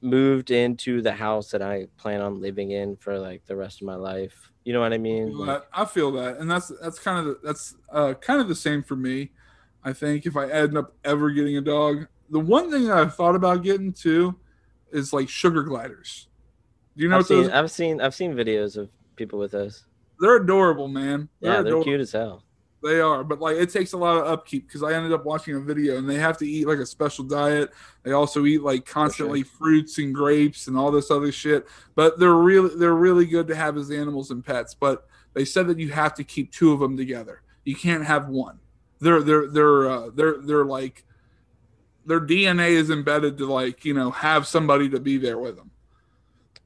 moved 0.03 0.51
into 0.51 1.01
the 1.01 1.13
house 1.13 1.51
that 1.53 1.63
I 1.63 1.87
plan 1.97 2.21
on 2.21 2.41
living 2.41 2.73
in 2.73 2.97
for 2.97 3.19
like 3.19 3.47
the 3.47 3.57
rest 3.57 3.81
of 3.81 3.87
my 3.87 3.95
life. 3.95 4.51
You 4.65 4.73
know 4.73 4.81
what 4.81 4.93
I 4.93 4.99
mean? 4.99 5.29
feel 5.29 5.39
Like, 5.39 5.61
that. 5.63 5.69
I 5.73 5.85
feel 5.85 6.13
that, 6.13 6.39
and 6.39 6.51
that's 6.51 6.71
that's 6.81 6.99
kind 6.99 7.19
of 7.19 7.25
the, 7.25 7.39
that's 7.43 7.75
uh, 7.91 8.15
kind 8.15 8.41
of 8.41 8.49
the 8.49 8.55
same 8.55 8.83
for 8.83 8.97
me. 8.97 9.31
I 9.85 9.93
think 9.93 10.27
if 10.27 10.37
I 10.37 10.49
end 10.49 10.77
up 10.77 10.95
ever 11.05 11.31
getting 11.31 11.57
a 11.57 11.61
dog, 11.61 12.07
the 12.31 12.39
one 12.39 12.71
thing 12.71 12.85
that 12.85 12.97
I've 12.97 13.15
thought 13.17 13.35
about 13.35 13.63
getting 13.65 13.93
too 13.93 14.39
is 14.93 15.13
like 15.13 15.29
sugar 15.29 15.63
gliders. 15.63 16.29
Do 16.97 17.03
you 17.03 17.09
know 17.09 17.19
I've 17.19 17.27
seen, 17.27 17.51
I've 17.51 17.71
seen, 17.71 18.01
I've 18.01 18.15
seen 18.15 18.35
videos 18.35 18.77
of 18.77 18.91
people 19.17 19.39
with 19.39 19.51
those. 19.51 19.85
They're 20.21 20.37
adorable, 20.37 20.87
man. 20.89 21.29
They're 21.41 21.51
Yeah, 21.51 21.57
they're 21.63 21.73
adorable. 21.73 21.85
cute 21.85 22.01
as 22.01 22.13
hell. 22.13 22.45
They 22.83 23.01
are, 23.01 23.23
but 23.23 23.41
like 23.41 23.57
it 23.57 23.71
takes 23.71 23.93
a 23.93 23.97
lot 23.97 24.17
of 24.17 24.27
upkeep 24.27 24.67
because 24.67 24.83
I 24.83 24.93
ended 24.93 25.13
up 25.13 25.25
watching 25.25 25.55
a 25.55 25.61
video 25.61 25.99
and 25.99 26.11
they 26.11 26.17
have 26.17 26.37
to 26.39 26.47
eat 26.47 26.67
like 26.67 26.79
a 26.79 26.87
special 26.87 27.25
diet. 27.25 27.71
They 28.03 28.11
also 28.11 28.45
eat 28.45 28.63
like 28.63 28.85
constantly 28.85 29.45
fruits 29.45 29.99
and 29.99 30.13
grapes 30.13 30.67
and 30.67 30.77
all 30.77 30.91
this 30.91 31.11
other 31.11 31.31
shit. 31.31 31.67
But 31.95 32.19
they're 32.19 32.35
really 32.35 32.75
they're 32.75 32.95
really 32.95 33.27
good 33.27 33.47
to 33.49 33.55
have 33.55 33.77
as 33.77 33.93
animals 33.93 34.33
and 34.33 34.45
pets. 34.45 34.75
But 34.75 35.07
they 35.33 35.45
said 35.45 35.69
that 35.69 35.79
you 35.79 35.91
have 35.91 36.15
to 36.15 36.25
keep 36.25 36.51
two 36.51 36.73
of 36.73 36.81
them 36.81 36.97
together. 36.97 37.43
You 37.65 37.77
can't 37.77 38.05
have 38.05 38.29
one. 38.29 38.59
They're 38.99 39.23
they're 39.23 39.47
they're 39.47 39.89
uh, 39.89 40.11
they're 40.13 40.39
they're 40.39 40.65
like 40.65 41.05
their 42.05 42.21
DNA 42.21 42.71
is 42.71 42.91
embedded 42.91 43.39
to 43.39 43.47
like 43.47 43.85
you 43.85 43.95
know 43.95 44.11
have 44.11 44.45
somebody 44.47 44.89
to 44.89 44.99
be 44.99 45.19
there 45.19 45.39
with 45.39 45.55
them. 45.55 45.71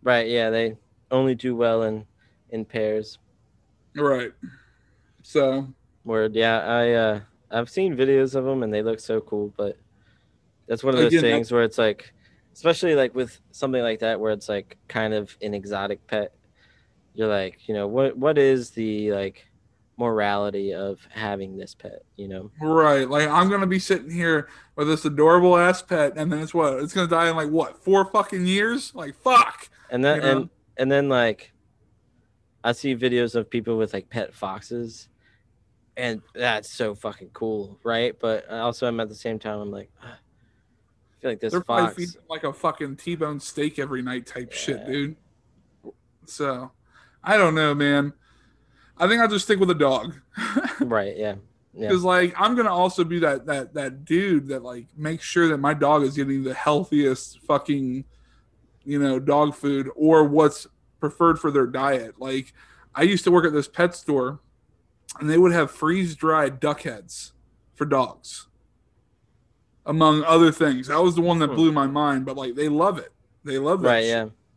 Right? 0.02 0.28
Yeah, 0.28 0.48
they 0.48 0.78
only 1.10 1.34
do 1.34 1.54
well 1.54 1.82
in 1.82 2.06
in 2.48 2.64
pairs. 2.64 3.18
Right. 3.94 4.32
So 5.22 5.68
Word. 6.06 6.34
Yeah, 6.34 6.60
I 6.60 6.92
uh, 6.92 7.20
I've 7.50 7.68
seen 7.68 7.96
videos 7.96 8.34
of 8.34 8.44
them 8.44 8.62
and 8.62 8.72
they 8.72 8.82
look 8.82 9.00
so 9.00 9.20
cool, 9.20 9.52
but 9.56 9.76
that's 10.66 10.82
one 10.82 10.94
of 10.94 11.00
those 11.00 11.12
Again, 11.12 11.22
things 11.22 11.52
where 11.52 11.62
it's 11.62 11.78
like, 11.78 12.12
especially 12.54 12.94
like 12.94 13.14
with 13.14 13.38
something 13.50 13.82
like 13.82 14.00
that 14.00 14.18
where 14.20 14.32
it's 14.32 14.48
like 14.48 14.76
kind 14.88 15.14
of 15.14 15.36
an 15.42 15.54
exotic 15.54 16.06
pet. 16.06 16.32
You're 17.14 17.28
like, 17.28 17.68
you 17.68 17.74
know, 17.74 17.86
what 17.86 18.16
what 18.16 18.38
is 18.38 18.70
the 18.70 19.12
like 19.12 19.46
morality 19.96 20.74
of 20.74 21.00
having 21.10 21.56
this 21.56 21.74
pet? 21.74 22.02
You 22.16 22.28
know? 22.28 22.50
Right. 22.60 23.08
Like 23.08 23.28
I'm 23.28 23.48
gonna 23.48 23.66
be 23.66 23.78
sitting 23.78 24.10
here 24.10 24.48
with 24.76 24.88
this 24.88 25.04
adorable 25.04 25.56
ass 25.56 25.82
pet, 25.82 26.14
and 26.16 26.32
then 26.32 26.40
it's 26.40 26.54
what? 26.54 26.74
It's 26.80 26.92
gonna 26.92 27.08
die 27.08 27.30
in 27.30 27.36
like 27.36 27.48
what? 27.50 27.82
Four 27.82 28.04
fucking 28.06 28.46
years? 28.46 28.94
Like 28.94 29.14
fuck. 29.16 29.68
And 29.90 30.04
then 30.04 30.16
You 30.16 30.22
know? 30.22 30.30
and 30.30 30.50
and 30.78 30.92
then 30.92 31.08
like, 31.08 31.52
I 32.62 32.72
see 32.72 32.94
videos 32.94 33.34
of 33.34 33.48
people 33.48 33.78
with 33.78 33.94
like 33.94 34.10
pet 34.10 34.34
foxes, 34.34 35.08
and 35.96 36.20
that's 36.34 36.70
so 36.70 36.94
fucking 36.94 37.30
cool, 37.32 37.78
right? 37.82 38.14
But 38.18 38.48
also, 38.50 38.86
I'm 38.86 39.00
at 39.00 39.08
the 39.08 39.14
same 39.14 39.38
time, 39.38 39.58
I'm 39.60 39.70
like, 39.70 39.90
"Ah, 40.02 40.18
I 40.18 41.20
feel 41.20 41.30
like 41.30 41.40
this 41.40 41.52
They're 41.52 41.62
probably 41.62 41.86
fox. 41.86 41.96
feeding 41.96 42.20
like 42.28 42.44
a 42.44 42.52
fucking 42.52 42.96
T-bone 42.96 43.40
steak 43.40 43.78
every 43.78 44.02
night 44.02 44.26
type 44.26 44.52
shit, 44.52 44.86
dude. 44.86 45.16
So, 46.26 46.72
I 47.24 47.36
don't 47.36 47.54
know, 47.54 47.74
man. 47.74 48.12
I 48.98 49.06
think 49.08 49.20
I'll 49.20 49.28
just 49.28 49.44
stick 49.44 49.58
with 49.58 49.70
a 49.70 49.74
dog. 49.74 50.14
Right. 50.80 51.16
Yeah. 51.16 51.36
Yeah. 51.72 51.88
Because 51.88 52.04
like 52.04 52.34
I'm 52.38 52.54
gonna 52.54 52.72
also 52.74 53.02
be 53.02 53.18
that 53.20 53.46
that 53.46 53.72
that 53.74 54.04
dude 54.04 54.48
that 54.48 54.62
like 54.62 54.86
makes 54.96 55.24
sure 55.24 55.48
that 55.48 55.58
my 55.58 55.72
dog 55.74 56.02
is 56.02 56.14
getting 56.16 56.42
the 56.42 56.52
healthiest 56.54 57.40
fucking, 57.40 58.04
you 58.84 58.98
know, 58.98 59.18
dog 59.18 59.54
food 59.54 59.90
or 59.96 60.24
what's 60.24 60.66
preferred 61.00 61.38
for 61.38 61.50
their 61.50 61.66
diet. 61.66 62.14
Like 62.18 62.52
I 62.94 63.02
used 63.02 63.24
to 63.24 63.30
work 63.30 63.46
at 63.46 63.52
this 63.54 63.68
pet 63.68 63.94
store, 63.94 64.40
and 65.20 65.28
they 65.30 65.38
would 65.38 65.52
have 65.52 65.70
freeze 65.70 66.14
dried 66.14 66.60
duck 66.60 66.82
heads 66.82 67.32
for 67.74 67.84
dogs, 67.84 68.48
among 69.84 70.24
other 70.24 70.50
things. 70.52 70.88
That 70.88 71.02
was 71.02 71.14
the 71.14 71.22
one 71.22 71.38
that 71.40 71.50
Hmm. 71.50 71.54
blew 71.56 71.72
my 71.72 71.86
mind. 71.86 72.24
But 72.26 72.36
like 72.36 72.54
they 72.54 72.68
love 72.68 72.98
it. 72.98 73.12
They 73.44 73.58
love 73.58 73.82
that. 73.82 73.88
Right. 73.88 74.04
shit. 74.04 74.08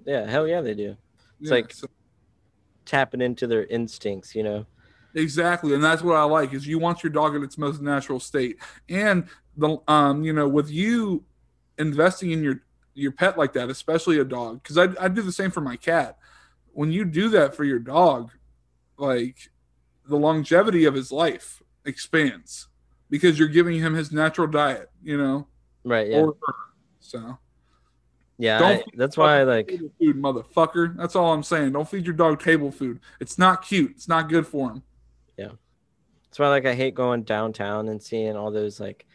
Yeah. 0.06 0.22
Yeah. 0.22 0.30
Hell 0.30 0.48
yeah, 0.48 0.62
they 0.62 0.74
do. 0.74 0.96
Yeah, 1.40 1.52
like- 1.52 1.74
so- 1.74 1.88
Tapping 2.86 3.22
into 3.22 3.46
their 3.46 3.66
instincts, 3.66 4.34
you 4.34 4.42
know. 4.42 4.66
Exactly, 5.14 5.76
and 5.76 5.84
that's 5.84 6.02
what 6.02 6.16
I 6.16 6.24
like 6.24 6.54
is 6.54 6.66
you 6.66 6.80
want 6.80 7.04
your 7.04 7.12
dog 7.12 7.36
in 7.36 7.44
its 7.44 7.56
most 7.58 7.82
natural 7.82 8.20
state, 8.20 8.58
and 8.88 9.28
the 9.58 9.78
um 9.88 10.24
you 10.24 10.34
know 10.34 10.48
with 10.48 10.70
you 10.72 11.24
investing 11.78 12.32
in 12.32 12.42
your 12.44 12.62
your 12.96 13.12
pet 13.12 13.38
like 13.38 13.54
that, 13.54 13.70
especially 13.70 14.18
a 14.20 14.24
dog, 14.24 14.64
because 14.64 14.78
I 14.78 14.88
I 15.04 15.08
do 15.08 15.22
the 15.22 15.32
same 15.32 15.52
for 15.52 15.62
my 15.62 15.76
cat. 15.76 16.18
When 16.74 16.92
you 16.92 17.06
do 17.06 17.30
that 17.30 17.56
for 17.56 17.64
your 17.64 17.78
dog, 17.80 18.32
like 18.98 19.52
the 20.10 20.18
longevity 20.18 20.86
of 20.86 20.94
his 20.94 21.12
life 21.12 21.62
expands 21.86 22.68
because 23.10 23.40
you're 23.40 23.48
giving 23.48 23.80
him 23.80 23.94
his 23.94 24.12
natural 24.12 24.48
diet, 24.48 24.90
you 25.04 25.18
know, 25.18 25.48
Right. 25.84 26.10
Yeah. 26.10 26.18
or. 26.22 26.36
So 27.00 27.38
yeah. 28.38 28.64
I- 28.64 28.84
that's 28.96 29.18
why, 29.18 29.40
I 29.40 29.44
like, 29.44 29.70
food, 30.00 30.18
motherfucker. 30.18 30.96
That's 30.98 31.16
all 31.16 31.34
I'm 31.34 31.44
saying. 31.44 31.72
Don't 31.74 31.88
feed 31.88 32.06
your 32.06 32.16
dog 32.16 32.42
table 32.42 32.72
food. 32.72 33.00
It's 33.20 33.38
not 33.38 33.64
cute. 33.64 33.92
It's 33.92 34.08
not 34.08 34.30
good 34.30 34.46
for 34.46 34.72
him. 34.72 34.84
Yeah, 35.38 35.52
that's 36.26 36.38
why, 36.40 36.50
like, 36.50 36.66
I 36.66 36.76
hate 36.76 36.96
going 36.96 37.24
downtown 37.24 37.88
and 37.88 38.02
seeing 38.04 38.36
all 38.36 38.52
those 38.52 38.80
like 38.80 39.08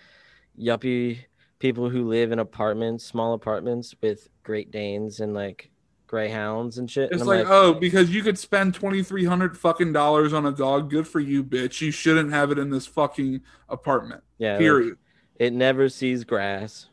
yuppie 0.59 1.19
people 1.59 1.89
who 1.91 2.09
live 2.09 2.33
in 2.33 2.39
apartments, 2.39 3.05
small 3.05 3.35
apartments 3.35 3.95
with 4.03 4.29
Great 4.43 4.71
Danes 4.71 5.21
and 5.21 5.35
like 5.35 5.71
greyhounds 6.15 6.79
and 6.79 6.89
shit. 6.89 7.11
and 7.11 7.15
It's 7.15 7.23
I'm 7.23 7.27
like, 7.27 7.47
oh, 7.49 7.75
because 7.75 8.09
you 8.11 8.23
could 8.23 8.39
spend 8.39 8.73
twenty 8.73 9.03
three 9.03 9.25
hundred 9.25 9.59
fucking 9.59 9.93
dollars 9.93 10.33
on 10.33 10.47
a 10.47 10.53
dog. 10.53 10.89
Good 10.89 11.09
for 11.09 11.19
you, 11.19 11.43
bitch. 11.43 11.81
You 11.81 11.91
shouldn't 11.91 12.31
have 12.33 12.53
it 12.53 12.59
in 12.59 12.71
this 12.71 12.87
fucking 12.87 13.41
apartment. 13.69 14.23
yeah, 14.39 14.59
like, 14.59 14.97
it 15.41 15.53
never 15.53 15.89
sees 15.89 16.23
grass. 16.23 16.87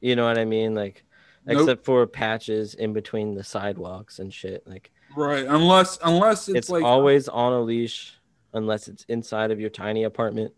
You 0.00 0.14
know 0.14 0.24
what 0.24 0.38
I 0.38 0.44
mean? 0.44 0.76
Like, 0.76 1.04
Nope. 1.46 1.62
except 1.62 1.84
for 1.84 2.06
patches 2.06 2.74
in 2.74 2.92
between 2.92 3.34
the 3.34 3.42
sidewalks 3.42 4.20
and 4.20 4.32
shit. 4.32 4.64
Like, 4.68 4.92
Right. 5.16 5.44
Unless 5.44 5.98
unless 6.04 6.48
it's, 6.48 6.58
it's, 6.58 6.70
like 6.70 6.84
always 6.84 7.26
on 7.28 7.52
a 7.52 7.60
leash 7.60 8.14
unless 8.52 8.86
it's 8.86 9.04
inside 9.08 9.50
of 9.50 9.58
your 9.58 9.70
tiny 9.70 10.04
apartment. 10.04 10.54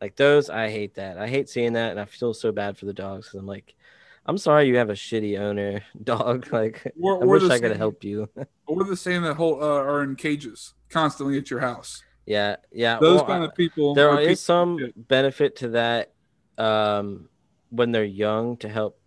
Like 0.00 0.16
those, 0.16 0.50
I 0.50 0.70
hate 0.70 0.96
that. 0.96 1.18
I 1.18 1.28
hate 1.28 1.48
seeing 1.48 1.74
that, 1.74 1.92
and 1.92 2.00
I 2.00 2.04
feel 2.04 2.34
so 2.34 2.50
bad 2.50 2.76
for 2.76 2.86
the 2.86 2.92
dogs. 2.92 3.28
Cause 3.28 3.38
I'm 3.38 3.46
like, 3.46 3.76
I'm 4.26 4.38
sorry 4.38 4.66
you 4.68 4.76
have 4.76 4.90
a 4.90 4.94
shitty 4.94 5.38
owner 5.38 5.82
dog. 6.02 6.52
Like, 6.52 6.86
I 6.86 6.90
wish 6.96 7.42
I 7.44 7.58
could 7.58 7.70
same- 7.72 7.78
helped 7.78 8.04
you. 8.04 8.28
Or 8.66 8.82
the 8.84 8.96
same 8.96 9.22
that 9.22 9.34
whole 9.34 9.62
uh, 9.62 9.66
are 9.66 10.02
in 10.02 10.16
cages 10.16 10.72
constantly 10.88 11.36
at 11.36 11.50
your 11.50 11.60
house. 11.60 12.02
yeah, 12.24 12.56
yeah. 12.72 12.98
Those 12.98 13.16
well, 13.16 13.26
kind 13.26 13.44
of 13.44 13.54
people. 13.54 13.94
there 13.94 14.18
is 14.18 14.28
pieces 14.28 14.44
some 14.44 14.78
shit. 14.78 15.08
benefit 15.08 15.56
to 15.56 15.68
that 15.70 16.12
um, 16.56 17.28
when 17.68 17.92
they're 17.92 18.04
young 18.04 18.56
to 18.58 18.68
help, 18.70 18.98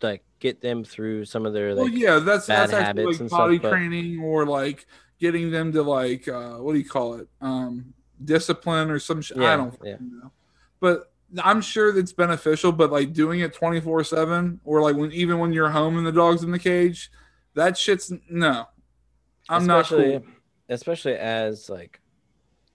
like, 0.00 0.22
get 0.38 0.60
them 0.60 0.84
through 0.84 1.24
some 1.24 1.44
of 1.44 1.52
their 1.54 1.74
like. 1.74 1.86
well, 1.86 1.92
yeah, 1.92 2.18
that's 2.20 2.46
bad 2.46 2.70
that's 2.70 2.72
actually 2.72 2.84
habits 3.02 3.06
like 3.06 3.20
and 3.20 3.28
stuff, 3.28 3.38
potty 3.40 3.58
but- 3.58 3.70
training 3.70 4.20
or 4.20 4.46
like 4.46 4.86
getting 5.18 5.50
them 5.50 5.72
to 5.72 5.82
like 5.82 6.28
uh, 6.28 6.58
what 6.58 6.74
do 6.74 6.78
you 6.78 6.88
call 6.88 7.14
it? 7.14 7.28
Um, 7.40 7.92
discipline 8.24 8.90
or 8.92 9.00
some. 9.00 9.20
shit. 9.20 9.38
Yeah, 9.38 9.54
I 9.54 9.56
don't 9.56 9.76
yeah. 9.82 9.96
know. 10.00 10.30
But 10.78 11.10
I'm 11.42 11.60
sure 11.60 11.92
that's 11.92 12.12
beneficial. 12.12 12.72
But 12.72 12.90
like 12.90 13.12
doing 13.12 13.40
it 13.40 13.52
24 13.52 14.04
seven 14.04 14.60
or 14.64 14.80
like 14.80 14.96
when 14.96 15.12
even 15.12 15.38
when 15.38 15.52
you're 15.52 15.70
home 15.70 15.98
and 15.98 16.06
the 16.06 16.12
dog's 16.12 16.42
in 16.42 16.50
the 16.50 16.58
cage, 16.58 17.10
that 17.54 17.76
shit's 17.76 18.12
no. 18.28 18.66
I'm 19.48 19.66
not 19.66 19.82
especially, 19.82 20.18
cool. 20.18 20.26
especially 20.68 21.14
as 21.14 21.68
like 21.68 22.00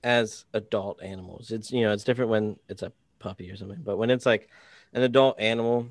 as 0.04 0.46
adult 0.54 1.02
animals. 1.02 1.52
It's 1.52 1.72
you 1.72 1.82
know 1.82 1.94
it's 1.94 2.04
different 2.04 2.32
when 2.32 2.58
it's 2.68 2.84
a 2.84 2.92
puppy 3.20 3.50
or 3.50 3.56
something, 3.56 3.82
but 3.84 3.98
when 3.98 4.10
it's 4.10 4.26
like 4.26 4.50
an 4.94 5.02
adult 5.04 5.40
animal 5.40 5.88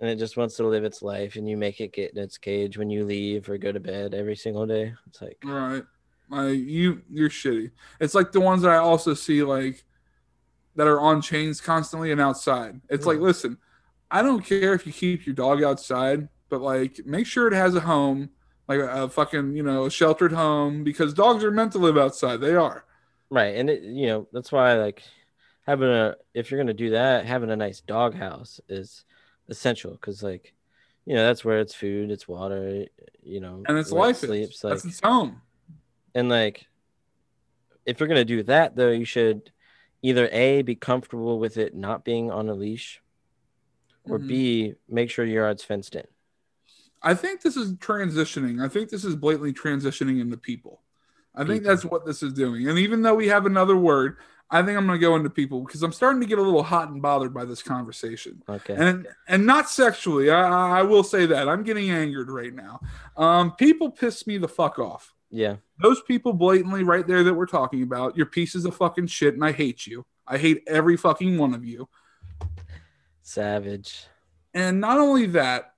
and 0.00 0.10
it 0.10 0.16
just 0.16 0.36
wants 0.36 0.56
to 0.56 0.66
live 0.66 0.84
its 0.84 1.02
life 1.02 1.36
and 1.36 1.48
you 1.48 1.56
make 1.56 1.80
it 1.80 1.92
get 1.92 2.12
in 2.12 2.18
its 2.18 2.38
cage 2.38 2.76
when 2.76 2.90
you 2.90 3.04
leave 3.04 3.48
or 3.48 3.56
go 3.58 3.72
to 3.72 3.80
bed 3.80 4.14
every 4.14 4.36
single 4.36 4.66
day, 4.66 4.94
it's 5.06 5.20
like 5.20 5.38
Right. 5.44 5.82
Like 6.28 6.58
you 6.58 7.02
you're 7.10 7.30
shitty. 7.30 7.70
It's 8.00 8.14
like 8.14 8.32
the 8.32 8.40
ones 8.40 8.62
that 8.62 8.72
I 8.72 8.78
also 8.78 9.14
see 9.14 9.42
like 9.42 9.84
that 10.76 10.86
are 10.86 11.00
on 11.00 11.20
chains 11.22 11.60
constantly 11.60 12.12
and 12.12 12.20
outside. 12.20 12.80
It's 12.88 13.06
like, 13.06 13.18
listen, 13.18 13.58
I 14.10 14.22
don't 14.22 14.44
care 14.44 14.74
if 14.74 14.86
you 14.86 14.92
keep 14.92 15.26
your 15.26 15.34
dog 15.34 15.62
outside, 15.62 16.28
but 16.48 16.60
like 16.60 17.00
make 17.04 17.26
sure 17.26 17.48
it 17.48 17.54
has 17.54 17.74
a 17.74 17.80
home, 17.80 18.30
like 18.68 18.78
a, 18.80 19.08
fucking, 19.08 19.56
you 19.56 19.62
know, 19.62 19.86
a 19.86 19.90
sheltered 19.90 20.32
home 20.32 20.84
because 20.84 21.14
dogs 21.14 21.42
are 21.42 21.50
meant 21.50 21.72
to 21.72 21.78
live 21.78 21.96
outside. 21.98 22.40
They 22.40 22.54
are. 22.54 22.84
right. 23.30 23.56
And 23.56 23.68
it 23.70 23.82
you 23.82 24.06
know 24.06 24.28
that's 24.32 24.52
why 24.52 24.74
like 24.74 25.02
having 25.66 25.88
a 25.88 26.14
if 26.34 26.50
you're 26.50 26.60
gonna 26.60 26.74
do 26.74 26.90
that, 26.90 27.24
having 27.26 27.50
a 27.50 27.56
nice 27.56 27.80
dog 27.80 28.14
house 28.14 28.60
is 28.68 29.04
essential 29.48 29.92
because 29.92 30.22
like 30.22 30.52
you 31.06 31.14
know 31.14 31.24
that's 31.26 31.44
where 31.44 31.58
it's 31.60 31.74
food, 31.74 32.10
it's 32.10 32.28
water, 32.28 32.84
you 33.22 33.40
know, 33.40 33.62
and 33.66 33.78
it's 33.78 33.90
where 33.90 34.02
it 34.04 34.06
life. 34.06 34.16
is. 34.22 34.28
sleeps, 34.28 34.60
That's 34.60 34.84
its 34.84 35.00
home. 35.00 35.40
and 36.14 36.28
like 36.28 36.66
if 37.86 37.98
you're 38.00 38.08
gonna 38.08 38.24
do 38.24 38.42
that 38.44 38.76
though, 38.76 38.90
you 38.90 39.04
should 39.04 39.50
either 40.02 40.28
a 40.30 40.62
be 40.62 40.74
comfortable 40.74 41.38
with 41.38 41.56
it 41.56 41.74
not 41.74 42.04
being 42.04 42.30
on 42.30 42.48
a 42.48 42.54
leash, 42.54 43.02
or 44.04 44.18
Mhm. 44.18 44.28
b 44.28 44.74
make 44.88 45.10
sure 45.10 45.24
your 45.24 45.44
yard's 45.44 45.64
fenced 45.64 45.94
in. 45.96 46.06
I 47.02 47.14
think 47.14 47.42
this 47.42 47.56
is 47.56 47.74
transitioning. 47.74 48.64
I 48.64 48.68
think 48.68 48.90
this 48.90 49.04
is 49.04 49.16
blatantly 49.16 49.52
transitioning 49.52 50.20
into 50.20 50.36
people. 50.36 50.82
I 51.34 51.44
think 51.44 51.64
that's 51.64 51.84
what 51.84 52.06
this 52.06 52.22
is 52.22 52.32
doing. 52.32 52.66
And 52.68 52.78
even 52.78 53.02
though 53.02 53.14
we 53.14 53.28
have 53.28 53.44
another 53.44 53.76
word, 53.76 54.16
I 54.50 54.62
think 54.62 54.78
I'm 54.78 54.86
going 54.86 54.98
to 54.98 55.04
go 55.04 55.16
into 55.16 55.28
people 55.28 55.60
because 55.60 55.82
I'm 55.82 55.92
starting 55.92 56.20
to 56.20 56.26
get 56.26 56.38
a 56.38 56.42
little 56.42 56.62
hot 56.62 56.88
and 56.88 57.02
bothered 57.02 57.34
by 57.34 57.44
this 57.44 57.62
conversation. 57.62 58.42
Okay. 58.48 58.74
And 58.74 59.06
and 59.28 59.44
not 59.44 59.68
sexually. 59.68 60.30
I, 60.30 60.48
I 60.48 60.78
I 60.80 60.82
will 60.82 61.02
say 61.02 61.26
that 61.26 61.48
I'm 61.48 61.62
getting 61.64 61.90
angered 61.90 62.30
right 62.30 62.54
now. 62.54 62.80
Um, 63.16 63.52
people 63.56 63.90
piss 63.90 64.26
me 64.26 64.38
the 64.38 64.48
fuck 64.48 64.78
off. 64.78 65.14
Yeah. 65.30 65.56
Those 65.80 66.00
people 66.02 66.32
blatantly 66.32 66.82
right 66.82 67.06
there 67.06 67.24
that 67.24 67.34
we're 67.34 67.46
talking 67.46 67.82
about. 67.82 68.16
You're 68.16 68.26
pieces 68.26 68.64
of 68.64 68.74
fucking 68.76 69.08
shit, 69.08 69.34
and 69.34 69.44
I 69.44 69.52
hate 69.52 69.86
you. 69.86 70.04
I 70.26 70.38
hate 70.38 70.62
every 70.66 70.96
fucking 70.96 71.38
one 71.38 71.54
of 71.54 71.64
you. 71.64 71.88
Savage. 73.22 74.06
And 74.54 74.80
not 74.80 74.98
only 74.98 75.26
that, 75.26 75.74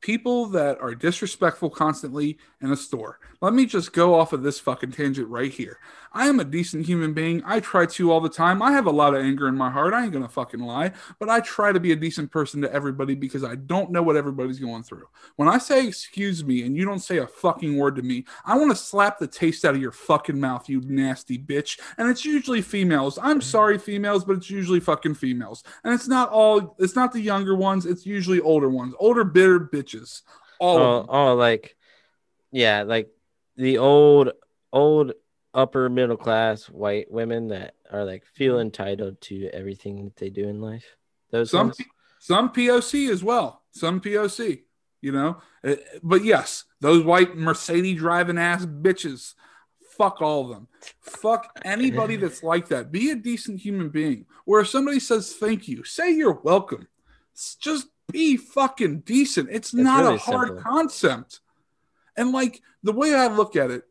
people 0.00 0.46
that 0.46 0.80
are 0.80 0.94
disrespectful 0.94 1.68
constantly 1.68 2.38
in 2.62 2.70
a 2.70 2.76
store. 2.76 3.18
Let 3.40 3.52
me 3.52 3.66
just 3.66 3.92
go 3.92 4.14
off 4.14 4.32
of 4.32 4.42
this 4.42 4.60
fucking 4.60 4.92
tangent 4.92 5.28
right 5.28 5.50
here. 5.50 5.78
I 6.12 6.28
am 6.28 6.40
a 6.40 6.44
decent 6.44 6.86
human 6.86 7.12
being. 7.12 7.42
I 7.44 7.60
try 7.60 7.86
to 7.86 8.12
all 8.12 8.20
the 8.20 8.28
time. 8.28 8.62
I 8.62 8.72
have 8.72 8.86
a 8.86 8.90
lot 8.90 9.14
of 9.14 9.22
anger 9.22 9.48
in 9.48 9.56
my 9.56 9.70
heart. 9.70 9.94
I 9.94 10.04
ain't 10.04 10.12
gonna 10.12 10.28
fucking 10.28 10.60
lie, 10.60 10.92
but 11.18 11.28
I 11.28 11.40
try 11.40 11.72
to 11.72 11.80
be 11.80 11.92
a 11.92 11.96
decent 11.96 12.30
person 12.30 12.62
to 12.62 12.72
everybody 12.72 13.14
because 13.14 13.44
I 13.44 13.54
don't 13.54 13.90
know 13.90 14.02
what 14.02 14.16
everybody's 14.16 14.58
going 14.58 14.82
through. 14.82 15.06
When 15.36 15.48
I 15.48 15.58
say 15.58 15.86
excuse 15.86 16.44
me 16.44 16.62
and 16.62 16.76
you 16.76 16.84
don't 16.84 17.00
say 17.00 17.18
a 17.18 17.26
fucking 17.26 17.76
word 17.76 17.96
to 17.96 18.02
me, 18.02 18.24
I 18.44 18.56
want 18.56 18.70
to 18.70 18.76
slap 18.76 19.18
the 19.18 19.26
taste 19.26 19.64
out 19.64 19.74
of 19.74 19.80
your 19.80 19.92
fucking 19.92 20.38
mouth, 20.38 20.68
you 20.68 20.80
nasty 20.80 21.38
bitch. 21.38 21.78
And 21.98 22.08
it's 22.08 22.24
usually 22.24 22.62
females. 22.62 23.18
I'm 23.18 23.40
mm-hmm. 23.40 23.40
sorry, 23.40 23.78
females, 23.78 24.24
but 24.24 24.36
it's 24.36 24.50
usually 24.50 24.80
fucking 24.80 25.14
females. 25.14 25.64
And 25.84 25.92
it's 25.92 26.08
not 26.08 26.30
all. 26.30 26.76
It's 26.78 26.96
not 26.96 27.12
the 27.12 27.20
younger 27.20 27.54
ones. 27.54 27.86
It's 27.86 28.06
usually 28.06 28.40
older 28.40 28.68
ones. 28.68 28.94
Older 28.98 29.24
bitter 29.24 29.60
bitches. 29.60 30.22
All 30.58 30.78
oh, 30.78 30.80
of 30.80 31.06
them. 31.06 31.14
oh, 31.14 31.34
like, 31.34 31.76
yeah, 32.50 32.82
like 32.82 33.10
the 33.56 33.78
old, 33.78 34.32
old 34.72 35.12
upper 35.56 35.88
middle 35.88 36.16
class 36.18 36.66
white 36.68 37.10
women 37.10 37.48
that 37.48 37.74
are 37.90 38.04
like 38.04 38.24
feel 38.26 38.60
entitled 38.60 39.20
to 39.22 39.48
everything 39.52 40.04
that 40.04 40.16
they 40.16 40.30
do 40.30 40.46
in 40.48 40.60
life. 40.60 40.96
Those 41.30 41.50
Some 41.50 41.68
ones? 41.68 41.78
Some 42.20 42.52
POC 42.52 43.10
as 43.10 43.24
well. 43.24 43.62
Some 43.72 44.00
POC. 44.00 44.62
You 45.00 45.12
know. 45.12 45.38
Uh, 45.64 45.76
But 46.02 46.24
yes, 46.24 46.64
those 46.80 47.04
white 47.04 47.36
Mercedes 47.36 47.98
driving 47.98 48.38
ass 48.38 48.66
bitches. 48.66 49.34
Fuck 49.96 50.20
all 50.20 50.42
of 50.42 50.48
them. 50.50 50.68
Fuck 51.00 51.58
anybody 51.64 52.16
that's 52.22 52.42
like 52.42 52.68
that. 52.68 52.92
Be 52.92 53.10
a 53.10 53.16
decent 53.16 53.60
human 53.60 53.88
being. 53.88 54.26
Where 54.44 54.60
if 54.60 54.68
somebody 54.68 55.00
says 55.00 55.34
thank 55.34 55.68
you, 55.68 55.84
say 55.84 56.12
you're 56.12 56.40
welcome. 56.42 56.86
Just 57.58 57.88
be 58.12 58.36
fucking 58.36 59.00
decent. 59.00 59.48
It's, 59.50 59.72
not 59.72 60.04
really 60.04 60.16
a 60.16 60.18
hard 60.18 60.48
simple. 60.48 60.62
concept. 60.62 61.40
And 62.16 62.32
like 62.32 62.60
the 62.82 62.92
way 62.92 63.14
I 63.14 63.26
look 63.28 63.56
at 63.56 63.70
it, 63.70 63.84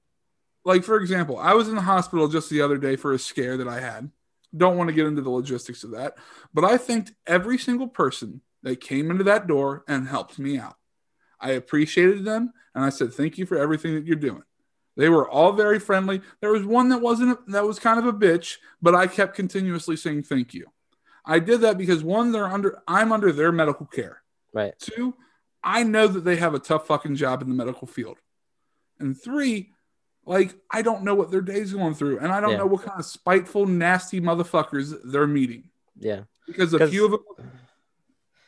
like 0.66 0.84
for 0.84 0.98
example, 0.98 1.38
I 1.38 1.54
was 1.54 1.70
in 1.70 1.76
the 1.76 1.82
hospital 1.82 2.28
just 2.28 2.50
the 2.50 2.62
other 2.62 2.78
day 2.78 2.96
for 2.96 3.14
a 3.14 3.20
scare 3.20 3.56
that 3.58 3.68
I 3.68 3.80
had. 3.80 4.10
Don't 4.56 4.78
want 4.78 4.90
to 4.90 4.96
get 4.96 5.06
into 5.06 5.22
the 5.22 5.30
logistics 5.30 5.84
of 5.84 5.92
that, 5.92 6.16
but 6.54 6.66
I 6.66 6.78
thanked 6.78 7.14
every 7.28 7.58
single 7.58 7.88
person 7.88 8.42
that 8.64 8.82
came 8.82 9.12
into 9.12 9.24
that 9.26 9.48
door 9.48 9.84
and 9.88 10.08
helped 10.08 10.40
me 10.40 10.58
out. 10.58 10.76
I 11.40 11.52
appreciated 11.52 12.26
them 12.26 12.52
and 12.74 12.84
I 12.84 12.90
said 12.90 13.14
thank 13.14 13.38
you 13.38 13.46
for 13.46 13.58
everything 13.58 13.96
that 13.96 14.06
you're 14.06 14.16
doing. 14.16 14.44
They 14.98 15.10
were 15.10 15.30
all 15.30 15.52
very 15.52 15.80
friendly. 15.80 16.22
There 16.42 16.52
was 16.52 16.64
one 16.64 16.90
that 16.90 17.02
wasn't 17.02 17.48
that 17.52 17.66
was 17.66 17.80
kind 17.80 18.00
of 18.00 18.06
a 18.06 18.14
bitch, 18.14 18.58
but 18.82 18.96
I 18.96 19.08
kept 19.08 19.36
continuously 19.36 19.96
saying 19.98 20.24
thank 20.24 20.54
you. 20.54 20.68
I 21.26 21.40
did 21.40 21.62
that 21.62 21.78
because 21.78 22.04
one, 22.04 22.32
they're 22.32 22.48
under 22.48 22.82
I'm 22.88 23.12
under 23.12 23.32
their 23.32 23.52
medical 23.52 23.86
care. 23.86 24.22
Right. 24.54 24.74
Two, 24.80 25.16
I 25.64 25.84
know 25.84 26.08
that 26.08 26.24
they 26.24 26.38
have 26.38 26.54
a 26.54 26.60
tough 26.60 26.88
fucking 26.88 27.16
job 27.16 27.42
in 27.42 27.50
the 27.50 27.56
medical 27.56 27.88
field. 27.88 28.18
And 29.00 29.20
three, 29.20 29.72
like 30.26 30.56
I 30.72 30.82
don't 30.82 31.04
know 31.04 31.16
what 31.16 31.32
their 31.32 31.42
day's 31.42 31.74
going 31.74 31.94
through, 31.96 32.20
and 32.20 32.32
I 32.32 32.40
don't 32.42 32.52
Yeah. 32.52 32.58
know 32.58 32.66
what 32.68 32.84
kind 32.84 33.00
of 33.00 33.06
spiteful, 33.06 33.66
nasty 33.66 34.20
motherfuckers 34.22 34.94
they're 35.06 35.28
meeting. 35.28 35.70
Yeah. 35.98 36.24
Because 36.48 36.74
a 36.74 36.88
few 36.88 37.06
of 37.06 37.12
them. 37.12 37.52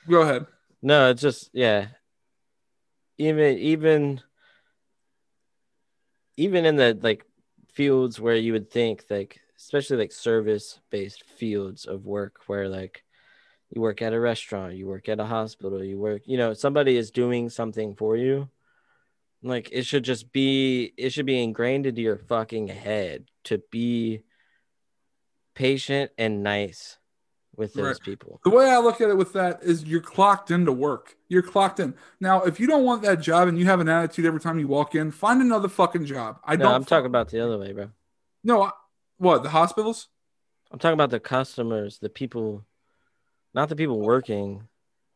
Go 0.09 0.21
ahead. 0.21 0.45
No, 0.81 1.09
it's 1.09 1.21
just 1.21 1.49
yeah. 1.53 1.87
Even 3.17 3.57
even 3.57 4.21
even 6.37 6.65
in 6.65 6.75
the 6.75 6.97
like 7.01 7.25
fields 7.73 8.19
where 8.19 8.35
you 8.35 8.53
would 8.53 8.69
think 8.71 9.05
like 9.09 9.39
especially 9.57 9.97
like 9.97 10.11
service 10.11 10.79
based 10.89 11.23
fields 11.23 11.85
of 11.85 12.05
work 12.05 12.41
where 12.47 12.69
like 12.69 13.03
you 13.71 13.81
work 13.81 14.01
at 14.01 14.13
a 14.13 14.19
restaurant, 14.19 14.75
you 14.75 14.87
work 14.87 15.09
at 15.09 15.19
a 15.19 15.25
hospital, 15.25 15.83
you 15.83 15.99
work, 15.99 16.21
you 16.25 16.37
know, 16.37 16.53
somebody 16.53 16.95
is 16.95 17.11
doing 17.11 17.49
something 17.49 17.95
for 17.95 18.15
you. 18.15 18.47
Like 19.47 19.69
it 19.71 19.85
should 19.85 20.03
just 20.03 20.31
be 20.31 20.93
it 20.97 21.11
should 21.11 21.25
be 21.25 21.41
ingrained 21.41 21.85
into 21.85 22.01
your 22.01 22.17
fucking 22.17 22.67
head 22.67 23.25
to 23.45 23.61
be 23.71 24.23
patient 25.55 26.11
and 26.17 26.43
nice 26.43 26.97
with 27.55 27.73
those 27.73 27.85
Right. 27.85 28.01
people. 28.01 28.39
The 28.43 28.51
way 28.51 28.69
I 28.69 28.77
look 28.77 29.01
at 29.01 29.09
it 29.09 29.17
with 29.17 29.33
that 29.33 29.63
is 29.63 29.83
you're 29.83 30.01
clocked 30.01 30.51
into 30.51 30.71
work. 30.71 31.15
You're 31.27 31.41
clocked 31.41 31.79
in. 31.79 31.95
Now, 32.19 32.43
if 32.43 32.59
you 32.59 32.67
don't 32.67 32.83
want 32.83 33.01
that 33.03 33.19
job 33.21 33.47
and 33.47 33.57
you 33.57 33.65
have 33.65 33.79
an 33.79 33.89
attitude 33.89 34.25
every 34.25 34.39
time 34.39 34.59
you 34.59 34.67
walk 34.67 34.93
in, 34.93 35.09
find 35.11 35.41
another 35.41 35.67
fucking 35.67 36.05
job. 36.05 36.39
I 36.43 36.55
No, 36.55 36.65
don't. 36.65 36.73
I'm 36.75 36.85
talking 36.85 37.07
about 37.07 37.29
the 37.29 37.39
other 37.39 37.57
way, 37.57 37.73
bro. 37.73 37.89
No, 38.43 38.63
I, 38.63 38.71
what 39.17 39.41
the 39.43 39.49
hospitals? 39.49 40.07
I'm 40.71 40.77
talking 40.79 40.93
about 40.93 41.09
the 41.09 41.19
customers, 41.19 41.97
the 41.97 42.09
people, 42.09 42.63
not 43.53 43.69
the 43.69 43.75
people 43.75 43.99
working. 43.99 44.67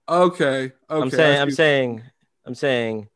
Okay. 0.09 0.45
Okay. 0.63 0.71
I'm 0.89 1.09
saying. 1.11 1.41
I'm 1.41 1.51
saying, 1.51 2.03
I'm 2.45 2.55
saying, 2.55 3.09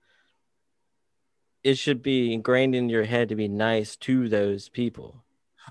it 1.65 1.79
should 1.79 2.03
be 2.03 2.31
ingrained 2.31 2.75
in 2.75 2.89
your 2.89 3.03
head 3.03 3.27
to 3.27 3.35
be 3.35 3.47
nice 3.47 3.95
to 3.95 4.29
those 4.29 4.69
people. 4.69 5.23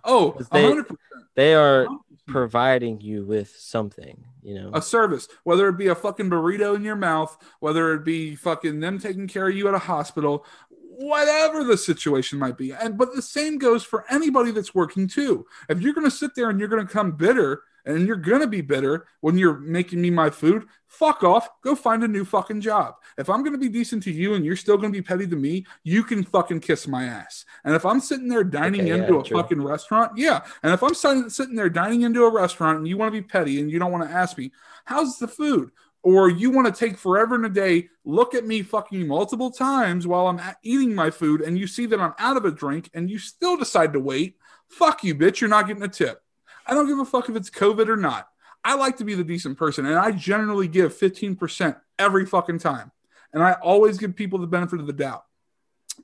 Oh, 0.03 0.37
they- 0.51 0.65
100%. 0.65 0.97
They 1.37 1.55
are 1.55 1.87
providing 2.27 3.01
you 3.01 3.25
with 3.25 3.55
something, 3.57 4.25
you 4.43 4.55
know. 4.55 4.71
a 4.75 4.83
service, 4.83 5.29
whether 5.45 5.69
it 5.69 5.77
be 5.79 5.87
a 5.87 5.95
fucking 5.95 6.29
burrito 6.31 6.75
in 6.75 6.83
your 6.83 6.97
mouth, 6.97 7.37
whether 7.61 7.95
it 7.95 8.05
be 8.05 8.35
fucking 8.35 8.81
them 8.81 8.99
taking 8.99 9.29
care 9.29 9.49
of 9.49 9.57
you 9.57 9.69
at 9.69 9.75
a 9.75 9.79
hospital, 9.79 10.45
whatever 10.71 11.63
the 11.63 11.77
situation 11.77 12.39
might 12.39 12.57
be. 12.57 12.73
And 12.73 12.99
but 12.99 13.15
the 13.15 13.23
same 13.23 13.59
goes 13.59 13.85
for 13.85 14.05
anybody 14.11 14.51
that's 14.51 14.75
working 14.75 15.07
too. 15.07 15.47
If 15.69 15.81
you're 15.81 15.95
gonna 15.95 16.11
sit 16.11 16.35
there 16.35 16.51
and 16.51 16.59
you're 16.59 16.69
gonna 16.69 16.87
come 16.87 17.13
bitter 17.13 17.63
and 17.85 18.07
you're 18.07 18.17
gonna 18.17 18.47
be 18.47 18.61
bitter 18.61 19.07
when 19.21 19.37
you're 19.39 19.59
making 19.59 20.01
me 20.01 20.11
my 20.11 20.31
food, 20.31 20.67
fuck 20.87 21.23
off. 21.23 21.49
Go 21.63 21.75
find 21.75 22.03
a 22.05 22.09
new 22.09 22.25
fucking 22.25 22.61
job. 22.61 22.95
If 23.19 23.29
I'm 23.29 23.43
gonna 23.45 23.59
be 23.59 23.69
decent 23.69 24.03
to 24.05 24.11
you 24.13 24.35
and 24.35 24.45
you're 24.45 24.57
still 24.57 24.77
gonna 24.77 24.93
be 24.93 25.03
petty 25.03 25.27
to 25.27 25.37
me, 25.37 25.67
you 25.83 26.03
can 26.05 26.23
fucking 26.25 26.61
kiss 26.61 26.87
my 26.89 27.05
ass. 27.05 27.45
And 27.65 27.75
if 27.75 27.85
I'm 27.85 28.01
sitting 28.01 28.29
there 28.29 28.45
dining 28.45 28.83
Okay, 28.83 28.89
yeah, 28.91 28.97
into 28.97 29.19
a 29.19 29.23
true. 29.23 29.37
fucking 29.37 29.63
restaurant, 29.63 30.13
yeah. 30.17 30.41
And 30.63 30.73
if 30.73 30.83
I'm 30.83 30.95
sitting 30.95 31.29
sitting 31.31 31.57
there 31.57 31.69
dining 31.71 32.03
into 32.03 32.25
a 32.25 32.33
restaurant 32.33 32.79
and 32.79 32.89
you 32.89 32.97
want 32.97 33.13
to 33.15 33.21
be 33.21 33.27
petty 33.27 33.61
and 33.61 33.71
you 33.71 33.79
don't 33.79 33.93
want 33.93 34.09
to 34.09 34.15
ask 34.15 34.39
me, 34.39 34.53
how's 34.85 35.19
the 35.19 35.29
food? 35.29 35.71
Or 36.03 36.29
you 36.29 36.51
want 36.51 36.67
to 36.67 36.73
take 36.87 36.99
forever 36.99 37.35
and 37.35 37.47
a 37.47 37.49
day, 37.49 37.89
look 38.05 38.35
at 38.35 38.45
me 38.45 38.61
fucking 38.63 39.07
multiple 39.07 39.51
times 39.51 40.07
while 40.07 40.27
I'm 40.27 40.39
eating 40.63 40.95
my 40.95 41.11
food, 41.11 41.41
and 41.41 41.59
you 41.59 41.67
see 41.67 41.87
that 41.87 41.99
I'm 41.99 42.13
out 42.19 42.37
of 42.37 42.45
a 42.45 42.51
drink 42.51 42.91
and 42.93 43.09
you 43.09 43.19
still 43.19 43.57
decide 43.57 43.95
to 43.95 44.01
wait, 44.01 44.37
fuck 44.69 45.03
you, 45.03 45.15
bitch. 45.15 45.41
You're 45.41 45.49
not 45.49 45.67
getting 45.67 45.83
a 45.83 45.89
tip. 45.89 46.21
I 46.67 46.75
don't 46.75 46.87
give 46.87 46.99
a 46.99 47.05
fuck 47.05 47.29
if 47.29 47.37
it's 47.37 47.51
COVID 47.51 47.89
or 47.89 47.97
not. 47.97 48.29
I 48.65 48.75
like 48.77 48.97
to 48.97 49.05
be 49.05 49.15
the 49.15 49.25
decent 49.25 49.59
person, 49.59 49.85
and 49.85 49.97
I 49.97 50.11
generally 50.11 50.69
give 50.69 50.97
15% 50.97 51.77
every 51.99 52.25
fucking 52.25 52.59
time. 52.59 52.91
And 53.33 53.43
I 53.43 53.53
always 53.55 53.99
give 53.99 54.17
people 54.17 54.39
the 54.39 54.47
benefit 54.47 54.81
of 54.81 54.87
the 54.87 54.93
doubt. 54.93 55.25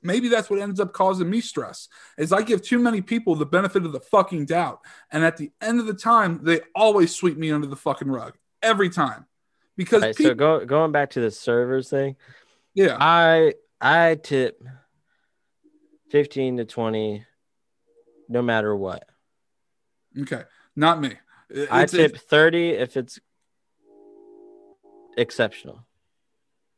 Maybe 0.03 0.29
that's 0.29 0.49
what 0.49 0.59
ends 0.59 0.79
up 0.79 0.93
causing 0.93 1.29
me 1.29 1.41
stress. 1.41 1.87
Is 2.17 2.31
I 2.31 2.43
give 2.43 2.61
too 2.61 2.79
many 2.79 3.01
people 3.01 3.35
the 3.35 3.45
benefit 3.45 3.85
of 3.85 3.91
the 3.91 3.99
fucking 3.99 4.45
doubt, 4.45 4.81
and 5.11 5.23
at 5.23 5.37
the 5.37 5.51
end 5.61 5.79
of 5.79 5.87
the 5.87 5.93
time, 5.93 6.39
they 6.43 6.61
always 6.75 7.15
sweep 7.15 7.37
me 7.37 7.51
under 7.51 7.67
the 7.67 7.75
fucking 7.75 8.09
rug 8.09 8.37
every 8.61 8.89
time. 8.89 9.25
Because 9.75 10.03
Right, 10.03 10.15
people, 10.15 10.31
so 10.31 10.35
go, 10.35 10.65
going 10.65 10.91
back 10.91 11.11
to 11.11 11.21
the 11.21 11.31
servers 11.31 11.89
thing, 11.89 12.15
yeah, 12.73 12.97
I 12.99 13.53
I 13.79 14.15
tip 14.15 14.61
15 16.11 16.57
to 16.57 16.65
20 16.65 17.25
no 18.29 18.41
matter 18.41 18.75
what. 18.75 19.10
Okay, 20.19 20.43
not 20.75 21.01
me. 21.01 21.13
I 21.69 21.83
It's- 21.83 21.91
tip 21.91 22.17
30 22.17 22.69
if 22.69 22.95
it's 22.97 23.19
exceptional. 25.17 25.85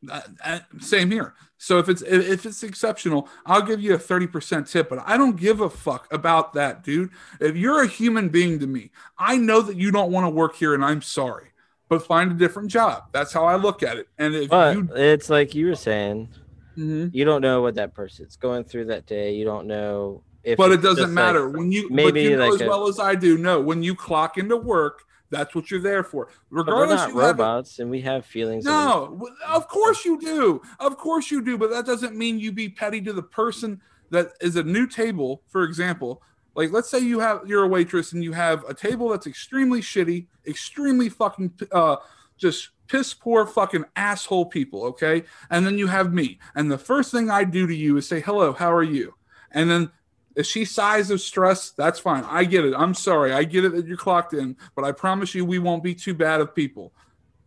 Uh, 0.09 0.19
uh, 0.43 0.59
same 0.81 1.11
here. 1.11 1.33
So 1.57 1.77
if 1.79 1.87
it's 1.87 2.01
if 2.01 2.45
it's 2.45 2.61
exceptional, 2.61 3.29
I'll 3.45 3.61
give 3.61 3.79
you 3.79 3.93
a 3.93 3.97
30% 3.97 4.69
tip, 4.69 4.89
but 4.89 4.99
I 5.05 5.15
don't 5.15 5.37
give 5.37 5.61
a 5.61 5.69
fuck 5.69 6.11
about 6.11 6.53
that, 6.53 6.83
dude. 6.83 7.09
If 7.39 7.55
you're 7.55 7.81
a 7.83 7.87
human 7.87 8.27
being 8.27 8.59
to 8.59 8.67
me, 8.67 8.91
I 9.17 9.37
know 9.37 9.61
that 9.61 9.77
you 9.77 9.91
don't 9.91 10.11
want 10.11 10.25
to 10.25 10.29
work 10.29 10.55
here 10.55 10.73
and 10.73 10.83
I'm 10.83 11.01
sorry. 11.01 11.51
But 11.87 12.05
find 12.05 12.31
a 12.31 12.35
different 12.35 12.69
job. 12.69 13.03
That's 13.13 13.31
how 13.31 13.45
I 13.45 13.55
look 13.55 13.81
at 13.83 13.97
it. 13.97 14.07
And 14.17 14.33
if 14.35 14.49
But 14.49 14.75
you 14.75 14.89
it's 14.93 15.29
like 15.29 15.53
you 15.55 15.67
were 15.67 15.75
saying, 15.75 16.29
Mhm. 16.77 17.11
you 17.13 17.23
don't 17.23 17.41
know 17.41 17.61
what 17.61 17.75
that 17.75 17.93
person's 17.93 18.35
going 18.35 18.63
through 18.65 18.85
that 18.85 19.05
day. 19.05 19.35
You 19.35 19.45
don't 19.45 19.67
know 19.67 20.23
but 20.57 20.71
it 20.71 20.81
doesn't 20.81 21.13
matter 21.13 21.47
like- 21.47 21.57
when 21.57 21.71
you 21.71 21.89
maybe 21.89 22.11
but 22.11 22.21
you 22.21 22.37
know 22.37 22.45
like 22.45 22.53
as 22.55 22.61
a- 22.61 22.67
well 22.69 22.87
as 22.87 22.99
I 22.99 23.15
do. 23.15 23.37
No, 23.37 23.59
when 23.61 23.83
you 23.83 23.95
clock 23.95 24.37
into 24.37 24.57
work, 24.57 25.03
that's 25.29 25.55
what 25.55 25.71
you're 25.71 25.81
there 25.81 26.03
for. 26.03 26.27
but 26.51 26.67
we're 26.67 26.85
not 26.85 26.99
have 26.99 27.15
a- 27.15 27.19
robots 27.19 27.79
and 27.79 27.89
we 27.89 28.01
have 28.01 28.25
feelings. 28.25 28.65
No, 28.65 29.27
of 29.47 29.67
course 29.67 30.05
you 30.05 30.19
do. 30.19 30.61
Of 30.79 30.97
course 30.97 31.31
you 31.31 31.41
do. 31.43 31.57
But 31.57 31.69
that 31.71 31.85
doesn't 31.85 32.15
mean 32.15 32.39
you 32.39 32.51
be 32.51 32.69
petty 32.69 33.01
to 33.01 33.13
the 33.13 33.23
person 33.23 33.81
that 34.11 34.33
is 34.41 34.55
a 34.55 34.63
new 34.63 34.85
table, 34.85 35.41
for 35.47 35.63
example. 35.63 36.21
Like, 36.55 36.71
let's 36.71 36.87
say 36.89 36.99
you 36.99 37.19
have 37.19 37.41
you're 37.47 37.63
a 37.63 37.67
waitress 37.67 38.11
and 38.13 38.23
you 38.23 38.33
have 38.33 38.63
a 38.69 38.73
table 38.75 39.09
that's 39.09 39.25
extremely 39.25 39.81
shitty, 39.81 40.27
extremely 40.45 41.09
fucking 41.09 41.51
uh, 41.71 41.95
just 42.37 42.69
piss 42.87 43.13
poor 43.13 43.47
fucking 43.47 43.85
asshole 43.95 44.45
people. 44.47 44.83
Okay, 44.83 45.23
and 45.49 45.65
then 45.65 45.79
you 45.79 45.87
have 45.87 46.13
me, 46.13 46.37
and 46.53 46.69
the 46.71 46.77
first 46.77 47.11
thing 47.11 47.31
I 47.31 47.43
do 47.43 47.65
to 47.65 47.73
you 47.75 47.97
is 47.97 48.07
say 48.07 48.19
hello, 48.19 48.53
how 48.53 48.71
are 48.71 48.83
you? 48.83 49.15
And 49.49 49.67
then 49.69 49.89
if 50.35 50.45
she 50.45 50.65
sighs 50.65 51.11
of 51.11 51.21
stress, 51.21 51.71
that's 51.71 51.99
fine. 51.99 52.23
I 52.25 52.43
get 52.43 52.65
it. 52.65 52.73
I'm 52.75 52.93
sorry. 52.93 53.33
I 53.33 53.43
get 53.43 53.65
it 53.65 53.73
that 53.73 53.87
you're 53.87 53.97
clocked 53.97 54.33
in, 54.33 54.55
but 54.75 54.83
I 54.83 54.91
promise 54.91 55.35
you 55.35 55.45
we 55.45 55.59
won't 55.59 55.83
be 55.83 55.93
too 55.93 56.13
bad 56.13 56.41
of 56.41 56.55
people 56.55 56.93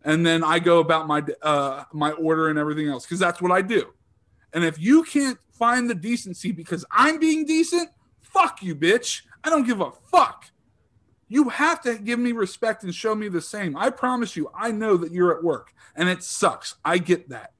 and 0.07 0.25
then 0.25 0.41
I 0.41 0.59
go 0.59 0.79
about 0.79 1.05
my 1.05 1.21
uh, 1.41 1.83
my 1.91 2.11
order 2.11 2.47
and 2.47 2.57
everything 2.57 2.87
else 2.87 3.05
because 3.05 3.19
that's 3.19 3.41
what 3.41 3.51
I 3.51 3.61
do. 3.61 3.93
And 4.53 4.63
if 4.63 4.79
you 4.79 5.03
can't 5.03 5.37
find 5.51 5.89
the 5.89 5.95
decency 5.95 6.53
because 6.53 6.85
I'm 6.89 7.19
being 7.19 7.45
decent, 7.45 7.89
fuck 8.21 8.63
you, 8.63 8.73
bitch. 8.73 9.23
I 9.43 9.49
don't 9.49 9.67
give 9.67 9.81
a 9.81 9.91
fuck. 9.91 10.45
You 11.27 11.49
have 11.49 11.81
to 11.81 11.97
give 11.97 12.19
me 12.19 12.31
respect 12.31 12.83
and 12.83 12.95
show 12.95 13.13
me 13.13 13.27
the 13.27 13.41
same. 13.41 13.75
I 13.75 13.89
promise 13.89 14.37
you, 14.37 14.49
I 14.55 14.71
know 14.71 14.95
that 14.95 15.11
you're 15.11 15.37
at 15.37 15.43
work 15.43 15.73
and 15.93 16.07
it 16.07 16.23
sucks. 16.23 16.75
I 16.85 16.99
get 16.99 17.27
that. 17.29 17.51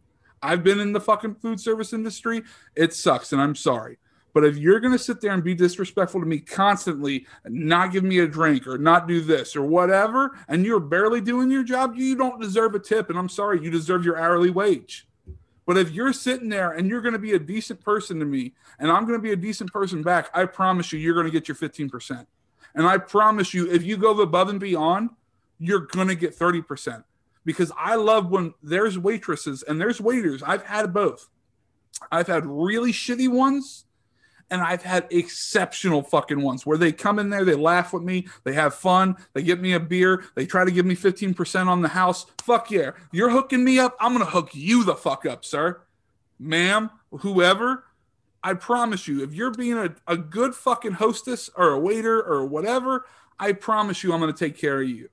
I've 0.42 0.64
been 0.64 0.80
in 0.80 0.94
the 0.94 1.02
fucking 1.02 1.36
food 1.36 1.60
service 1.60 1.92
industry. 1.92 2.44
It 2.76 2.94
sucks 2.94 3.34
and 3.34 3.42
I'm 3.42 3.56
sorry. 3.56 3.98
But 4.38 4.46
if 4.46 4.56
you're 4.56 4.80
going 4.80 4.94
to 4.94 5.00
sit 5.00 5.20
there 5.20 5.32
and 5.32 5.44
be 5.44 5.56
disrespectful 5.56 6.20
to 6.20 6.28
me 6.28 6.38
constantly, 6.38 7.26
not 7.46 7.92
give 7.92 8.04
me 8.04 8.20
a 8.20 8.28
drink 8.28 8.68
or 8.68 8.78
not 8.78 9.08
do 9.08 9.20
this 9.20 9.56
or 9.56 9.64
whatever, 9.64 10.38
and 10.48 10.64
you're 10.64 10.80
barely 10.80 11.22
doing 11.22 11.50
your 11.50 11.64
job, 11.64 11.96
you 11.96 12.16
don't 12.16 12.40
deserve 12.40 12.76
a 12.76 12.80
tip. 12.80 13.10
And 13.10 13.18
I'm 13.18 13.30
sorry, 13.30 13.60
you 13.64 13.72
deserve 13.72 14.06
your 14.06 14.16
hourly 14.16 14.52
wage. 14.52 15.08
But 15.66 15.76
if 15.76 15.90
you're 15.90 16.14
sitting 16.14 16.50
there 16.50 16.74
and 16.74 16.88
you're 16.88 17.02
going 17.02 17.14
to 17.14 17.20
be 17.20 17.34
a 17.34 17.40
decent 17.40 17.82
person 17.82 18.20
to 18.20 18.26
me, 18.26 18.54
and 18.78 18.92
I'm 18.92 19.08
going 19.08 19.18
to 19.18 19.24
be 19.24 19.32
a 19.32 19.36
decent 19.36 19.74
person 19.74 20.04
back, 20.04 20.30
I 20.36 20.46
promise 20.46 20.94
you, 20.94 21.00
you're 21.00 21.16
going 21.16 21.26
to 21.26 21.32
get 21.32 21.48
your 21.48 21.56
15%. 21.56 22.28
And 22.76 22.86
I 22.86 23.00
promise 23.00 23.56
you, 23.56 23.68
if 23.72 23.82
you 23.82 23.98
go 23.98 24.22
above 24.22 24.50
and 24.50 24.60
beyond, 24.60 25.10
you're 25.58 25.88
going 25.88 26.10
to 26.10 26.16
get 26.16 26.38
30%. 26.38 27.04
Because 27.44 27.72
I 27.76 27.96
love 27.96 28.30
when 28.30 28.54
there's 28.62 29.00
waitresses 29.00 29.64
and 29.64 29.82
there's 29.82 30.00
waiters. 30.00 30.44
I've 30.44 30.66
had 30.66 30.94
both. 30.94 31.28
I've 32.12 32.28
had 32.28 32.46
really 32.46 32.92
shitty 32.92 33.30
ones 33.30 33.86
and 34.50 34.62
I've 34.62 34.84
had 34.84 35.08
exceptional 35.10 36.02
fucking 36.02 36.42
ones 36.42 36.66
where 36.66 36.78
they 36.78 36.92
come 36.92 37.20
in 37.20 37.30
there, 37.30 37.44
they 37.44 37.56
laugh 37.56 37.94
with 37.94 38.04
me, 38.04 38.28
they 38.44 38.54
have 38.54 38.74
fun, 38.74 39.16
they 39.34 39.44
get 39.44 39.60
me 39.60 39.74
a 39.74 39.80
beer, 39.80 40.24
they 40.36 40.46
try 40.46 40.64
to 40.64 40.72
give 40.72 40.86
me 40.86 40.96
15% 40.96 41.68
on 41.68 41.82
the 41.82 41.90
house. 41.90 42.26
Fuck 42.42 42.72
yeah. 42.72 42.92
You're 43.12 43.30
hooking 43.30 43.64
me 43.64 43.80
up, 43.80 43.96
I'm 44.00 44.14
gonna 44.14 44.26
hook 44.26 44.52
you 44.54 44.84
the 44.84 44.96
fuck 44.96 45.26
up, 45.26 45.44
sir. 45.44 45.82
Ma'am, 46.40 46.90
whoever. 47.12 47.84
I 48.44 48.54
promise 48.54 49.08
you, 49.08 49.24
if 49.24 49.34
you're 49.34 49.52
being 49.52 49.78
a, 49.78 49.94
a 50.08 50.16
good 50.16 50.56
fucking 50.56 50.94
hostess 50.94 51.50
or 51.56 51.72
a 51.72 51.80
waiter 51.80 52.22
or 52.22 52.46
whatever, 52.46 53.06
I 53.40 53.52
promise 53.52 54.04
you 54.04 54.14
I'm 54.14 54.20
gonna 54.20 54.34
take 54.34 54.58
care 54.58 54.82
of 54.82 54.88
you. 54.88 55.10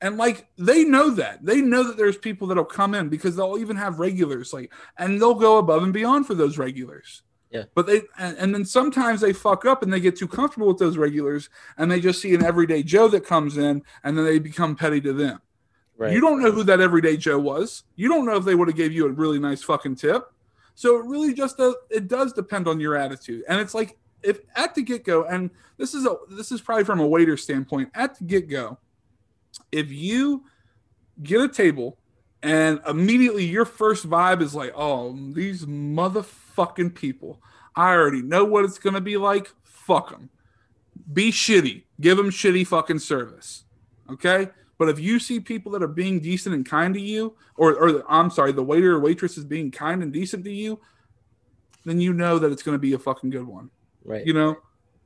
And 0.00 0.16
like 0.16 0.46
they 0.56 0.84
know 0.84 1.10
that. 1.10 1.44
They 1.44 1.60
know 1.60 1.82
that 1.84 1.96
there's 1.96 2.16
people 2.16 2.46
that'll 2.46 2.64
come 2.64 2.94
in 2.94 3.08
because 3.08 3.36
they'll 3.36 3.58
even 3.58 3.76
have 3.76 3.98
regulars, 3.98 4.52
like, 4.52 4.72
and 4.96 5.20
they'll 5.20 5.34
go 5.34 5.58
above 5.58 5.82
and 5.82 5.92
beyond 5.92 6.26
for 6.26 6.34
those 6.34 6.56
regulars. 6.56 7.22
Yeah. 7.50 7.64
But 7.74 7.86
they 7.86 8.02
and, 8.18 8.36
and 8.38 8.54
then 8.54 8.64
sometimes 8.64 9.20
they 9.20 9.32
fuck 9.32 9.64
up 9.64 9.82
and 9.82 9.92
they 9.92 10.00
get 10.00 10.16
too 10.16 10.28
comfortable 10.28 10.68
with 10.68 10.78
those 10.78 10.96
regulars 10.96 11.50
and 11.76 11.90
they 11.90 12.00
just 12.00 12.22
see 12.22 12.34
an 12.34 12.44
everyday 12.44 12.82
Joe 12.82 13.08
that 13.08 13.26
comes 13.26 13.56
in 13.56 13.82
and 14.04 14.16
then 14.16 14.24
they 14.24 14.38
become 14.38 14.76
petty 14.76 15.00
to 15.00 15.12
them. 15.12 15.40
Right. 15.96 16.12
You 16.12 16.20
don't 16.20 16.40
know 16.40 16.52
who 16.52 16.62
that 16.64 16.80
everyday 16.80 17.16
Joe 17.16 17.38
was. 17.38 17.84
You 17.96 18.08
don't 18.08 18.24
know 18.24 18.36
if 18.36 18.44
they 18.44 18.54
would 18.54 18.68
have 18.68 18.76
gave 18.76 18.92
you 18.92 19.06
a 19.06 19.10
really 19.10 19.38
nice 19.38 19.62
fucking 19.62 19.96
tip. 19.96 20.32
So 20.74 20.96
it 20.96 21.04
really 21.04 21.34
just 21.34 21.58
does, 21.58 21.74
it 21.90 22.08
does 22.08 22.32
depend 22.32 22.66
on 22.66 22.80
your 22.80 22.96
attitude. 22.96 23.44
And 23.48 23.60
it's 23.60 23.74
like 23.74 23.98
if 24.22 24.40
at 24.56 24.74
the 24.74 24.82
get 24.82 25.04
go, 25.04 25.24
and 25.24 25.50
this 25.76 25.94
is 25.94 26.06
a 26.06 26.16
this 26.28 26.52
is 26.52 26.60
probably 26.60 26.84
from 26.84 27.00
a 27.00 27.06
waiter 27.06 27.36
standpoint, 27.36 27.90
at 27.94 28.18
the 28.18 28.24
get 28.24 28.48
go, 28.48 28.78
if 29.72 29.90
you 29.90 30.44
get 31.22 31.40
a 31.40 31.48
table 31.48 31.98
and 32.42 32.80
immediately 32.88 33.44
your 33.44 33.64
first 33.64 34.08
vibe 34.08 34.40
is 34.42 34.54
like, 34.54 34.72
oh, 34.74 35.16
these 35.32 35.66
motherfucking 35.66 36.94
people. 36.94 37.40
I 37.76 37.92
already 37.92 38.22
know 38.22 38.44
what 38.44 38.64
it's 38.64 38.78
gonna 38.78 39.00
be 39.00 39.16
like. 39.16 39.50
Fuck 39.62 40.10
them. 40.10 40.30
Be 41.12 41.30
shitty. 41.30 41.84
Give 42.00 42.16
them 42.16 42.30
shitty 42.30 42.66
fucking 42.66 42.98
service. 42.98 43.64
Okay. 44.10 44.48
But 44.78 44.88
if 44.88 44.98
you 44.98 45.18
see 45.18 45.40
people 45.40 45.72
that 45.72 45.82
are 45.82 45.88
being 45.88 46.20
decent 46.20 46.54
and 46.54 46.64
kind 46.64 46.94
to 46.94 47.00
you, 47.00 47.36
or, 47.56 47.74
or 47.74 48.02
I'm 48.08 48.30
sorry, 48.30 48.52
the 48.52 48.62
waiter 48.62 48.94
or 48.94 49.00
waitress 49.00 49.36
is 49.36 49.44
being 49.44 49.70
kind 49.70 50.02
and 50.02 50.10
decent 50.10 50.42
to 50.44 50.50
you, 50.50 50.80
then 51.84 52.00
you 52.00 52.12
know 52.12 52.38
that 52.38 52.50
it's 52.50 52.62
going 52.62 52.74
to 52.74 52.78
be 52.78 52.94
a 52.94 52.98
fucking 52.98 53.30
good 53.30 53.46
one 53.46 53.70
right. 54.04 54.26
you 54.26 54.32
know 54.32 54.56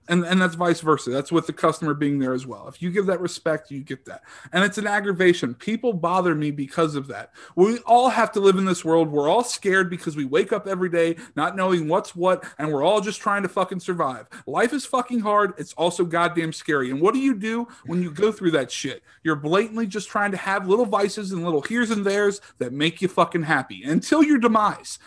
and 0.09 0.25
and 0.25 0.41
that's 0.41 0.55
vice 0.55 0.81
versa. 0.81 1.11
That's 1.11 1.33
with 1.33 1.47
the 1.47 1.53
customer 1.53 1.95
being 1.95 2.19
there 2.19 2.35
as 2.35 2.47
well. 2.47 2.69
If 2.69 2.83
you 2.83 2.91
give 2.91 3.07
that 3.07 3.21
respect 3.21 3.71
you 3.71 3.81
get 3.81 4.05
that. 4.05 4.23
And 4.53 4.65
it's 4.65 4.79
an 4.79 4.87
aggravation. 4.87 5.55
People 5.55 5.93
bother 5.93 6.35
me 6.35 6.51
because 6.51 6.95
of 6.95 7.07
that. 7.09 7.33
We 7.57 7.79
all 7.81 8.09
have 8.09 8.33
to 8.33 8.41
live 8.41 8.57
in 8.57 8.65
this 8.65 8.85
world. 8.85 9.11
We're 9.11 9.29
all 9.29 9.45
scared 9.45 9.91
because 9.91 10.17
we 10.17 10.25
wake 10.25 10.53
up 10.53 10.67
every 10.67 10.89
day 10.89 11.17
not 11.37 11.57
knowing 11.57 11.89
what's 11.89 12.15
what 12.15 12.45
and 12.59 12.73
we're 12.73 12.83
all 12.83 13.01
just 13.01 13.21
trying 13.21 13.43
to 13.43 13.49
fucking 13.49 13.81
survive. 13.81 14.27
Life 14.47 14.73
is 14.73 14.85
fucking 14.85 15.21
hard. 15.21 15.55
It's 15.59 15.73
also 15.75 16.05
goddamn 16.05 16.53
scary. 16.53 16.91
And 16.91 17.01
what 17.01 17.15
do 17.15 17.21
you 17.21 17.35
do 17.35 17.67
when 17.87 18.03
you 18.03 18.11
go 18.11 18.31
through 18.31 18.53
that 18.53 18.71
shit? 18.71 19.03
You're 19.23 19.37
blatantly 19.37 19.87
just 19.87 20.09
trying 20.09 20.31
to 20.33 20.37
have 20.37 20.69
little 20.69 20.87
vices 20.87 21.33
and 21.33 21.45
little 21.45 21.63
here's 21.63 21.91
and 21.91 22.05
there's 22.05 22.41
that 22.59 22.73
make 22.73 23.01
you 23.01 23.09
fucking 23.09 23.45
happy 23.45 23.83
until 23.85 24.23
your 24.23 24.39
demise. 24.39 24.99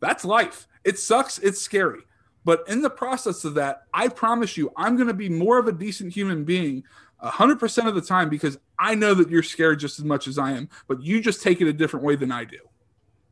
That's 0.00 0.24
life. 0.24 0.66
It 0.84 0.98
sucks. 0.98 1.38
It's 1.38 1.60
scary 1.60 2.04
but 2.44 2.64
in 2.68 2.82
the 2.82 2.90
process 2.90 3.44
of 3.44 3.54
that, 3.54 3.82
I 3.92 4.08
promise 4.08 4.56
you, 4.56 4.72
I'm 4.76 4.96
going 4.96 5.08
to 5.08 5.14
be 5.14 5.28
more 5.28 5.58
of 5.58 5.66
a 5.66 5.72
decent 5.72 6.14
human 6.14 6.44
being 6.44 6.84
100% 7.22 7.86
of 7.86 7.94
the 7.94 8.00
time 8.00 8.28
because 8.28 8.58
I 8.78 8.94
know 8.94 9.14
that 9.14 9.28
you're 9.28 9.42
scared 9.42 9.78
just 9.78 9.98
as 9.98 10.04
much 10.04 10.26
as 10.26 10.38
I 10.38 10.52
am, 10.52 10.68
but 10.88 11.02
you 11.02 11.20
just 11.20 11.42
take 11.42 11.60
it 11.60 11.68
a 11.68 11.72
different 11.72 12.04
way 12.04 12.16
than 12.16 12.32
I 12.32 12.44
do. 12.44 12.58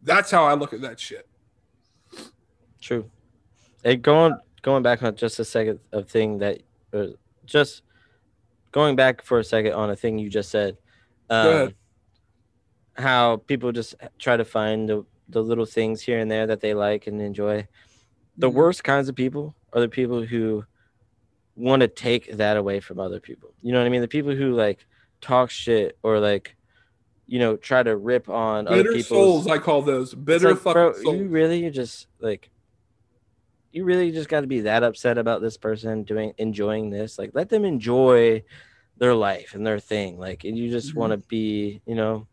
That's 0.02 0.30
how 0.30 0.44
I 0.44 0.55
look 0.55 0.72
at 0.72 0.82
that 0.82 1.01
shit. 1.01 1.26
True. 2.80 3.10
And 3.85 4.02
going 4.02 4.35
going 4.62 4.82
back 4.82 5.02
on 5.02 5.14
just 5.16 5.39
a 5.39 5.44
second 5.44 5.80
of 5.93 6.09
thing 6.09 6.39
that 6.39 6.60
uh, 6.93 7.06
just 7.47 7.82
going 8.72 8.97
back 8.97 9.22
for 9.22 9.39
a 9.39 9.44
second 9.44 9.72
on 9.72 9.90
a 9.90 9.97
thing 9.97 10.18
you 10.18 10.28
just 10.28 10.51
said. 10.51 10.76
Um. 11.30 11.74
How 12.97 13.36
people 13.36 13.70
just 13.70 13.94
try 14.18 14.36
to 14.36 14.44
find 14.44 14.89
the, 14.89 15.06
the 15.28 15.40
little 15.40 15.66
things 15.66 16.02
here 16.02 16.18
and 16.18 16.28
there 16.28 16.48
that 16.48 16.60
they 16.60 16.74
like 16.74 17.06
and 17.06 17.20
enjoy. 17.22 17.64
The 18.39 18.51
Mhm. 18.51 18.55
worst 18.55 18.85
kinds 18.85 19.09
of 19.09 19.15
people 19.16 19.55
are 19.73 19.81
the 19.81 19.89
people 19.89 20.23
who 20.24 20.65
want 21.56 21.81
to 21.81 21.89
take 21.89 22.36
that 22.36 22.56
away 22.56 22.81
from 22.81 23.01
other 23.01 23.20
people. 23.20 23.52
You 23.60 23.73
know 23.73 23.81
what 23.81 23.86
I 23.86 23.90
mean? 23.90 24.01
The 24.01 24.09
people 24.09 24.35
who 24.35 24.52
like 24.55 24.86
talk 25.20 25.51
shit 25.51 25.98
or 26.02 26.20
like, 26.20 26.56
you 27.27 27.39
know, 27.40 27.56
try 27.56 27.82
to 27.82 27.97
rip 27.97 28.28
on 28.28 28.69
other 28.69 28.77
Bitter 28.85 28.93
people's 28.93 29.09
souls, 29.44 29.47
I 29.48 29.59
call 29.59 29.82
those. 29.82 30.15
Bitter 30.15 30.55
like, 30.55 30.62
bro, 30.62 30.93
souls. 30.93 31.05
You 31.05 31.28
really 31.28 31.65
you 31.65 31.70
just 31.70 32.06
like 32.20 32.51
you 33.73 33.85
really 33.85 34.12
just 34.12 34.28
got 34.28 34.40
to 34.40 34.47
be 34.47 34.60
that 34.62 34.82
upset 34.82 35.19
about 35.19 35.43
this 35.43 35.56
person 35.56 36.05
doing 36.05 36.32
enjoying 36.39 36.90
this. 36.90 37.19
Like 37.19 37.32
let 37.35 37.48
them 37.48 37.65
enjoy 37.65 38.44
their 38.97 39.15
life 39.15 39.55
and 39.55 39.66
their 39.66 39.78
thing. 39.81 40.19
Like 40.19 40.44
and 40.44 40.56
you 40.56 40.70
just 40.70 40.93
Mhm. 40.93 40.97
want 40.97 41.12
to 41.12 41.28
be, 41.28 41.82
you 41.86 41.94
know, 41.97 42.28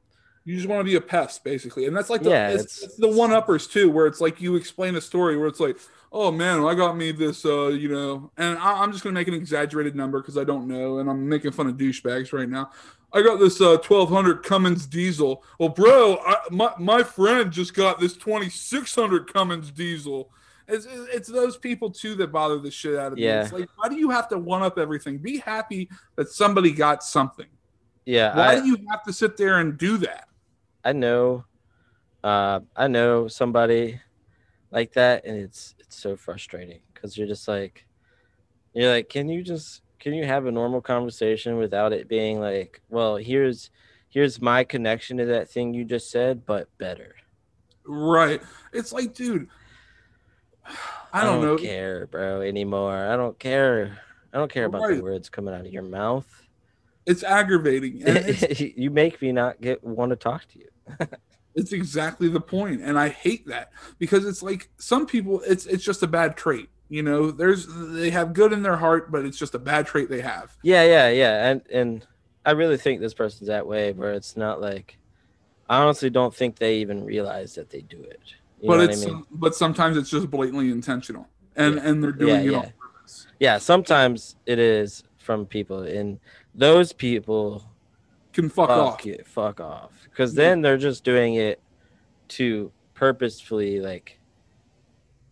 You 0.48 0.56
just 0.56 0.68
want 0.68 0.80
to 0.82 0.84
be 0.84 0.96
a 0.96 1.02
pest, 1.02 1.44
basically. 1.44 1.88
And 1.88 1.98
that's 1.98 2.12
like 2.12 2.22
the, 2.22 2.30
Yeah, 2.30 2.50
it's, 2.50 2.64
it's- 2.78 2.84
it's 2.84 2.96
the 2.98 3.08
one 3.08 3.32
uppers 3.32 3.66
too, 3.66 3.90
where 3.90 4.06
it's 4.06 4.22
like 4.22 4.40
you 4.40 4.56
explain 4.56 4.96
a 4.96 5.02
story 5.02 5.36
where 5.38 5.48
it's 5.48 5.60
like, 5.60 5.78
oh 6.12 6.32
man, 6.32 6.64
I 6.64 6.74
got 6.76 6.96
me 6.96 7.12
this, 7.12 7.46
uh, 7.46 7.68
you 7.68 7.90
know, 7.90 8.32
and 8.38 8.58
I, 8.58 8.82
I'm 8.82 8.92
just 8.92 9.04
going 9.04 9.14
to 9.14 9.20
make 9.20 9.28
an 9.28 9.34
exaggerated 9.34 9.96
number 9.96 10.22
because 10.22 10.38
I 10.38 10.44
don't 10.44 10.68
know. 10.68 11.00
And 11.00 11.10
I'm 11.10 11.28
making 11.28 11.52
fun 11.52 11.68
of 11.68 11.76
douchebags 11.76 12.32
right 12.34 12.48
now. 12.50 12.72
I 13.14 13.22
got 13.22 13.40
this 13.40 13.62
uh, 13.62 13.78
1200 13.78 14.44
Cummins 14.44 14.86
diesel. 14.88 15.44
Well, 15.60 15.70
bro, 15.70 16.18
I, 16.26 16.38
my, 16.52 16.72
my 16.80 17.04
friend 17.04 17.52
just 17.52 17.74
got 17.74 18.00
this 18.00 18.14
2600 18.18 19.32
Cummins 19.32 19.72
diesel. 19.72 20.30
It's, 20.68 20.88
it's 20.90 21.28
those 21.30 21.58
people 21.58 21.92
too 21.92 22.16
that 22.16 22.32
bother 22.32 22.60
the 22.60 22.72
shit 22.72 22.98
out 22.98 23.12
of 23.12 23.18
me. 23.18 23.26
Yeah. 23.26 23.44
It's 23.44 23.54
like, 23.54 23.70
why 23.76 23.88
do 23.88 23.96
you 23.96 24.10
have 24.10 24.28
to 24.30 24.38
one 24.38 24.64
up 24.64 24.78
everything? 24.80 25.18
Be 25.20 25.38
happy 25.38 25.90
that 26.16 26.30
somebody 26.30 26.72
got 26.72 27.04
something. 27.04 27.46
yeah, 28.06 28.36
Why 28.36 28.48
I 28.54 28.60
do 28.60 28.66
you 28.68 28.78
have 28.90 29.04
to 29.04 29.14
sit 29.14 29.38
there 29.38 29.60
and 29.60 29.78
do 29.78 29.98
that? 29.98 30.28
I 30.84 30.94
know 30.94 31.46
Uh, 32.24 32.62
I 32.76 32.88
know 32.88 33.28
somebody 33.28 34.02
like 34.72 34.94
that, 34.94 35.26
and 35.26 35.38
it's 35.38 35.75
it's 35.86 36.02
so 36.02 36.16
frustrating 36.16 36.80
because 36.94 37.18
you're 37.18 37.28
just 37.28 37.48
like, 37.48 37.86
you're 38.74 38.92
like, 38.92 39.10
can 39.10 39.30
you 39.30 39.44
just 39.44 39.82
can 40.00 40.14
you 40.14 40.26
have 40.26 40.46
a 40.46 40.52
normal 40.52 40.82
conversation 40.82 41.58
without 41.58 41.94
it 41.94 42.08
being 42.08 42.40
like, 42.40 42.82
well, 42.90 43.16
here's 43.16 43.70
here's 44.10 44.42
my 44.42 44.64
connection 44.64 45.18
to 45.18 45.26
that 45.26 45.50
thing 45.50 45.74
you 45.74 45.86
just 45.86 46.10
said, 46.10 46.46
but 46.46 46.68
better. 46.78 47.16
Right. 47.86 48.42
It's 48.74 48.92
like, 48.92 49.14
dude, 49.14 49.48
I 50.66 50.76
I 51.14 51.24
don't, 51.24 51.42
don't, 51.42 51.56
know. 51.56 51.58
care, 51.58 52.08
bro, 52.08 52.42
anymore. 52.42 53.08
I 53.08 53.16
don't 53.16 53.38
care. 53.38 54.00
I 54.34 54.38
don't 54.38 54.52
care 54.52 54.66
about 54.66 54.90
the 54.90 55.02
words 55.02 55.30
coming 55.30 55.54
out 55.54 55.66
of 55.66 55.72
your 55.72 55.84
mouth. 55.84 56.28
It's 57.06 57.24
aggravating. 57.24 58.02
It's, 58.06 58.60
you 58.78 58.90
make 58.90 59.22
me 59.22 59.32
not 59.32 59.62
get 59.62 59.84
want 59.84 60.10
to 60.10 60.16
talk 60.16 60.46
to 60.50 60.60
you. 60.60 60.68
it's 61.56 61.72
exactly 61.72 62.28
the. 62.28 62.42
And 62.82 63.00
I 63.00 63.10
hate 63.10 63.48
that 63.48 63.72
because 63.98 64.26
it's 64.26 64.44
like 64.44 64.70
some 64.78 65.06
people 65.08 65.42
it's 65.42 65.66
it's 65.66 65.84
just 65.84 66.04
a 66.04 66.08
bad 66.08 66.38
trait. 66.38 66.70
You 66.90 67.02
know, 67.02 67.32
there's 67.32 67.68
they 67.68 68.12
have 68.12 68.34
good 68.34 68.54
in 68.54 68.62
their 68.62 68.78
heart, 68.78 69.12
but 69.12 69.26
it's 69.26 69.38
just 69.38 69.56
a 69.56 69.60
bad 69.60 69.88
trait 69.88 70.10
they 70.10 70.22
have. 70.22 70.56
Yeah, 70.62 70.84
yeah, 70.84 71.10
yeah. 71.10 71.50
And 71.50 71.62
and 71.72 72.08
I 72.46 72.52
really 72.52 72.78
think 72.78 73.02
this 73.02 73.14
person's 73.14 73.48
that 73.48 73.66
way 73.66 73.92
where 73.94 74.14
it's 74.14 74.38
not 74.38 74.62
like 74.62 74.98
I 75.70 75.82
honestly 75.82 76.10
don't 76.12 76.34
think 76.36 76.58
they 76.58 76.78
even 76.78 77.04
realize 77.04 77.56
that 77.56 77.70
they 77.70 77.82
do 77.82 78.02
it. 78.02 78.20
You 78.62 78.68
but 78.68 78.78
know 78.78 78.84
it's 78.84 79.04
what 79.04 79.12
I 79.12 79.16
mean? 79.16 79.26
but 79.32 79.56
sometimes 79.56 79.98
it's 79.98 80.10
just 80.10 80.30
blatantly 80.30 80.70
intentional. 80.70 81.28
And 81.56 81.76
Yeah. 81.76 81.82
and 81.90 82.04
they're 82.04 82.12
doing 82.12 82.36
Yeah, 82.46 82.50
it 82.50 82.52
yeah. 82.52 82.58
on 82.58 82.74
purpose. 82.80 83.28
Yeah, 83.40 83.58
sometimes 83.58 84.36
it 84.46 84.60
is 84.60 85.04
from 85.18 85.46
people 85.46 85.80
and 85.80 86.20
those 86.54 86.94
people 86.94 87.64
Can 88.36 88.50
fuck, 88.50 88.68
fuck 88.70 88.78
off. 88.78 89.06
it, 89.08 89.26
fuck 89.26 89.60
off. 89.60 89.92
Because 90.04 90.34
then 90.36 90.62
they're 90.62 90.78
just 90.78 91.04
doing 91.04 91.36
it 91.36 91.60
to 92.30 92.72
purposefully 92.94 93.80
like 93.80 94.20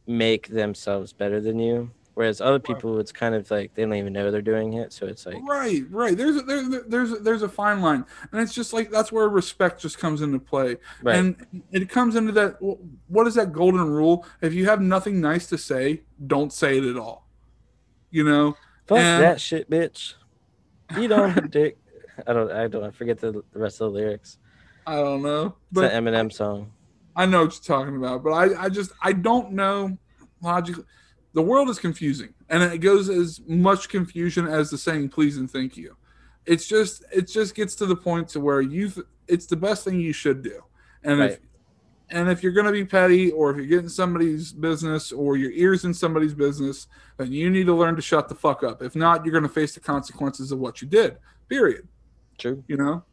make 0.07 0.47
themselves 0.49 1.13
better 1.13 1.39
than 1.39 1.59
you. 1.59 1.91
Whereas 2.15 2.41
other 2.41 2.59
people, 2.59 2.99
it's 2.99 3.11
kind 3.11 3.33
of 3.33 3.49
like 3.49 3.73
they 3.73 3.81
don't 3.81 3.95
even 3.95 4.13
know 4.13 4.29
they're 4.29 4.41
doing 4.43 4.73
it. 4.73 4.93
So 4.93 5.07
it's 5.07 5.25
like, 5.25 5.37
Right, 5.49 5.81
right. 5.89 6.15
There's 6.15 6.35
a, 6.35 6.41
there, 6.43 6.69
there- 6.69 6.83
there's 6.87 7.11
a, 7.11 7.15
there's 7.15 7.41
a 7.41 7.49
fine 7.49 7.81
line, 7.81 8.05
and 8.31 8.39
it's 8.39 8.53
just 8.53 8.71
like 8.71 8.91
that's 8.91 9.11
where 9.11 9.27
respect 9.27 9.81
just 9.81 9.97
comes 9.97 10.21
into 10.21 10.37
play, 10.39 10.77
right, 11.01 11.15
and 11.15 11.63
it 11.71 11.89
comes 11.89 12.15
into 12.15 12.31
that. 12.33 12.57
What 13.07 13.25
is 13.25 13.33
that 13.33 13.51
golden 13.51 13.89
rule? 13.89 14.27
If 14.41 14.53
you 14.53 14.65
have 14.67 14.79
nothing 14.79 15.21
nice 15.21 15.47
to 15.47 15.57
say, 15.57 16.03
don't 16.27 16.53
say 16.53 16.77
it 16.77 16.83
at 16.85 16.97
all. 16.97 17.27
You 18.11 18.23
know, 18.25 18.57
fuck 18.85 18.99
and- 18.99 19.23
that 19.23 19.41
shit, 19.41 19.67
bitch. 19.67 20.13
You 20.95 21.07
don't 21.07 21.49
dick. 21.51 21.77
I 22.27 22.33
don't. 22.33 22.51
I 22.51 22.67
don't. 22.67 22.83
I 22.83 22.91
forget 22.91 23.19
the, 23.19 23.43
rest 23.53 23.81
of 23.81 23.91
the 23.91 23.99
lyrics. 23.99 24.37
I 24.85 24.95
don't 24.95 25.21
know, 25.21 25.55
It's 25.71 25.79
an 25.79 26.03
Eminem 26.03 26.31
song. 26.31 26.71
I 27.15 27.25
know 27.25 27.45
what 27.45 27.53
you're 27.53 27.77
talking 27.77 27.95
about. 27.95 28.23
But 28.23 28.31
I, 28.31 28.65
I 28.65 28.69
just 28.69 28.91
I 29.01 29.13
don't 29.13 29.53
know 29.53 29.97
logically. 30.41 30.83
The 31.33 31.41
world 31.41 31.69
is 31.69 31.79
confusing, 31.79 32.33
and 32.49 32.61
it 32.61 32.79
goes 32.79 33.09
as 33.09 33.41
much 33.47 33.89
confusion 33.89 34.45
as 34.47 34.69
the 34.69 34.77
saying 34.77 35.09
"please" 35.09 35.37
and 35.37 35.49
"thank 35.49 35.77
you." 35.77 35.95
It's 36.45 36.67
just 36.67 37.03
it 37.11 37.27
just 37.27 37.55
gets 37.55 37.75
to 37.75 37.85
the 37.85 37.95
point 37.95 38.27
to 38.29 38.39
where 38.39 38.61
you 38.61 38.91
it's 39.27 39.45
the 39.45 39.55
best 39.55 39.83
thing 39.83 39.99
you 39.99 40.13
should 40.13 40.43
do, 40.43 40.61
and 41.03 41.21
if 41.21 41.39
and 42.09 42.29
if 42.29 42.43
you're 42.43 42.51
gonna 42.51 42.71
be 42.71 42.85
petty, 42.85 43.31
or 43.31 43.49
if 43.51 43.57
you're 43.57 43.65
getting 43.65 43.89
somebody's 43.89 44.51
business, 44.51 45.11
or 45.11 45.37
your 45.37 45.51
ears 45.51 45.85
in 45.85 45.93
somebody's 45.93 46.33
business, 46.33 46.87
then 47.17 47.31
you 47.31 47.49
need 47.49 47.65
to 47.65 47.73
learn 47.73 47.95
to 47.95 48.01
shut 48.01 48.29
the 48.29 48.35
fuck 48.35 48.63
up. 48.63 48.83
If 48.83 48.95
not, 48.95 49.25
you're 49.25 49.33
gonna 49.33 49.49
face 49.49 49.73
the 49.73 49.79
consequences 49.79 50.51
of 50.51 50.59
what 50.59 50.81
you 50.81 50.87
did. 50.87 51.17
Period. 51.47 51.87
True. 52.43 52.63
You 52.67 52.75
know, 52.75 53.03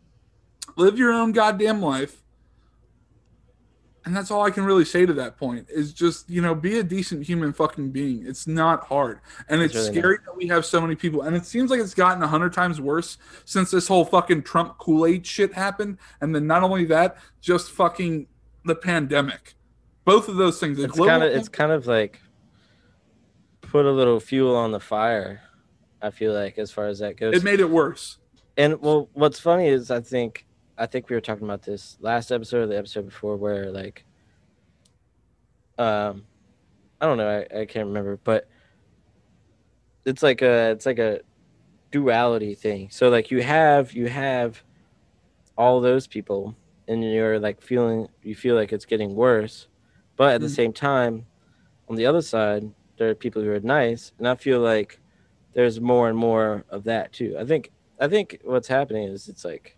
live 0.76 0.98
your 0.98 1.12
own 1.12 1.30
goddamn 1.30 1.80
life. 1.80 2.24
And 4.04 4.16
that's 4.16 4.30
all 4.30 4.42
I 4.42 4.50
can 4.50 4.64
really 4.64 4.84
say 4.84 5.06
to 5.06 5.12
that 5.12 5.36
point 5.36 5.68
is 5.68 5.92
just, 5.92 6.28
you 6.28 6.40
know, 6.42 6.52
be 6.52 6.78
a 6.78 6.82
decent 6.82 7.24
human 7.24 7.52
fucking 7.52 7.90
being. 7.90 8.26
It's 8.26 8.48
not 8.48 8.86
hard. 8.86 9.20
And 9.48 9.60
it's, 9.60 9.74
It's 9.74 9.88
really 9.88 10.00
scary 10.00 10.18
that 10.24 10.36
we 10.36 10.48
have 10.48 10.66
so 10.66 10.80
many 10.80 10.96
people. 10.96 11.22
And 11.22 11.36
it 11.36 11.46
seems 11.46 11.70
like 11.70 11.78
it's 11.78 11.94
gotten 11.94 12.20
a 12.22 12.26
hundred 12.26 12.52
times 12.52 12.80
worse 12.80 13.18
since 13.44 13.70
this 13.70 13.86
whole 13.86 14.04
fucking 14.04 14.42
Trump 14.42 14.78
Kool 14.78 15.06
Aid 15.06 15.24
shit 15.24 15.52
happened. 15.52 15.98
And 16.20 16.34
then 16.34 16.46
not 16.48 16.64
only 16.64 16.86
that, 16.86 17.18
just 17.40 17.70
fucking 17.70 18.26
the 18.64 18.74
pandemic. 18.74 19.54
Both 20.04 20.28
of 20.28 20.36
those 20.36 20.58
things. 20.58 20.80
It's 20.80 20.98
kind 20.98 21.22
of. 21.22 21.30
It's 21.30 21.48
kind 21.48 21.70
of 21.70 21.86
like 21.86 22.20
put 23.60 23.86
a 23.86 23.92
little 23.92 24.18
fuel 24.18 24.56
on 24.56 24.72
the 24.72 24.80
fire. 24.80 25.42
I 26.02 26.10
feel 26.10 26.32
like 26.32 26.58
as 26.58 26.72
far 26.72 26.86
as 26.86 26.98
that 26.98 27.16
goes. 27.16 27.36
it 27.36 27.44
made 27.44 27.60
it 27.60 27.70
worse. 27.70 28.16
And 28.60 28.78
well, 28.82 29.08
what's 29.14 29.40
funny 29.40 29.68
is 29.68 29.90
I 29.90 30.00
think 30.00 30.46
I 30.76 30.84
think 30.86 31.08
we 31.08 31.16
were 31.16 31.20
talking 31.22 31.44
about 31.44 31.62
this 31.62 31.96
last 32.00 32.30
episode 32.30 32.64
or 32.64 32.66
the 32.66 32.76
episode 32.76 33.06
before, 33.06 33.36
where 33.36 33.70
like, 33.70 34.04
um, 35.78 36.26
I 37.00 37.06
don't 37.06 37.16
know, 37.16 37.28
I, 37.50 37.60
I 37.60 37.64
can't 37.64 37.86
remember, 37.88 38.18
but 38.22 38.48
it's 40.04 40.22
like 40.22 40.42
a 40.42 40.72
it's 40.72 40.84
like 40.84 40.98
a 40.98 41.20
duality 41.90 42.54
thing. 42.54 42.90
So 42.90 43.08
like 43.08 43.30
you 43.30 43.42
have 43.42 43.92
you 43.94 44.08
have 44.08 44.62
all 45.56 45.80
those 45.80 46.06
people, 46.06 46.54
and 46.86 47.02
you're 47.02 47.38
like 47.40 47.62
feeling 47.62 48.08
you 48.22 48.34
feel 48.34 48.56
like 48.56 48.72
it's 48.74 48.84
getting 48.84 49.14
worse, 49.14 49.68
but 50.16 50.34
at 50.34 50.40
the 50.42 50.48
Mm. 50.48 50.56
same 50.56 50.72
time, 50.74 51.26
on 51.88 51.96
the 51.96 52.04
other 52.06 52.22
side, 52.22 52.70
there 52.98 53.08
are 53.08 53.14
people 53.14 53.40
who 53.42 53.50
are 53.52 53.60
nice, 53.60 54.12
and 54.18 54.28
I 54.28 54.34
feel 54.34 54.60
like 54.60 55.00
there's 55.54 55.80
more 55.80 56.10
and 56.10 56.18
more 56.18 56.64
of 56.68 56.84
that 56.84 57.12
too. 57.14 57.36
I 57.38 57.44
think 57.46 57.70
I 58.00 58.08
think 58.08 58.40
what's 58.44 58.68
happening 58.68 59.04
is 59.04 59.28
it's 59.28 59.44
like 59.44 59.76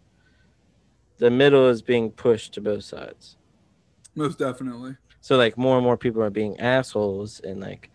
the 1.19 1.31
middle 1.31 1.69
is 1.69 1.83
being 1.83 2.11
pushed 2.11 2.55
to 2.55 2.61
both 2.61 2.85
sides. 2.85 3.37
Most 4.15 4.39
definitely. 4.39 4.97
So 5.21 5.37
like 5.37 5.59
more 5.59 5.77
and 5.77 5.85
more 5.85 5.97
people 5.97 6.23
are 6.23 6.31
being 6.31 6.59
assholes 6.61 7.41
and 7.41 7.61
like 7.61 7.91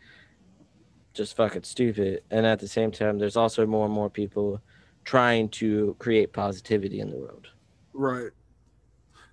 just 1.14 1.36
fucking 1.36 1.64
stupid. 1.64 2.22
And 2.30 2.46
at 2.46 2.60
the 2.60 2.68
same 2.68 2.92
time, 2.92 3.18
there's 3.18 3.38
also 3.38 3.66
more 3.66 3.86
and 3.86 3.94
more 3.94 4.10
people 4.10 4.62
trying 5.04 5.50
to 5.50 5.96
create 6.00 6.34
positivity 6.34 7.00
in 7.00 7.10
the 7.10 7.18
world. 7.18 7.48
Right. 7.94 8.32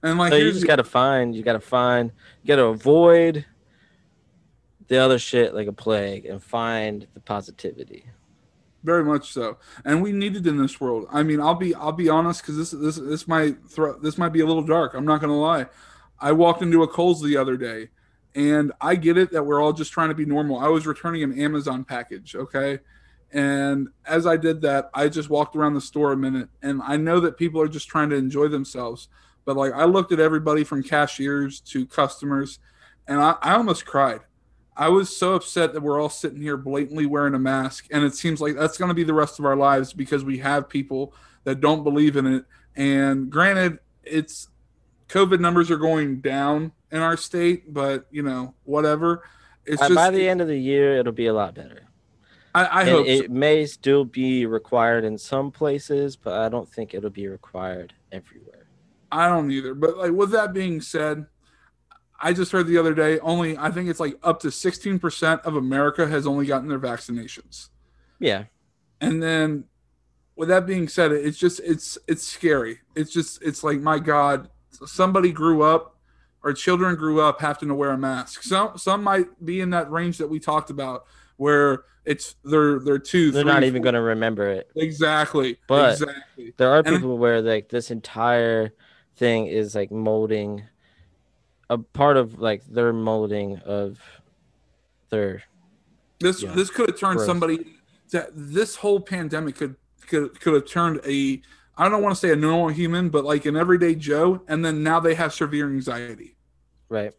And 0.02 0.18
like 0.18 0.32
So 0.32 0.38
you 0.38 0.52
just 0.52 0.66
gotta 0.66 0.84
find, 0.84 1.34
you 1.34 1.42
gotta 1.42 1.60
find, 1.60 2.12
you 2.42 2.48
gotta 2.48 2.64
avoid 2.64 3.44
the 4.88 4.98
other 4.98 5.18
shit 5.18 5.54
like 5.54 5.66
a 5.66 5.72
plague 5.72 6.26
and 6.26 6.42
find 6.42 7.06
the 7.14 7.20
positivity. 7.20 8.06
Very 8.84 9.02
much 9.02 9.32
so. 9.32 9.56
And 9.84 10.02
we 10.02 10.12
need 10.12 10.36
it 10.36 10.46
in 10.46 10.58
this 10.58 10.78
world. 10.78 11.06
I 11.10 11.22
mean 11.22 11.40
i'll 11.40 11.54
be 11.54 11.74
i'll 11.74 11.90
be 11.90 12.10
honest 12.10 12.42
because 12.42 12.56
this 12.58 12.70
this 12.70 12.96
this 12.96 13.26
might 13.26 13.56
throw 13.66 13.98
this 13.98 14.18
might 14.18 14.28
be 14.32 14.40
a 14.40 14.46
little 14.46 14.62
dark. 14.62 14.94
I'm 14.94 15.06
not 15.06 15.22
gonna 15.22 15.40
lie. 15.40 15.66
I 16.20 16.32
walked 16.32 16.62
into 16.62 16.82
a 16.82 16.88
Kohl's 16.88 17.22
the 17.22 17.36
other 17.36 17.56
day 17.56 17.88
and 18.36 18.72
i 18.80 18.94
get 18.96 19.16
it 19.16 19.30
that 19.30 19.44
we're 19.44 19.62
all 19.62 19.72
just 19.72 19.92
trying 19.92 20.10
to 20.10 20.14
be 20.14 20.26
normal. 20.26 20.58
I 20.58 20.68
was 20.68 20.86
returning 20.86 21.22
an 21.22 21.40
amazon 21.40 21.84
package 21.84 22.36
okay? 22.36 22.80
And 23.32 23.88
as 24.04 24.26
i 24.26 24.36
did 24.36 24.60
that 24.62 24.90
i 24.92 25.08
just 25.08 25.30
walked 25.30 25.56
around 25.56 25.74
the 25.74 25.80
store 25.80 26.12
a 26.12 26.16
minute 26.16 26.50
and 26.62 26.82
i 26.84 26.98
know 26.98 27.20
that 27.20 27.38
people 27.38 27.60
are 27.62 27.68
just 27.68 27.88
trying 27.88 28.10
to 28.10 28.16
enjoy 28.16 28.48
themselves. 28.48 29.08
But 29.46 29.56
like 29.56 29.72
i 29.72 29.84
looked 29.84 30.12
at 30.12 30.20
everybody 30.20 30.62
from 30.62 30.82
cashiers 30.82 31.60
to 31.60 31.86
customers 31.86 32.58
and 33.08 33.18
i, 33.18 33.36
I 33.40 33.54
almost 33.54 33.86
cried 33.86 34.20
I 34.76 34.88
was 34.88 35.16
so 35.16 35.34
upset 35.34 35.72
that 35.72 35.82
we're 35.82 36.00
all 36.00 36.08
sitting 36.08 36.40
here 36.40 36.56
blatantly 36.56 37.06
wearing 37.06 37.34
a 37.34 37.38
mask, 37.38 37.86
and 37.90 38.02
it 38.04 38.14
seems 38.14 38.40
like 38.40 38.56
that's 38.56 38.76
going 38.76 38.88
to 38.88 38.94
be 38.94 39.04
the 39.04 39.14
rest 39.14 39.38
of 39.38 39.44
our 39.44 39.56
lives 39.56 39.92
because 39.92 40.24
we 40.24 40.38
have 40.38 40.68
people 40.68 41.14
that 41.44 41.60
don't 41.60 41.84
believe 41.84 42.16
in 42.16 42.26
it. 42.26 42.44
And 42.74 43.30
granted, 43.30 43.78
it's 44.02 44.48
COVID 45.08 45.38
numbers 45.38 45.70
are 45.70 45.76
going 45.76 46.20
down 46.20 46.72
in 46.90 46.98
our 47.00 47.16
state, 47.16 47.72
but 47.72 48.06
you 48.10 48.22
know, 48.22 48.54
whatever. 48.64 49.22
It's 49.64 49.80
By, 49.80 49.88
just 49.88 49.96
by 49.96 50.10
the 50.10 50.28
end 50.28 50.40
of 50.40 50.48
the 50.48 50.58
year, 50.58 50.98
it'll 50.98 51.12
be 51.12 51.26
a 51.26 51.34
lot 51.34 51.54
better. 51.54 51.82
I, 52.54 52.82
I 52.82 52.84
hope 52.84 53.06
it 53.06 53.26
so. 53.26 53.32
may 53.32 53.66
still 53.66 54.04
be 54.04 54.46
required 54.46 55.04
in 55.04 55.18
some 55.18 55.50
places, 55.50 56.16
but 56.16 56.34
I 56.34 56.48
don't 56.48 56.68
think 56.68 56.94
it'll 56.94 57.10
be 57.10 57.26
required 57.26 57.94
everywhere. 58.12 58.66
I 59.10 59.28
don't 59.28 59.50
either. 59.50 59.74
But 59.74 59.96
like 59.96 60.12
with 60.12 60.30
that 60.32 60.52
being 60.52 60.80
said, 60.80 61.26
I 62.24 62.32
just 62.32 62.50
heard 62.52 62.66
the 62.66 62.78
other 62.78 62.94
day 62.94 63.18
only 63.20 63.56
I 63.58 63.70
think 63.70 63.88
it's 63.88 64.00
like 64.00 64.16
up 64.22 64.40
to 64.40 64.48
16% 64.48 65.40
of 65.42 65.54
America 65.56 66.06
has 66.08 66.26
only 66.26 66.46
gotten 66.46 66.68
their 66.68 66.80
vaccinations. 66.80 67.68
Yeah, 68.18 68.44
and 69.00 69.22
then 69.22 69.64
with 70.36 70.48
that 70.48 70.66
being 70.66 70.88
said 70.88 71.12
it's 71.12 71.38
just 71.38 71.60
it's 71.60 71.96
it's 72.08 72.26
scary 72.26 72.78
it's 72.96 73.12
just 73.12 73.40
it's 73.42 73.62
like 73.62 73.78
my 73.80 73.98
god 74.00 74.48
somebody 74.84 75.30
grew 75.30 75.62
up 75.62 75.96
or 76.42 76.52
children 76.52 76.96
grew 76.96 77.20
up 77.20 77.40
having 77.40 77.68
to 77.68 77.74
wear 77.74 77.90
a 77.90 77.98
mask 77.98 78.42
some 78.42 78.76
some 78.76 79.04
might 79.04 79.26
be 79.44 79.60
in 79.60 79.70
that 79.70 79.88
range 79.92 80.18
that 80.18 80.28
we 80.28 80.40
talked 80.40 80.70
about 80.70 81.04
where 81.36 81.84
it's 82.04 82.34
they're 82.44 82.80
they're 82.80 82.98
2 82.98 83.30
they're 83.30 83.42
three, 83.44 83.52
not 83.52 83.62
even 83.62 83.80
going 83.80 83.94
to 83.94 84.00
remember 84.00 84.48
it. 84.48 84.68
exactly 84.74 85.56
But- 85.68 85.92
exactly 85.92 86.52
There 86.56 86.70
are 86.70 86.78
And- 86.84 86.96
people 86.96 87.16
where 87.16 87.40
like 87.40 87.68
this 87.68 87.90
entire 87.92 88.72
thing 89.16 89.46
is 89.46 89.74
like 89.76 89.92
molding 89.92 90.64
a 91.74 91.78
part 91.78 92.16
of 92.16 92.38
like 92.38 92.64
their 92.66 92.92
molding 92.92 93.58
of 93.58 93.98
their 95.10 95.42
this 96.20 96.40
this 96.40 96.70
could 96.70 96.88
have 96.88 96.98
turned 96.98 97.16
Gross. 97.18 97.26
somebody 97.26 97.66
that 98.12 98.30
this 98.32 98.76
whole 98.76 99.00
pandemic 99.00 99.56
could 99.56 99.76
could 100.06 100.40
could 100.40 100.54
have 100.54 100.66
turned 100.66 101.00
a 101.06 101.42
I 101.76 101.88
don't 101.88 102.02
want 102.02 102.14
to 102.14 102.20
say 102.20 102.30
a 102.32 102.36
normal 102.36 102.68
human, 102.68 103.10
but 103.10 103.24
like 103.24 103.46
an 103.46 103.56
everyday 103.56 103.96
Joe, 103.96 104.42
and 104.46 104.64
then 104.64 104.84
now 104.84 105.00
they 105.00 105.14
have 105.14 105.34
severe 105.34 105.66
anxiety. 105.68 106.36
Right. 106.88 107.12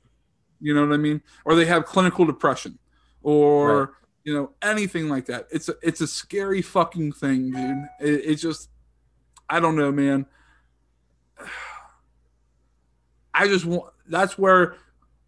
You 0.61 0.73
know 0.73 0.86
what 0.86 0.94
I 0.94 0.98
mean? 0.98 1.22
Or 1.44 1.56
they 1.56 1.65
have 1.65 1.86
clinical 1.86 2.23
depression, 2.26 2.80
or 3.22 3.80
Right. 3.80 3.90
you 4.23 4.34
know 4.34 4.52
anything 4.61 5.10
like 5.10 5.26
that. 5.26 5.48
It's 5.52 5.68
a 5.68 5.76
it's 5.82 5.99
a 5.99 6.07
scary 6.07 6.61
fucking 6.61 7.11
thing, 7.11 7.52
dude. 7.52 7.84
It, 7.99 8.26
it 8.32 8.36
just 8.36 8.69
I 9.49 9.60
don't 9.60 9.76
know, 9.76 9.91
man. 9.91 10.26
I 13.34 13.48
just 13.49 13.65
want 13.65 13.91
that's 14.07 14.38
where 14.38 14.76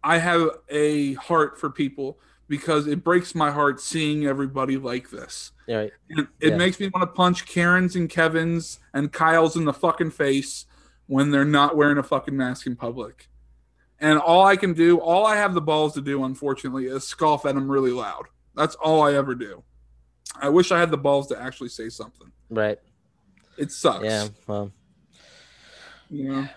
I 0.02 0.18
have 0.18 0.48
a 0.68 1.14
heart 1.14 1.58
for 1.58 1.70
people 1.70 2.18
because 2.48 2.86
it 2.86 3.04
breaks 3.04 3.34
my 3.34 3.50
heart 3.50 3.80
seeing 3.80 4.26
everybody 4.26 4.76
like 4.78 5.10
this. 5.10 5.52
Right. 5.68 5.92
It, 6.08 6.26
it 6.40 6.50
Yeah. 6.50 6.56
makes 6.56 6.80
me 6.80 6.88
want 6.88 7.02
to 7.02 7.14
punch 7.14 7.44
Karens 7.46 7.94
and 7.94 8.08
Kevins 8.08 8.78
and 8.94 9.12
Kyles 9.12 9.54
in 9.56 9.64
the 9.66 9.72
fucking 9.72 10.10
face 10.12 10.64
when 11.06 11.30
they're 11.30 11.44
not 11.44 11.76
wearing 11.76 11.98
a 11.98 12.02
fucking 12.02 12.36
mask 12.36 12.66
in 12.66 12.74
public. 12.76 13.28
And 14.00 14.18
all 14.18 14.46
I 14.46 14.56
can 14.56 14.72
do, 14.74 14.98
all 14.98 15.26
I 15.26 15.36
have 15.36 15.52
the 15.54 15.60
balls 15.60 15.92
to 15.94 16.00
do, 16.00 16.24
unfortunately, 16.24 16.86
is 16.86 17.06
scoff 17.06 17.44
at 17.44 17.54
them 17.54 17.70
really 17.70 17.90
loud. 17.90 18.26
That's 18.54 18.76
all 18.76 19.02
I 19.02 19.14
ever 19.14 19.34
do. 19.34 19.62
I 20.40 20.48
wish 20.48 20.70
I 20.72 20.78
had 20.78 20.90
the 20.90 20.96
balls 20.98 21.26
to 21.28 21.40
actually 21.40 21.68
say 21.70 21.88
something. 21.88 22.30
Right. 22.48 22.78
It 23.58 23.72
sucks. 23.72 24.04
Yeah. 24.04 24.28
Well, 24.46 24.70
You 26.10 26.28
know? 26.28 26.48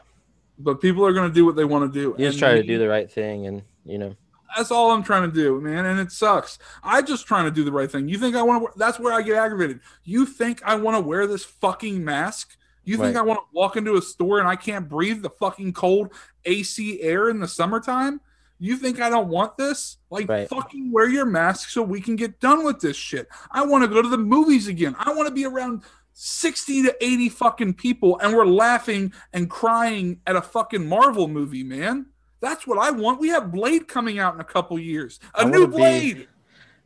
But 0.64 0.82
people 0.82 1.06
are 1.06 1.14
going 1.14 1.30
to 1.30 1.34
do 1.34 1.46
what 1.46 1.56
they 1.56 1.66
want 1.66 1.92
to 1.92 2.00
do. 2.00 2.16
you 2.18 2.28
just 2.28 2.40
try 2.40 2.54
to 2.54 2.64
do 2.64 2.78
the 2.78 2.88
right 2.88 3.12
thing, 3.12 3.48
and 3.48 3.64
you 3.86 3.98
know. 3.98 4.16
That's 4.56 4.70
all 4.70 4.92
I'm 4.92 5.02
trying 5.04 5.30
to 5.30 5.34
do, 5.34 5.62
man, 5.62 5.86
and 5.86 6.00
it 6.00 6.12
sucks. 6.12 6.60
I 6.84 7.02
just 7.02 7.26
trying 7.26 7.46
to 7.46 7.52
do 7.52 7.64
the 7.64 7.72
right 7.72 7.90
thing. 7.90 8.10
You 8.10 8.18
think 8.18 8.36
I 8.36 8.42
want 8.42 8.74
to? 8.74 8.78
That's 8.78 9.00
where 9.00 9.14
I 9.14 9.22
get 9.22 9.38
aggravated. 9.38 9.80
You 10.04 10.26
think 10.26 10.62
I 10.64 10.76
want 10.76 10.98
to 10.98 11.02
wear 11.02 11.26
this 11.26 11.46
fucking 11.46 12.04
mask? 12.04 12.58
You 12.84 12.98
think 12.98 13.16
Right. 13.16 13.22
I 13.22 13.26
want 13.26 13.40
to 13.40 13.46
walk 13.54 13.78
into 13.78 13.96
a 13.96 14.02
store 14.02 14.40
and 14.40 14.48
I 14.48 14.56
can't 14.56 14.90
breathe 14.90 15.22
the 15.22 15.30
fucking 15.30 15.74
cold 15.74 16.14
AC 16.46 17.02
air 17.02 17.30
in 17.30 17.40
the 17.40 17.48
summertime? 17.48 18.20
You 18.60 18.76
think 18.76 19.00
I 19.00 19.10
don't 19.10 19.30
want 19.30 19.56
this? 19.58 19.98
Like, 20.10 20.28
Right. 20.28 20.50
fucking 20.50 20.92
wear 20.92 21.08
your 21.08 21.26
mask 21.26 21.70
so 21.70 21.82
we 21.82 22.02
can 22.02 22.16
get 22.16 22.40
done 22.40 22.64
with 22.64 22.80
this 22.80 22.98
shit. 22.98 23.28
I 23.52 23.66
want 23.66 23.84
to 23.84 23.88
go 23.88 24.02
to 24.02 24.10
the 24.10 24.18
movies 24.18 24.68
again. 24.68 24.96
I 25.00 25.14
want 25.14 25.28
to 25.30 25.34
be 25.34 25.46
around 25.46 25.84
60 26.14 26.84
to 26.84 26.96
80 27.04 27.30
fucking 27.30 27.74
people 27.76 28.20
and 28.20 28.36
we're 28.36 28.46
laughing 28.46 29.14
and 29.34 29.50
crying 29.50 30.20
at 30.28 30.36
a 30.36 30.42
fucking 30.42 30.86
Marvel 30.86 31.28
movie, 31.28 31.64
man. 31.64 32.08
That's 32.42 32.66
what 32.68 32.78
I 32.80 32.92
want. 32.92 33.20
We 33.20 33.30
have 33.30 33.52
Blade 33.52 33.88
coming 33.88 34.20
out 34.20 34.34
in 34.34 34.42
a 34.42 34.46
couple 34.46 34.78
years. 34.80 35.20
A 35.36 35.46
new 35.46 35.62
wanna 35.62 35.68
be- 35.68 35.78
Blade. 35.78 36.28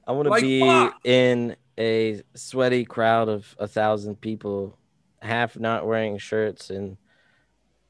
I 0.07 0.11
want 0.11 0.25
to 0.25 0.29
Like, 0.29 0.41
be 0.43 0.59
fuck. 0.59 0.99
in 1.03 1.55
a 1.79 2.21
sweaty 2.35 2.85
crowd 2.85 3.27
of 3.29 3.55
a 3.57 3.67
thousand 3.67 4.21
people, 4.21 4.77
half 5.21 5.57
not 5.57 5.87
wearing 5.87 6.17
shirts, 6.19 6.69
and 6.69 6.97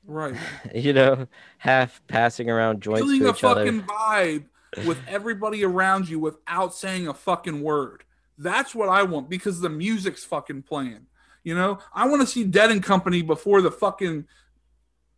Right. 0.08 0.36
you 0.76 0.94
know, 0.94 1.28
half 1.58 2.02
passing 2.08 2.50
around 2.50 2.82
joints 2.82 3.02
Feeling 3.02 3.20
to 3.22 3.28
a 3.28 3.32
each 3.32 3.44
other. 3.44 3.66
fucking 3.66 3.82
vibe 3.82 4.46
with 4.86 5.00
everybody 5.08 5.66
around 5.66 6.08
you 6.08 6.20
without 6.20 6.74
saying 6.74 7.08
a 7.08 7.14
fucking 7.14 7.62
word. 7.62 8.04
That's 8.38 8.74
what 8.76 8.88
I 8.90 9.04
want 9.04 9.30
because 9.30 9.60
the 9.62 9.70
music's 9.70 10.24
fucking 10.24 10.64
playing. 10.64 11.08
You 11.46 11.54
know, 11.54 11.78
I 11.94 12.08
want 12.08 12.22
to 12.22 12.28
see 12.28 12.44
Dead 12.44 12.72
and 12.72 12.82
Company 12.82 13.22
before 13.22 13.62
the 13.62 13.70
fucking 13.70 14.26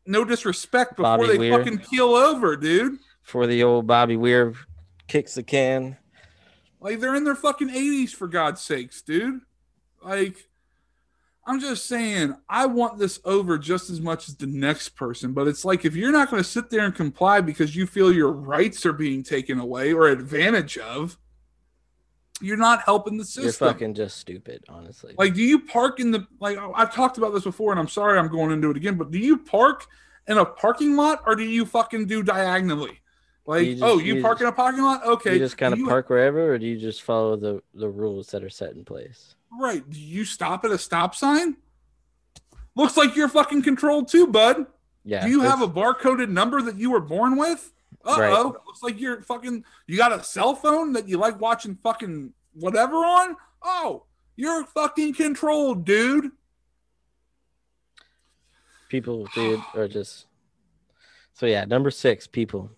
no 0.06 0.26
disrespect 0.26 0.98
before 0.98 1.18
Bobby 1.18 1.28
they 1.28 1.38
Weir. 1.38 1.58
fucking 1.58 1.80
keel 1.80 2.10
over, 2.10 2.58
dude. 2.58 3.00
Before 3.24 3.48
the 3.48 3.64
old 3.64 3.88
Bobby 3.88 4.18
Weir 4.18 4.54
kicks 5.08 5.36
the 5.36 5.44
can. 5.44 5.98
Like 6.82 7.00
they're 7.00 7.16
in 7.16 7.24
their 7.24 7.34
fucking 7.34 7.70
80s 7.70 8.10
for 8.10 8.28
God's 8.28 8.62
sakes, 8.62 9.02
dude. 9.02 9.40
Like 10.04 10.50
I'm 11.46 11.62
just 11.62 11.86
saying, 11.86 12.36
I 12.50 12.66
want 12.66 13.00
this 13.00 13.22
over 13.24 13.58
just 13.58 13.90
as 13.90 14.02
much 14.02 14.28
as 14.28 14.36
the 14.36 14.48
next 14.48 14.90
person, 14.98 15.32
but 15.32 15.48
it's 15.48 15.64
like 15.64 15.86
if 15.86 15.96
you're 15.96 16.12
not 16.12 16.30
going 16.30 16.44
to 16.44 16.50
sit 16.50 16.70
there 16.70 16.84
and 16.84 16.94
comply 16.94 17.40
because 17.40 17.74
you 17.74 17.88
feel 17.88 18.12
your 18.12 18.34
rights 18.34 18.86
are 18.86 18.92
being 18.92 19.24
taken 19.24 19.62
away 19.62 19.94
or 19.94 20.08
advantage 20.08 20.78
of, 20.78 21.18
you're 22.42 22.58
not 22.58 22.82
helping 22.82 23.18
the 23.18 23.26
system. 23.26 23.44
You're 23.44 23.54
fucking 23.54 23.94
just 23.96 24.18
stupid, 24.18 24.64
honestly. 24.70 25.16
Like, 25.18 25.34
do 25.34 25.42
you 25.42 25.60
park 25.60 26.00
in 26.00 26.12
the 26.12 26.28
like? 26.40 26.58
I've 26.76 26.94
talked 26.94 27.18
about 27.18 27.34
this 27.34 27.44
before, 27.44 27.72
and 27.72 27.80
I'm 27.80 27.88
sorry 27.88 28.18
I'm 28.20 28.28
going 28.28 28.52
into 28.52 28.70
it 28.70 28.78
again. 28.78 28.96
But 28.96 29.12
do 29.12 29.18
you 29.18 29.38
park 29.38 29.86
in 30.28 30.38
a 30.38 30.46
parking 30.46 30.96
lot, 30.96 31.24
or 31.26 31.36
do 31.36 31.44
you 31.44 31.66
fucking 31.66 32.06
do 32.08 32.22
diagonally? 32.24 33.00
Like, 33.46 33.66
You 33.66 33.72
just- 33.76 33.84
oh, 33.84 33.98
you, 33.98 34.16
you 34.16 34.22
park 34.22 34.36
just- 34.40 34.42
in 34.44 34.48
a 34.50 34.52
parking 34.52 34.84
lot? 34.84 35.06
Okay, 35.06 35.34
you 35.34 35.40
just 35.40 35.58
kind 35.58 35.72
Do 35.72 35.76
of 35.76 35.80
you- 35.80 35.88
park 35.88 36.10
wherever, 36.10 36.52
or 36.54 36.58
do 36.58 36.66
you 36.66 36.78
just 36.78 37.02
follow 37.04 37.36
the 37.38 37.62
the 37.74 37.90
rules 37.90 38.28
that 38.32 38.44
are 38.44 38.50
set 38.50 38.74
in 38.74 38.84
place? 38.86 39.36
Right? 39.60 39.90
Do 39.90 40.00
you 40.00 40.26
stop 40.26 40.66
at 40.66 40.72
a 40.72 40.78
stop 40.78 41.16
sign? 41.16 41.56
Looks 42.76 42.98
like 42.98 43.16
you're 43.16 43.30
fucking 43.30 43.64
controlled 43.64 44.08
too, 44.10 44.28
bud. 44.28 44.68
Yeah. 45.06 45.24
do 45.26 45.32
you 45.32 45.40
have 45.42 45.62
a 45.62 45.68
barcoded 45.70 46.28
number 46.30 46.62
that 46.62 46.76
you 46.76 46.92
were 46.92 47.00
born 47.00 47.38
with? 47.38 47.72
Uh 48.06 48.16
oh. 48.16 48.20
Right. 48.20 48.44
Looks 48.66 48.84
like 48.84 49.00
you're 49.00 49.22
fucking. 49.22 49.64
You 49.88 49.98
got 49.98 50.12
a 50.18 50.24
cell 50.24 50.56
phone 50.56 50.94
that 50.94 51.08
you 51.08 51.18
like 51.18 51.40
watching 51.42 51.76
fucking 51.84 52.32
whatever 52.54 52.96
on? 52.98 53.36
Oh, 53.64 54.04
you're 54.36 54.66
fucking 54.66 55.14
controlled, 55.16 55.86
dude. 55.86 56.32
people, 58.90 59.28
dude, 59.34 59.62
are 59.76 59.88
just. 59.88 60.26
So 61.34 61.46
yeah, 61.46 61.66
number 61.66 61.92
six, 61.92 62.28
people. 62.28 62.72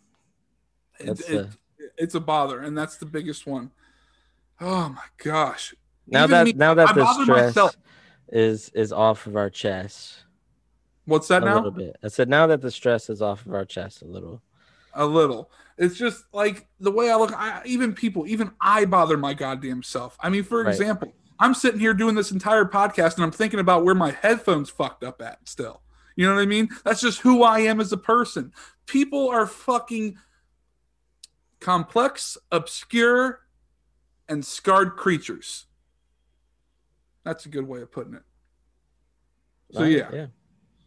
It- 1.00 1.06
That's 1.08 1.22
it- 1.30 1.50
it's 1.98 2.16
a 2.16 2.20
bother, 2.20 2.60
and 2.62 2.78
that's 2.78 2.98
the 2.98 3.06
biggest 3.06 3.46
one. 3.46 3.72
Oh 4.62 4.90
my 4.90 5.04
gosh. 5.18 5.74
Now 6.08 6.24
Even 6.24 6.32
that 6.32 6.46
me- 6.46 6.54
now 6.54 6.72
I 6.72 6.76
that 6.76 6.96
the 6.96 7.14
stress 7.14 7.28
myself. 7.56 7.76
is 8.30 8.70
is 8.74 8.92
off 8.92 9.28
of 9.28 9.36
our 9.36 9.50
chest 9.50 10.24
What's 11.06 11.28
that 11.30 11.44
a 11.44 11.46
now? 11.46 11.54
A 11.54 11.58
little 11.58 11.72
bit. 11.72 11.96
I 12.04 12.08
said 12.10 12.30
now 12.30 12.48
that 12.48 12.62
the 12.62 12.72
stress 12.72 13.10
is 13.10 13.22
off 13.22 13.46
of 13.46 13.54
our 13.54 13.66
chest 13.66 14.02
a 14.02 14.06
little. 14.06 14.42
A 14.94 15.06
little. 15.06 15.52
It's 15.78 15.96
just 15.98 16.26
like 16.34 16.68
the 16.80 16.92
way 16.92 17.10
I 17.10 17.16
look. 17.16 17.32
I, 17.34 17.62
even 17.66 17.94
people, 17.94 18.28
even 18.28 18.52
I 18.60 18.86
bother 18.86 19.18
my 19.18 19.34
goddamn 19.34 19.82
self. 19.84 20.18
I 20.20 20.30
mean, 20.30 20.44
for 20.44 20.64
Right. 20.64 20.70
example, 20.74 21.14
I'm 21.40 21.54
sitting 21.54 21.80
here 21.80 21.94
doing 21.94 22.16
this 22.16 22.32
entire 22.32 22.66
podcast 22.66 23.16
and 23.16 23.24
I'm 23.24 23.32
thinking 23.32 23.60
about 23.62 23.86
where 23.86 23.96
my 23.96 24.12
headphones 24.12 24.70
fucked 24.70 25.04
up 25.06 25.22
at. 25.22 25.48
Still, 25.48 25.82
you 26.18 26.28
know 26.28 26.36
what 26.36 26.42
I 26.42 26.46
mean? 26.46 26.70
That's 26.84 27.00
just 27.00 27.20
who 27.22 27.44
I 27.44 27.60
am 27.60 27.80
as 27.80 27.94
a 27.94 27.98
person. 27.98 28.52
People 28.88 29.30
are 29.30 29.46
fucking 29.48 30.18
complex, 31.60 32.38
obscure, 32.52 33.42
and 34.28 34.46
scarred 34.46 34.96
creatures. 34.98 35.66
That's 37.24 37.46
a 37.46 37.50
good 37.50 37.68
way 37.68 37.82
of 37.82 37.92
putting 37.92 38.14
it. 38.16 38.24
So 39.72 39.82
Right, 39.82 39.92
yeah. 39.92 40.10
yeah. 40.12 40.26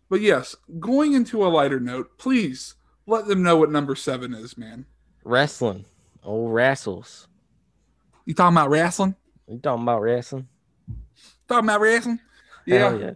But 0.09 0.21
yes, 0.21 0.55
going 0.81 1.15
into 1.15 1.45
a 1.45 1.49
lighter 1.49 1.81
note, 1.81 2.19
please 2.19 2.75
let 3.07 3.27
them 3.27 3.43
know 3.43 3.57
what 3.57 3.71
number 3.71 3.95
seven 3.95 4.35
is, 4.35 4.57
man. 4.57 4.87
Wrestling. 5.25 5.85
Old 6.25 6.53
wrestles. 6.53 7.29
You 8.25 8.35
talking 8.35 8.57
about 8.57 8.71
wrestling? 8.71 9.17
You 9.49 9.59
talking 9.59 9.83
about 9.83 10.01
wrestling? 10.01 10.49
Talking 11.49 11.69
about 11.69 11.81
wrestling? 11.81 12.21
Yeah, 12.65 12.95
yeah. 12.97 13.11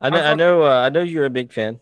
I 0.00 0.10
know. 0.10 0.16
I 0.18 0.22
fuck- 0.30 0.38
know. 0.38 0.62
Uh, 0.64 0.80
I 0.80 0.88
know 0.88 1.02
you're 1.02 1.26
a 1.26 1.30
big 1.30 1.52
fan. 1.52 1.80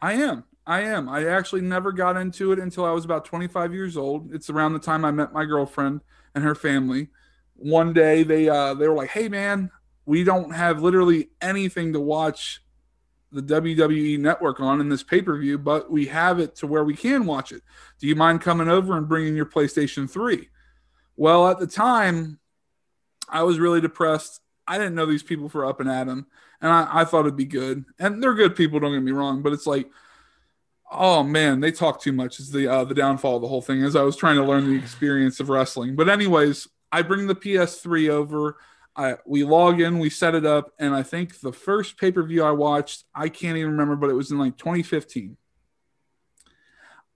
I 0.00 0.14
am. 0.14 0.44
I 0.66 0.80
am. 0.82 1.08
I 1.08 1.26
actually 1.26 1.62
never 1.62 1.92
got 1.92 2.16
into 2.16 2.52
it 2.52 2.58
until 2.58 2.84
I 2.84 2.90
was 2.92 3.04
about 3.04 3.24
25 3.24 3.72
years 3.74 3.96
old. 3.96 4.34
It's 4.34 4.50
around 4.50 4.74
the 4.74 4.78
time 4.78 5.04
I 5.04 5.10
met 5.10 5.32
my 5.32 5.44
girlfriend 5.44 6.00
and 6.34 6.44
her 6.44 6.54
family. 6.54 7.08
One 7.56 7.92
day 7.92 8.22
they 8.22 8.48
uh 8.48 8.74
they 8.74 8.86
were 8.86 8.94
like, 8.94 9.10
"Hey 9.10 9.28
man, 9.28 9.70
we 10.06 10.24
don't 10.24 10.54
have 10.54 10.80
literally 10.82 11.30
anything 11.40 11.92
to 11.94 12.00
watch 12.00 12.62
the 13.30 13.42
WWE 13.42 14.18
network 14.18 14.60
on 14.60 14.80
in 14.80 14.88
this 14.88 15.02
pay-per-view, 15.02 15.58
but 15.58 15.90
we 15.90 16.06
have 16.06 16.38
it 16.40 16.56
to 16.56 16.66
where 16.66 16.84
we 16.84 16.94
can 16.94 17.26
watch 17.26 17.52
it. 17.52 17.62
Do 17.98 18.06
you 18.06 18.16
mind 18.16 18.40
coming 18.40 18.68
over 18.68 18.96
and 18.96 19.08
bringing 19.08 19.36
your 19.36 19.46
PlayStation 19.46 20.08
3?" 20.08 20.48
Well, 21.16 21.48
at 21.48 21.58
the 21.58 21.66
time, 21.66 22.38
I 23.28 23.42
was 23.42 23.58
really 23.58 23.80
depressed. 23.80 24.40
I 24.66 24.78
didn't 24.78 24.94
know 24.94 25.06
these 25.06 25.22
people 25.22 25.48
for 25.48 25.64
up 25.66 25.80
and 25.80 25.90
Adam, 25.90 26.26
and 26.60 26.70
I, 26.72 26.88
I 26.90 27.04
thought 27.04 27.20
it'd 27.20 27.36
be 27.36 27.44
good. 27.44 27.84
And 27.98 28.22
they're 28.22 28.34
good 28.34 28.56
people, 28.56 28.80
don't 28.80 28.92
get 28.92 29.02
me 29.02 29.12
wrong, 29.12 29.42
but 29.42 29.52
it's 29.52 29.66
like 29.66 29.88
Oh 30.90 31.22
man, 31.22 31.60
they 31.60 31.70
talk 31.70 32.00
too 32.00 32.12
much. 32.12 32.40
Is 32.40 32.50
the 32.50 32.66
uh, 32.66 32.84
the 32.84 32.94
downfall 32.94 33.36
of 33.36 33.42
the 33.42 33.48
whole 33.48 33.60
thing? 33.60 33.82
As 33.82 33.94
I 33.94 34.02
was 34.02 34.16
trying 34.16 34.36
to 34.36 34.44
learn 34.44 34.66
the 34.66 34.78
experience 34.78 35.38
of 35.38 35.50
wrestling, 35.50 35.96
but 35.96 36.08
anyways, 36.08 36.66
I 36.90 37.02
bring 37.02 37.26
the 37.26 37.34
PS3 37.34 38.08
over. 38.08 38.56
I 38.98 39.14
we 39.24 39.44
log 39.44 39.80
in, 39.80 40.00
we 40.00 40.10
set 40.10 40.34
it 40.34 40.44
up, 40.44 40.72
and 40.78 40.94
I 40.94 41.04
think 41.04 41.40
the 41.40 41.52
first 41.52 41.96
pay 41.96 42.10
per 42.10 42.22
view 42.24 42.42
I 42.42 42.50
watched, 42.50 43.04
I 43.14 43.28
can't 43.28 43.56
even 43.56 43.70
remember, 43.70 43.96
but 43.96 44.10
it 44.10 44.14
was 44.14 44.30
in 44.32 44.38
like 44.38 44.58
2015. 44.58 45.36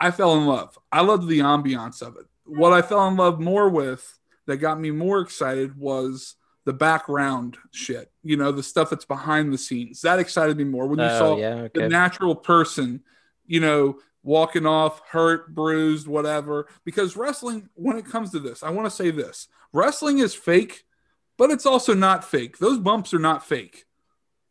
I 0.01 0.11
fell 0.11 0.37
in 0.37 0.47
love. 0.47 0.79
I 0.91 1.03
loved 1.03 1.29
the 1.29 1.41
ambiance 1.41 2.01
of 2.01 2.17
it. 2.17 2.27
What 2.45 2.73
I 2.73 2.83
fell 2.83 3.07
in 3.09 3.17
love 3.17 3.41
more 3.41 3.69
with 3.69 4.19
that 4.47 4.57
got 4.57 4.81
me 4.81 4.91
more 4.91 5.21
excited 5.21 5.77
was 5.77 6.37
the 6.65 6.73
background 6.73 7.57
shit. 7.73 8.11
You 8.23 8.37
know, 8.37 8.53
the 8.53 8.63
stuff 8.63 8.91
that's 8.91 9.05
behind 9.05 9.53
the 9.53 9.59
scenes. 9.59 10.01
That 10.03 10.19
excited 10.19 10.57
me 10.57 10.65
more 10.65 10.87
when 10.87 10.99
you 10.99 11.05
Oh 11.05 11.19
saw 11.19 11.37
yeah. 11.37 11.69
the 11.75 11.89
natural 11.89 12.35
person, 12.35 13.03
you 13.47 13.61
know, 13.61 13.99
walking 14.23 14.67
off 14.67 15.03
hurt, 15.09 15.55
bruised, 15.55 16.07
whatever. 16.07 16.69
Because 16.85 17.17
wrestling, 17.17 17.69
when 17.75 17.97
it 17.97 18.07
comes 18.07 18.31
to 18.33 18.39
this, 18.39 18.63
I 18.63 18.71
want 18.71 18.87
to 18.87 18.91
say 18.91 19.11
this 19.11 19.49
wrestling 19.73 20.19
is 20.19 20.35
fake, 20.35 20.85
but 21.39 21.51
it's 21.51 21.67
also 21.67 21.95
not 21.95 22.25
fake. 22.25 22.59
Those 22.59 22.79
bumps 22.79 23.13
are 23.15 23.19
not 23.19 23.45
fake. 23.47 23.85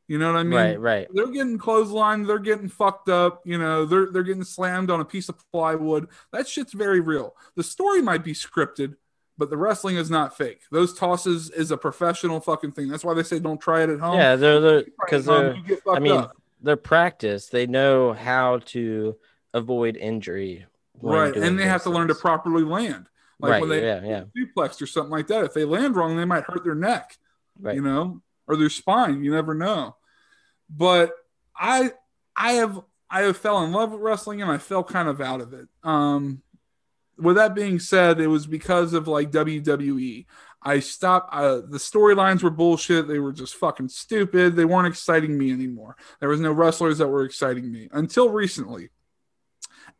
You 0.08 0.18
know 0.18 0.34
what 0.34 0.40
I 0.40 0.44
mean? 0.44 0.60
right, 0.60 0.80
right. 0.80 1.08
They're 1.14 1.32
getting 1.32 1.58
clotheslined. 1.58 2.28
They're 2.28 2.38
getting 2.40 2.68
fucked 2.68 3.08
up. 3.08 3.42
You 3.46 3.58
know, 3.58 3.86
they're 3.86 4.08
they're 4.12 4.24
getting 4.24 4.44
slammed 4.44 4.92
on 4.92 5.00
a 5.00 5.06
piece 5.06 5.30
of 5.30 5.36
plywood. 5.54 6.10
That 6.34 6.50
shit's 6.50 6.74
very 6.74 7.00
real. 7.00 7.34
The 7.56 7.64
story 7.64 8.02
might 8.02 8.24
be 8.24 8.34
scripted, 8.34 8.96
but 9.38 9.50
the 9.50 9.56
wrestling 9.56 9.96
is 9.96 10.10
not 10.12 10.36
fake. 10.36 10.64
Those 10.70 10.94
tosses 10.94 11.50
is 11.52 11.72
a 11.72 11.78
professional 11.78 12.42
fucking 12.42 12.74
thing. 12.74 12.90
That's 12.90 13.06
why 13.06 13.14
they 13.14 13.24
say 13.24 13.40
don't 13.40 13.62
try 13.62 13.84
it 13.84 13.90
at 13.90 14.02
home. 14.02 14.18
Yeah, 14.18 14.36
they're 14.36 14.60
they're 14.60 14.84
because 15.00 15.28
home, 15.28 15.64
they're 15.66 15.78
I 15.96 16.00
mean 16.00 16.12
up. 16.12 16.36
they're 16.62 16.76
practiced. 16.76 17.54
They 17.54 17.66
know 17.66 18.12
how 18.12 18.60
to 18.66 19.16
avoid 19.54 19.96
injury. 19.96 20.66
right, 21.02 21.34
and 21.34 21.58
they 21.58 21.66
have 21.66 21.84
to 21.84 21.90
learn 21.90 22.10
to 22.10 22.16
properly 22.16 22.64
land. 22.64 23.06
Like 23.42 23.52
right. 23.52 23.62
when 23.62 23.70
they 23.70 23.84
yeah, 23.84 24.04
yeah. 24.04 24.24
duplex 24.36 24.82
or 24.82 24.88
something 24.88 25.12
like 25.12 25.28
that. 25.28 25.44
If 25.44 25.54
they 25.54 25.66
land 25.66 25.96
wrong, 25.96 26.16
they 26.16 26.26
might 26.26 26.44
hurt 26.44 26.64
their 26.64 26.76
neck. 26.76 27.18
Right. 27.60 27.76
you 27.76 27.82
know, 27.82 28.22
or 28.48 28.56
their 28.56 28.70
spine. 28.70 29.24
You 29.24 29.32
never 29.32 29.54
know. 29.54 29.96
But 30.70 31.12
I, 31.56 31.92
I 32.36 32.54
have, 32.54 32.80
I 33.10 33.22
have 33.22 33.38
fell 33.38 33.64
in 33.64 33.72
love 33.72 33.92
with 33.92 34.02
wrestling, 34.02 34.42
and 34.42 34.50
I 34.50 34.58
fell 34.58 34.84
kind 34.84 35.10
of 35.10 35.22
out 35.22 35.42
of 35.42 35.54
it. 35.54 35.68
Um, 35.84 36.42
with 37.18 37.36
that 37.36 37.54
being 37.54 37.80
said, 37.80 38.20
it 38.20 38.28
was 38.28 38.48
because 38.48 38.94
of 38.94 39.08
like 39.08 39.32
WWE. 39.32 40.26
I 40.64 40.80
stopped. 40.80 41.34
Uh, 41.34 41.62
the 41.68 41.78
storylines 41.78 42.44
were 42.44 42.50
bullshit. 42.50 43.08
They 43.08 43.20
were 43.20 43.34
just 43.34 43.56
fucking 43.56 43.90
stupid. 43.90 44.56
They 44.56 44.66
weren't 44.66 44.88
exciting 44.88 45.38
me 45.38 45.52
anymore. 45.52 45.96
There 46.20 46.30
was 46.30 46.40
no 46.40 46.52
wrestlers 46.52 47.00
that 47.00 47.08
were 47.08 47.26
exciting 47.26 47.72
me 47.72 47.90
until 47.92 48.30
recently. 48.30 48.90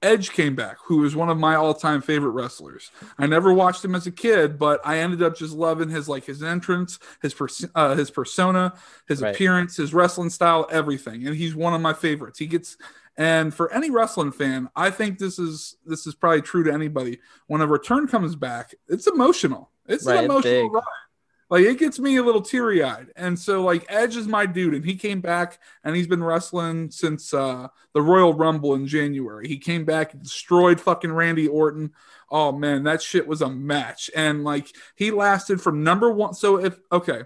Edge 0.02 0.32
came 0.32 0.56
back, 0.56 0.78
who 0.86 0.98
was 0.98 1.16
one 1.16 1.30
of 1.30 1.38
my 1.38 1.56
all-time 1.56 2.02
favorite 2.02 2.32
wrestlers. 2.32 2.90
I 3.20 3.28
never 3.28 3.54
watched 3.54 3.86
him 3.86 3.94
as 3.94 4.08
a 4.08 4.12
kid, 4.12 4.58
but 4.58 4.82
I 4.84 4.98
ended 4.98 5.22
up 5.22 5.36
just 5.38 5.54
loving 5.54 5.90
his 5.90 6.10
like 6.10 6.26
his 6.26 6.42
entrance, 6.42 6.98
his 7.22 7.34
pers- 7.34 7.66
uh, 7.76 7.96
his 7.96 8.10
persona, 8.10 8.74
his 9.08 9.22
Right. 9.22 9.34
appearance, 9.36 9.78
his 9.78 9.94
wrestling 9.94 10.30
style, 10.32 10.68
everything. 10.72 11.28
And 11.28 11.36
he's 11.36 11.56
one 11.56 11.74
of 11.74 11.82
my 11.82 11.94
favorites. 11.94 12.40
He 12.40 12.48
gets 12.48 12.78
and 13.18 13.54
for 13.54 13.72
any 13.74 13.90
wrestling 13.92 14.32
fan, 14.32 14.70
I 14.76 14.90
think 14.90 15.20
this 15.20 15.38
is 15.38 15.76
this 15.86 16.08
is 16.08 16.16
probably 16.16 16.42
true 16.42 16.64
to 16.64 16.74
anybody. 16.74 17.20
When 17.48 17.62
a 17.62 17.68
return 17.68 18.08
comes 18.08 18.36
back, 18.36 18.74
it's 18.88 19.06
emotional. 19.06 19.70
It's 19.88 20.06
Right, 20.06 20.20
an 20.20 20.26
emotional 20.26 20.70
ride. 20.70 20.84
Like 21.52 21.66
it 21.66 21.80
gets 21.80 22.00
me 22.00 22.16
a 22.16 22.24
little 22.24 22.42
teary 22.42 22.82
eyed. 22.82 23.12
And 23.18 23.38
so 23.38 23.62
like 23.62 23.86
Edge 23.90 24.16
is 24.16 24.26
my 24.26 24.46
dude, 24.46 24.74
and 24.74 24.86
he 24.86 24.96
came 24.96 25.20
back 25.20 25.60
and 25.84 25.96
he's 25.96 26.08
been 26.08 26.24
wrestling 26.24 26.90
since 26.90 27.34
uh 27.34 27.68
the 27.94 28.02
Royal 28.02 28.34
Rumble 28.34 28.74
in 28.74 28.88
January. 28.88 29.50
He 29.50 29.58
came 29.58 29.84
back 29.84 30.14
and 30.14 30.24
destroyed 30.24 30.80
fucking 30.80 31.12
Randy 31.12 31.50
Orton. 31.50 31.92
Oh 32.30 32.54
man, 32.54 32.84
that 32.84 33.02
shit 33.02 33.28
was 33.28 33.42
a 33.42 33.50
match. 33.50 34.10
And 34.16 34.46
like 34.46 34.74
he 34.96 35.12
lasted 35.12 35.60
from 35.60 35.84
number 35.84 36.10
one. 36.10 36.34
So 36.34 36.58
if 36.58 36.80
okay, 36.90 37.24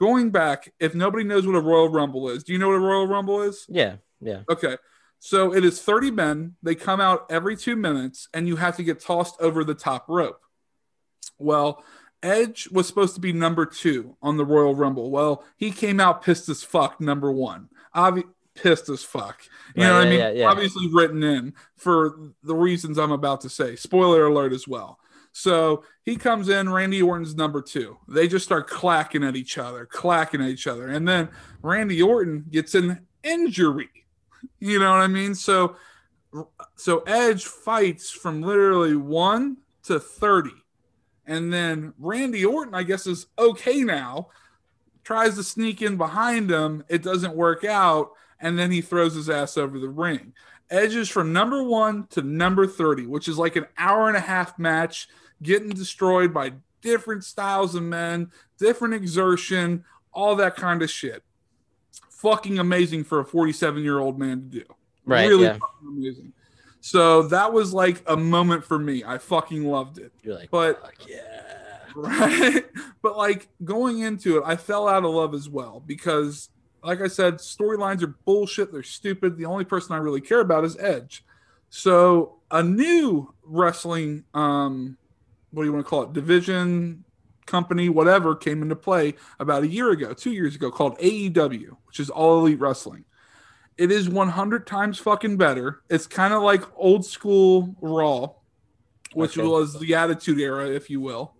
going 0.00 0.30
back, 0.30 0.72
if 0.80 0.96
nobody 0.96 1.22
knows 1.22 1.46
what 1.46 1.54
a 1.54 1.60
Royal 1.60 1.88
Rumble 1.88 2.28
is, 2.30 2.42
do 2.42 2.52
you 2.52 2.58
know 2.58 2.68
what 2.68 2.74
a 2.74 2.80
Royal 2.80 3.06
Rumble 3.06 3.42
is? 3.42 3.64
Yeah, 3.68 3.96
yeah. 4.20 4.40
Okay. 4.50 4.76
So 5.20 5.54
it 5.54 5.64
is 5.64 5.80
30 5.82 6.10
men. 6.12 6.56
They 6.62 6.74
come 6.74 7.00
out 7.00 7.26
every 7.30 7.56
two 7.56 7.76
minutes, 7.76 8.28
and 8.34 8.46
you 8.46 8.56
have 8.56 8.76
to 8.76 8.84
get 8.84 9.00
tossed 9.00 9.36
over 9.40 9.64
the 9.64 9.74
top 9.74 10.06
rope. 10.08 10.40
Well, 11.38 11.84
Edge 12.22 12.68
was 12.70 12.86
supposed 12.86 13.14
to 13.14 13.20
be 13.20 13.32
number 13.32 13.64
two 13.66 14.16
on 14.22 14.36
the 14.36 14.44
Royal 14.44 14.74
Rumble. 14.74 15.10
Well, 15.10 15.44
he 15.56 15.70
came 15.70 16.00
out 16.00 16.22
pissed 16.22 16.48
as 16.48 16.62
fuck, 16.62 17.00
number 17.00 17.30
one. 17.30 17.68
Obvi- 17.94 18.24
pissed 18.54 18.88
as 18.88 19.02
fuck. 19.02 19.42
You 19.74 19.84
know 19.84 19.94
what 19.94 20.06
I 20.06 20.10
mean? 20.10 20.18
yeah, 20.18 20.30
yeah. 20.30 20.48
Obviously 20.48 20.88
written 20.92 21.22
in 21.22 21.54
for 21.76 22.32
the 22.42 22.54
reasons 22.54 22.98
I'm 22.98 23.12
about 23.12 23.40
to 23.42 23.48
say. 23.48 23.76
Spoiler 23.76 24.26
alert 24.26 24.52
as 24.52 24.66
well. 24.66 24.98
So 25.32 25.84
he 26.02 26.16
comes 26.16 26.48
in, 26.48 26.68
Randy 26.68 27.00
Orton's 27.00 27.36
number 27.36 27.62
two. 27.62 27.98
They 28.08 28.26
just 28.26 28.44
start 28.44 28.68
clacking 28.68 29.22
at 29.22 29.36
each 29.36 29.58
other, 29.58 29.86
clacking 29.86 30.42
at 30.42 30.48
each 30.48 30.66
other. 30.66 30.88
And 30.88 31.06
then 31.06 31.28
Randy 31.62 32.02
Orton 32.02 32.46
gets 32.50 32.74
an 32.74 33.06
injury. 33.22 33.90
You 34.58 34.80
know 34.80 34.90
what 34.90 35.00
I 35.00 35.06
mean? 35.06 35.34
So 35.34 35.76
so 36.76 36.98
Edge 37.00 37.44
fights 37.44 38.10
from 38.10 38.42
literally 38.42 38.96
1 38.96 39.56
to 39.84 39.98
30. 40.00 40.50
And 41.28 41.52
then 41.52 41.92
Randy 41.98 42.44
Orton, 42.44 42.74
I 42.74 42.82
guess, 42.82 43.06
is 43.06 43.26
okay 43.38 43.84
now. 43.84 44.30
Tries 45.04 45.36
to 45.36 45.44
sneak 45.44 45.82
in 45.82 45.98
behind 45.98 46.50
him. 46.50 46.82
It 46.88 47.02
doesn't 47.02 47.36
work 47.36 47.64
out. 47.64 48.12
And 48.40 48.58
then 48.58 48.70
he 48.70 48.80
throws 48.80 49.14
his 49.14 49.28
ass 49.28 49.58
over 49.58 49.78
the 49.78 49.90
ring. 49.90 50.32
Edge 50.70 50.94
is 50.94 51.08
from 51.08 51.32
number 51.32 51.62
one 51.62 52.06
to 52.08 52.22
number 52.22 52.66
30, 52.66 53.06
which 53.06 53.28
is 53.28 53.38
like 53.38 53.56
an 53.56 53.66
hour 53.76 54.08
and 54.08 54.16
a 54.16 54.20
half 54.20 54.58
match, 54.58 55.08
getting 55.42 55.68
destroyed 55.68 56.32
by 56.32 56.52
different 56.80 57.24
styles 57.24 57.74
of 57.74 57.82
men, 57.82 58.30
different 58.58 58.94
exertion, 58.94 59.84
all 60.12 60.34
that 60.36 60.56
kind 60.56 60.82
of 60.82 60.90
shit. 60.90 61.22
Fucking 62.10 62.58
amazing 62.58 63.04
for 63.04 63.20
a 63.20 63.24
47 63.24 63.82
year 63.82 63.98
old 63.98 64.18
man 64.18 64.40
to 64.40 64.60
do. 64.60 64.64
Right, 65.04 65.28
Really 65.28 65.44
yeah. 65.44 65.52
fucking 65.58 65.88
amazing. 65.88 66.32
So 66.80 67.22
that 67.22 67.52
was 67.52 67.72
like 67.74 68.02
a 68.06 68.16
moment 68.16 68.64
for 68.64 68.78
me. 68.78 69.04
I 69.04 69.18
fucking 69.18 69.64
loved 69.64 69.98
it. 69.98 70.12
You're 70.22 70.36
like, 70.36 70.50
But 70.50 70.80
fuck 70.80 71.08
yeah. 71.08 71.44
right? 71.96 72.64
But 73.02 73.16
like 73.16 73.48
going 73.64 74.00
into 74.00 74.38
it, 74.38 74.44
I 74.46 74.56
fell 74.56 74.88
out 74.88 75.04
of 75.04 75.10
love 75.10 75.34
as 75.34 75.48
well 75.48 75.82
because, 75.84 76.50
like 76.82 77.00
I 77.00 77.08
said, 77.08 77.34
storylines 77.34 78.02
are 78.02 78.14
bullshit. 78.24 78.72
They're 78.72 78.82
stupid. 78.82 79.36
The 79.36 79.46
only 79.46 79.64
person 79.64 79.94
I 79.94 79.98
really 79.98 80.20
care 80.20 80.40
about 80.40 80.64
is 80.64 80.76
Edge. 80.78 81.24
So 81.70 82.36
a 82.50 82.62
new 82.62 83.34
wrestling, 83.44 84.24
um, 84.34 84.96
what 85.50 85.62
do 85.62 85.66
you 85.66 85.72
want 85.72 85.84
to 85.84 85.90
call 85.90 86.02
it, 86.04 86.12
division, 86.12 87.04
company, 87.46 87.88
whatever, 87.88 88.36
came 88.36 88.62
into 88.62 88.76
play 88.76 89.14
about 89.40 89.64
a 89.64 89.68
year 89.68 89.90
ago, 89.90 90.12
two 90.12 90.32
years 90.32 90.54
ago, 90.54 90.70
called 90.70 90.96
AEW, 90.98 91.76
which 91.86 91.98
is 91.98 92.10
All 92.10 92.38
Elite 92.40 92.60
Wrestling. 92.60 93.04
It 93.78 93.90
is 93.92 94.08
100 94.08 94.66
times 94.66 94.98
fucking 94.98 95.36
better. 95.36 95.82
It's 95.88 96.06
kind 96.06 96.34
of 96.34 96.42
like 96.42 96.62
old 96.76 97.06
school 97.06 97.74
Raw, 97.80 98.30
which 99.12 99.38
Okay. 99.38 99.46
was 99.46 99.78
the 99.78 99.94
Attitude 99.94 100.40
Era, 100.40 100.68
if 100.68 100.90
you 100.90 101.00
will 101.00 101.34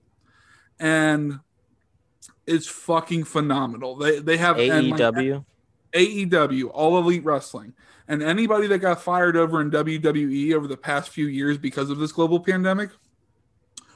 and 0.81 1.41
it's 2.47 2.67
fucking 2.67 3.25
phenomenal. 3.25 3.97
They 3.97 4.21
they 4.21 4.37
have 4.37 4.59
and, 4.59 4.91
like, 4.91 5.01
AEW. 5.01 5.45
AEW, 5.95 6.71
All 6.73 6.99
Elite 6.99 7.25
Wrestling, 7.25 7.75
and 8.07 8.23
anybody 8.23 8.67
that 8.69 8.79
got 8.79 9.03
fired 9.03 9.37
over 9.37 9.61
in 9.61 9.71
WWE 9.71 10.55
over 10.55 10.67
the 10.67 10.77
past 10.77 11.11
few 11.11 11.27
years 11.27 11.59
because 11.59 11.91
of 11.91 11.99
this 11.99 12.13
global 12.13 12.41
pandemic 12.41 12.91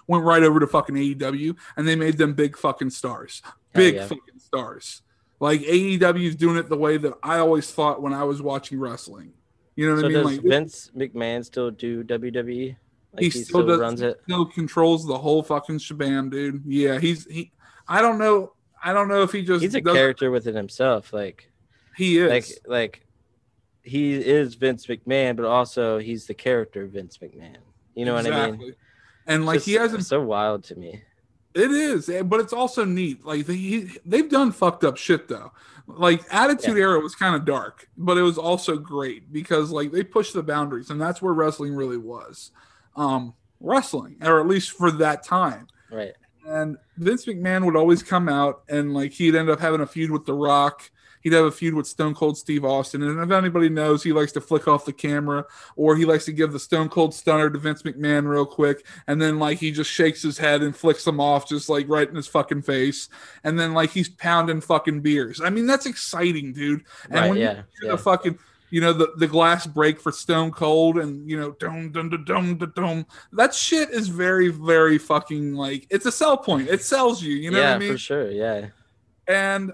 went 0.06 0.24
right 0.24 0.42
over 0.42 0.58
to 0.58 0.66
fucking 0.66 0.96
AEW, 0.96 1.56
and 1.76 1.86
they 1.86 1.96
made 1.96 2.18
them 2.18 2.34
big 2.34 2.56
fucking 2.56 2.90
stars, 2.90 3.42
big 3.74 3.96
yeah. 3.96 4.06
fucking 4.06 4.38
stars. 4.38 5.02
Like 5.42 5.60
AEW 5.62 6.24
is 6.24 6.36
doing 6.36 6.56
it 6.56 6.68
the 6.68 6.76
way 6.76 6.96
that 6.98 7.14
I 7.22 7.38
always 7.38 7.68
thought 7.70 8.00
when 8.00 8.14
I 8.14 8.22
was 8.22 8.40
watching 8.40 8.78
wrestling. 8.78 9.32
You 9.74 9.88
know 9.88 9.94
what 9.96 10.00
So 10.02 10.06
I 10.06 10.10
mean? 10.10 10.18
does 10.22 10.32
Like 10.36 10.42
Vince 10.42 10.90
McMahon 10.96 11.44
still 11.44 11.70
do 11.72 12.04
WWE? 12.04 12.76
Like 13.12 13.20
He 13.20 13.24
he, 13.24 13.30
still 13.30 13.44
still, 13.44 13.66
does- 13.66 13.80
runs 13.80 14.02
it. 14.02 14.20
still 14.22 14.44
controls 14.46 15.04
the 15.04 15.18
whole 15.18 15.42
fucking 15.42 15.78
shabam, 15.78 16.30
dude. 16.30 16.62
Yeah, 16.64 17.00
he's 17.00 17.26
he. 17.26 17.50
I 17.88 18.00
don't 18.00 18.18
know. 18.18 18.52
I 18.84 18.92
don't 18.92 19.08
know 19.08 19.22
if 19.22 19.32
he 19.32 19.42
just 19.42 19.62
He's 19.62 19.74
a 19.74 19.80
character 19.82 20.30
within 20.30 20.54
himself. 20.54 21.12
Like 21.12 21.50
He 21.96 22.18
is. 22.18 22.30
like 22.30 22.46
like 22.66 23.06
he 23.82 24.12
is 24.14 24.54
Vince 24.54 24.86
McMahon, 24.86 25.34
but 25.34 25.44
also 25.44 25.98
he's 25.98 26.26
the 26.26 26.34
character 26.34 26.86
Vince 26.86 27.18
McMahon. 27.18 27.56
You 27.96 28.04
know 28.04 28.14
what 28.14 28.26
I 28.26 28.30
mean? 28.30 28.38
Exactly. 28.54 28.74
And 29.26 29.44
like 29.44 29.56
Just 29.56 29.66
he 29.66 29.72
hasn't. 29.74 30.06
so 30.06 30.20
wild 30.22 30.62
to 30.64 30.76
me. 30.76 31.02
It 31.54 31.70
is, 31.70 32.10
but 32.24 32.40
it's 32.40 32.52
also 32.52 32.84
neat. 32.84 33.24
Like 33.24 33.46
he, 33.46 33.90
they've 34.06 34.28
done 34.30 34.52
fucked 34.52 34.84
up 34.84 34.96
shit 34.96 35.28
though. 35.28 35.52
Like 35.86 36.22
Attitude 36.30 36.78
Era 36.78 37.00
was 37.00 37.14
kind 37.14 37.34
of 37.34 37.44
dark, 37.44 37.88
but 37.96 38.16
it 38.16 38.22
was 38.22 38.38
also 38.38 38.76
great 38.76 39.32
because 39.32 39.70
like 39.70 39.92
they 39.92 40.02
pushed 40.02 40.32
the 40.32 40.42
boundaries, 40.42 40.90
and 40.90 41.00
that's 41.00 41.20
where 41.20 41.34
wrestling 41.34 41.74
really 41.74 41.98
was. 41.98 42.52
Um, 42.96 43.34
wrestling, 43.60 44.16
or 44.22 44.40
at 44.40 44.46
least 44.46 44.72
for 44.72 44.90
that 44.92 45.24
time. 45.24 45.66
Right. 45.90 46.14
And 46.46 46.76
Vince 46.96 47.26
McMahon 47.26 47.64
would 47.64 47.76
always 47.76 48.02
come 48.02 48.28
out 48.28 48.62
and 48.68 48.94
like 48.94 49.12
he'd 49.12 49.34
end 49.34 49.50
up 49.50 49.60
having 49.60 49.80
a 49.80 49.86
feud 49.86 50.10
with 50.10 50.24
The 50.24 50.34
Rock. 50.34 50.90
He'd 51.22 51.32
have 51.32 51.44
a 51.44 51.50
feud 51.50 51.74
with 51.74 51.86
Stone 51.86 52.14
Cold 52.14 52.36
Steve 52.36 52.64
Austin. 52.64 53.02
And 53.02 53.20
if 53.20 53.30
anybody 53.30 53.68
knows, 53.68 54.02
he 54.02 54.12
likes 54.12 54.32
to 54.32 54.40
flick 54.40 54.68
off 54.68 54.84
the 54.84 54.92
camera 54.92 55.44
or 55.76 55.96
he 55.96 56.04
likes 56.04 56.24
to 56.26 56.32
give 56.32 56.52
the 56.52 56.58
Stone 56.58 56.88
Cold 56.88 57.14
Stunner 57.14 57.50
to 57.50 57.58
Vince 57.58 57.82
McMahon 57.82 58.26
real 58.26 58.46
quick. 58.46 58.84
And 59.06 59.20
then 59.20 59.38
like 59.38 59.58
he 59.58 59.70
just 59.70 59.90
shakes 59.90 60.22
his 60.22 60.38
head 60.38 60.62
and 60.62 60.76
flicks 60.76 61.06
him 61.06 61.20
off 61.20 61.48
just 61.48 61.68
like 61.68 61.88
right 61.88 62.08
in 62.08 62.14
his 62.14 62.26
fucking 62.26 62.62
face. 62.62 63.08
And 63.44 63.58
then 63.58 63.72
like 63.72 63.90
he's 63.90 64.08
pounding 64.08 64.60
fucking 64.60 65.00
beers. 65.00 65.40
I 65.40 65.50
mean, 65.50 65.66
that's 65.66 65.86
exciting, 65.86 66.52
dude. 66.52 66.84
And 67.04 67.14
Right, 67.14 67.28
when 67.28 67.38
you 67.38 67.44
yeah, 67.44 67.54
hear 67.54 67.64
yeah. 67.84 67.90
the 67.92 67.98
fucking 67.98 68.38
you 68.70 68.80
know 68.80 68.92
the, 68.92 69.12
the 69.18 69.28
glass 69.28 69.66
break 69.66 70.00
for 70.00 70.10
Stone 70.10 70.50
Cold 70.52 70.98
and 70.98 71.30
you 71.30 71.38
know 71.38 71.52
dum 71.52 71.92
dum 71.92 72.08
dum 72.08 72.24
dum 72.24 72.56
dum 72.56 72.72
dum 72.74 73.06
that 73.32 73.54
shit 73.54 73.90
is 73.90 74.08
very 74.08 74.48
very 74.48 74.98
fucking 74.98 75.54
like 75.54 75.86
it's 75.90 76.06
a 76.06 76.10
sell 76.10 76.38
point 76.38 76.68
it 76.68 76.82
sells 76.82 77.22
you 77.22 77.34
you 77.34 77.50
know 77.50 77.58
yeah, 77.58 77.68
what 77.68 77.76
I 77.76 77.78
mean 77.78 77.92
for 77.92 77.98
sure. 77.98 78.30
Yeah. 78.30 78.68
and 79.28 79.72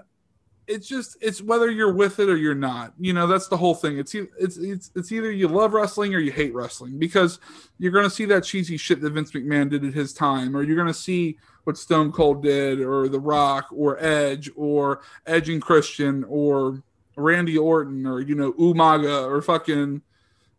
it's 0.69 0.87
just 0.87 1.17
it's 1.19 1.41
whether 1.41 1.71
you're 1.71 1.91
with 1.91 2.19
it 2.19 2.29
or 2.29 2.37
you're 2.37 2.53
not. 2.53 2.93
You 2.99 3.11
know 3.11 3.25
that's 3.25 3.47
the 3.47 3.57
whole 3.57 3.73
thing. 3.73 3.97
It's 3.97 4.13
it's 4.13 4.57
it's, 4.57 4.91
it's 4.95 5.11
either 5.11 5.31
you 5.31 5.47
love 5.47 5.73
wrestling 5.73 6.13
or 6.13 6.19
you 6.19 6.31
hate 6.31 6.53
wrestling 6.53 6.99
because 6.99 7.39
you're 7.79 7.91
going 7.91 8.05
to 8.05 8.09
see 8.09 8.25
that 8.25 8.43
cheesy 8.43 8.77
shit 8.77 9.01
that 9.01 9.09
Vince 9.09 9.31
McMahon 9.31 9.69
did 9.69 9.83
at 9.83 9.95
his 9.95 10.13
time 10.13 10.55
or 10.55 10.61
you're 10.61 10.75
going 10.75 10.87
to 10.87 10.93
see 10.93 11.37
what 11.63 11.75
Stone 11.75 12.11
Cold 12.11 12.43
did 12.43 12.81
or 12.81 13.09
The 13.09 13.19
Rock 13.19 13.67
or 13.71 14.01
Edge 14.03 14.49
or 14.55 15.01
Edge 15.25 15.49
and 15.49 15.61
Christian 15.61 16.23
or 16.25 16.83
Randy 17.17 17.57
Orton 17.57 18.05
or 18.05 18.21
you 18.21 18.35
know 18.35 18.53
Umaga 18.53 19.27
or 19.27 19.41
fucking 19.41 20.03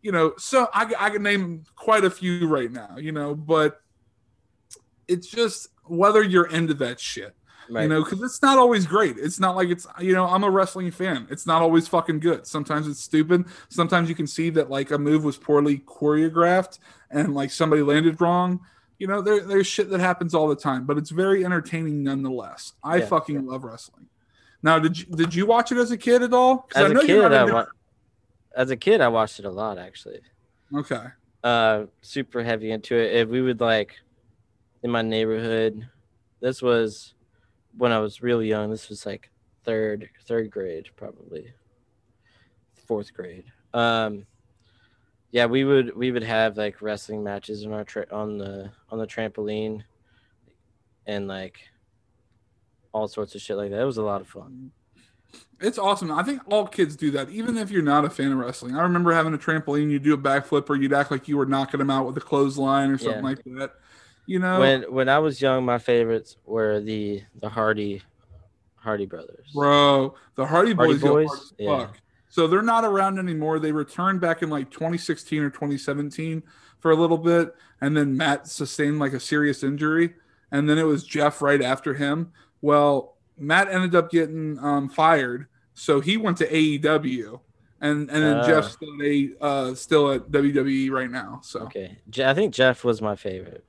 you 0.01 0.11
know 0.11 0.33
so 0.37 0.67
I, 0.73 0.91
I 0.99 1.09
can 1.09 1.23
name 1.23 1.63
quite 1.77 2.03
a 2.03 2.11
few 2.11 2.47
right 2.47 2.71
now 2.71 2.97
you 2.97 3.13
know 3.13 3.33
but 3.33 3.81
it's 5.07 5.27
just 5.27 5.69
whether 5.85 6.21
you're 6.21 6.47
into 6.47 6.73
that 6.75 6.99
shit 6.99 7.33
Right. 7.71 7.83
you 7.83 7.87
know 7.89 8.03
because 8.03 8.21
it's 8.21 8.41
not 8.41 8.57
always 8.57 8.85
great 8.85 9.15
it's 9.17 9.39
not 9.39 9.55
like 9.55 9.69
it's 9.69 9.87
you 9.99 10.13
know 10.13 10.25
i'm 10.27 10.43
a 10.43 10.49
wrestling 10.49 10.91
fan 10.91 11.25
it's 11.29 11.45
not 11.47 11.61
always 11.61 11.87
fucking 11.87 12.19
good 12.19 12.45
sometimes 12.45 12.85
it's 12.87 12.99
stupid 13.01 13.45
sometimes 13.69 14.09
you 14.09 14.15
can 14.15 14.27
see 14.27 14.49
that 14.49 14.69
like 14.69 14.91
a 14.91 14.97
move 14.97 15.23
was 15.23 15.37
poorly 15.37 15.79
choreographed 15.79 16.79
and 17.11 17.33
like 17.33 17.49
somebody 17.49 17.81
landed 17.81 18.19
wrong 18.19 18.59
you 18.99 19.07
know 19.07 19.21
there, 19.21 19.39
there's 19.39 19.67
shit 19.67 19.89
that 19.89 20.01
happens 20.01 20.33
all 20.35 20.49
the 20.49 20.55
time 20.55 20.85
but 20.85 20.97
it's 20.97 21.11
very 21.11 21.45
entertaining 21.45 22.03
nonetheless 22.03 22.73
i 22.83 22.97
Yeah. 22.97 23.05
fucking 23.05 23.45
love 23.45 23.63
wrestling 23.63 24.07
now 24.61 24.77
did 24.77 24.99
you 24.99 25.05
did 25.05 25.33
you 25.33 25.45
watch 25.45 25.71
it 25.71 25.77
as 25.77 25.91
a 25.91 25.97
kid 25.97 26.21
at 26.23 26.33
all? 26.33 26.67
as 26.75 26.91
I 26.91 26.93
a 26.93 26.99
kid, 27.05 27.21
not 27.21 27.33
I 27.33 27.43
wa- 27.45 27.65
as 28.55 28.69
a 28.69 28.75
kid, 28.75 28.99
I 28.99 29.07
watched 29.07 29.39
it 29.39 29.45
a 29.45 29.49
lot 29.49 29.77
actually. 29.77 30.19
okay 30.75 31.05
uh 31.43 31.85
super 32.01 32.43
heavy 32.43 32.69
into 32.71 32.95
it. 32.95 33.15
If 33.15 33.29
we 33.29 33.41
would 33.41 33.61
like 33.61 33.95
in 34.83 34.91
my 34.91 35.01
neighborhood, 35.01 35.87
this 36.41 36.61
was 36.61 37.13
when 37.77 37.91
I 37.91 37.99
was 37.99 38.21
really 38.21 38.47
young. 38.47 38.69
This 38.69 38.89
was 38.89 39.05
like 39.05 39.29
third 39.63 40.09
third 40.25 40.49
grade, 40.51 40.89
probably 40.95 41.53
fourth 42.87 43.13
grade. 43.13 43.45
Um, 43.73 44.25
yeah, 45.31 45.45
we 45.45 45.63
would 45.63 45.95
we 45.95 46.11
would 46.11 46.23
have 46.23 46.57
like 46.57 46.81
wrestling 46.81 47.23
matches 47.23 47.65
on 47.65 47.73
our 47.73 47.83
tra- 47.83 48.07
on 48.11 48.37
the 48.37 48.71
on 48.89 48.99
the 48.99 49.07
trampoline, 49.07 49.83
and 51.05 51.27
like 51.27 51.59
all 52.91 53.07
sorts 53.07 53.35
of 53.35 53.41
shit 53.41 53.55
like 53.57 53.69
that. 53.71 53.79
It 53.81 53.85
was 53.85 53.97
a 53.97 54.03
lot 54.03 54.21
of 54.21 54.27
fun. 54.27 54.71
It's 55.61 55.77
awesome. 55.77 56.11
I 56.11 56.23
think 56.23 56.41
all 56.49 56.67
kids 56.67 56.97
do 56.97 57.11
that, 57.11 57.29
even 57.29 57.55
if 57.57 57.71
you're 57.71 57.81
not 57.83 58.03
a 58.03 58.09
fan 58.09 58.33
of 58.33 58.37
wrestling. 58.39 58.75
I 58.75 58.81
remember 58.81 59.13
having 59.13 59.33
a 59.33 59.37
trampoline, 59.37 59.89
you'd 59.89 60.03
do 60.03 60.13
a 60.13 60.17
backflip 60.17 60.69
or 60.69 60.75
you'd 60.75 60.91
act 60.91 61.09
like 61.11 61.29
you 61.29 61.37
were 61.37 61.45
knocking 61.45 61.77
them 61.77 61.89
out 61.89 62.05
with 62.05 62.17
a 62.17 62.21
clothesline 62.21 62.89
or 62.89 62.97
something 62.97 63.19
Yeah. 63.23 63.29
like 63.29 63.43
that. 63.45 63.75
You 64.31 64.39
know, 64.39 64.59
When 64.61 64.83
when 64.83 65.09
I 65.09 65.19
was 65.19 65.41
young, 65.41 65.65
my 65.65 65.77
favorites 65.77 66.37
were 66.45 66.79
the 66.79 67.21
the 67.41 67.49
Hardy 67.49 68.01
Hardy 68.75 69.05
brothers. 69.05 69.47
bro, 69.53 70.15
the 70.35 70.45
Hardy 70.45 70.73
Hardy 70.73 70.93
Boys, 70.93 71.01
go 71.01 71.09
Boys? 71.15 71.27
hard 71.27 71.39
Yeah. 71.57 71.77
fuck. 71.87 71.97
So 72.29 72.47
they're 72.47 72.61
not 72.61 72.85
around 72.85 73.19
anymore. 73.19 73.59
They 73.59 73.73
returned 73.73 74.21
back 74.21 74.41
in 74.41 74.49
like 74.49 74.71
2016 74.71 75.41
or 75.43 75.49
2017 75.49 76.43
for 76.79 76.91
a 76.91 76.95
little 76.95 77.17
bit, 77.17 77.53
and 77.81 77.95
then 77.97 78.15
Matt 78.15 78.47
sustained 78.47 78.99
like 78.99 79.11
a 79.11 79.19
serious 79.19 79.63
injury, 79.63 80.13
and 80.49 80.69
then 80.69 80.77
it 80.77 80.83
was 80.85 81.03
Jeff 81.03 81.41
right 81.41 81.61
after 81.61 81.93
him. 81.93 82.31
Well, 82.61 83.17
Matt 83.37 83.67
ended 83.67 83.95
up 83.95 84.09
getting 84.11 84.57
um, 84.59 84.87
fired, 84.87 85.47
so 85.73 85.99
he 85.99 86.15
went 86.15 86.37
to 86.37 86.47
AEW, 86.47 87.41
and 87.81 88.09
and 88.09 88.23
then 88.23 88.37
Ah. 88.37 88.47
Jeff's 88.47 88.71
still 88.71 88.93
at, 89.01 89.05
a, 89.05 89.29
uh, 89.41 89.75
still 89.75 90.09
at 90.11 90.31
WWE 90.31 90.89
right 90.89 91.11
now. 91.11 91.41
So 91.43 91.61
Okay, 91.63 91.97
I 92.23 92.33
think 92.33 92.53
Jeff 92.53 92.85
was 92.85 93.01
my 93.01 93.17
favorite. 93.17 93.65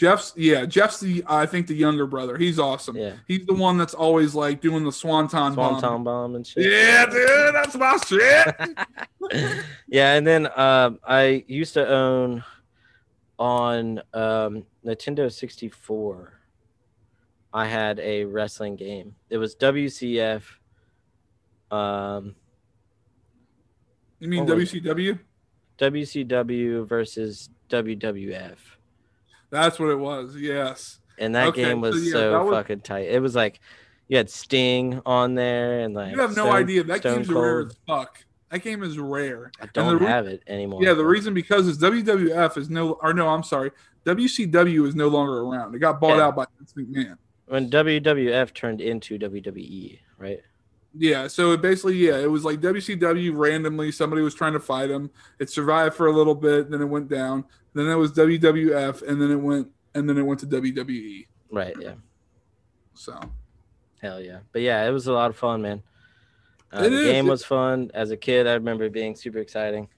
Jeff's 0.00 0.32
yeah, 0.34 0.64
Jeff's 0.64 0.98
the 0.98 1.22
I 1.26 1.44
think 1.44 1.66
the 1.66 1.74
younger 1.74 2.06
brother. 2.06 2.38
He's 2.38 2.58
awesome. 2.58 2.96
Yeah, 2.96 3.16
He's 3.28 3.44
the 3.44 3.52
one 3.52 3.76
that's 3.76 3.92
always 3.92 4.34
like 4.34 4.62
doing 4.62 4.82
the 4.82 4.90
swanton, 4.90 5.54
bomb. 5.54 5.78
Swanton 5.78 6.04
Bomb 6.04 6.36
and 6.36 6.46
shit. 6.46 6.72
Yeah, 6.72 7.04
dude, 7.04 7.54
that's 7.54 7.74
my 7.74 7.98
shit. 8.06 9.62
yeah, 9.88 10.14
and 10.14 10.26
then 10.26 10.48
um, 10.58 11.00
I 11.06 11.44
used 11.48 11.74
to 11.74 11.86
own 11.86 12.42
on 13.38 13.98
um, 14.14 14.64
Nintendo 14.86 15.30
64. 15.30 16.32
I 17.52 17.66
had 17.66 18.00
a 18.00 18.24
wrestling 18.24 18.76
game. 18.76 19.14
It 19.28 19.36
was 19.36 19.54
WCF. 19.56 20.44
Um, 21.70 22.34
You 24.18 24.28
mean. 24.28 24.46
WCW? 24.46 25.18
WCW 25.78 26.86
versus 26.88 27.50
WWF. 27.68 28.56
That's 29.50 29.78
what 29.78 29.90
it 29.90 29.98
was. 29.98 30.36
Yes. 30.36 30.98
And 31.18 31.34
that 31.34 31.48
Okay, 31.48 31.64
game 31.64 31.80
was 31.80 31.96
so 31.96 32.00
yeah, 32.00 32.12
so 32.12 32.44
was- 32.44 32.54
fucking 32.54 32.80
tight. 32.80 33.08
It 33.08 33.20
was 33.20 33.34
like 33.34 33.60
you 34.08 34.16
had 34.16 34.30
Sting 34.30 35.00
on 35.04 35.34
there 35.34 35.80
and 35.80 35.94
like 35.94 36.12
You 36.12 36.20
have 36.20 36.36
no 36.36 36.44
Stone- 36.46 36.56
idea. 36.56 36.82
That 36.84 37.00
Stone 37.00 37.14
game's 37.16 37.28
rare 37.28 37.66
as 37.66 37.76
fuck. 37.86 38.18
That 38.50 38.62
game 38.62 38.82
is 38.82 38.98
rare. 38.98 39.52
I 39.60 39.66
don't 39.72 39.98
re- 40.00 40.06
have 40.06 40.26
it 40.26 40.42
anymore. 40.48 40.82
Yeah, 40.82 40.94
the 40.94 41.04
reason 41.04 41.34
because 41.34 41.68
is 41.68 41.78
WWF 41.78 42.56
is 42.56 42.68
no 42.70 42.92
or 43.02 43.12
no, 43.12 43.28
I'm 43.28 43.42
sorry. 43.44 43.70
WCW 44.04 44.86
is 44.88 44.94
no 44.96 45.08
longer 45.08 45.40
around. 45.40 45.74
It 45.74 45.78
got 45.78 46.00
bought 46.00 46.16
Yeah. 46.16 46.26
out 46.28 46.36
by 46.36 46.46
Vince 46.58 46.72
McMahon. 46.72 47.16
when 47.46 47.68
WWF 47.68 48.54
turned 48.54 48.80
into 48.80 49.18
WWE, 49.18 49.98
right? 50.18 50.40
Yeah, 50.96 51.28
so 51.28 51.52
it 51.52 51.60
basically, 51.62 51.96
yeah, 51.96 52.16
it 52.18 52.28
was 52.30 52.44
like 52.44 52.60
WCW 52.60 53.32
randomly. 53.36 53.92
Somebody 53.92 54.22
was 54.22 54.34
trying 54.34 54.52
to 54.54 54.60
fight 54.60 54.90
him. 54.90 55.10
It 55.38 55.48
survived 55.50 55.94
for 55.94 56.06
a 56.08 56.12
little 56.12 56.34
bit, 56.34 56.70
then 56.70 56.80
it 56.80 56.86
went 56.86 57.08
down. 57.08 57.44
Then 57.74 57.86
it 57.86 57.94
was 57.94 58.12
WWF, 58.12 59.02
and 59.02 59.20
then 59.20 59.30
it 59.30 59.36
went, 59.36 59.68
and 59.94 60.08
then 60.08 60.18
it 60.18 60.22
went 60.22 60.40
to 60.40 60.46
WWE. 60.46 61.26
Right. 61.50 61.74
Yeah. 61.80 61.94
So 62.94 63.18
Hell 64.00 64.20
yeah. 64.20 64.38
But 64.52 64.62
yeah, 64.62 64.86
it 64.86 64.90
was 64.90 65.06
a 65.06 65.12
lot 65.12 65.30
of 65.30 65.36
fun, 65.36 65.62
man. 65.62 65.82
Uh, 66.72 66.82
the 66.82 67.00
is. 67.00 67.12
game 67.12 67.26
was 67.26 67.44
fun. 67.44 67.90
As 67.94 68.10
a 68.10 68.16
kid, 68.16 68.46
I 68.46 68.54
remember 68.54 68.84
it 68.84 68.92
being 68.92 69.14
super 69.14 69.38
exciting. 69.38 69.88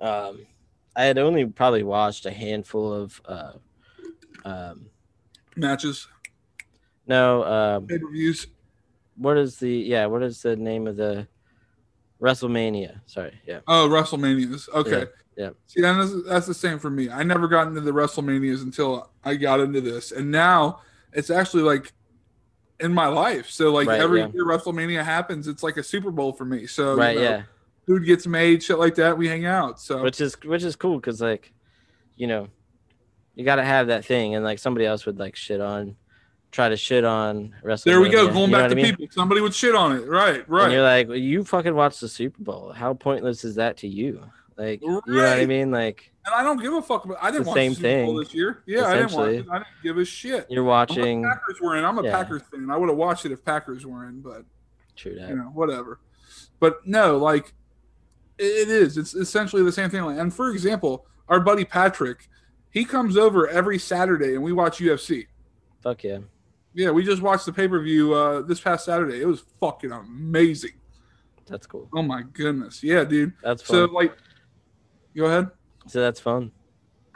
Um, 0.00 0.46
I 0.94 1.04
had 1.04 1.18
only 1.18 1.44
probably 1.44 1.82
watched 1.82 2.26
a 2.26 2.30
handful 2.30 2.92
of. 2.92 3.20
Uh, 3.24 3.52
um, 4.44 4.86
matches, 5.56 6.06
no. 7.06 7.44
Um, 7.44 7.86
pay 7.86 7.98
per 7.98 8.10
views. 8.10 8.46
what 9.16 9.36
is 9.36 9.58
the 9.58 9.70
yeah? 9.70 10.06
What 10.06 10.22
is 10.22 10.40
the 10.42 10.56
name 10.56 10.86
of 10.86 10.96
the 10.96 11.26
WrestleMania? 12.26 13.00
Sorry. 13.06 13.32
Yeah. 13.46 13.60
Oh, 13.68 13.88
WrestleManias. 13.88 14.68
Okay. 14.70 15.06
Yeah, 15.36 15.44
yeah. 15.44 15.50
See, 15.66 15.80
that's, 15.80 16.10
that's 16.26 16.46
the 16.46 16.54
same 16.54 16.78
for 16.78 16.90
me. 16.90 17.08
I 17.10 17.22
never 17.22 17.48
got 17.48 17.66
into 17.68 17.80
the 17.80 17.92
WrestleManias 17.92 18.62
until 18.62 19.10
I 19.24 19.36
got 19.36 19.60
into 19.60 19.80
this, 19.80 20.12
and 20.12 20.30
now 20.30 20.80
it's 21.12 21.30
actually 21.30 21.62
like 21.62 21.92
in 22.80 22.92
my 22.92 23.06
life. 23.06 23.48
So 23.48 23.72
like 23.72 23.88
Right, 23.88 24.00
every 24.00 24.20
yeah. 24.20 24.28
year 24.34 24.44
WrestleMania 24.44 25.04
happens, 25.04 25.48
it's 25.48 25.62
like 25.62 25.76
a 25.76 25.82
Super 25.82 26.10
Bowl 26.10 26.32
for 26.32 26.44
me. 26.44 26.66
So 26.66 26.92
you 26.94 26.98
right. 26.98 27.16
know, 27.16 27.22
Yeah. 27.22 27.42
food 27.86 28.04
gets 28.04 28.26
made, 28.26 28.62
shit 28.62 28.78
like 28.78 28.96
that. 28.96 29.16
We 29.16 29.28
hang 29.28 29.46
out. 29.46 29.80
So 29.80 30.02
which 30.02 30.20
is 30.20 30.34
which 30.42 30.62
is 30.62 30.76
cool 30.76 30.96
because 30.96 31.20
like 31.20 31.52
you 32.16 32.26
know 32.26 32.48
you 33.34 33.44
got 33.44 33.56
to 33.56 33.64
have 33.64 33.86
that 33.88 34.04
thing 34.04 34.34
and 34.34 34.44
like 34.44 34.58
somebody 34.58 34.84
else 34.86 35.06
would 35.06 35.18
like 35.18 35.36
shit 35.36 35.60
on 35.60 35.96
try 36.56 36.70
to 36.70 36.76
shit 36.76 37.04
on 37.04 37.54
wrestling 37.62 37.92
there 37.92 38.00
we 38.00 38.08
go, 38.08 38.26
going 38.28 38.46
you 38.46 38.46
know 38.48 38.58
back 38.58 38.70
to 38.70 38.72
I 38.72 38.82
mean? 38.82 38.96
people. 38.96 39.06
Somebody 39.10 39.42
would 39.42 39.54
shit 39.54 39.74
on 39.74 39.92
it. 39.94 40.06
Right, 40.08 40.36
and 40.36 40.48
right. 40.48 40.72
you're 40.72 40.82
like 40.82 41.06
well, 41.08 41.16
you 41.16 41.44
fucking 41.44 41.74
watched 41.74 42.00
the 42.00 42.08
super 42.08 42.42
bowl 42.42 42.72
how 42.72 42.94
pointless 42.94 43.44
is 43.44 43.56
that 43.56 43.76
to 43.78 43.88
you 43.88 44.22
like 44.56 44.80
you 44.80 44.88
know 44.88 45.02
what 45.04 45.38
i 45.38 45.44
mean 45.44 45.70
like 45.70 46.10
And 46.24 46.34
I 46.34 46.42
don't 46.42 46.60
give 46.60 46.72
a 46.72 46.80
fuck 46.80 47.04
about. 47.04 47.18
I 47.20 47.30
didn't 47.30 47.44
the 47.44 47.50
watch 47.50 47.56
same 47.56 47.72
the 47.72 47.76
Super 47.76 48.04
Bowl 48.06 48.16
this 48.16 48.34
year. 48.34 48.62
Yeah, 48.66 48.86
I 48.86 48.94
didn't 48.96 49.12
watch 49.12 49.28
it. 49.28 49.46
I 49.52 49.58
didn't 49.58 49.82
give 49.82 49.98
a 49.98 50.04
shit. 50.04 50.46
you're 50.48 50.64
watching 50.64 51.22
Packers 51.22 51.60
were 51.60 51.76
in. 51.76 51.84
I'm 51.84 51.98
a 51.98 52.02
Yeah. 52.02 52.10
Packers 52.10 52.42
fan. 52.50 52.70
I 52.70 52.76
would 52.78 52.88
have 52.88 52.96
watched 52.98 53.26
it 53.26 53.32
if 53.32 53.44
Packers 53.44 53.84
were 53.86 54.08
in, 54.08 54.22
but 54.22 54.44
true 54.96 55.14
that 55.14 55.28
you 55.28 55.36
know, 55.36 55.50
whatever. 55.54 56.00
But 56.58 56.86
no, 56.86 57.18
like 57.18 57.52
it- 58.38 58.68
is. 58.68 58.96
It's 58.96 59.14
essentially 59.14 59.62
the 59.62 59.70
same 59.72 59.90
thing. 59.90 60.00
And 60.18 60.32
for 60.32 60.50
example, 60.50 61.06
our 61.28 61.38
buddy 61.38 61.64
Patrick, 61.66 62.28
he 62.70 62.84
comes 62.86 63.16
over 63.18 63.46
every 63.46 63.78
Saturday 63.78 64.34
and 64.34 64.42
we 64.42 64.52
watch 64.52 64.78
UFC. 64.78 65.26
fuck 65.82 66.02
yeah 66.02 66.18
Yeah, 66.76 66.90
we 66.90 67.02
just 67.04 67.22
watched 67.22 67.46
the 67.46 67.52
pay 67.52 67.66
per 67.66 67.80
view 67.82 68.12
uh, 68.12 68.42
this 68.42 68.60
past 68.60 68.84
Saturday. 68.84 69.20
It 69.20 69.26
was 69.26 69.42
fucking 69.60 69.90
amazing. 69.92 70.72
that's 71.46 71.66
cool 71.66 71.88
Oh 71.94 72.02
my 72.02 72.22
goodness, 72.32 72.82
yeah, 72.82 73.02
dude. 73.04 73.32
that's 73.42 73.66
So 73.66 73.86
like, 73.86 74.14
go 75.16 75.24
ahead. 75.24 75.50
so 75.88 76.00
that's 76.00 76.20
fun 76.20 76.52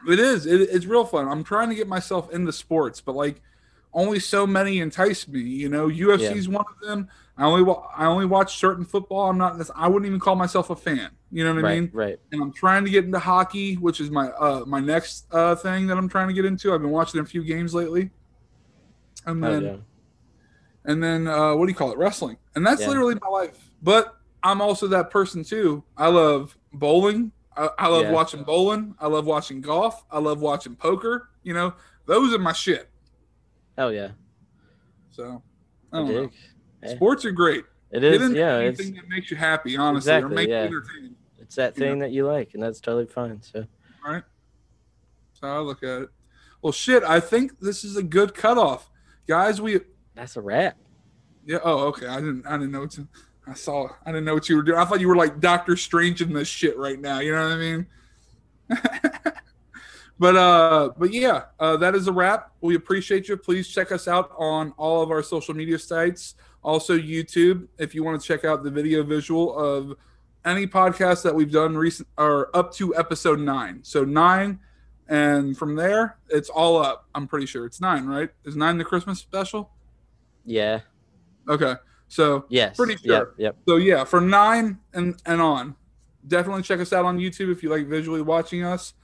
It 0.08 0.18
is. 0.18 0.46
It, 0.46 0.62
it's 0.62 0.86
real 0.86 1.04
fun. 1.04 1.28
I'm 1.28 1.44
trying 1.44 1.68
to 1.68 1.74
get 1.74 1.86
myself 1.88 2.32
into 2.32 2.52
sports, 2.52 3.00
but 3.02 3.14
like, 3.14 3.42
only 3.92 4.18
so 4.20 4.46
many 4.46 4.78
entice 4.78 5.26
me. 5.28 5.40
You 5.40 5.68
know, 5.68 5.88
UFC 5.88 6.20
is 6.36 6.48
one 6.48 6.64
of 6.70 6.88
them. 6.88 7.08
I 7.36 7.44
only 7.44 7.62
wa- 7.64 7.86
I 7.96 8.06
only 8.06 8.24
watch 8.24 8.56
certain 8.58 8.84
football. 8.84 9.28
I'm 9.28 9.36
not. 9.36 9.58
This 9.58 9.70
I 9.74 9.88
wouldn't 9.88 10.06
even 10.06 10.20
call 10.20 10.36
myself 10.36 10.70
a 10.70 10.76
fan. 10.76 11.10
You 11.32 11.44
know 11.44 11.54
what 11.54 11.64
I 11.64 11.74
mean? 11.80 11.90
right 11.92 12.18
And 12.32 12.40
I'm 12.42 12.52
trying 12.52 12.84
to 12.84 12.90
get 12.90 13.04
into 13.04 13.18
hockey, 13.18 13.74
which 13.74 14.00
is 14.00 14.10
my 14.10 14.28
uh 14.30 14.64
my 14.66 14.78
next 14.80 15.26
uh 15.32 15.54
thing 15.56 15.86
that 15.88 15.98
I'm 15.98 16.08
trying 16.08 16.28
to 16.28 16.34
get 16.34 16.44
into. 16.44 16.72
I've 16.72 16.80
been 16.82 16.90
watching 16.90 17.20
a 17.20 17.24
few 17.24 17.42
games 17.42 17.74
lately, 17.74 18.10
and 19.26 19.42
then 19.42 19.62
yeah. 19.62 19.76
and 20.84 21.02
then 21.02 21.26
uh, 21.26 21.54
what 21.54 21.66
do 21.66 21.70
you 21.70 21.76
call 21.76 21.92
it? 21.92 21.98
Wrestling, 21.98 22.36
and 22.54 22.66
that's 22.66 22.80
Yeah. 22.82 22.88
literally 22.88 23.16
my 23.20 23.28
life. 23.28 23.70
But 23.82 24.16
I'm 24.42 24.60
also 24.60 24.86
that 24.88 25.10
person 25.10 25.44
too. 25.44 25.84
I 25.96 26.08
love 26.08 26.56
bowling. 26.72 27.32
I, 27.56 27.68
I 27.78 27.88
love 27.88 28.04
Yeah. 28.04 28.12
watching 28.12 28.42
bowling. 28.44 28.94
I 29.00 29.06
love 29.06 29.26
watching 29.26 29.60
golf. 29.60 30.04
I 30.10 30.18
love 30.18 30.40
watching 30.40 30.76
poker. 30.76 31.28
You 31.42 31.54
know, 31.54 31.74
those 32.06 32.32
are 32.34 32.38
my 32.38 32.52
shit. 32.52 32.88
hell 33.76 33.92
yeah 33.92 34.10
So 35.10 35.42
I 35.92 35.96
I 35.96 36.00
don't 36.00 36.08
know. 36.14 36.30
dig. 36.82 36.96
Sports 36.96 37.24
are 37.24 37.32
great. 37.32 37.64
It 37.90 38.04
is, 38.04 38.12
Get 38.12 38.20
is 38.22 38.26
into 38.28 38.38
yeah 38.38 38.58
it's 38.58 38.78
anything 38.80 38.96
that 38.96 39.08
makes 39.08 39.30
you 39.30 39.36
happy, 39.36 39.76
honestly, 39.76 40.12
or 40.12 40.16
Exactly, 40.18 40.34
make 40.36 40.48
yeah. 40.48 40.62
you 40.62 40.76
entertained. 40.76 41.16
it's 41.38 41.56
that 41.56 41.76
you 41.76 41.84
know. 41.84 41.90
thing 41.90 41.98
that 42.00 42.10
you 42.12 42.26
like 42.26 42.54
and 42.54 42.62
that's 42.62 42.80
totally 42.80 43.06
fine 43.06 43.42
so 43.42 43.66
All 44.06 44.12
right. 44.12 44.22
So 45.32 45.46
I 45.48 45.58
look 45.60 45.82
at 45.82 46.02
it. 46.02 46.08
Well, 46.62 46.72
shit. 46.72 47.02
I 47.02 47.20
think 47.20 47.58
this 47.60 47.82
is 47.84 47.96
a 47.96 48.02
good 48.02 48.34
cutoff, 48.34 48.89
guys. 49.30 49.60
We 49.60 49.80
that's 50.14 50.36
a 50.36 50.40
wrap 50.40 50.76
yeah. 51.46 51.58
Oh, 51.64 51.88
okay. 51.88 52.06
I 52.06 52.16
didn't. 52.16 52.46
I 52.46 52.52
didn't 52.52 52.72
know. 52.72 52.82
It's, 52.82 53.00
I 53.46 53.54
saw. 53.54 53.88
I 54.04 54.12
didn't 54.12 54.24
know 54.24 54.34
what 54.34 54.48
you 54.48 54.56
were 54.56 54.62
doing. 54.62 54.78
I 54.78 54.84
thought 54.84 55.00
you 55.00 55.08
were 55.08 55.16
like 55.16 55.40
Doctor 55.40 55.76
Strange 55.76 56.22
in 56.22 56.32
this 56.32 56.48
shit 56.48 56.76
right 56.76 57.00
now. 57.00 57.20
You 57.20 57.32
know 57.32 57.42
what 57.42 57.52
I 57.52 57.56
mean? 57.56 57.86
but 60.18 60.36
uh, 60.36 60.90
but 60.96 61.12
yeah, 61.12 61.44
uh, 61.58 61.76
that 61.78 61.94
is 61.94 62.06
a 62.08 62.12
wrap. 62.12 62.52
We 62.60 62.76
appreciate 62.76 63.28
you. 63.28 63.36
Please 63.36 63.68
check 63.68 63.90
us 63.92 64.06
out 64.06 64.32
on 64.36 64.72
all 64.76 65.02
of 65.02 65.10
our 65.10 65.22
social 65.22 65.54
media 65.54 65.78
sites. 65.78 66.34
Also 66.62 66.96
YouTube, 66.96 67.66
if 67.78 67.94
you 67.94 68.04
want 68.04 68.20
to 68.20 68.26
check 68.26 68.44
out 68.44 68.62
the 68.62 68.70
video 68.70 69.02
visual 69.02 69.56
of 69.58 69.96
any 70.44 70.66
podcast 70.66 71.22
that 71.22 71.34
we've 71.34 71.50
done 71.50 71.76
recent 71.76 72.06
or 72.18 72.54
up 72.54 72.72
to 72.74 72.94
episode 72.96 73.40
nine. 73.40 73.80
So 73.82 74.04
nine, 74.04 74.60
and 75.10 75.58
from 75.58 75.74
there 75.76 76.16
it's 76.30 76.48
all 76.48 76.78
up. 76.82 77.06
I'm 77.14 77.26
pretty 77.28 77.44
sure 77.46 77.66
it's 77.66 77.80
nine, 77.82 78.06
right? 78.06 78.30
Is 78.46 78.56
nine 78.56 78.78
the 78.78 78.84
Christmas 78.84 79.18
special? 79.18 79.70
Yeah. 80.46 80.80
Okay. 81.48 81.74
So 82.08 82.46
Yes. 82.48 82.76
Pretty 82.76 82.94
Yep. 82.94 83.02
sure. 83.02 83.34
Yep. 83.36 83.56
so 83.68 83.76
yeah, 83.76 84.04
from 84.04 84.30
nine 84.30 84.78
and 84.94 85.20
and 85.26 85.40
on, 85.42 85.76
definitely 86.26 86.62
check 86.62 86.80
us 86.80 86.92
out 86.92 87.04
on 87.04 87.18
YouTube 87.18 87.52
if 87.52 87.62
you 87.62 87.68
like 87.68 87.86
visually 87.86 88.22
watching 88.22 88.64
us, 88.64 88.94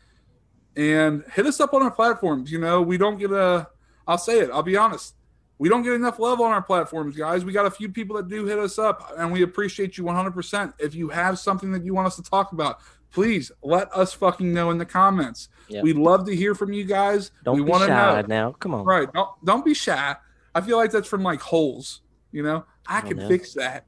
and 0.76 1.24
hit 1.32 1.46
us 1.46 1.60
up 1.60 1.72
on 1.74 1.82
our 1.82 1.90
platforms. 1.90 2.50
You 2.50 2.58
know, 2.60 2.82
we 2.82 2.96
don't 2.98 3.18
get 3.18 3.30
a. 3.32 3.68
I'll 4.06 4.18
say 4.18 4.40
it. 4.40 4.50
I'll 4.52 4.62
be 4.62 4.76
honest. 4.76 5.14
We 5.58 5.70
don't 5.70 5.82
get 5.82 5.94
enough 5.94 6.18
love 6.18 6.38
on 6.40 6.52
our 6.52 6.60
platforms, 6.62 7.16
guys. 7.16 7.42
We 7.44 7.52
got 7.52 7.64
a 7.64 7.70
few 7.70 7.88
people 7.88 8.14
that 8.16 8.28
do 8.28 8.44
hit 8.44 8.58
us 8.58 8.78
up, 8.78 9.10
and 9.16 9.32
we 9.32 9.42
appreciate 9.42 9.96
you 9.96 10.04
100%. 10.04 10.74
If 10.78 10.94
you 10.94 11.08
have 11.08 11.38
something 11.38 11.72
that 11.72 11.82
you 11.82 11.94
want 11.94 12.06
us 12.08 12.16
to 12.16 12.22
talk 12.22 12.52
about, 12.52 12.80
please 13.16 13.50
let 13.62 13.90
us 13.96 14.12
fucking 14.12 14.52
know 14.52 14.70
in 14.70 14.76
the 14.76 14.84
comments. 14.84 15.48
Yep. 15.68 15.82
We 15.82 15.94
love 15.94 16.26
to 16.26 16.36
hear 16.36 16.54
from 16.54 16.74
you 16.74 16.84
guys. 16.84 17.30
Don't 17.44 17.56
we 17.58 17.64
be 17.64 17.72
shy 17.72 17.86
know. 17.86 18.22
now. 18.28 18.52
Come 18.52 18.74
on. 18.74 18.84
Right. 18.84 19.10
Don't 19.12 19.30
don't 19.44 19.64
be 19.64 19.72
shy. 19.72 20.14
I 20.54 20.60
feel 20.60 20.76
like 20.76 20.90
that's 20.90 21.08
from 21.08 21.22
like 21.22 21.40
holes. 21.40 22.02
You 22.30 22.42
know, 22.42 22.66
I 22.86 22.98
Oh, 22.98 23.08
can 23.08 23.16
no. 23.16 23.26
fix 23.28 23.54
that. 23.54 23.86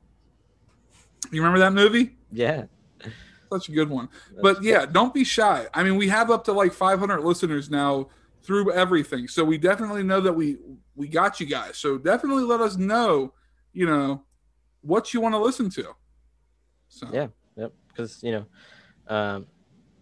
You 1.31 1.43
remember 1.43 1.59
that 1.59 1.75
movie? 1.75 2.17
Yeah. 2.33 2.65
Such 3.53 3.69
a 3.69 3.73
good 3.73 3.91
one. 3.91 4.09
But 4.43 4.63
yeah, 4.63 4.87
don't 4.87 5.13
be 5.13 5.25
shy. 5.25 5.67
I 5.75 5.83
mean, 5.83 5.97
we 5.97 6.09
have 6.09 6.31
up 6.31 6.45
to 6.45 6.53
like 6.53 6.73
500 6.73 7.21
listeners 7.21 7.69
now 7.69 8.09
through 8.43 8.73
everything, 8.73 9.29
so 9.29 9.45
we 9.45 9.59
definitely 9.59 10.03
know 10.05 10.23
that 10.23 10.33
we 10.33 10.57
we 10.97 11.07
got 11.07 11.39
you 11.39 11.45
guys. 11.47 11.77
So 11.77 11.99
definitely 11.99 12.45
let 12.45 12.61
us 12.63 12.79
know, 12.79 13.35
you 13.75 13.85
know, 13.87 14.23
what 14.81 15.13
you 15.13 15.21
want 15.21 15.35
to 15.35 15.39
listen 15.39 15.69
to. 15.71 15.95
So 16.89 17.07
Yeah. 17.13 17.27
Yep. 17.57 17.73
Because 17.89 18.23
you 18.23 18.33
know, 18.33 18.47
um, 19.09 19.47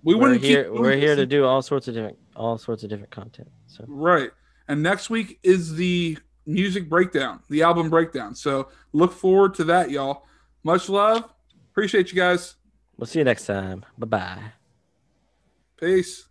we 0.03 0.15
wouldn't 0.15 0.43
here. 0.43 0.65
keep 0.65 0.73
doing 0.73 0.83
We're 0.83 0.97
here 0.97 1.17
to 1.17 1.27
do 1.27 1.45
all 1.45 1.63
sorts 1.63 1.89
of 1.89 1.95
different, 1.95 2.19
all 2.37 2.59
sorts 2.59 2.83
of 2.83 2.91
different 2.91 3.11
content. 3.11 3.49
So 3.67 3.85
Right. 3.89 4.31
And 4.69 4.83
next 4.83 5.11
week 5.11 5.39
is 5.43 5.75
the 5.75 6.19
music 6.47 6.89
breakdown, 6.89 7.41
the 7.51 7.63
album 7.63 7.91
breakdown. 7.91 8.35
So 8.35 8.69
look 8.93 9.13
forward 9.13 9.55
to 9.55 9.65
that, 9.65 9.91
y'all. 9.91 10.25
Much 10.63 10.89
love. 10.89 11.33
Appreciate 11.71 12.11
you 12.11 12.17
guys. 12.17 12.57
we'll 12.97 13.07
see 13.07 13.19
you 13.19 13.25
next 13.25 13.47
time. 13.47 13.85
Bye 13.99 14.07
bye. 14.07 14.53
Peace. 15.79 16.29